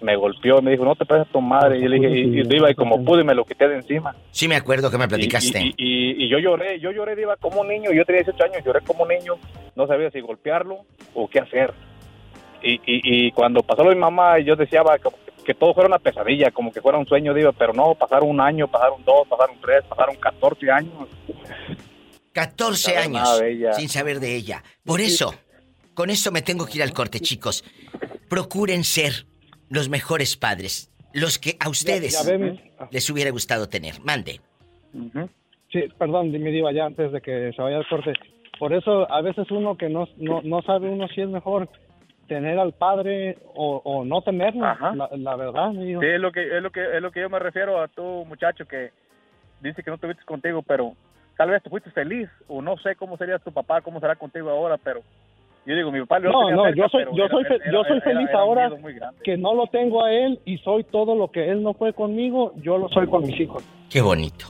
me 0.00 0.16
golpeó, 0.16 0.60
me 0.60 0.72
dijo, 0.72 0.84
no 0.84 0.94
te 0.94 1.04
pases 1.04 1.26
a 1.26 1.32
tu 1.32 1.40
madre. 1.40 1.78
Y 1.78 1.82
yo 1.82 1.88
le 1.88 1.98
dije, 1.98 2.18
y, 2.18 2.42
Diva, 2.42 2.70
y 2.70 2.74
como 2.74 3.02
pude, 3.04 3.24
me 3.24 3.34
lo 3.34 3.44
quité 3.44 3.68
de 3.68 3.76
encima. 3.76 4.14
Sí, 4.30 4.48
me 4.48 4.56
acuerdo 4.56 4.90
que 4.90 4.98
me 4.98 5.08
platicaste. 5.08 5.74
Y, 5.76 6.28
yo 6.28 6.38
lloré, 6.38 6.78
yo 6.80 6.90
lloré, 6.90 7.16
Diva, 7.16 7.36
como 7.36 7.62
un 7.62 7.68
niño. 7.68 7.90
Yo 7.92 8.04
tenía 8.04 8.22
18 8.22 8.44
años, 8.44 8.64
lloré 8.64 8.80
como 8.82 9.04
un 9.04 9.08
niño. 9.08 9.34
No 9.76 9.86
sabía 9.86 10.10
si 10.10 10.20
golpearlo 10.20 10.78
o 11.14 11.28
qué 11.28 11.40
hacer. 11.40 11.72
Y, 12.62 13.30
cuando 13.32 13.62
pasó 13.62 13.84
lo 13.84 13.90
de 13.90 13.96
mi 13.96 14.00
mamá, 14.00 14.38
yo 14.38 14.56
deseaba 14.56 14.98
que, 14.98 15.10
que, 15.44 15.54
todo 15.54 15.74
fuera 15.74 15.86
una 15.86 15.98
pesadilla, 15.98 16.50
como 16.50 16.72
que 16.72 16.80
fuera 16.80 16.96
un 16.96 17.06
sueño, 17.06 17.34
Diva, 17.34 17.52
pero 17.52 17.74
no, 17.74 17.94
pasaron 17.94 18.30
un 18.30 18.40
año, 18.40 18.68
pasaron 18.68 19.04
dos, 19.04 19.28
pasaron 19.28 19.56
tres, 19.60 19.84
pasaron 19.86 20.16
14 20.16 20.70
años. 20.70 21.08
14 22.32 22.96
años 22.96 23.42
sin 23.76 23.88
saber 23.88 24.18
de 24.18 24.34
ella. 24.34 24.64
Por 24.84 25.00
eso, 25.00 25.34
con 25.94 26.10
eso 26.10 26.32
me 26.32 26.42
tengo 26.42 26.66
que 26.66 26.78
ir 26.78 26.82
al 26.82 26.92
corte, 26.92 27.20
chicos. 27.20 27.64
Procuren 28.28 28.82
ser 28.82 29.26
los 29.70 29.88
mejores 29.88 30.36
padres, 30.36 30.90
los 31.12 31.38
que 31.38 31.56
a 31.60 31.68
ustedes 31.68 32.16
les 32.90 33.10
hubiera 33.10 33.30
gustado 33.30 33.68
tener. 33.68 34.00
Mande. 34.02 34.40
Sí, 35.72 35.80
perdón, 35.98 36.30
me 36.30 36.50
diva 36.50 36.72
ya 36.72 36.86
antes 36.86 37.10
de 37.12 37.20
que 37.20 37.52
se 37.54 37.62
vaya 37.62 37.78
al 37.78 37.88
corte. 37.88 38.12
Por 38.58 38.72
eso 38.72 39.10
a 39.10 39.20
veces 39.22 39.50
uno 39.50 39.76
que 39.76 39.88
no, 39.88 40.08
no, 40.16 40.62
sabe 40.62 40.88
uno 40.88 41.08
si 41.08 41.20
es 41.20 41.28
mejor 41.28 41.68
tener 42.28 42.58
al 42.58 42.72
padre 42.72 43.38
o, 43.54 44.04
no 44.06 44.22
tenerlo, 44.22 44.64
la, 45.16 45.36
verdad. 45.36 45.72
Sí, 45.72 45.92
es 46.00 46.20
lo 46.20 46.30
que 46.30 46.56
es 46.56 46.62
lo 46.62 46.70
que 46.70 46.96
es 46.96 47.02
lo 47.02 47.10
que 47.10 47.20
yo 47.20 47.28
me 47.28 47.38
refiero 47.38 47.80
a 47.80 47.88
tu 47.88 48.24
muchacho 48.24 48.66
que 48.66 48.90
dice 49.60 49.82
que 49.82 49.90
no 49.90 49.98
tuviste 49.98 50.24
contigo, 50.24 50.62
pero 50.62 50.94
tal 51.36 51.50
vez 51.50 51.62
tú 51.62 51.70
fuiste 51.70 51.90
feliz 51.90 52.28
o 52.46 52.62
no 52.62 52.76
sé 52.78 52.94
cómo 52.94 53.16
sería 53.16 53.38
tu 53.38 53.52
papá, 53.52 53.80
cómo 53.80 53.98
será 53.98 54.14
contigo 54.14 54.50
ahora, 54.50 54.78
pero 54.78 55.02
yo 55.66 55.74
digo, 55.74 55.90
mi 55.90 56.00
papá 56.00 56.20
No, 56.20 56.50
no, 56.50 56.74
yo 56.74 56.88
soy, 56.88 57.04
yo 57.14 57.28
soy, 57.28 57.44
yo 57.72 57.84
soy 57.84 58.00
feliz 58.00 58.28
ahora 58.34 58.70
que 59.22 59.36
no 59.36 59.54
lo 59.54 59.66
tengo 59.68 60.04
a 60.04 60.12
él 60.12 60.38
y 60.44 60.58
soy 60.58 60.84
todo 60.84 61.14
lo 61.14 61.30
que 61.30 61.50
él 61.50 61.62
no 61.62 61.74
fue 61.74 61.92
conmigo, 61.92 62.52
yo 62.56 62.76
lo 62.76 62.88
soy 62.88 63.06
con 63.06 63.22
mis 63.22 63.38
hijos. 63.40 63.64
Qué 63.90 64.00
bonito. 64.00 64.46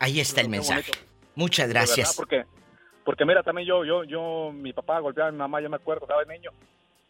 Ahí 0.00 0.20
está 0.20 0.40
el 0.40 0.48
mensaje. 0.48 0.92
Muchas 1.34 1.68
gracias. 1.68 2.16
porque, 2.16 2.44
porque 3.04 3.24
mira, 3.24 3.42
también 3.42 3.68
yo, 3.68 3.84
yo, 3.84 4.02
yo, 4.04 4.50
mi 4.52 4.72
papá 4.72 4.98
golpeaba 4.98 5.28
a 5.28 5.32
mi 5.32 5.38
mamá, 5.38 5.60
yo 5.60 5.70
me 5.70 5.76
acuerdo, 5.76 6.04
estaba 6.04 6.24
niño, 6.24 6.50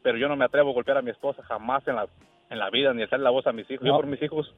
pero 0.02 0.18
yo 0.18 0.28
no 0.28 0.36
me 0.36 0.44
atrevo 0.44 0.70
a 0.70 0.74
golpear 0.74 0.98
a 0.98 1.02
mi 1.02 1.10
esposa 1.10 1.42
jamás 1.44 1.86
en 1.88 1.96
la, 1.96 2.06
en 2.50 2.58
la 2.58 2.68
vida, 2.68 2.92
ni 2.92 3.02
hacer 3.02 3.20
la 3.20 3.30
voz 3.30 3.46
a 3.46 3.52
mis 3.52 3.70
hijos. 3.70 3.86
Yo 3.86 3.96
por 3.96 4.06
mis 4.06 4.22
hijos 4.22 4.52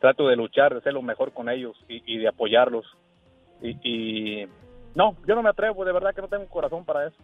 trato 0.00 0.28
de 0.28 0.36
luchar, 0.36 0.72
de 0.72 0.78
hacer 0.78 0.92
lo 0.92 1.02
mejor 1.02 1.32
con 1.32 1.48
ellos 1.48 1.76
y, 1.88 2.18
de 2.18 2.28
apoyarlos. 2.28 2.86
Y, 3.60 3.76
y 3.82 4.48
no, 4.94 5.16
yo 5.26 5.34
no 5.34 5.42
me 5.42 5.50
atrevo, 5.50 5.84
de 5.84 5.92
verdad 5.92 6.14
que 6.14 6.20
no 6.20 6.28
tengo 6.28 6.44
un 6.44 6.48
corazón 6.48 6.84
para 6.84 7.08
eso. 7.08 7.16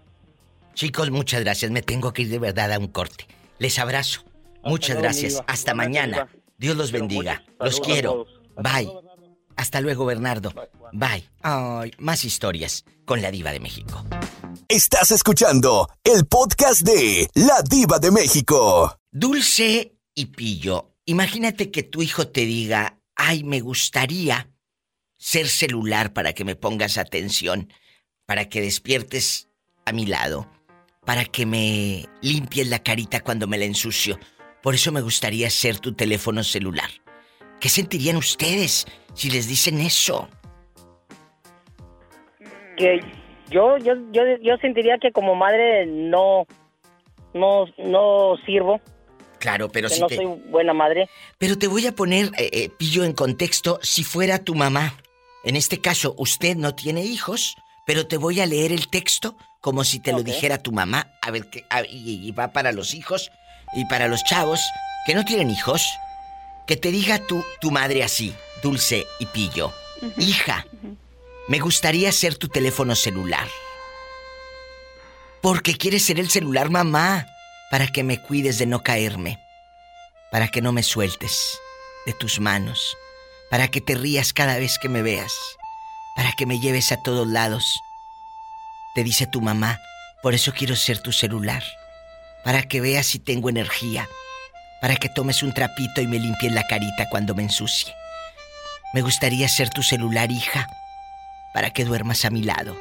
Chicos, 0.74 1.10
muchas 1.10 1.40
gracias. 1.42 1.70
Me 1.70 1.82
tengo 1.82 2.12
que 2.12 2.22
ir 2.22 2.28
de 2.28 2.38
verdad 2.38 2.72
a 2.72 2.78
un 2.78 2.88
corte. 2.88 3.26
Les 3.58 3.78
abrazo. 3.78 4.24
muchas 4.64 4.96
gracias. 4.96 5.42
Hasta 5.46 5.74
mañana. 5.74 6.28
Dios 6.56 6.76
los 6.76 6.92
bendiga. 6.92 7.42
Los 7.60 7.80
quiero. 7.80 8.26
Bye. 8.56 8.90
Hasta 9.56 9.80
luego, 9.80 10.04
Bernardo. 10.06 10.52
Bye. 10.92 11.28
Ay, 11.42 11.92
más 11.98 12.24
historias 12.24 12.84
con 13.04 13.20
la 13.20 13.30
Diva 13.30 13.52
de 13.52 13.60
México. 13.60 14.04
Estás 14.68 15.10
escuchando 15.10 15.88
el 16.04 16.26
podcast 16.26 16.82
de 16.82 17.28
La 17.34 17.62
Diva 17.62 17.98
de 17.98 18.10
México. 18.10 18.98
Dulce 19.10 19.98
y 20.14 20.26
Pillo, 20.26 20.94
imagínate 21.04 21.70
que 21.70 21.82
tu 21.82 22.02
hijo 22.02 22.28
te 22.28 22.42
diga, 22.42 22.98
ay, 23.14 23.44
me 23.44 23.60
gustaría 23.60 24.50
ser 25.18 25.48
celular 25.48 26.12
para 26.12 26.32
que 26.32 26.44
me 26.44 26.56
pongas 26.56 26.98
atención, 26.98 27.72
para 28.26 28.48
que 28.48 28.60
despiertes 28.60 29.48
a 29.84 29.92
mi 29.92 30.06
lado 30.06 30.48
para 31.04 31.24
que 31.24 31.46
me 31.46 32.06
limpies 32.20 32.68
la 32.68 32.78
carita 32.78 33.20
cuando 33.20 33.46
me 33.46 33.58
la 33.58 33.64
ensucio. 33.64 34.18
Por 34.62 34.74
eso 34.74 34.92
me 34.92 35.00
gustaría 35.00 35.50
ser 35.50 35.78
tu 35.78 35.92
teléfono 35.92 36.44
celular. 36.44 36.88
¿Qué 37.60 37.68
sentirían 37.68 38.16
ustedes 38.16 38.86
si 39.14 39.30
les 39.30 39.48
dicen 39.48 39.80
eso? 39.80 40.28
Que 42.76 43.00
yo, 43.50 43.78
yo, 43.78 43.94
yo, 44.12 44.22
yo 44.40 44.56
sentiría 44.58 44.98
que 44.98 45.12
como 45.12 45.34
madre 45.34 45.86
no, 45.86 46.46
no, 47.34 47.66
no 47.78 48.36
sirvo. 48.46 48.80
Claro, 49.38 49.68
pero 49.68 49.88
que 49.88 49.94
si 49.94 50.00
no 50.00 50.08
soy 50.08 50.26
buena 50.50 50.72
madre. 50.72 51.08
Pero 51.38 51.58
te 51.58 51.66
voy 51.66 51.86
a 51.86 51.92
poner, 51.92 52.26
eh, 52.38 52.50
eh, 52.52 52.68
pillo 52.68 53.02
en 53.04 53.12
contexto, 53.12 53.80
si 53.82 54.04
fuera 54.04 54.44
tu 54.44 54.54
mamá. 54.54 54.94
En 55.44 55.56
este 55.56 55.80
caso, 55.80 56.14
usted 56.16 56.56
no 56.56 56.76
tiene 56.76 57.02
hijos, 57.02 57.56
pero 57.84 58.06
te 58.06 58.16
voy 58.16 58.40
a 58.40 58.46
leer 58.46 58.70
el 58.70 58.88
texto 58.88 59.36
como 59.62 59.84
si 59.84 60.00
te 60.00 60.12
lo 60.12 60.22
dijera 60.22 60.58
tu 60.58 60.72
mamá. 60.72 61.06
A 61.22 61.30
ver, 61.30 61.46
qué 61.46 61.64
y, 61.88 62.30
va 62.32 62.52
para 62.52 62.72
los 62.72 62.92
hijos 62.92 63.30
y 63.72 63.86
para 63.86 64.08
los 64.08 64.22
chavos 64.24 64.60
que 65.06 65.14
no 65.14 65.24
tienen 65.24 65.50
hijos. 65.50 65.82
Que 66.66 66.76
te 66.76 66.90
diga 66.90 67.18
tu, 67.18 67.44
tu 67.60 67.70
madre 67.70 68.02
así, 68.04 68.34
dulce 68.62 69.06
y 69.18 69.26
pillo. 69.26 69.72
Hija, 70.18 70.66
me 71.48 71.60
gustaría 71.60 72.12
ser 72.12 72.36
tu 72.36 72.48
teléfono 72.48 72.94
celular. 72.94 73.48
Porque 75.40 75.76
quieres 75.76 76.04
ser 76.04 76.20
el 76.20 76.28
celular 76.28 76.68
mamá. 76.68 77.26
Para 77.70 77.86
que 77.86 78.02
me 78.02 78.20
cuides 78.20 78.58
de 78.58 78.66
no 78.66 78.82
caerme. 78.82 79.38
Para 80.30 80.48
que 80.48 80.60
no 80.60 80.72
me 80.72 80.82
sueltes 80.82 81.58
de 82.04 82.12
tus 82.12 82.38
manos. 82.38 82.96
Para 83.50 83.68
que 83.68 83.80
te 83.80 83.94
rías 83.94 84.32
cada 84.32 84.58
vez 84.58 84.78
que 84.78 84.88
me 84.88 85.02
veas. 85.02 85.32
Para 86.16 86.32
que 86.32 86.46
me 86.46 86.60
lleves 86.60 86.92
a 86.92 87.02
todos 87.02 87.26
lados 87.26 87.80
te 88.94 89.02
dice 89.02 89.26
tu 89.26 89.40
mamá, 89.40 89.80
por 90.22 90.34
eso 90.34 90.52
quiero 90.52 90.76
ser 90.76 91.00
tu 91.00 91.12
celular, 91.12 91.62
para 92.44 92.62
que 92.62 92.80
veas 92.80 93.06
si 93.06 93.18
tengo 93.18 93.48
energía, 93.48 94.08
para 94.80 94.96
que 94.96 95.08
tomes 95.08 95.42
un 95.42 95.54
trapito 95.54 96.00
y 96.00 96.06
me 96.06 96.18
limpies 96.18 96.52
la 96.52 96.66
carita 96.66 97.08
cuando 97.08 97.34
me 97.34 97.42
ensucie. 97.42 97.94
Me 98.92 99.00
gustaría 99.00 99.48
ser 99.48 99.70
tu 99.70 99.82
celular, 99.82 100.30
hija, 100.30 100.68
para 101.54 101.70
que 101.70 101.84
duermas 101.84 102.24
a 102.24 102.30
mi 102.30 102.42
lado 102.42 102.76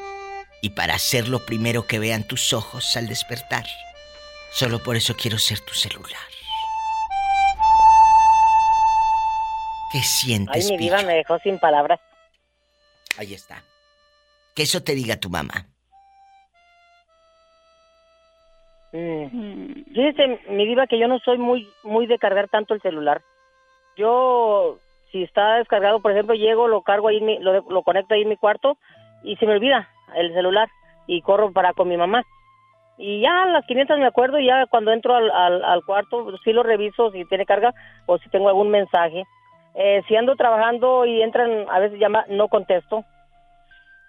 y 0.61 0.71
para 0.71 0.99
ser 0.99 1.27
lo 1.27 1.45
primero 1.45 1.87
que 1.87 1.99
vean 1.99 2.23
tus 2.23 2.53
ojos 2.53 2.97
al 2.97 3.07
despertar. 3.07 3.65
Solo 4.51 4.83
por 4.83 4.97
eso 4.97 5.15
quiero 5.15 5.39
ser 5.39 5.61
tu 5.61 5.73
celular. 5.73 6.19
¿Qué 9.91 10.01
sientes? 10.03 10.65
Ay, 10.65 10.71
mi 10.71 10.77
diva 10.77 11.01
me 11.03 11.13
dejó 11.13 11.39
sin 11.39 11.59
palabras. 11.59 11.99
Ahí 13.17 13.33
está. 13.33 13.63
Que 14.53 14.63
eso 14.63 14.83
te 14.83 14.95
diga 14.95 15.17
tu 15.17 15.29
mamá. 15.29 15.70
Fíjese, 19.93 20.39
mi 20.49 20.65
diva, 20.65 20.87
que 20.87 20.97
yo 20.97 21.07
no 21.07 21.19
soy 21.19 21.37
muy, 21.37 21.67
muy 21.83 22.07
de 22.07 22.17
cargar 22.17 22.47
tanto 22.47 22.73
el 22.73 22.81
celular. 22.81 23.21
Yo, 23.97 24.77
si 25.11 25.23
está 25.23 25.55
descargado, 25.55 26.01
por 26.01 26.11
ejemplo, 26.11 26.33
llego, 26.33 26.67
lo 26.67 26.81
cargo 26.81 27.09
ahí, 27.09 27.19
lo, 27.39 27.61
lo 27.69 27.83
conecto 27.83 28.13
ahí 28.13 28.21
en 28.21 28.29
mi 28.29 28.37
cuarto 28.37 28.77
y 29.23 29.35
se 29.35 29.45
me 29.45 29.53
olvida 29.53 29.89
el 30.15 30.33
celular 30.33 30.69
y 31.07 31.21
corro 31.21 31.51
para 31.51 31.73
con 31.73 31.89
mi 31.89 31.97
mamá. 31.97 32.23
Y 32.97 33.21
ya 33.21 33.43
a 33.43 33.45
las 33.47 33.65
500 33.65 33.97
me 33.97 34.05
acuerdo 34.05 34.39
y 34.39 34.45
ya 34.45 34.65
cuando 34.67 34.91
entro 34.91 35.15
al, 35.15 35.31
al, 35.31 35.83
cuarto, 35.83 36.37
sí 36.43 36.53
lo 36.53 36.63
reviso 36.63 37.11
si 37.11 37.25
tiene 37.25 37.45
carga 37.45 37.73
o 38.05 38.17
si 38.19 38.29
tengo 38.29 38.47
algún 38.47 38.69
mensaje. 38.69 39.23
Eh, 39.73 40.03
si 40.07 40.15
ando 40.15 40.35
trabajando 40.35 41.05
y 41.05 41.21
entran, 41.21 41.65
a 41.69 41.79
veces 41.79 41.99
llama, 41.99 42.25
no 42.29 42.47
contesto. 42.47 43.03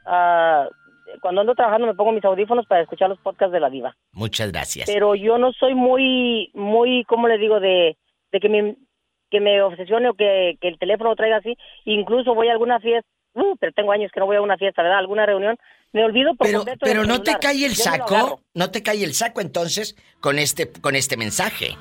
Ah, 0.04 0.68
cuando 1.20 1.40
ando 1.40 1.54
trabajando 1.54 1.86
me 1.86 1.94
pongo 1.94 2.12
mis 2.12 2.24
audífonos 2.24 2.66
para 2.66 2.82
escuchar 2.82 3.08
los 3.08 3.18
podcasts 3.18 3.52
de 3.52 3.60
la 3.60 3.70
diva. 3.70 3.96
Muchas 4.12 4.50
gracias. 4.50 4.88
Pero 4.90 5.14
yo 5.14 5.38
no 5.38 5.52
soy 5.52 5.74
muy, 5.74 6.50
muy, 6.54 7.04
¿cómo 7.04 7.28
le 7.28 7.38
digo? 7.38 7.60
De, 7.60 7.96
de 8.30 8.40
que 8.40 8.48
me, 8.48 8.76
que 9.30 9.40
me 9.40 9.62
obsesione 9.62 10.08
o 10.08 10.14
que, 10.14 10.56
el 10.60 10.78
teléfono 10.78 11.14
traiga 11.16 11.38
así. 11.38 11.56
Incluso 11.84 12.34
voy 12.34 12.48
a 12.48 12.52
alguna 12.52 12.80
fiesta, 12.80 13.08
uh, 13.34 13.56
pero 13.58 13.72
tengo 13.72 13.92
años 13.92 14.10
que 14.12 14.20
no 14.20 14.26
voy 14.26 14.36
a 14.36 14.42
una 14.42 14.56
fiesta, 14.56 14.82
¿verdad? 14.82 14.98
Alguna 14.98 15.26
reunión. 15.26 15.56
Me 15.92 16.04
olvido 16.04 16.34
por 16.34 16.46
Pero, 16.46 16.64
pero 16.80 17.04
no 17.04 17.22
te 17.22 17.36
cae 17.38 17.66
el 17.66 17.74
saco, 17.74 18.40
no 18.54 18.70
te 18.70 18.82
cae 18.82 19.04
el 19.04 19.12
saco 19.12 19.40
entonces 19.40 19.96
con 20.20 20.38
este, 20.38 20.70
con 20.72 20.96
este 20.96 21.16
mensaje. 21.16 21.76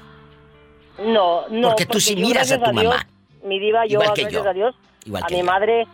No, 1.00 1.48
no. 1.48 1.70
Porque 1.70 1.86
tú 1.86 2.00
sí 2.00 2.16
miras 2.16 2.52
a 2.52 2.62
tu 2.62 2.74
mamá. 2.74 3.08
Mi 3.44 3.58
diva, 3.60 3.86
yo, 3.88 4.00
gracias 4.00 4.46
a 4.46 4.54
Dios, 4.54 4.76
a 5.14 5.30
mi 5.30 5.42
madre 5.42 5.88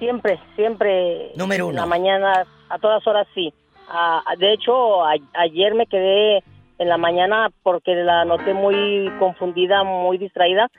siempre, 0.00 0.40
siempre. 0.56 1.30
Número 1.36 1.66
uno. 1.68 1.74
En 1.74 1.80
la 1.80 1.86
mañana, 1.86 2.46
a 2.70 2.78
todas 2.78 3.06
horas 3.06 3.26
sí. 3.34 3.52
Ah, 3.88 4.22
de 4.38 4.52
hecho, 4.52 5.04
ayer 5.04 5.74
me 5.74 5.86
quedé 5.86 6.42
en 6.78 6.88
la 6.88 6.96
mañana 6.96 7.50
porque 7.62 7.94
la 7.94 8.24
noté 8.24 8.54
muy 8.54 9.10
confundida, 9.18 9.82
muy 9.82 10.16
distraída, 10.16 10.70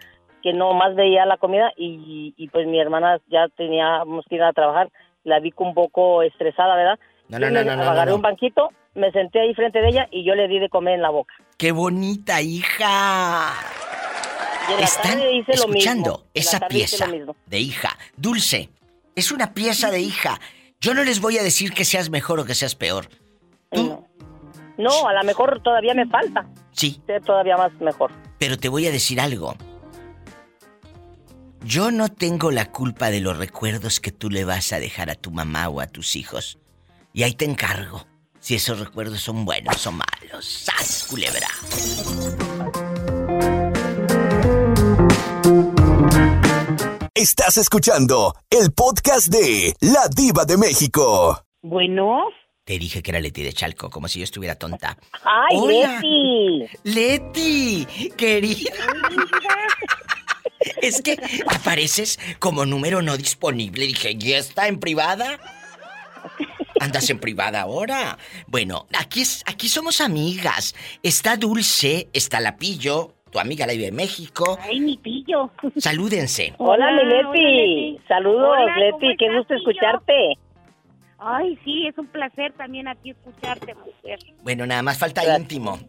que 0.41 0.53
no 0.53 0.73
más 0.73 0.95
veía 0.95 1.25
la 1.25 1.37
comida 1.37 1.71
y, 1.77 2.49
pues 2.51 2.65
mi 2.67 2.79
hermana 2.79 3.19
ya 3.29 3.47
teníamos 3.55 4.25
que 4.27 4.35
ir 4.35 4.43
a 4.43 4.53
trabajar. 4.53 4.89
La 5.23 5.39
vi 5.39 5.53
un 5.57 5.73
poco 5.75 6.23
estresada, 6.23 6.75
¿verdad? 6.75 6.99
No, 7.29 7.37
no, 7.37 7.49
no, 7.51 7.63
no, 7.63 7.83
Agarré 7.83 8.13
un 8.13 8.21
banquito, 8.21 8.69
me 8.95 9.11
senté 9.11 9.41
ahí 9.41 9.53
frente 9.53 9.79
de 9.79 9.89
ella 9.89 10.07
y 10.09 10.23
yo 10.23 10.33
le 10.33 10.47
di 10.47 10.57
de 10.57 10.69
comer 10.69 10.95
en 10.95 11.01
la 11.03 11.09
boca. 11.09 11.33
¡Qué 11.57 11.71
bonita 11.71 12.41
hija! 12.41 13.53
Están 14.79 15.21
escuchando 15.47 16.23
esa 16.33 16.67
pieza 16.67 17.07
de 17.45 17.59
hija. 17.59 17.89
Dulce, 18.15 18.69
es 19.15 19.31
una 19.31 19.53
pieza 19.53 19.91
de 19.91 19.99
hija. 19.99 20.39
Yo 20.81 20.95
no 20.95 21.03
les 21.03 21.21
voy 21.21 21.37
a 21.37 21.43
decir 21.43 21.73
que 21.73 21.85
seas 21.85 22.09
mejor 22.09 22.39
o 22.39 22.45
que 22.45 22.55
seas 22.55 22.73
peor. 22.73 23.07
¿Tú? 23.71 24.03
No, 24.79 25.07
a 25.07 25.13
lo 25.13 25.23
mejor 25.23 25.61
todavía 25.61 25.93
me 25.93 26.07
falta. 26.07 26.47
Sí. 26.71 26.99
Ser 27.05 27.23
todavía 27.23 27.55
más 27.55 27.71
mejor. 27.79 28.11
Pero 28.39 28.57
te 28.57 28.67
voy 28.67 28.87
a 28.87 28.91
decir 28.91 29.21
algo. 29.21 29.55
Yo 31.63 31.91
no 31.91 32.09
tengo 32.09 32.49
la 32.49 32.71
culpa 32.71 33.11
de 33.11 33.21
los 33.21 33.37
recuerdos 33.37 33.99
que 33.99 34.11
tú 34.11 34.31
le 34.31 34.43
vas 34.43 34.73
a 34.73 34.79
dejar 34.79 35.11
a 35.11 35.15
tu 35.15 35.29
mamá 35.29 35.69
o 35.69 35.81
a 35.81 35.87
tus 35.87 36.15
hijos. 36.15 36.57
Y 37.13 37.21
ahí 37.21 37.35
te 37.35 37.45
encargo. 37.45 38.07
Si 38.39 38.55
esos 38.55 38.79
recuerdos 38.79 39.21
son 39.21 39.45
buenos 39.45 39.85
o 39.85 39.91
malos. 39.91 40.65
¡Sas, 40.65 41.05
culebra! 41.07 41.47
Estás 47.21 47.55
escuchando 47.57 48.33
el 48.49 48.71
podcast 48.73 49.27
de 49.27 49.75
La 49.79 50.07
Diva 50.07 50.43
de 50.43 50.57
México. 50.57 51.45
Bueno. 51.61 52.23
Te 52.63 52.79
dije 52.79 53.03
que 53.03 53.11
era 53.11 53.19
Leti 53.19 53.43
de 53.43 53.53
Chalco, 53.53 53.91
como 53.91 54.07
si 54.07 54.17
yo 54.17 54.23
estuviera 54.23 54.55
tonta. 54.55 54.97
¡Ay, 55.23 55.61
Leti! 55.67 56.65
¡Leti! 56.81 57.87
¡Querida! 58.17 58.71
es 60.81 61.03
que 61.03 61.19
apareces 61.47 62.17
como 62.39 62.65
número 62.65 63.03
no 63.03 63.15
disponible. 63.15 63.85
Dije, 63.85 64.15
¿ya 64.15 64.39
está 64.39 64.67
en 64.67 64.79
privada? 64.79 65.39
Andas 66.79 67.07
en 67.11 67.19
privada 67.19 67.61
ahora. 67.61 68.17
Bueno, 68.47 68.87
aquí, 68.97 69.21
es, 69.21 69.43
aquí 69.45 69.69
somos 69.69 70.01
amigas. 70.01 70.73
Está 71.03 71.37
Dulce, 71.37 72.09
está 72.13 72.39
Lapillo, 72.39 73.20
tu 73.31 73.39
amiga 73.39 73.65
la 73.65 73.73
vive 73.73 73.87
en 73.87 73.95
México. 73.95 74.59
Ay, 74.61 74.79
mi 74.79 74.97
pillo. 74.97 75.49
Salúdense. 75.77 76.53
Hola, 76.57 76.91
mi 76.91 77.03
Leti. 77.05 77.99
Saludos, 78.07 78.57
Leti. 78.77 79.15
Qué 79.17 79.35
gusto 79.35 79.55
escucharte. 79.55 80.37
Ay, 81.17 81.57
sí, 81.63 81.87
es 81.87 81.97
un 81.97 82.07
placer 82.07 82.51
también 82.53 82.87
aquí 82.87 83.11
escucharte, 83.11 83.75
mujer. 83.75 84.19
Bueno, 84.43 84.65
nada 84.65 84.81
más 84.81 84.97
falta 84.97 85.21
íntimo. 85.37 85.79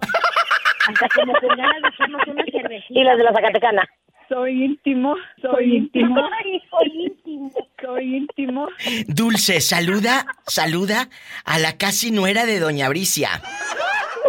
Hasta 0.86 1.08
que 1.08 1.24
me 1.24 1.32
ganas 1.32 1.82
de 1.82 1.88
hacernos 1.88 2.22
una 2.26 2.44
cervecita. 2.44 3.00
Y 3.00 3.04
las 3.04 3.16
de 3.16 3.24
la 3.24 3.32
Zacatecana. 3.32 3.88
Soy 4.28 4.64
íntimo, 4.64 5.14
soy 5.40 5.76
íntimo. 5.76 6.16
Ay, 6.38 6.62
soy 6.70 7.04
íntimo. 7.06 7.50
Soy 7.80 8.16
íntimo. 8.16 8.68
Dulce, 9.06 9.60
saluda, 9.60 10.26
saluda 10.46 11.08
a 11.44 11.58
la 11.58 11.76
casi 11.76 12.10
nuera 12.10 12.46
de 12.46 12.58
Doña 12.58 12.88
Bricia. 12.88 13.28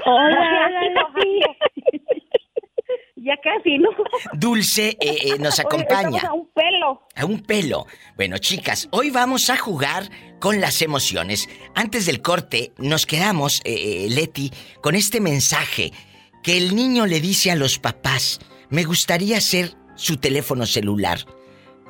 Hola, 0.06 1.03
ya 3.24 3.38
casi, 3.42 3.78
¿no? 3.78 3.90
Dulce 4.34 4.98
eh, 5.00 5.18
eh, 5.24 5.40
nos 5.40 5.60
acompaña. 5.60 6.22
a 6.22 6.34
un 6.34 6.48
pelo. 6.54 7.08
A 7.16 7.26
un 7.26 7.40
pelo. 7.42 7.88
Bueno, 8.16 8.38
chicas, 8.38 8.88
hoy 8.92 9.10
vamos 9.10 9.50
a 9.50 9.58
jugar 9.58 10.10
con 10.40 10.60
las 10.60 10.82
emociones. 10.82 11.50
Antes 11.76 12.06
del 12.06 12.22
corte, 12.22 12.74
nos 12.78 13.06
quedamos, 13.06 13.62
eh, 13.64 14.08
Leti, 14.10 14.52
con 14.82 14.96
este 14.96 15.22
mensaje 15.22 15.92
que 16.44 16.58
el 16.58 16.76
niño 16.76 17.06
le 17.06 17.22
dice 17.22 17.52
a 17.52 17.56
los 17.56 17.80
papás: 17.80 18.40
Me 18.70 18.84
gustaría 18.84 19.40
ser 19.40 19.76
su 19.96 20.18
teléfono 20.18 20.66
celular 20.66 21.20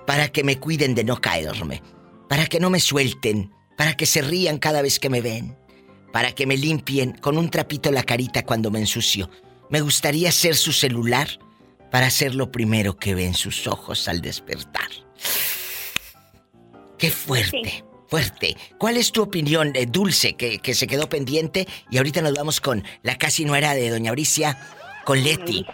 para 0.05 0.29
que 0.29 0.43
me 0.43 0.59
cuiden 0.59 0.95
de 0.95 1.03
no 1.03 1.19
caerme, 1.19 1.81
para 2.29 2.45
que 2.45 2.59
no 2.59 2.69
me 2.69 2.79
suelten, 2.79 3.51
para 3.77 3.95
que 3.95 4.05
se 4.05 4.21
rían 4.21 4.59
cada 4.59 4.81
vez 4.81 4.99
que 4.99 5.09
me 5.09 5.21
ven, 5.21 5.57
para 6.11 6.33
que 6.33 6.45
me 6.45 6.57
limpien 6.57 7.13
con 7.13 7.37
un 7.37 7.49
trapito 7.49 7.91
la 7.91 8.03
carita 8.03 8.45
cuando 8.45 8.69
me 8.69 8.79
ensucio. 8.79 9.29
Me 9.73 9.81
gustaría 9.81 10.31
ser 10.31 10.53
su 10.53 10.71
celular 10.71 11.27
para 11.89 12.11
ser 12.11 12.35
lo 12.35 12.51
primero 12.51 12.95
que 12.95 13.15
ven 13.15 13.33
sus 13.33 13.65
ojos 13.65 14.07
al 14.07 14.21
despertar. 14.21 14.87
Qué 16.99 17.09
fuerte, 17.09 17.83
fuerte. 18.07 18.55
¿Cuál 18.77 18.97
es 18.97 19.11
tu 19.11 19.23
opinión, 19.23 19.71
eh, 19.73 19.87
Dulce, 19.87 20.35
que, 20.35 20.59
que, 20.59 20.75
se 20.75 20.85
quedó 20.85 21.09
pendiente? 21.09 21.65
Y 21.89 21.97
ahorita 21.97 22.21
nos 22.21 22.35
vamos 22.35 22.61
con 22.61 22.83
la 23.01 23.17
casi 23.17 23.45
nuera 23.45 23.73
de 23.73 23.89
Doña 23.89 24.11
Bricia, 24.11 24.59
con 25.05 25.23
Leti. 25.23 25.65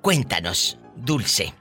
Cuéntanos, 0.00 0.78
Dulce. 0.94 1.52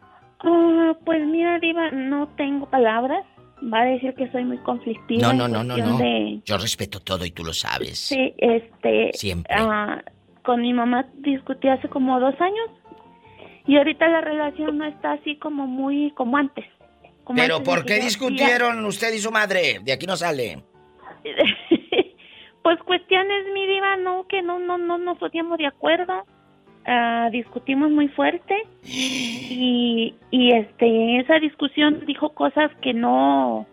Ah, 0.42 0.92
pues 1.06 1.26
mira, 1.26 1.58
Diva, 1.58 1.90
no 1.90 2.28
tengo 2.38 2.70
palabras. 2.70 3.26
Va 3.74 3.82
a 3.82 3.86
decir 3.86 4.14
que 4.14 4.32
soy 4.32 4.46
muy 4.46 4.60
conflictiva. 4.60 5.34
No, 5.34 5.34
no, 5.34 5.48
no, 5.48 5.64
no, 5.64 5.76
no. 5.76 6.42
Yo 6.46 6.60
respeto 6.60 7.00
todo 7.00 7.26
y 7.26 7.32
tú 7.32 7.44
lo 7.44 7.54
sabes. 7.56 7.98
Sí, 7.98 8.36
este. 8.38 9.10
Siempre. 9.14 9.56
Ah, 9.58 10.04
con 10.48 10.62
mi 10.62 10.72
mamá 10.72 11.06
discutí 11.16 11.68
hace 11.68 11.90
como 11.90 12.22
dos 12.22 12.40
años 12.40 12.70
y 13.66 13.76
ahorita 13.76 14.08
la 14.08 14.22
relación 14.22 14.78
no 14.78 14.86
está 14.86 15.12
así 15.12 15.36
como 15.36 15.68
muy 15.68 16.12
como 16.12 16.38
antes. 16.38 16.64
Pero 17.36 17.62
¿por 17.62 17.84
qué 17.84 17.96
discutieron 17.96 18.86
usted 18.86 19.14
y 19.14 19.18
su 19.18 19.30
madre? 19.30 19.82
De 19.84 19.92
aquí 19.92 20.06
no 20.08 20.16
sale. 20.16 20.64
pues 22.64 22.80
cuestiones, 22.84 23.48
mi 23.54 23.68
diva, 23.68 23.98
no, 23.98 24.26
que 24.30 24.42
no, 24.42 24.58
no, 24.58 24.78
no 24.78 24.98
nos 24.98 25.18
poníamos 25.18 25.58
de 25.58 25.68
acuerdo. 25.68 26.24
Uh, 26.88 27.30
discutimos 27.30 27.92
muy 27.92 28.08
fuerte 28.08 28.56
y, 28.86 30.16
y 30.32 30.52
este 30.54 30.86
en 30.86 31.20
esa 31.20 31.40
discusión 31.40 32.06
dijo 32.06 32.30
cosas 32.30 32.72
que 32.82 32.94
no 32.94 33.68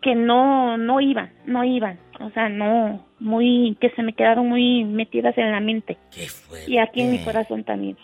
que 0.00 0.14
no 0.14 0.78
no 0.78 1.02
iban 1.02 1.30
no 1.44 1.62
iban 1.62 1.98
o 2.24 2.30
sea 2.30 2.48
no 2.48 3.04
muy 3.20 3.76
que 3.80 3.90
se 3.90 4.02
me 4.02 4.12
quedaron 4.12 4.48
muy 4.48 4.84
metidas 4.84 5.36
en 5.38 5.52
la 5.52 5.60
mente. 5.60 5.96
Qué 6.10 6.26
y 6.66 6.78
aquí 6.78 7.02
en 7.02 7.12
mi 7.12 7.24
corazón 7.24 7.64
también. 7.64 7.96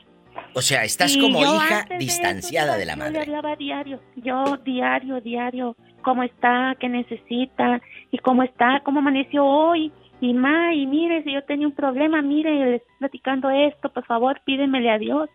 O 0.55 0.63
sea 0.63 0.85
estás 0.85 1.17
como 1.17 1.41
hija 1.41 1.87
distanciada 1.99 2.77
de, 2.77 2.87
la 2.87 2.97
madre 2.97 3.15
yo 3.15 3.19
le 3.19 3.27
hablaba 3.27 3.57
diario 3.57 4.01
yo 4.17 4.57
diario 4.65 5.21
diario 5.21 5.77
cómo 6.03 6.23
está 6.23 6.77
qué 6.79 6.89
necesita 6.89 7.81
y 8.11 8.19
cómo 8.19 8.43
está 8.43 8.81
cómo 8.85 9.01
amaneció 9.01 9.45
hoy 9.45 9.93
y 10.21 10.35
ma, 10.35 10.75
y 10.75 10.87
mire, 10.87 11.23
si 11.23 11.33
yo 11.33 11.45
tenía 11.45 11.67
un 11.67 11.75
problema, 11.75 12.23
mire, 12.23 12.53
le 12.53 12.77
estoy 12.77 12.95
platicando 12.99 13.51
esto, 13.51 13.89
por 13.91 14.05
favor, 14.05 14.41
pídemele 14.45 14.91
a 14.91 14.99
Dios. 14.99 15.29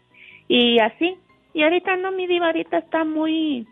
y 0.47 0.79
así. 0.79 1.15
Y 1.53 1.63
ahorita 1.63 1.95
no, 1.97 2.11
mi 2.11 2.27
diva, 2.27 2.47
ahorita 2.47 2.79
está 2.79 3.05
muy, 3.05 3.67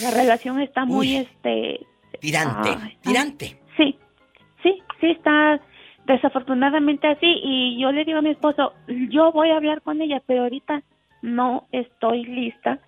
la 0.00 0.10
relación 0.12 0.60
está 0.60 0.84
muy, 0.84 1.16
este... 1.16 1.80
Tirante, 2.20 2.70
tirante. 3.02 3.60
Sí, 3.76 3.98
sí 5.04 5.10
está 5.10 5.60
desafortunadamente 6.06 7.06
así 7.06 7.26
y 7.42 7.80
yo 7.80 7.92
le 7.92 8.04
digo 8.04 8.18
a 8.18 8.22
mi 8.22 8.30
esposo, 8.30 8.72
yo 9.10 9.32
voy 9.32 9.50
a 9.50 9.56
hablar 9.56 9.82
con 9.82 10.00
ella, 10.00 10.22
pero 10.26 10.42
ahorita 10.42 10.82
no 11.22 11.66
estoy 11.72 12.24
lista 12.24 12.78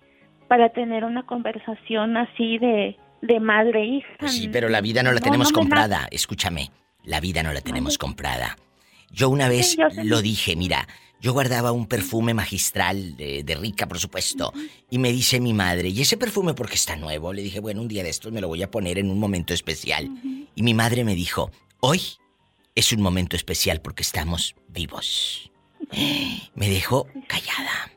para 0.47 0.69
tener 0.69 1.03
una 1.03 1.23
conversación 1.23 2.17
así 2.17 2.57
de, 2.57 2.95
de 3.21 3.39
madre 3.39 3.81
e 3.81 3.85
hija. 3.85 4.07
Pues 4.19 4.33
sí, 4.33 4.49
pero 4.51 4.69
la 4.69 4.81
vida 4.81 5.03
no 5.03 5.11
la 5.11 5.19
tenemos 5.19 5.51
comprada, 5.51 6.07
escúchame, 6.11 6.69
la 7.03 7.19
vida 7.19 7.43
no 7.43 7.53
la 7.53 7.61
tenemos 7.61 7.97
comprada. 7.97 8.57
Yo 9.11 9.29
una 9.29 9.49
vez 9.49 9.77
lo 10.03 10.21
dije, 10.21 10.55
mira, 10.55 10.87
yo 11.19 11.33
guardaba 11.33 11.71
un 11.71 11.87
perfume 11.87 12.33
magistral 12.33 13.17
de, 13.17 13.57
rica, 13.59 13.87
por 13.87 13.97
supuesto, 13.97 14.53
y 14.91 14.99
me 14.99 15.11
dice 15.11 15.39
mi 15.39 15.53
madre, 15.53 15.89
¿y 15.89 16.01
ese 16.01 16.17
perfume 16.17 16.53
porque 16.53 16.75
está 16.75 16.95
nuevo? 16.95 17.33
Le 17.33 17.41
dije, 17.41 17.59
bueno, 17.59 17.81
un 17.81 17.87
día 17.87 18.03
de 18.03 18.09
estos 18.09 18.31
me 18.31 18.41
lo 18.41 18.47
voy 18.47 18.61
a 18.61 18.69
poner 18.69 18.99
en 18.99 19.09
un 19.09 19.19
momento 19.19 19.53
especial. 19.53 20.09
Y 20.53 20.61
mi 20.61 20.73
madre 20.73 21.03
me 21.03 21.15
dijo, 21.15 21.51
hoy 21.79 22.01
es 22.75 22.91
un 22.93 23.01
momento 23.01 23.35
especial 23.35 23.81
porque 23.81 24.03
estamos 24.03 24.55
vivos. 24.67 25.51
Me 26.55 26.69
dejó 26.69 27.07
callada. 27.27 27.91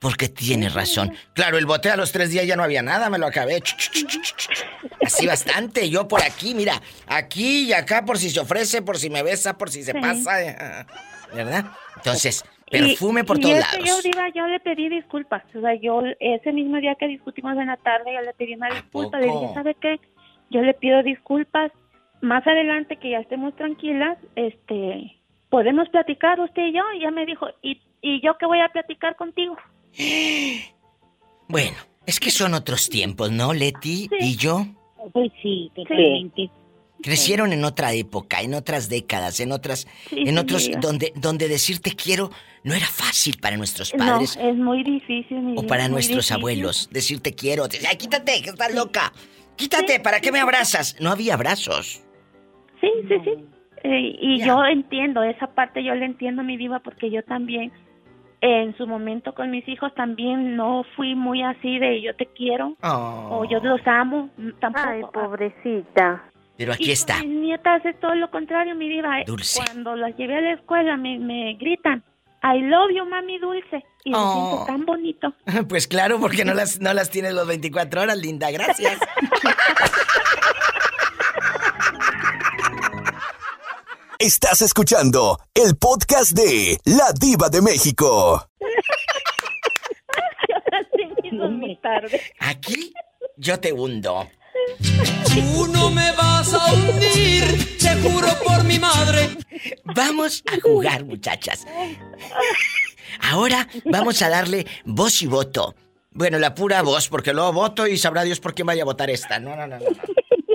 Porque 0.00 0.30
tiene 0.30 0.70
razón. 0.70 1.12
Claro, 1.34 1.58
el 1.58 1.66
bote 1.66 1.90
a 1.90 1.96
los 1.96 2.10
tres 2.10 2.30
días 2.30 2.46
ya 2.46 2.56
no 2.56 2.62
había 2.62 2.80
nada, 2.80 3.10
me 3.10 3.18
lo 3.18 3.26
acabé. 3.26 3.62
Así 5.04 5.26
bastante. 5.26 5.90
Yo 5.90 6.08
por 6.08 6.22
aquí, 6.22 6.54
mira, 6.54 6.80
aquí 7.06 7.64
y 7.68 7.72
acá 7.74 8.02
por 8.06 8.16
si 8.16 8.30
se 8.30 8.40
ofrece, 8.40 8.80
por 8.80 8.96
si 8.96 9.10
me 9.10 9.22
besa, 9.22 9.58
por 9.58 9.68
si 9.68 9.82
se 9.82 9.92
pasa. 9.92 10.42
Eh, 10.42 10.86
¿Verdad? 11.34 11.66
Entonces, 11.96 12.42
perfume 12.70 13.24
por 13.24 13.38
todos 13.38 13.58
lados. 13.58 13.84
Yo, 13.84 14.00
yo 14.34 14.46
le 14.46 14.58
pedí 14.60 14.88
disculpas. 14.88 15.42
O 15.54 15.60
sea, 15.60 15.74
yo 15.74 16.00
ese 16.18 16.50
mismo 16.50 16.78
día 16.78 16.94
que 16.94 17.06
discutimos 17.06 17.58
en 17.58 17.66
la 17.66 17.76
tarde, 17.76 18.14
yo 18.14 18.22
le 18.22 18.32
pedí 18.32 18.54
una 18.54 18.70
disculpa. 18.70 19.18
Le 19.18 19.26
dije, 19.26 19.50
¿sabe 19.52 19.76
qué? 19.78 20.00
Yo 20.48 20.62
le 20.62 20.72
pido 20.72 21.02
disculpas 21.02 21.72
más 22.20 22.46
adelante 22.46 22.96
que 22.96 23.10
ya 23.10 23.18
estemos 23.18 23.54
tranquilas, 23.56 24.18
este, 24.36 25.16
podemos 25.48 25.88
platicar 25.88 26.40
usted 26.40 26.66
y 26.66 26.72
yo. 26.72 26.82
Y 26.96 27.02
ya 27.02 27.10
me 27.10 27.26
dijo, 27.26 27.46
¿y, 27.62 27.80
y 28.00 28.20
yo 28.22 28.36
qué 28.38 28.46
voy 28.46 28.60
a 28.60 28.68
platicar 28.68 29.16
contigo? 29.16 29.56
Bueno, 31.48 31.76
es 32.06 32.20
que 32.20 32.30
son 32.30 32.54
otros 32.54 32.88
tiempos, 32.88 33.30
¿no, 33.30 33.52
Leti 33.52 34.08
y 34.20 34.36
yo? 34.36 34.66
Pues 35.12 35.32
sí, 35.42 35.70
totalmente. 35.74 36.50
Crecieron 37.02 37.52
en 37.52 37.64
otra 37.64 37.94
época, 37.94 38.42
en 38.42 38.54
otras 38.54 38.88
décadas, 38.88 39.40
en 39.40 39.52
otras, 39.52 39.88
en 40.10 40.36
otros, 40.36 40.70
donde, 40.80 41.12
donde 41.16 41.48
decir 41.48 41.80
te 41.80 41.92
quiero 41.92 42.30
no 42.62 42.74
era 42.74 42.86
fácil 42.86 43.38
para 43.40 43.56
nuestros 43.56 43.90
padres. 43.92 44.36
No, 44.36 44.50
es 44.50 44.56
muy 44.56 44.84
difícil. 44.84 45.54
o 45.56 45.66
para 45.66 45.88
nuestros 45.88 46.30
abuelos, 46.30 46.90
decir 46.92 47.20
te 47.20 47.34
quiero. 47.34 47.66
Ay, 47.88 47.96
quítate, 47.96 48.42
que 48.42 48.50
estás 48.50 48.74
loca. 48.74 49.12
Quítate, 49.56 50.00
¿para 50.00 50.20
qué 50.20 50.30
me 50.30 50.40
abrazas? 50.40 50.96
No 51.00 51.10
había 51.10 51.34
abrazos. 51.34 52.02
Sí, 52.80 52.90
sí, 53.08 53.14
sí. 53.24 53.44
Eh, 53.82 54.16
y 54.20 54.44
yo 54.44 54.64
entiendo, 54.64 55.22
esa 55.22 55.46
parte 55.48 55.82
yo 55.82 55.94
le 55.94 56.04
entiendo, 56.04 56.42
mi 56.42 56.56
diva, 56.56 56.80
porque 56.80 57.10
yo 57.10 57.22
también, 57.22 57.72
en 58.40 58.76
su 58.76 58.86
momento 58.86 59.34
con 59.34 59.50
mis 59.50 59.66
hijos, 59.68 59.94
también 59.94 60.56
no 60.56 60.84
fui 60.96 61.14
muy 61.14 61.42
así 61.42 61.78
de 61.78 62.02
yo 62.02 62.14
te 62.14 62.26
quiero 62.26 62.76
o 62.82 63.44
yo 63.44 63.60
los 63.60 63.80
amo, 63.86 64.30
tampoco. 64.60 64.88
Ay, 64.88 65.02
pobrecita. 65.12 66.24
Pero 66.56 66.74
aquí 66.74 66.92
está. 66.92 67.22
Mis 67.22 67.40
nietas 67.40 67.84
es 67.86 67.98
todo 68.00 68.14
lo 68.14 68.30
contrario, 68.30 68.74
mi 68.74 68.88
diva. 68.88 69.22
Dulce. 69.24 69.62
Cuando 69.64 69.96
las 69.96 70.14
llevé 70.16 70.36
a 70.36 70.40
la 70.42 70.52
escuela 70.52 70.98
me, 70.98 71.18
me 71.18 71.54
gritan, 71.54 72.04
I 72.42 72.60
love 72.60 72.90
you, 72.94 73.06
mami 73.06 73.38
dulce. 73.38 73.82
Y 74.04 74.12
oh. 74.14 74.32
siento 74.32 74.66
tan 74.66 74.84
bonito. 74.84 75.32
Pues 75.68 75.86
claro, 75.86 76.20
porque 76.20 76.44
no 76.44 76.54
las, 76.54 76.80
no 76.80 76.92
las 76.92 77.10
tienes 77.10 77.32
los 77.34 77.46
24 77.46 78.02
horas, 78.02 78.18
linda. 78.18 78.50
Gracias. 78.50 78.98
Estás 84.20 84.60
escuchando 84.60 85.38
el 85.54 85.78
podcast 85.78 86.32
de 86.32 86.78
La 86.84 87.10
Diva 87.18 87.48
de 87.48 87.62
México. 87.62 88.46
Aquí 92.38 92.92
yo 93.38 93.58
te 93.58 93.72
hundo. 93.72 94.28
Tú 95.24 95.68
no 95.68 95.90
me 95.90 96.12
vas 96.12 96.52
a 96.52 96.70
hundir, 96.70 97.78
te 97.78 97.96
juro 98.02 98.28
por 98.44 98.62
mi 98.64 98.78
madre. 98.78 99.38
Vamos 99.84 100.44
a 100.52 100.60
jugar, 100.60 101.02
muchachas. 101.06 101.66
Ahora 103.22 103.66
vamos 103.86 104.20
a 104.20 104.28
darle 104.28 104.66
voz 104.84 105.22
y 105.22 105.28
voto. 105.28 105.74
Bueno, 106.10 106.38
la 106.38 106.54
pura 106.54 106.82
voz, 106.82 107.08
porque 107.08 107.32
luego 107.32 107.54
voto 107.54 107.86
y 107.86 107.96
sabrá 107.96 108.22
Dios 108.24 108.38
por 108.38 108.52
quién 108.52 108.66
vaya 108.66 108.82
a 108.82 108.84
votar 108.84 109.08
esta. 109.08 109.38
No, 109.38 109.56
no, 109.56 109.66
no, 109.66 109.78
no. 109.78 109.86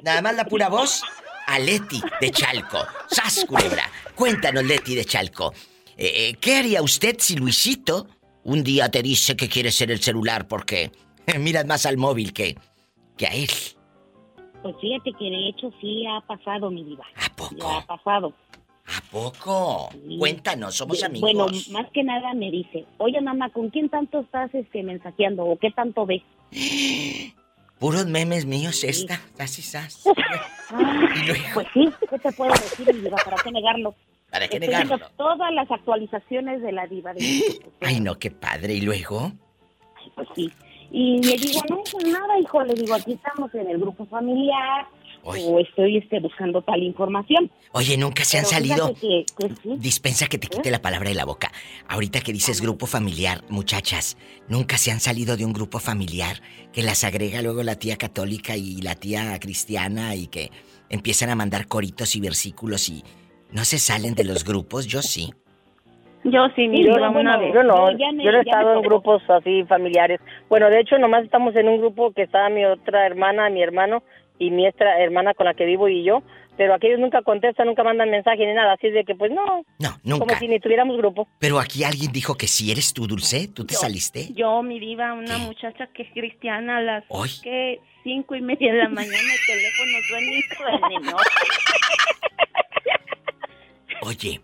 Nada 0.03 0.21
más 0.21 0.35
la 0.35 0.45
pura 0.45 0.69
voz 0.69 1.01
a 1.45 1.59
Leti 1.59 2.01
de 2.21 2.31
Chalco. 2.31 2.79
¡Sas, 3.07 3.45
culebra! 3.45 3.83
Cuéntanos, 4.15 4.63
Leti 4.63 4.95
de 4.95 5.05
Chalco. 5.05 5.53
Eh, 5.97 6.29
eh, 6.29 6.35
¿Qué 6.39 6.57
haría 6.57 6.81
usted 6.81 7.15
si 7.19 7.35
Luisito 7.35 8.07
un 8.43 8.63
día 8.63 8.89
te 8.89 9.01
dice 9.01 9.35
que 9.35 9.47
quiere 9.47 9.71
ser 9.71 9.91
el 9.91 9.99
celular 9.99 10.47
porque 10.47 10.91
miras 11.39 11.65
más 11.65 11.85
al 11.85 11.97
móvil 11.97 12.33
que, 12.33 12.55
que 13.17 13.27
a 13.27 13.33
él? 13.33 13.49
Pues 14.61 14.75
fíjate 14.81 15.11
que 15.17 15.25
de 15.25 15.49
hecho 15.49 15.71
sí 15.79 16.05
ha 16.07 16.21
pasado, 16.21 16.71
mi 16.71 16.83
vida. 16.83 17.03
¿A 17.15 17.35
poco? 17.35 17.55
Ya 17.55 17.77
ha 17.77 17.85
pasado. 17.85 18.33
¿A 18.87 19.01
poco? 19.11 19.89
Cuéntanos, 20.19 20.75
somos 20.75 21.01
amigos. 21.03 21.21
Bueno, 21.21 21.47
más 21.71 21.89
que 21.91 22.03
nada 22.03 22.33
me 22.33 22.51
dice, 22.51 22.85
oye 22.97 23.19
mamá, 23.19 23.49
¿con 23.49 23.69
quién 23.69 23.89
tanto 23.89 24.19
estás 24.19 24.53
este, 24.53 24.83
mensajeando 24.83 25.43
o 25.43 25.57
qué 25.57 25.71
tanto 25.71 26.05
ves? 26.05 26.21
Puros 27.79 28.05
memes 28.05 28.45
míos 28.45 28.83
esta, 28.83 29.19
casi 29.37 29.61
sas. 29.61 30.03
Pues 31.53 31.67
sí, 31.73 31.87
¿qué 32.09 32.19
te 32.19 32.31
puedo 32.31 32.51
decir, 32.51 33.01
diva? 33.01 33.17
¿Para 33.23 33.37
qué 33.37 33.51
negarlo? 33.51 33.95
¿Para 34.31 34.47
qué 34.47 34.59
negarlo? 34.59 34.99
todas 35.15 35.53
las 35.53 35.69
actualizaciones 35.71 36.61
de 36.61 36.71
la 36.71 36.87
diva. 36.87 37.13
De 37.13 37.61
Ay, 37.81 37.99
no, 37.99 38.15
qué 38.15 38.31
padre. 38.31 38.73
¿Y 38.73 38.81
luego? 38.81 39.31
Ay, 39.95 40.11
pues 40.15 40.27
sí. 40.35 40.51
Y 40.91 41.21
le 41.23 41.37
digo, 41.37 41.61
no, 41.69 41.81
pues 41.89 42.05
nada, 42.07 42.39
hijo. 42.39 42.63
Le 42.63 42.73
digo, 42.73 42.95
aquí 42.95 43.13
estamos 43.13 43.53
en 43.53 43.69
el 43.69 43.77
grupo 43.77 44.05
familiar 44.07 44.87
o 45.25 45.59
estoy 45.59 45.97
este, 45.97 46.19
buscando 46.19 46.61
tal 46.61 46.83
información. 46.83 47.49
Oye, 47.71 47.97
nunca 47.97 48.23
se 48.23 48.37
han 48.37 48.45
salido. 48.45 48.93
Dispensa 49.63 50.27
que 50.27 50.37
te 50.37 50.47
quite 50.47 50.69
¿Eh? 50.69 50.71
la 50.71 50.81
palabra 50.81 51.09
de 51.09 51.15
la 51.15 51.25
boca. 51.25 51.51
Ahorita 51.87 52.21
que 52.21 52.31
dices 52.31 52.61
grupo 52.61 52.85
familiar, 52.85 53.41
muchachas, 53.49 54.17
nunca 54.47 54.77
se 54.77 54.91
han 54.91 54.99
salido 54.99 55.35
de 55.35 55.45
un 55.45 55.53
grupo 55.53 55.79
familiar 55.79 56.37
que 56.71 56.83
las 56.83 57.03
agrega 57.03 57.41
luego 57.41 57.63
la 57.63 57.75
tía 57.75 57.97
católica 57.97 58.55
y 58.55 58.81
la 58.81 58.95
tía 58.95 59.37
cristiana 59.39 60.15
y 60.15 60.27
que 60.27 60.51
empiezan 60.89 61.29
a 61.29 61.35
mandar 61.35 61.67
coritos 61.67 62.15
y 62.15 62.19
versículos 62.19 62.89
y 62.89 63.03
no 63.51 63.65
se 63.65 63.79
salen 63.79 64.13
de 64.13 64.25
los 64.25 64.43
grupos. 64.43 64.85
Yo 64.85 65.01
sí. 65.01 65.33
Yo 66.23 66.47
sí, 66.55 66.67
mi 66.67 66.83
yo, 66.83 66.95
una 66.95 67.37
vez. 67.37 67.53
Yo 67.53 67.61
no, 67.61 67.91
yo 67.91 68.11
no 68.11 68.23
he 68.23 68.41
estado 68.41 68.73
en 68.73 68.81
grupos 68.81 69.21
así 69.29 69.63
familiares. 69.65 70.19
Bueno, 70.49 70.71
de 70.71 70.79
hecho, 70.79 70.97
nomás 70.97 71.23
estamos 71.23 71.55
en 71.55 71.69
un 71.69 71.77
grupo 71.77 72.13
que 72.13 72.23
está 72.23 72.49
mi 72.49 72.65
otra 72.65 73.05
hermana, 73.05 73.47
mi 73.51 73.61
hermano, 73.61 74.01
y 74.39 74.51
mi 74.51 74.65
hermana 74.67 75.33
con 75.33 75.45
la 75.45 75.53
que 75.53 75.65
vivo 75.65 75.87
y 75.87 76.03
yo, 76.03 76.23
pero 76.57 76.73
aquellos 76.73 76.99
nunca 76.99 77.21
contestan, 77.21 77.67
nunca 77.67 77.83
mandan 77.83 78.09
mensaje 78.09 78.45
ni 78.45 78.53
nada, 78.53 78.73
así 78.73 78.87
es 78.87 78.93
de 78.93 79.03
que 79.03 79.15
pues 79.15 79.31
no. 79.31 79.63
No, 79.79 79.97
nunca. 80.03 80.25
Como 80.25 80.39
si 80.39 80.47
ni 80.47 80.59
tuviéramos 80.59 80.97
grupo. 80.97 81.27
Pero 81.39 81.59
aquí 81.59 81.83
alguien 81.83 82.11
dijo 82.11 82.35
que 82.35 82.47
si 82.47 82.71
eres 82.71 82.93
tú, 82.93 83.07
Dulce, 83.07 83.47
¿tú 83.47 83.65
te 83.65 83.75
saliste? 83.75 84.33
Yo, 84.33 84.61
mi 84.63 84.79
diva, 84.79 85.13
una 85.13 85.37
muchacha 85.39 85.87
que 85.87 86.03
es 86.03 86.11
cristiana 86.13 86.77
a 86.77 86.81
las 86.81 87.03
que 87.41 87.79
cinco 88.03 88.35
y 88.35 88.41
media 88.41 88.71
de 88.71 88.79
la 88.79 88.89
mañana 88.89 89.17
el 89.17 89.45
teléfono 89.45 89.91
suena 90.07 90.31
y 90.31 90.41
suena, 90.55 91.11
¿no? 91.11 91.17
Oye, 94.07 94.41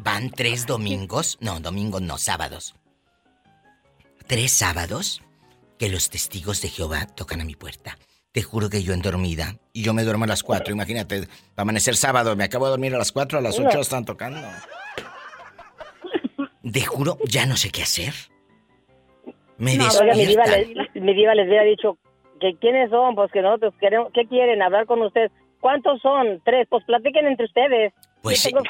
van 0.00 0.30
tres 0.30 0.66
domingos, 0.66 1.38
no, 1.40 1.60
domingos 1.60 2.02
no, 2.02 2.18
sábados. 2.18 2.74
Tres 4.26 4.52
sábados 4.52 5.22
que 5.78 5.88
los 5.88 6.10
testigos 6.10 6.60
de 6.62 6.68
Jehová 6.68 7.06
tocan 7.06 7.40
a 7.40 7.44
mi 7.44 7.54
puerta. 7.54 7.96
Te 8.38 8.44
juro 8.44 8.70
que 8.70 8.84
yo 8.84 8.92
en 8.92 9.02
dormida. 9.02 9.56
Y 9.72 9.82
yo 9.82 9.92
me 9.92 10.04
duermo 10.04 10.22
a 10.22 10.28
las 10.28 10.44
4. 10.44 10.72
Imagínate, 10.72 11.26
amanecer 11.56 11.96
sábado, 11.96 12.36
me 12.36 12.44
acabo 12.44 12.66
de 12.66 12.70
dormir 12.70 12.94
a 12.94 12.98
las 12.98 13.10
4, 13.10 13.40
a 13.40 13.42
las 13.42 13.58
8 13.58 13.80
están 13.80 14.04
tocando. 14.04 14.38
Te 16.72 16.80
juro, 16.82 17.18
ya 17.24 17.46
no 17.46 17.56
sé 17.56 17.70
qué 17.70 17.82
hacer. 17.82 18.14
Me 19.56 19.74
no, 19.74 19.88
mi, 20.14 20.24
diva 20.24 20.46
les, 20.46 20.68
mi 20.94 21.14
diva 21.14 21.34
les 21.34 21.48
había 21.48 21.62
dicho 21.62 21.98
que 22.40 22.54
quiénes 22.60 22.90
son, 22.90 23.16
pues 23.16 23.32
que 23.32 23.42
nosotros 23.42 23.74
queremos, 23.80 24.12
¿qué 24.14 24.24
quieren? 24.28 24.62
Hablar 24.62 24.86
con 24.86 25.02
ustedes. 25.02 25.32
¿Cuántos 25.58 26.00
son? 26.00 26.40
Tres, 26.44 26.68
pues 26.70 26.84
platiquen 26.84 27.26
entre 27.26 27.46
ustedes. 27.46 27.92
Pues 28.22 28.44
yo, 28.44 28.60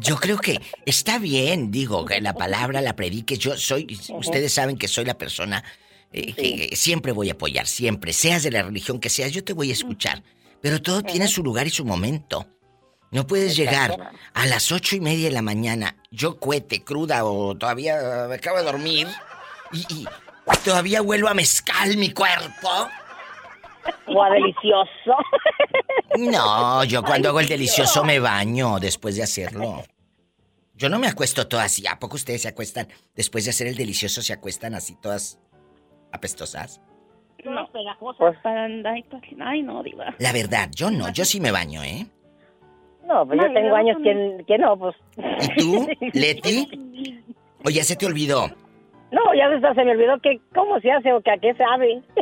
yo 0.00 0.16
creo 0.16 0.38
que 0.38 0.58
está 0.84 1.20
bien, 1.20 1.70
digo, 1.70 2.04
que 2.04 2.20
la 2.20 2.34
palabra 2.34 2.80
la 2.80 2.96
predique. 2.96 3.36
Yo 3.36 3.56
soy, 3.56 3.86
ustedes 4.16 4.52
saben 4.52 4.76
que 4.76 4.88
soy 4.88 5.04
la 5.04 5.14
persona 5.14 5.62
eh, 6.12 6.70
siempre 6.76 7.12
voy 7.12 7.30
a 7.30 7.32
apoyar, 7.32 7.66
siempre. 7.66 8.12
Seas 8.12 8.42
de 8.42 8.50
la 8.50 8.62
religión 8.62 9.00
que 9.00 9.08
seas, 9.08 9.32
yo 9.32 9.42
te 9.44 9.52
voy 9.52 9.70
a 9.70 9.72
escuchar. 9.72 10.22
Pero 10.60 10.80
todo 10.80 11.02
tiene 11.02 11.26
su 11.26 11.42
lugar 11.42 11.66
y 11.66 11.70
su 11.70 11.84
momento. 11.84 12.46
No 13.10 13.26
puedes 13.26 13.56
llegar 13.56 14.12
a 14.32 14.46
las 14.46 14.72
ocho 14.72 14.96
y 14.96 15.00
media 15.00 15.28
de 15.28 15.34
la 15.34 15.42
mañana, 15.42 15.96
yo 16.10 16.38
cuete, 16.38 16.82
cruda 16.82 17.24
o 17.24 17.54
todavía 17.54 18.26
me 18.26 18.36
acabo 18.36 18.56
de 18.56 18.64
dormir, 18.64 19.06
y, 19.70 20.06
todavía 20.64 21.02
huelo 21.02 21.28
a 21.28 21.34
mezcal 21.34 21.94
mi 21.98 22.10
cuerpo. 22.12 22.88
O 24.06 24.22
a 24.22 24.30
delicioso. 24.30 25.16
No, 26.16 26.84
yo 26.84 27.02
cuando 27.04 27.28
hago 27.28 27.40
el 27.40 27.48
delicioso 27.48 28.02
me 28.02 28.18
baño 28.18 28.78
después 28.78 29.16
de 29.16 29.24
hacerlo. 29.24 29.84
Yo 30.74 30.88
no 30.88 30.98
me 30.98 31.08
acuesto 31.08 31.46
todas 31.46 31.66
así. 31.66 31.86
¿A 31.86 31.98
poco 31.98 32.16
ustedes 32.16 32.42
se 32.42 32.48
acuestan 32.48 32.88
después 33.14 33.44
de 33.44 33.50
hacer 33.50 33.66
el 33.66 33.76
delicioso? 33.76 34.22
¿Se 34.22 34.32
acuestan 34.32 34.74
así 34.74 34.96
todas 35.00 35.38
apestosas? 36.12 36.80
No, 37.44 37.66
pegajosas. 37.72 38.18
Pues, 38.18 38.38
para 38.42 38.64
andar. 38.64 38.94
Ay, 39.40 39.62
no, 39.62 39.82
diva. 39.82 40.14
La 40.18 40.32
verdad, 40.32 40.68
yo 40.74 40.90
no. 40.90 41.10
Yo 41.12 41.24
sí 41.24 41.40
me 41.40 41.50
baño, 41.50 41.82
¿eh? 41.82 42.06
No, 43.06 43.26
pues 43.26 43.40
yo 43.40 43.52
tengo 43.52 43.74
años 43.74 43.96
que, 44.02 44.44
que, 44.46 44.58
no, 44.58 44.76
pues. 44.76 44.94
¿Y 45.16 45.48
tú, 45.56 45.88
Leti? 46.12 47.22
¿O 47.64 47.70
ya 47.70 47.82
se 47.82 47.96
te 47.96 48.06
olvidó? 48.06 48.48
No, 49.10 49.20
ya 49.34 49.74
se 49.74 49.84
me 49.84 49.90
olvidó 49.90 50.18
que 50.20 50.40
cómo 50.54 50.80
se 50.80 50.90
hace 50.90 51.12
o 51.12 51.20
que 51.20 51.30
a 51.30 51.38
qué 51.38 51.54
sabe. 51.54 52.02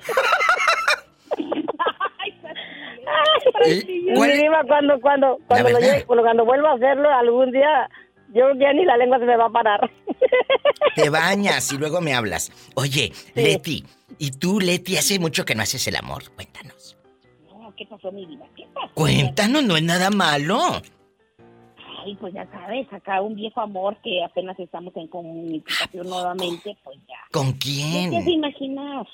¿Eh? 3.66 4.46
cuando, 4.66 5.00
cuando, 5.00 5.38
cuando, 5.46 5.70
lo 5.70 6.22
cuando 6.22 6.44
vuelva 6.44 6.70
a 6.70 6.74
hacerlo 6.74 7.10
algún 7.10 7.52
día, 7.52 7.88
yo 8.34 8.54
ya 8.54 8.72
ni 8.72 8.84
la 8.84 8.96
lengua 8.96 9.18
se 9.18 9.24
me 9.24 9.36
va 9.36 9.46
a 9.46 9.50
parar. 9.50 9.90
Te 10.94 11.10
bañas 11.10 11.72
y 11.72 11.78
luego 11.78 12.00
me 12.00 12.14
hablas. 12.14 12.50
Oye, 12.74 13.12
Leti, 13.34 13.84
¿y 14.18 14.30
tú, 14.32 14.60
Leti, 14.60 14.96
hace 14.96 15.18
mucho 15.18 15.44
que 15.44 15.54
no 15.54 15.62
haces 15.62 15.86
el 15.88 15.96
amor? 15.96 16.30
Cuéntanos. 16.34 16.96
No, 17.48 17.74
¿qué 17.76 17.86
pasó, 17.86 18.10
mi 18.12 18.26
vida? 18.26 18.44
¿Qué 18.56 18.66
pasó? 18.74 18.92
Cuéntanos, 18.94 19.64
no 19.64 19.76
es 19.76 19.82
nada 19.82 20.10
malo. 20.10 20.58
Ay, 22.04 22.16
pues 22.16 22.32
ya 22.32 22.46
sabes, 22.50 22.90
acá 22.92 23.20
un 23.20 23.34
viejo 23.34 23.60
amor 23.60 23.96
que 24.02 24.24
apenas 24.24 24.58
estamos 24.58 24.96
en 24.96 25.06
comunicación 25.08 26.08
nuevamente, 26.08 26.76
pues 26.82 26.98
ya. 27.06 27.18
¿Con 27.30 27.52
quién? 27.52 28.10
¿Qué 28.10 28.22
te 28.24 28.30
imaginas? 28.30 29.06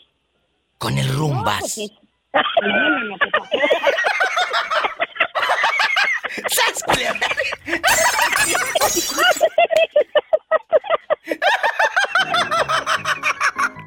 Con 0.78 0.98
el 0.98 1.08
rumbas. 1.08 1.80
No, 2.36 2.42
pues 2.58 2.68
no, 2.68 2.90
no, 2.90 3.00
no, 3.00 3.16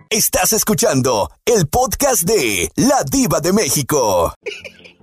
Estás 0.09 0.53
escuchando 0.53 1.29
el 1.45 1.67
podcast 1.67 2.23
de 2.23 2.69
La 2.75 3.03
Diva 3.09 3.39
de 3.39 3.53
México. 3.53 4.33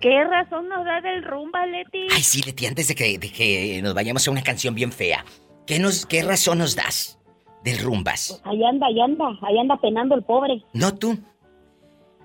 ¿Qué 0.01 0.24
razón 0.24 0.68
nos 0.68 0.85
da 0.85 1.01
del 1.01 1.23
rumba, 1.24 1.64
Leti? 1.66 2.09
Ay, 2.12 2.23
sí, 2.23 2.43
Leti, 2.43 2.66
antes 2.66 2.89
de 2.89 2.94
que, 2.94 3.18
que 3.20 3.81
nos 3.82 3.94
vayamos 3.94 4.27
a 4.27 4.31
una 4.31 4.43
canción 4.43 4.74
bien 4.74 4.90
fea, 4.90 5.24
¿qué, 5.66 5.78
nos, 5.78 6.05
¿qué 6.06 6.23
razón 6.23 6.59
nos 6.59 6.74
das 6.74 7.18
del 7.62 7.78
rumbas? 7.78 8.40
Pues 8.43 8.55
ahí 8.55 8.64
anda, 8.64 8.86
ahí 8.89 9.01
anda, 9.01 9.24
ahí 9.43 9.59
anda 9.59 9.77
penando 9.81 10.14
el 10.16 10.24
pobre. 10.24 10.64
No 10.73 10.94
tú. 10.94 11.16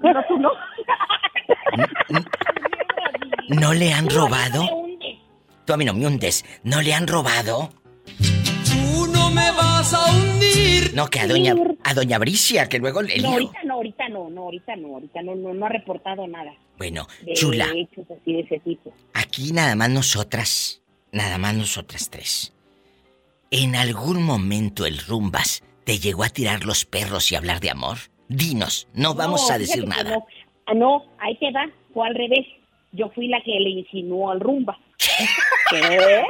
Pero 0.02 0.20
tú 0.28 0.38
no. 0.40 0.50
¿No 3.50 3.74
le 3.74 3.94
han 3.94 4.10
robado? 4.10 4.64
Tú 5.72 5.76
a 5.76 5.78
mí 5.78 5.86
no 5.86 5.94
me 5.94 6.06
hundes. 6.06 6.44
¿No 6.66 6.82
le 6.82 6.94
han 6.94 7.08
robado? 7.08 7.70
Tú 8.18 9.08
no 9.08 9.32
me 9.32 9.50
vas 9.52 9.94
a 9.94 10.12
hundir. 10.12 10.94
No, 10.94 11.08
que 11.08 11.22
a 11.22 11.28
doña, 11.28 11.56
a 11.86 11.94
doña 11.94 12.20
Bricia, 12.20 12.68
que 12.68 12.78
luego 12.78 13.02
le 13.02 13.18
No, 13.20 13.30
ahorita 13.30 13.64
no, 13.64 13.76
ahorita 13.76 14.10
no, 14.10 14.30
no, 14.30 14.42
ahorita 14.42 14.76
no, 14.76 14.88
ahorita 14.96 15.22
no, 15.22 15.34
no, 15.34 15.54
no 15.54 15.66
ha 15.66 15.70
reportado 15.70 16.28
nada. 16.28 16.52
Bueno, 16.78 17.08
chula. 17.36 17.68
Hechos 17.74 18.06
así 18.12 18.34
de 18.34 18.42
ese 18.42 18.60
tipo. 18.60 18.92
Aquí 19.14 19.54
nada 19.54 19.78
más 19.78 19.90
nosotras, 19.90 20.82
nada 21.14 21.38
más 21.38 21.56
nosotras 21.56 22.10
tres. 22.10 22.54
¿En 23.50 23.78
algún 23.78 24.24
momento 24.24 24.86
el 24.86 24.98
rumbas 24.98 25.64
te 25.86 26.00
llegó 26.00 26.26
a 26.26 26.30
tirar 26.30 26.66
los 26.66 26.84
perros 26.84 27.32
y 27.32 27.36
hablar 27.36 27.62
de 27.62 27.70
amor? 27.70 27.98
Dinos, 28.28 28.90
no 28.94 29.14
vamos 29.14 29.50
a 29.50 29.58
decir 29.58 29.88
nada. 29.88 30.18
No. 30.18 30.26
Ah, 30.66 30.74
no, 30.74 31.06
ahí 31.18 31.38
te 31.38 31.50
va, 31.54 31.66
fue 31.94 32.10
al 32.10 32.16
revés. 32.16 32.46
Yo 32.92 33.08
fui 33.16 33.30
la 33.30 33.42
que 33.42 33.52
le 33.52 33.70
insinuó 33.70 34.32
al 34.32 34.42
rumba. 34.42 34.78
¿Qué? 35.02 36.24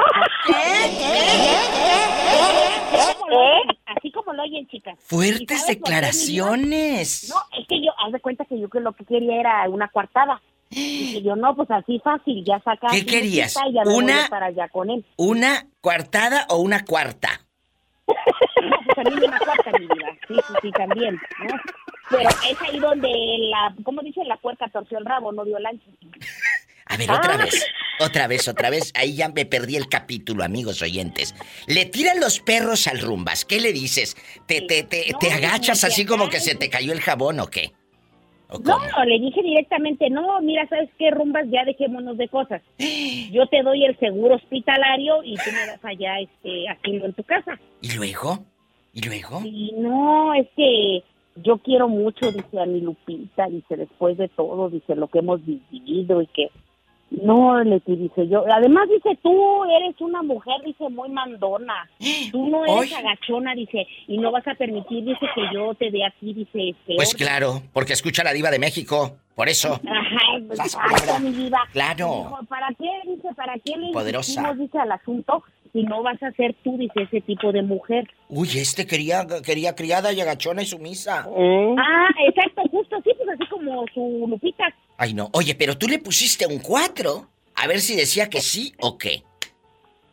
Así 3.86 4.12
como 4.12 4.34
lo 4.34 4.44
oyen, 4.44 4.68
chicas. 4.68 4.98
Fuertes 5.04 5.68
declaraciones. 5.68 7.30
No, 7.30 7.36
es 7.60 7.68
que 7.68 7.84
yo, 7.84 7.92
haz 8.06 8.12
de 8.14 8.20
cuenta 8.20 8.46
que 8.46 8.60
yo 8.60 8.70
que 8.70 8.80
lo 8.80 8.94
que 8.94 9.06
quería 9.06 9.40
era 9.40 9.70
una 9.70 9.90
coartada. 9.90 10.42
Y 10.70 11.22
yo, 11.22 11.36
no, 11.36 11.54
pues 11.56 11.70
así 11.70 12.00
fácil, 12.00 12.46
ya 12.46 12.60
saca. 12.62 12.88
¿Qué 12.92 13.06
querías? 13.06 13.56
una, 13.86 14.28
para 14.30 14.46
allá 14.48 14.70
con 14.70 14.90
él. 14.90 15.06
¿Una 15.18 15.68
coartada 15.82 16.46
o 16.50 16.60
una 16.60 16.86
cuarta? 16.86 17.42
no, 18.08 18.78
pues 18.96 19.08
mí 19.14 19.26
una 19.26 19.38
cuarta, 19.38 19.72
mi 19.78 19.88
vida. 19.88 20.12
Sí, 20.28 20.36
sí, 20.36 20.54
sí, 20.62 20.72
también, 20.72 21.16
¿no? 21.16 21.56
Pero 22.10 22.30
es 22.30 22.62
ahí 22.62 22.80
donde 22.80 23.10
la, 23.50 23.74
¿cómo 23.84 24.02
dice? 24.02 24.24
La 24.26 24.38
puerca 24.38 24.70
torció 24.70 24.98
el 24.98 25.06
rabo, 25.06 25.32
no 25.32 25.44
dio 25.44 25.58
el 25.58 25.66
ancho. 25.66 25.90
A 26.92 26.98
ver, 26.98 27.10
otra 27.10 27.36
ah. 27.36 27.38
vez, 27.38 27.66
otra 28.00 28.28
vez, 28.28 28.48
otra 28.48 28.70
vez. 28.70 28.92
Ahí 28.96 29.16
ya 29.16 29.30
me 29.30 29.46
perdí 29.46 29.78
el 29.78 29.88
capítulo, 29.88 30.44
amigos 30.44 30.82
oyentes. 30.82 31.34
Le 31.68 31.86
tiran 31.86 32.20
los 32.20 32.40
perros 32.40 32.88
al 32.88 33.00
rumbas. 33.00 33.46
¿Qué 33.46 33.62
le 33.62 33.72
dices? 33.72 34.18
¿Te, 34.46 34.62
te, 34.62 34.84
te, 34.84 35.14
te 35.20 35.32
agachas 35.32 35.86
así 35.86 36.06
como 36.06 36.30
que 36.30 36.42
se 36.42 36.56
te 36.56 36.70
cayó 36.70 36.92
el 36.92 37.00
jabón 37.00 37.40
o 37.40 37.48
qué? 37.48 37.72
no, 38.60 39.06
le 39.06 39.20
dije 39.20 39.42
directamente, 39.42 40.10
no, 40.10 40.42
mira, 40.42 40.68
¿sabes 40.68 40.90
qué, 41.00 41.10
rumbas? 41.12 41.46
Ya 41.50 41.64
dejémonos 41.64 42.18
de 42.18 42.28
cosas. 42.28 42.62
Yo 43.32 43.48
te 43.48 43.64
doy 43.64 43.86
el 43.86 43.98
seguro 43.98 44.36
hospitalario 44.36 45.24
y 45.24 45.36
tú 45.36 45.52
me 45.54 45.66
das 45.68 45.84
allá, 45.86 46.20
este, 46.20 46.68
haciendo 46.68 47.06
en 47.06 47.14
tu 47.14 47.24
casa. 47.24 47.58
¿Y 47.82 47.94
luego? 47.94 48.44
¿Y 48.94 49.02
luego? 49.04 49.42
Y 49.46 49.74
no, 49.78 50.34
es 50.34 50.48
que 50.58 51.04
yo 51.38 51.60
quiero 51.60 51.88
mucho, 51.88 52.30
dice 52.30 52.60
a 52.60 52.66
mi 52.66 52.82
Lupita, 52.82 53.48
dice, 53.48 53.78
después 53.78 54.18
de 54.18 54.28
todo, 54.28 54.70
dice, 54.70 54.96
lo 54.96 55.08
que 55.08 55.20
hemos 55.20 55.40
vivido 55.46 56.22
y 56.22 56.28
que 56.28 56.50
no, 57.12 57.62
Leti, 57.62 57.96
dice 57.98 58.28
yo. 58.30 58.46
Además, 58.50 58.88
dice, 58.90 59.18
tú 59.22 59.64
eres 59.66 60.00
una 60.00 60.24
mujer, 60.24 60.56
dice, 60.66 60.88
muy 60.90 61.10
mandona. 61.10 61.90
Tú 62.32 62.48
no 62.48 62.66
eres 62.66 62.94
agachona, 62.94 63.54
dice, 63.54 63.86
y 64.08 64.18
no 64.18 64.32
vas 64.32 64.48
a 64.48 64.56
permitir, 64.56 65.04
dice, 65.04 65.26
que 65.36 65.42
yo 65.54 65.74
te 65.76 65.92
dé 65.92 66.06
aquí, 66.06 66.34
dice, 66.34 66.74
Pues 66.96 67.14
claro, 67.14 67.62
porque 67.74 67.94
escucha 67.94 68.24
la 68.24 68.32
diva 68.32 68.50
de 68.50 68.60
México, 68.60 69.18
por 69.36 69.50
eso. 69.50 69.74
Ajá, 69.74 70.40
pues, 70.48 71.20
mi 71.22 71.32
diva. 71.32 71.60
Claro. 71.74 72.40
¿Para 72.48 72.70
qué, 72.80 72.90
dice, 73.06 73.28
para 73.36 73.56
qué 73.60 73.76
le 73.78 73.92
Poderosa. 73.92 74.54
dice, 74.54 74.80
al 74.80 74.94
asunto 74.94 75.44
si 75.74 75.84
no 75.84 76.04
vas 76.04 76.22
a 76.22 76.32
ser 76.32 76.54
tú, 76.64 76.78
dice, 76.78 77.04
ese 77.04 77.22
tipo 77.22 77.52
de 77.52 77.62
mujer? 77.62 78.10
Uy, 78.30 78.48
este 78.56 78.86
quería, 78.86 79.26
quería 79.46 79.76
criada 79.76 80.12
y 80.12 80.20
agachona 80.20 80.62
y 80.62 80.66
sumisa. 80.66 81.26
Ah, 81.28 82.10
exacto, 82.28 82.64
justo 82.70 82.98
así, 82.98 83.12
pues 83.18 83.30
así 83.30 83.50
como 83.50 83.86
su 83.94 84.26
Lupita. 84.28 84.66
Ay, 85.02 85.16
no. 85.16 85.32
Oye, 85.34 85.56
pero 85.56 85.80
tú 85.80 85.88
le 85.88 85.98
pusiste 85.98 86.46
un 86.46 86.60
4. 86.60 87.28
A 87.56 87.66
ver 87.66 87.82
si 87.82 87.96
decía 87.96 88.30
que 88.30 88.40
sí 88.40 88.76
o 88.80 89.00
qué. 89.00 89.24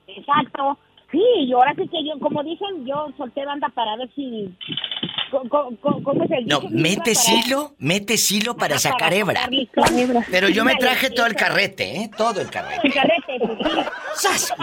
Exacto. 0.06 0.78
Sí, 1.12 1.22
y 1.40 1.52
ahora 1.52 1.74
sí 1.76 1.86
que 1.88 2.02
yo, 2.06 2.18
como 2.18 2.42
dicen, 2.42 2.86
yo 2.86 3.12
solté 3.18 3.44
banda 3.44 3.68
para 3.68 3.96
ver 3.96 4.10
si... 4.14 4.48
¿Cómo, 5.50 6.24
es 6.24 6.30
el 6.30 6.46
No, 6.46 6.62
mete 6.70 7.14
silo, 7.14 7.74
mete 7.76 8.16
silo 8.16 8.56
para 8.56 8.78
sacar 8.78 9.12
hebra. 9.12 9.50
Pero 10.30 10.48
yo 10.48 10.64
me 10.64 10.74
traje 10.76 11.10
todo 11.10 11.26
el 11.26 11.34
carrete, 11.34 12.04
¿eh? 12.04 12.10
Todo 12.16 12.40
el 12.40 12.48
carrete. 12.48 12.88
El 12.88 12.94
carrete, 12.94 13.90
¡Sas, 14.14 14.54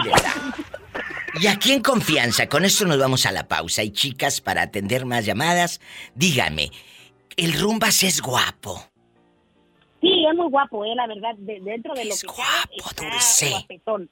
Y 1.40 1.46
aquí 1.46 1.70
en 1.70 1.82
confianza, 1.82 2.48
con 2.48 2.64
esto 2.64 2.84
nos 2.84 2.98
vamos 2.98 3.26
a 3.26 3.30
la 3.30 3.46
pausa. 3.46 3.84
Y 3.84 3.92
chicas, 3.92 4.40
para 4.40 4.62
atender 4.62 5.06
más 5.06 5.24
llamadas, 5.24 5.80
dígame, 6.16 6.72
¿el 7.36 7.52
Rumbas 7.52 8.02
es 8.02 8.20
guapo? 8.20 8.90
Sí, 10.00 10.24
es 10.30 10.36
muy 10.36 10.48
guapo, 10.50 10.84
eh, 10.84 10.94
la 10.94 11.06
verdad. 11.06 11.34
dentro 11.36 11.94
de 11.94 12.04
lo 12.04 12.14
es 12.14 12.22
que 12.22 12.26
guapo, 12.26 13.10
dulce. 13.10 13.50
Guapetón. 13.50 14.10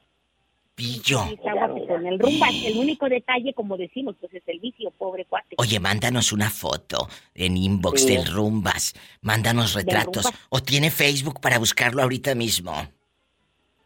Pillo. 0.74 1.24
está 1.30 1.52
guapetón. 1.54 2.06
El 2.06 2.18
rumba, 2.18 2.48
el 2.48 2.78
único 2.78 3.08
detalle, 3.08 3.54
como 3.54 3.76
decimos, 3.76 4.16
pues 4.20 4.34
es 4.34 4.42
el 4.46 4.58
vicio, 4.58 4.90
pobre 4.92 5.24
cuate. 5.24 5.54
Oye, 5.58 5.78
mándanos 5.78 6.32
una 6.32 6.50
foto 6.50 7.08
en 7.34 7.56
inbox 7.56 8.06
del 8.06 8.26
rumbas. 8.26 8.94
Mándanos 9.20 9.74
retratos. 9.74 10.28
¿O 10.48 10.60
tiene 10.60 10.90
Facebook 10.90 11.40
para 11.40 11.58
buscarlo 11.58 12.02
ahorita 12.02 12.34
mismo? 12.34 12.72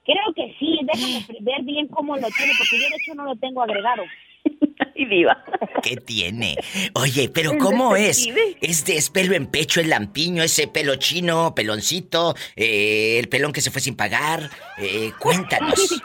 Creo 0.05 0.33
que 0.35 0.57
sí. 0.59 0.79
Déjame 0.83 1.27
ver 1.41 1.63
bien 1.65 1.89
cómo 1.89 2.17
lo 2.17 2.29
tiene, 2.31 2.53
porque 2.57 2.79
yo 2.79 2.89
de 2.89 2.97
hecho 2.97 3.15
no 3.15 3.25
lo 3.25 3.37
tengo 3.37 3.63
agregado. 3.63 4.05
y 4.95 5.05
viva. 5.05 5.45
¿Qué 5.83 5.97
tiene? 5.97 6.57
Oye, 6.95 7.31
pero 7.33 7.57
¿cómo 7.59 7.97
es? 7.97 8.29
¿Es 8.61 8.85
de 8.85 8.97
es 8.97 9.11
pelo 9.11 9.35
en 9.35 9.47
pecho, 9.47 9.81
el 9.81 9.91
lampiño, 9.91 10.43
ese 10.43 10.67
pelo 10.67 10.97
chino, 10.97 11.55
peloncito, 11.55 12.35
eh, 12.57 13.19
el 13.19 13.29
pelón 13.29 13.53
que 13.53 13.61
se 13.61 13.71
fue 13.71 13.81
sin 13.81 13.97
pagar? 13.97 14.51
Eh, 14.79 15.13
cuéntanos. 15.19 15.75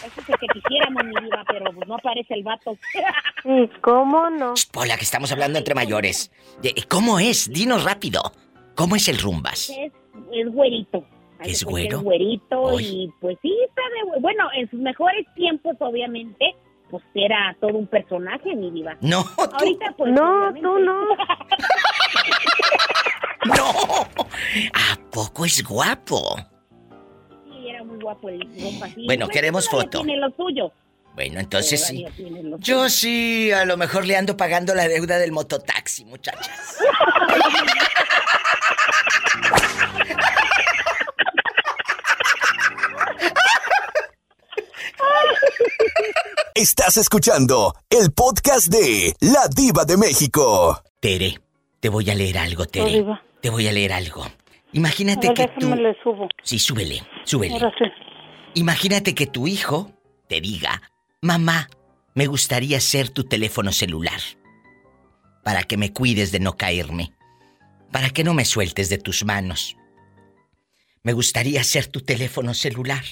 Eso 0.00 0.20
es 0.22 0.28
el 0.28 0.38
que 0.38 0.46
quisiéramos, 0.48 1.04
mi 1.04 1.20
vida, 1.24 1.44
pero 1.46 1.72
pues 1.72 1.86
no 1.86 1.96
aparece 1.96 2.34
el 2.34 2.42
vato. 2.42 2.76
¿Cómo 3.80 4.30
no? 4.30 4.54
Pola, 4.72 4.96
que 4.96 5.04
estamos 5.04 5.30
hablando 5.32 5.58
entre 5.58 5.74
mayores. 5.74 6.30
¿Cómo 6.88 7.18
es? 7.18 7.52
Dinos 7.52 7.84
rápido. 7.84 8.32
¿Cómo 8.74 8.96
es 8.96 9.08
el 9.08 9.18
rumbas? 9.18 9.70
Es, 9.70 9.92
es 10.32 10.52
güerito. 10.52 11.04
¿Es 11.42 11.64
güero? 11.64 11.98
Es 11.98 12.02
güerito 12.02 12.80
y 12.80 13.10
pues 13.20 13.38
sí, 13.42 13.54
está 13.66 13.82
de... 13.82 14.20
Bueno, 14.20 14.48
en 14.54 14.70
sus 14.70 14.80
mejores 14.80 15.26
tiempos, 15.34 15.74
obviamente, 15.80 16.54
pues 16.90 17.02
era 17.14 17.56
todo 17.60 17.74
un 17.74 17.86
personaje, 17.86 18.54
mi 18.54 18.70
diva. 18.70 18.96
No, 19.00 19.24
Ahorita 19.36 19.94
pues 19.96 20.12
No, 20.12 20.52
tú 20.54 20.78
no. 20.78 21.04
no. 23.44 23.70
¿A 24.74 24.96
poco 25.10 25.44
es 25.44 25.62
guapo? 25.62 26.36
Sí, 27.44 27.68
era 27.68 27.84
muy 27.84 28.00
guapo 28.00 28.28
el 28.28 28.40
compa, 28.60 28.88
sí. 28.88 29.04
Bueno, 29.06 29.28
queremos 29.28 29.68
foto. 29.68 30.02
Tiene 30.02 30.20
lo 30.20 30.30
suyo. 30.36 30.72
Bueno, 31.14 31.40
entonces 31.40 31.84
sí. 31.86 32.06
Yo 32.58 32.88
sí, 32.88 33.50
a 33.52 33.64
lo 33.64 33.76
mejor 33.76 34.06
le 34.06 34.16
ando 34.16 34.36
pagando 34.36 34.74
la 34.74 34.88
deuda 34.88 35.18
del 35.18 35.32
mototaxi, 35.32 36.04
muchachas. 36.04 36.78
Estás 46.54 46.96
escuchando 46.96 47.74
el 47.88 48.12
podcast 48.12 48.68
de 48.68 49.14
La 49.20 49.48
Diva 49.48 49.84
de 49.84 49.96
México. 49.96 50.82
Tere, 51.00 51.40
te 51.80 51.88
voy 51.88 52.10
a 52.10 52.14
leer 52.14 52.38
algo, 52.38 52.66
Tere. 52.66 52.90
Diva. 52.90 53.22
Te 53.40 53.50
voy 53.50 53.66
a 53.68 53.72
leer 53.72 53.92
algo. 53.92 54.26
Imagínate 54.72 55.28
ver, 55.28 55.36
que 55.36 55.48
tú... 55.58 55.74
le 55.74 55.96
subo. 56.02 56.28
Sí, 56.42 56.58
súbele, 56.58 57.02
súbele. 57.24 57.58
Sí. 57.58 57.84
Imagínate 58.54 59.14
que 59.14 59.26
tu 59.26 59.46
hijo 59.46 59.90
te 60.28 60.40
diga, 60.40 60.82
mamá, 61.20 61.68
me 62.14 62.26
gustaría 62.26 62.80
ser 62.80 63.08
tu 63.08 63.24
teléfono 63.24 63.72
celular. 63.72 64.20
Para 65.42 65.62
que 65.62 65.76
me 65.76 65.92
cuides 65.92 66.32
de 66.32 66.40
no 66.40 66.56
caerme. 66.56 67.12
Para 67.90 68.10
que 68.10 68.24
no 68.24 68.34
me 68.34 68.44
sueltes 68.44 68.88
de 68.88 68.98
tus 68.98 69.24
manos. 69.24 69.76
Me 71.02 71.12
gustaría 71.12 71.64
ser 71.64 71.86
tu 71.86 72.00
teléfono 72.00 72.52
celular. 72.54 73.02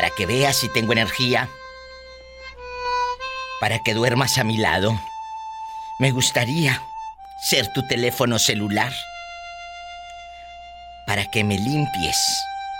Para 0.00 0.14
que 0.14 0.24
veas 0.24 0.56
si 0.56 0.70
tengo 0.70 0.94
energía. 0.94 1.50
Para 3.60 3.80
que 3.80 3.92
duermas 3.92 4.38
a 4.38 4.44
mi 4.44 4.56
lado. 4.56 4.98
Me 5.98 6.10
gustaría 6.10 6.82
ser 7.50 7.70
tu 7.74 7.86
teléfono 7.86 8.38
celular. 8.38 8.94
Para 11.06 11.30
que 11.30 11.44
me 11.44 11.58
limpies 11.58 12.16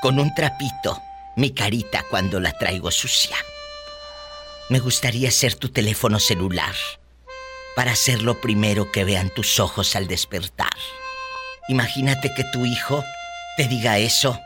con 0.01 0.19
un 0.19 0.35
trapito 0.35 1.03
mi 1.37 1.51
carita 1.51 2.07
cuando 2.09 2.41
la 2.41 2.53
traigo 2.53 2.91
sucia. 2.91 3.37
Me 4.71 4.79
gustaría 4.79 5.31
ser 5.31 5.57
tu 5.57 5.69
teléfono 5.69 6.19
celular 6.21 6.75
para 7.77 7.95
ser 7.97 8.23
lo 8.23 8.41
primero 8.41 8.91
que 8.91 9.05
vean 9.05 9.29
tus 9.29 9.61
ojos 9.61 9.95
al 9.95 10.09
despertar. 10.09 10.73
Imagínate 11.69 12.33
que 12.33 12.45
tu 12.45 12.65
hijo 12.65 13.05
te 13.59 13.69
diga 13.69 13.99
eso. 13.99 14.41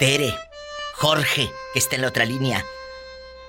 Tere, 0.00 0.34
Jorge, 0.98 1.48
que 1.72 1.78
está 1.78 1.96
en 1.96 2.02
la 2.02 2.08
otra 2.08 2.24
línea. 2.24 2.62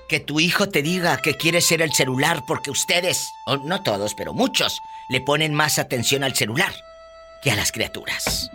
Que 0.08 0.20
tu 0.20 0.40
hijo 0.40 0.68
te 0.68 0.82
diga 0.82 1.18
que 1.22 1.34
quiere 1.34 1.60
ser 1.60 1.82
el 1.82 1.92
celular 1.92 2.42
porque 2.46 2.70
ustedes, 2.70 3.32
o 3.46 3.56
no 3.58 3.82
todos, 3.82 4.14
pero 4.14 4.32
muchos, 4.32 4.80
le 5.08 5.20
ponen 5.20 5.54
más 5.54 5.78
atención 5.78 6.24
al 6.24 6.34
celular 6.34 6.72
que 7.42 7.50
a 7.50 7.56
las 7.56 7.72
criaturas. 7.72 8.50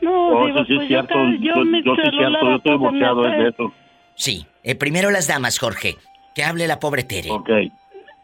No, 0.00 0.12
Oh, 0.28 0.46
diva, 0.46 0.60
eso 0.60 0.66
sí 0.66 0.72
es 0.72 0.78
pues 0.78 0.88
cierto. 0.88 1.14
yo, 1.14 1.30
Yo, 1.40 1.54
yo, 1.56 1.64
mi 1.64 1.82
yo 1.84 1.94
sí 1.94 2.00
es 2.02 2.10
celular 2.10 2.40
cierto. 2.40 2.70
Yo 2.70 2.76
estoy 2.76 2.98
es 3.00 3.04
hace- 3.04 3.42
de 3.42 3.48
eso. 3.48 3.72
Sí, 4.16 4.46
eh, 4.62 4.74
primero 4.74 5.10
las 5.10 5.26
damas, 5.26 5.58
Jorge. 5.58 5.96
Que 6.34 6.44
hable 6.44 6.66
la 6.66 6.78
pobre 6.80 7.04
Tere. 7.04 7.30
Ok. 7.30 7.48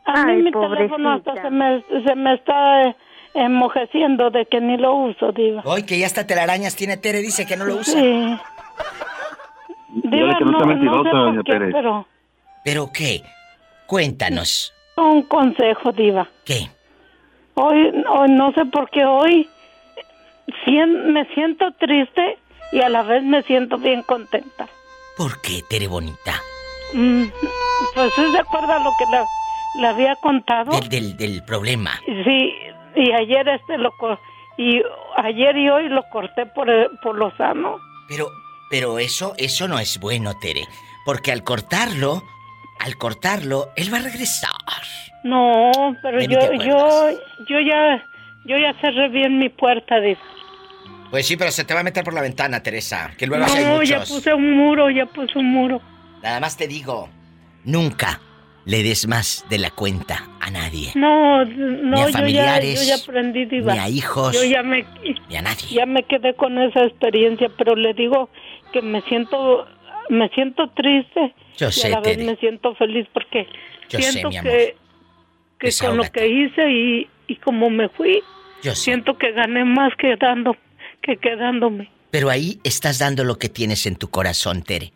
A 0.04 0.24
mí 0.26 0.32
Ay, 0.32 0.42
mi 0.42 0.50
teléfono 0.50 1.12
hasta 1.12 1.34
se 1.42 1.50
me, 1.50 1.82
se 2.06 2.14
me 2.16 2.34
está 2.34 2.82
eh, 2.88 2.96
enmojeciendo 3.34 4.30
de 4.30 4.46
que 4.46 4.60
ni 4.60 4.76
lo 4.76 4.94
uso, 4.94 5.32
diva. 5.32 5.62
Hoy 5.64 5.84
que 5.84 5.98
ya 5.98 6.06
hasta 6.06 6.26
telarañas 6.26 6.74
tiene 6.76 6.96
Tere, 6.96 7.20
dice 7.20 7.46
que 7.46 7.56
no 7.56 7.64
lo 7.64 7.76
usa. 7.76 8.00
Sí. 8.00 8.36
Dile 9.92 10.34
que 10.38 10.44
no 10.44 10.58
sea 10.58 10.66
mentirosa, 10.66 11.10
sé 11.10 11.16
por 11.16 11.44
qué, 11.44 11.58
pero 11.72 12.06
¿Pero 12.64 12.90
qué? 12.92 13.22
Cuéntanos. 13.86 14.72
un 14.96 15.22
consejo, 15.22 15.92
diva. 15.92 16.26
¿Qué? 16.44 16.68
Hoy, 17.54 17.92
hoy 18.08 18.28
no 18.30 18.52
sé 18.52 18.64
por 18.66 18.88
qué 18.90 19.04
hoy 19.04 19.48
sien- 20.64 21.12
me 21.12 21.24
siento 21.34 21.72
triste 21.78 22.38
y 22.72 22.80
a 22.80 22.88
la 22.88 23.02
vez 23.02 23.22
me 23.22 23.42
siento 23.42 23.78
bien 23.78 24.02
contenta. 24.02 24.68
¿Por 25.16 25.40
qué, 25.42 25.62
Tere 25.68 25.88
bonita? 25.88 26.34
Mm, 26.94 27.24
pues 27.94 28.12
¿sí 28.14 28.22
se 28.32 28.38
acuerda 28.38 28.78
lo 28.78 28.90
que 28.98 29.06
le, 29.06 29.18
le 29.82 29.86
había 29.88 30.14
contado? 30.16 30.70
Del, 30.72 30.88
del, 30.88 31.16
del 31.16 31.44
problema. 31.44 31.92
Sí, 32.06 32.52
y 32.96 33.12
ayer 33.12 33.48
este 33.48 33.78
lo 33.78 33.92
y 34.56 34.82
ayer 35.16 35.56
y 35.56 35.70
hoy 35.70 35.88
lo 35.88 36.02
corté 36.10 36.46
por 36.46 36.68
el- 36.68 36.90
por 37.02 37.16
lo 37.16 37.30
sano. 37.36 37.76
Pero, 38.08 38.28
pero 38.70 38.98
eso, 38.98 39.34
eso 39.36 39.68
no 39.68 39.78
es 39.78 39.98
bueno, 40.00 40.38
Tere. 40.38 40.66
Porque 41.04 41.32
al 41.32 41.42
cortarlo, 41.44 42.22
al 42.78 42.96
cortarlo, 42.96 43.70
él 43.76 43.92
va 43.92 43.98
a 43.98 44.02
regresar. 44.02 44.50
No, 45.24 45.70
pero 46.02 46.18
Ni 46.18 46.28
yo 46.28 46.40
yo 46.54 47.10
yo 47.48 47.60
ya 47.60 48.02
yo 48.46 48.56
ya 48.56 48.72
cerré 48.80 49.08
bien 49.08 49.38
mi 49.38 49.48
puerta, 49.50 50.00
dice. 50.00 50.20
Pues 51.10 51.26
sí, 51.26 51.36
pero 51.36 51.50
se 51.50 51.64
te 51.64 51.74
va 51.74 51.80
a 51.80 51.82
meter 51.82 52.04
por 52.04 52.14
la 52.14 52.22
ventana, 52.22 52.62
Teresa. 52.62 53.10
Que 53.18 53.26
luego 53.26 53.44
así 53.44 53.58
hay 53.58 53.64
No, 53.64 53.82
ya 53.82 53.98
muchos. 53.98 54.16
puse 54.16 54.32
un 54.32 54.56
muro, 54.56 54.90
ya 54.90 55.06
puse 55.06 55.38
un 55.38 55.50
muro. 55.52 55.82
Nada 56.22 56.38
más 56.40 56.56
te 56.56 56.68
digo, 56.68 57.08
nunca 57.64 58.20
le 58.64 58.82
des 58.82 59.08
más 59.08 59.44
de 59.50 59.58
la 59.58 59.70
cuenta 59.70 60.28
a 60.40 60.50
nadie. 60.50 60.92
No, 60.94 61.44
Ni 61.44 61.54
no, 61.56 61.96
a 61.96 62.00
yo 62.02 62.08
ya, 62.08 62.18
familiares, 62.18 62.80
yo 62.80 62.96
ya 62.96 63.02
aprendí, 63.02 63.44
diva. 63.46 63.72
ni 63.72 63.78
a 63.80 63.88
hijos, 63.88 64.34
Yo 64.34 64.44
ya 64.44 64.62
me, 64.62 64.86
ni 65.28 65.36
a 65.36 65.42
nadie. 65.42 65.66
ya 65.70 65.86
me 65.86 66.04
quedé 66.04 66.34
con 66.34 66.58
esa 66.58 66.84
experiencia, 66.84 67.48
pero 67.58 67.74
le 67.74 67.92
digo 67.94 68.30
que 68.72 68.82
me 68.82 69.00
siento, 69.02 69.66
me 70.08 70.28
siento 70.30 70.68
triste 70.70 71.34
Yo 71.56 71.68
y 71.68 71.72
sé, 71.72 71.86
a 71.88 71.90
la 71.90 72.00
vez 72.00 72.16
Tere. 72.16 72.30
me 72.30 72.36
siento 72.36 72.74
feliz 72.74 73.06
porque 73.12 73.46
Yo 73.88 73.98
sé, 74.00 74.12
siento 74.12 74.28
mi 74.30 74.36
amor. 74.38 74.52
que, 74.52 74.76
que 75.58 75.70
con 75.80 75.96
lo 75.96 76.04
que 76.04 76.26
hice 76.26 76.70
y, 76.70 77.08
y 77.28 77.36
como 77.36 77.70
me 77.70 77.88
fui, 77.90 78.22
Yo 78.62 78.74
sé. 78.74 78.82
siento 78.84 79.16
que 79.18 79.32
gané 79.32 79.64
más 79.64 79.92
quedando 79.96 80.56
que 81.02 81.16
quedándome. 81.16 81.90
Pero 82.10 82.28
ahí 82.28 82.58
estás 82.64 82.98
dando 82.98 83.22
lo 83.24 83.38
que 83.38 83.48
tienes 83.48 83.86
en 83.86 83.96
tu 83.96 84.10
corazón, 84.10 84.62
Tere. 84.62 84.92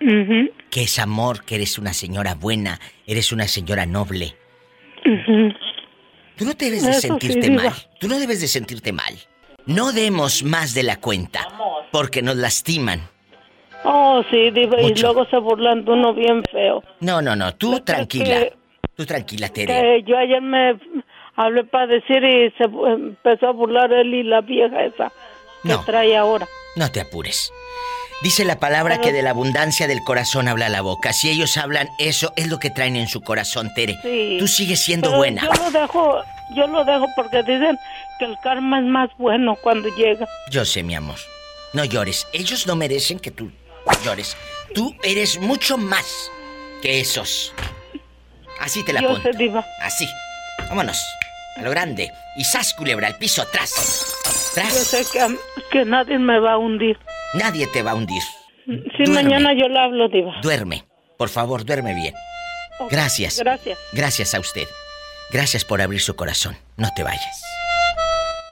Ujú, 0.00 0.50
Que 0.70 0.84
es 0.84 0.98
amor, 0.98 1.44
que 1.44 1.56
eres 1.56 1.78
una 1.78 1.92
señora 1.92 2.34
buena, 2.34 2.80
eres 3.06 3.32
una 3.32 3.46
señora 3.48 3.84
noble. 3.86 4.34
ujú. 5.04 5.52
Tú 6.36 6.46
no 6.46 6.54
debes 6.54 6.82
de 6.84 6.90
Eso 6.92 7.00
sentirte 7.02 7.50
mal. 7.50 7.70
Tú 8.00 8.08
no 8.08 8.18
debes 8.18 8.40
de 8.40 8.48
sentirte 8.48 8.92
mal. 8.94 9.14
No 9.66 9.92
demos 9.92 10.42
más 10.42 10.72
de 10.72 10.82
la 10.84 10.96
cuenta, 10.98 11.46
porque 11.92 12.22
nos 12.22 12.36
lastiman. 12.36 13.00
Oh, 13.84 14.22
sí, 14.30 14.36
y 14.54 14.94
luego 15.00 15.24
se 15.26 15.38
burlan 15.38 15.84
de 15.84 15.92
uno 15.92 16.12
bien 16.12 16.42
feo. 16.52 16.82
No, 17.00 17.22
no, 17.22 17.34
no, 17.34 17.54
tú 17.54 17.80
tranquila. 17.80 18.24
que- 18.40 18.52
Tú 18.96 19.06
tranquila, 19.06 19.48
Tere. 19.48 19.72
Que 19.72 20.02
yo 20.06 20.18
ayer 20.18 20.42
me 20.42 20.78
hablé 21.36 21.64
para 21.64 21.86
decir 21.86 22.22
y 22.22 22.50
se 22.58 22.64
empezó 22.64 23.48
a 23.48 23.52
burlar 23.52 23.90
él 23.92 24.12
y 24.12 24.22
la 24.22 24.42
vieja 24.42 24.82
esa 24.84 25.10
que 25.62 25.68
No. 25.70 25.82
trae 25.84 26.14
ahora. 26.16 26.46
No 26.76 26.90
te 26.90 27.00
apures. 27.00 27.50
Dice 28.22 28.44
la 28.44 28.58
palabra 28.60 28.96
Pero- 28.96 29.04
que 29.08 29.12
de 29.14 29.22
la 29.22 29.30
abundancia 29.30 29.86
del 29.86 30.02
corazón 30.04 30.48
habla 30.48 30.68
la 30.68 30.82
boca. 30.82 31.14
Si 31.14 31.30
ellos 31.30 31.56
hablan, 31.56 31.88
eso 31.98 32.30
es 32.36 32.48
lo 32.48 32.58
que 32.58 32.68
traen 32.68 32.96
en 32.96 33.08
su 33.08 33.22
corazón, 33.22 33.70
Tere. 33.74 33.96
Sí. 34.02 34.36
Tú 34.38 34.46
sigues 34.46 34.80
siendo 34.80 35.08
Pero 35.08 35.18
buena. 35.18 35.42
Yo 35.42 35.64
lo 35.64 35.70
dejo, 35.70 36.22
yo 36.54 36.66
lo 36.66 36.84
dejo 36.84 37.06
porque 37.16 37.38
dicen 37.38 37.78
que 38.18 38.26
el 38.26 38.36
karma 38.42 38.80
es 38.80 38.84
más 38.84 39.08
bueno 39.16 39.56
cuando 39.62 39.88
llega. 39.96 40.28
Yo 40.50 40.66
sé, 40.66 40.82
mi 40.82 40.94
amor. 40.94 41.16
No 41.72 41.84
llores. 41.84 42.26
Ellos 42.32 42.66
no 42.66 42.76
merecen 42.76 43.18
que 43.18 43.30
tú 43.30 43.50
llores. 44.04 44.36
Tú 44.74 44.94
eres 45.02 45.38
mucho 45.38 45.76
más 45.76 46.30
que 46.82 47.00
esos. 47.00 47.52
Así 48.60 48.84
te 48.84 48.92
la 48.92 49.00
pongo. 49.00 49.20
Así. 49.80 50.06
Vámonos. 50.68 51.00
A 51.56 51.62
lo 51.62 51.70
grande. 51.70 52.10
Y 52.36 52.44
sas, 52.44 52.74
culebra, 52.74 53.08
al 53.08 53.16
piso, 53.16 53.42
atrás. 53.42 54.14
Yo 54.56 54.62
sé 54.70 55.04
que, 55.12 55.36
que 55.70 55.84
nadie 55.84 56.18
me 56.18 56.38
va 56.38 56.54
a 56.54 56.58
hundir. 56.58 56.98
Nadie 57.34 57.66
te 57.66 57.82
va 57.82 57.92
a 57.92 57.94
hundir. 57.94 58.22
Si 58.66 59.04
Duerme. 59.04 59.22
mañana 59.22 59.52
yo 59.54 59.68
le 59.68 59.78
hablo, 59.78 60.08
diva. 60.08 60.34
Duerme. 60.42 60.84
Por 61.18 61.28
favor, 61.28 61.64
duerme 61.64 61.94
bien. 61.94 62.14
Gracias. 62.90 63.38
Gracias. 63.38 63.78
Gracias 63.92 64.34
a 64.34 64.40
usted. 64.40 64.66
Gracias 65.30 65.64
por 65.64 65.80
abrir 65.80 66.00
su 66.00 66.16
corazón. 66.16 66.56
No 66.76 66.88
te 66.94 67.02
vayas. 67.02 67.42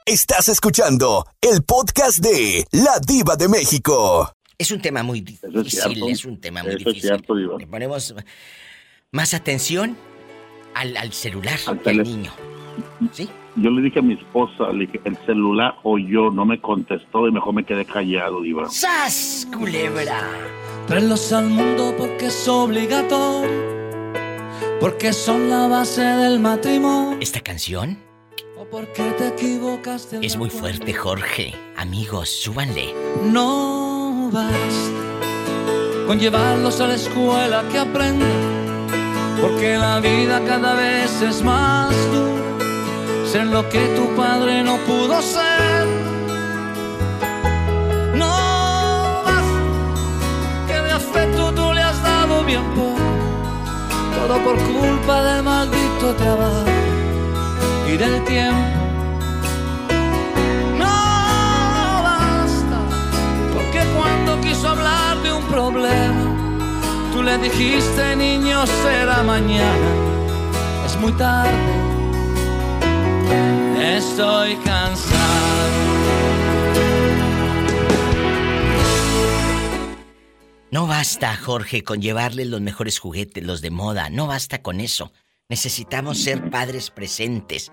Estás 0.08 0.48
escuchando 0.48 1.26
el 1.38 1.62
podcast 1.62 2.20
de 2.20 2.64
La 2.72 2.98
Diva 3.06 3.36
de 3.36 3.46
México. 3.46 4.32
Es 4.56 4.72
un 4.72 4.80
tema 4.80 5.02
muy 5.02 5.18
es 5.18 5.24
difícil, 5.26 6.08
es 6.08 6.24
un 6.24 6.40
tema 6.40 6.62
muy 6.62 6.70
Eso 6.70 6.78
es 6.78 6.84
difícil. 6.86 7.10
cierto, 7.10 7.36
Diva. 7.36 7.58
Le 7.58 7.66
ponemos 7.66 8.14
más 9.12 9.34
atención 9.34 9.98
al, 10.72 10.96
al 10.96 11.12
celular 11.12 11.58
Al 11.66 11.82
que 11.82 11.90
al 11.90 12.02
niño. 12.04 12.32
¿Sí? 13.12 13.28
Yo 13.56 13.68
le 13.68 13.82
dije 13.82 13.98
a 13.98 14.02
mi 14.02 14.14
esposa, 14.14 14.72
le 14.72 14.86
dije, 14.86 14.98
el 15.04 15.18
celular 15.26 15.74
o 15.82 15.98
yo, 15.98 16.30
no 16.30 16.46
me 16.46 16.58
contestó 16.58 17.28
y 17.28 17.30
mejor 17.30 17.52
me 17.52 17.66
quedé 17.66 17.84
callado, 17.84 18.40
Diva. 18.40 18.66
¡Sas, 18.70 19.46
culebra! 19.52 20.22
Tráelos 20.86 21.34
al 21.34 21.50
mundo 21.50 21.94
porque 21.98 22.28
es 22.28 22.48
obligatorio, 22.48 23.50
porque 24.80 25.12
son 25.12 25.50
la 25.50 25.68
base 25.68 26.00
del 26.00 26.40
matrimonio. 26.40 27.18
Esta 27.20 27.42
canción 27.42 28.07
es 30.20 30.36
muy 30.36 30.50
fuerte, 30.50 30.92
Jorge. 30.92 31.54
Amigos, 31.76 32.28
súbanle. 32.28 32.94
No 33.24 34.30
basta 34.30 35.08
con 36.06 36.18
llevarlos 36.18 36.80
a 36.80 36.88
la 36.88 36.94
escuela 36.94 37.64
que 37.70 37.78
aprendan, 37.78 38.28
porque 39.40 39.76
la 39.76 40.00
vida 40.00 40.42
cada 40.46 40.74
vez 40.74 41.22
es 41.22 41.42
más 41.42 41.94
dura, 42.12 43.26
ser 43.30 43.46
lo 43.46 43.66
que 43.68 43.80
tu 43.96 44.14
padre 44.16 44.62
no 44.62 44.76
pudo 44.78 45.20
ser. 45.22 45.86
No 48.16 49.22
basta 49.24 50.66
que 50.66 50.74
de 50.74 50.92
afecto 50.92 51.52
tú 51.54 51.72
le 51.72 51.80
has 51.80 52.02
dado 52.02 52.44
bien 52.44 52.64
poco, 52.74 52.98
todo 54.14 54.38
por 54.44 54.56
culpa 54.58 55.22
del 55.24 55.42
maldito 55.42 56.14
trabajo 56.16 56.77
y 57.94 57.98
tiempo 58.26 58.88
hablar 64.68 65.22
de 65.22 65.32
un 65.32 65.44
problema. 65.46 67.10
Tú 67.12 67.22
le 67.22 67.38
dijiste, 67.38 68.16
niño, 68.16 68.66
será 68.66 69.22
mañana. 69.22 69.88
Es 70.86 70.96
muy 70.96 71.12
tarde. 71.12 71.50
Estoy 73.96 74.56
cansado. 74.56 75.18
No 80.70 80.86
basta, 80.86 81.34
Jorge, 81.36 81.82
con 81.82 82.02
llevarle 82.02 82.44
los 82.44 82.60
mejores 82.60 82.98
juguetes, 82.98 83.42
los 83.42 83.62
de 83.62 83.70
moda. 83.70 84.10
No 84.10 84.26
basta 84.26 84.60
con 84.62 84.80
eso. 84.80 85.12
Necesitamos 85.48 86.18
ser 86.18 86.50
padres 86.50 86.90
presentes. 86.90 87.72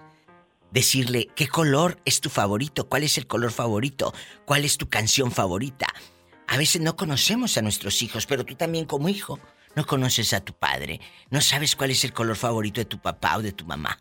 Decirle 0.76 1.30
qué 1.38 1.48
color 1.48 2.00
es 2.04 2.20
tu 2.20 2.30
favorito, 2.30 2.90
cuál 2.90 3.04
es 3.04 3.18
el 3.18 3.28
color 3.28 3.54
favorito, 3.54 4.14
cuál 4.44 4.66
es 4.66 4.78
tu 4.78 4.90
canción 4.90 5.32
favorita. 5.32 5.88
A 6.50 6.58
veces 6.58 6.82
no 6.82 6.98
conocemos 6.98 7.58
a 7.58 7.62
nuestros 7.62 8.02
hijos, 8.02 8.26
pero 8.26 8.44
tú 8.44 8.56
también 8.56 8.84
como 8.84 9.08
hijo 9.08 9.40
no 9.78 9.86
conoces 9.86 10.34
a 10.34 10.44
tu 10.44 10.52
padre, 10.52 11.00
no 11.30 11.40
sabes 11.40 11.78
cuál 11.78 11.92
es 11.92 12.04
el 12.04 12.12
color 12.12 12.36
favorito 12.36 12.82
de 12.82 12.86
tu 12.86 13.00
papá 13.00 13.38
o 13.38 13.42
de 13.42 13.54
tu 13.54 13.66
mamá. 13.66 13.98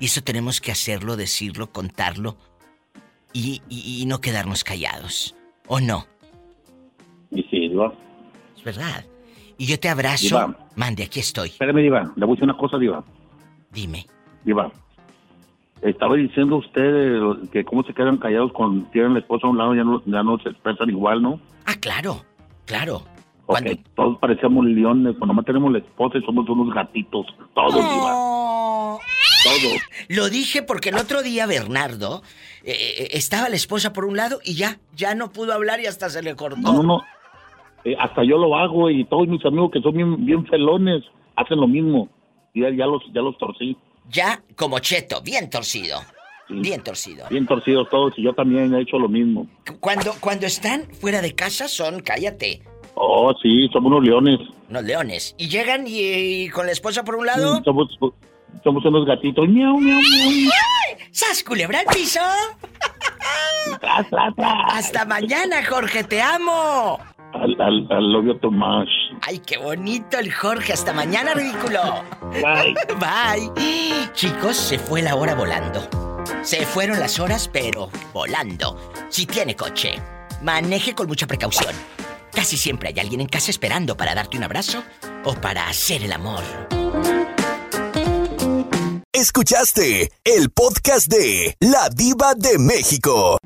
Y 0.00 0.06
eso 0.06 0.20
tenemos 0.20 0.60
que 0.60 0.72
hacerlo, 0.72 1.14
decirlo, 1.14 1.70
contarlo 1.70 2.36
y, 3.32 4.02
no 4.08 4.20
quedarnos 4.20 4.64
callados. 4.64 5.36
¿O 5.68 5.78
no? 5.78 6.08
Y 7.30 7.44
sí, 7.44 7.68
Diva. 7.68 7.94
Es 8.56 8.64
verdad. 8.64 9.04
Y 9.58 9.66
yo 9.66 9.78
te 9.78 9.88
abrazo. 9.88 10.56
Mande, 10.74 11.04
aquí 11.04 11.20
estoy. 11.20 11.50
Espérame, 11.50 11.82
Diva. 11.82 12.12
Le 12.16 12.26
voy 12.26 12.32
a 12.32 12.34
decir 12.34 12.50
una 12.50 12.58
cosa, 12.58 12.78
Diva. 12.78 13.04
Dime. 13.70 14.06
Diva. 14.44 14.72
Estaba 15.82 16.16
diciendo 16.16 16.56
usted 16.56 17.50
que 17.52 17.64
cómo 17.64 17.82
se 17.82 17.92
quedan 17.92 18.16
callados 18.16 18.52
cuando 18.52 18.88
tienen 18.90 19.12
la 19.14 19.20
esposa 19.20 19.46
a 19.46 19.50
un 19.50 19.58
lado 19.58 19.74
ya 19.74 19.84
no, 19.84 20.02
ya 20.06 20.22
no 20.22 20.38
se 20.38 20.48
expresan 20.48 20.88
igual, 20.88 21.22
¿no? 21.22 21.38
Ah, 21.66 21.74
claro, 21.80 22.24
claro. 22.64 23.02
Cuando... 23.44 23.70
todos 23.94 24.18
parecíamos 24.18 24.64
leones, 24.64 25.16
cuando 25.18 25.34
más 25.34 25.44
tenemos 25.44 25.70
la 25.70 25.78
esposa 25.78 26.18
y 26.18 26.22
somos 26.22 26.48
unos 26.48 26.74
gatitos, 26.74 27.26
todos, 27.54 27.74
oh. 27.76 28.98
Todos. 29.44 29.80
Lo 30.08 30.28
dije 30.28 30.62
porque 30.62 30.88
el 30.88 30.96
otro 30.96 31.22
día 31.22 31.46
Bernardo 31.46 32.22
eh, 32.64 32.72
eh, 32.72 33.08
estaba 33.12 33.48
la 33.48 33.54
esposa 33.54 33.92
por 33.92 34.04
un 34.04 34.16
lado 34.16 34.40
y 34.44 34.54
ya, 34.54 34.80
ya 34.94 35.14
no 35.14 35.30
pudo 35.30 35.52
hablar 35.52 35.78
y 35.80 35.86
hasta 35.86 36.08
se 36.08 36.22
le 36.22 36.34
cortó. 36.34 36.60
No, 36.60 36.72
no, 36.72 36.82
no. 36.82 37.02
Eh, 37.84 37.94
hasta 38.00 38.24
yo 38.24 38.38
lo 38.38 38.56
hago 38.56 38.90
y 38.90 39.04
todos 39.04 39.28
mis 39.28 39.44
amigos 39.44 39.70
que 39.70 39.80
son 39.80 39.94
bien, 39.94 40.26
bien 40.26 40.44
felones 40.46 41.04
hacen 41.36 41.60
lo 41.60 41.68
mismo. 41.68 42.08
Y 42.52 42.62
ya, 42.62 42.70
ya 42.70 42.86
los, 42.86 43.02
ya 43.14 43.20
los 43.20 43.38
torcí. 43.38 43.76
Ya 44.08 44.42
como 44.56 44.78
cheto, 44.78 45.20
bien 45.22 45.50
torcido. 45.50 46.00
Bien 46.48 46.82
torcido. 46.82 47.26
Bien 47.28 47.46
torcidos 47.46 47.88
todos 47.90 48.14
y 48.16 48.22
yo 48.22 48.32
también 48.32 48.72
he 48.74 48.82
hecho 48.82 48.98
lo 48.98 49.08
mismo. 49.08 49.48
Cuando, 49.80 50.14
cuando 50.20 50.46
están 50.46 50.84
fuera 51.00 51.20
de 51.20 51.34
casa 51.34 51.66
son, 51.66 52.00
cállate. 52.00 52.62
Oh, 52.94 53.34
sí, 53.42 53.68
somos 53.72 53.90
unos 53.90 54.04
leones. 54.04 54.38
Unos 54.70 54.84
leones. 54.84 55.34
¿Y 55.38 55.48
llegan 55.48 55.84
y, 55.86 56.48
con 56.50 56.66
la 56.66 56.72
esposa 56.72 57.04
por 57.04 57.16
un 57.16 57.26
lado? 57.26 57.62
somos, 57.64 57.88
somos 58.62 58.84
unos 58.84 59.06
gatitos. 59.06 59.48
Miau, 59.48 59.76
miau, 59.78 60.00
miau. 60.00 60.52
¡Sas, 61.10 61.42
culebra 61.42 61.80
el 61.80 61.86
piso! 61.86 62.20
Hasta 64.68 65.04
mañana, 65.04 65.64
Jorge, 65.64 66.04
te 66.04 66.22
amo. 66.22 66.98
Al, 67.42 67.56
al, 67.60 67.86
al 67.90 68.40
Tomás. 68.40 68.88
Ay, 69.22 69.38
qué 69.40 69.58
bonito 69.58 70.18
el 70.18 70.32
Jorge. 70.32 70.72
Hasta 70.72 70.92
mañana, 70.92 71.34
ridículo. 71.34 71.80
Bye. 72.32 72.74
Bye. 72.98 74.10
Chicos, 74.12 74.56
se 74.56 74.78
fue 74.78 75.02
la 75.02 75.14
hora 75.16 75.34
volando. 75.34 75.80
Se 76.42 76.64
fueron 76.64 76.98
las 76.98 77.18
horas, 77.18 77.48
pero 77.52 77.90
volando. 78.12 78.76
Si 79.08 79.26
tiene 79.26 79.54
coche, 79.54 79.94
maneje 80.42 80.94
con 80.94 81.06
mucha 81.06 81.26
precaución. 81.26 81.74
Casi 82.32 82.56
siempre 82.56 82.90
hay 82.90 83.00
alguien 83.00 83.20
en 83.20 83.28
casa 83.28 83.50
esperando 83.50 83.96
para 83.96 84.14
darte 84.14 84.36
un 84.36 84.44
abrazo 84.44 84.82
o 85.24 85.34
para 85.34 85.68
hacer 85.68 86.02
el 86.02 86.12
amor. 86.12 86.42
Escuchaste 89.12 90.10
el 90.24 90.50
podcast 90.50 91.08
de 91.08 91.56
La 91.60 91.88
Diva 91.88 92.34
de 92.34 92.58
México. 92.58 93.38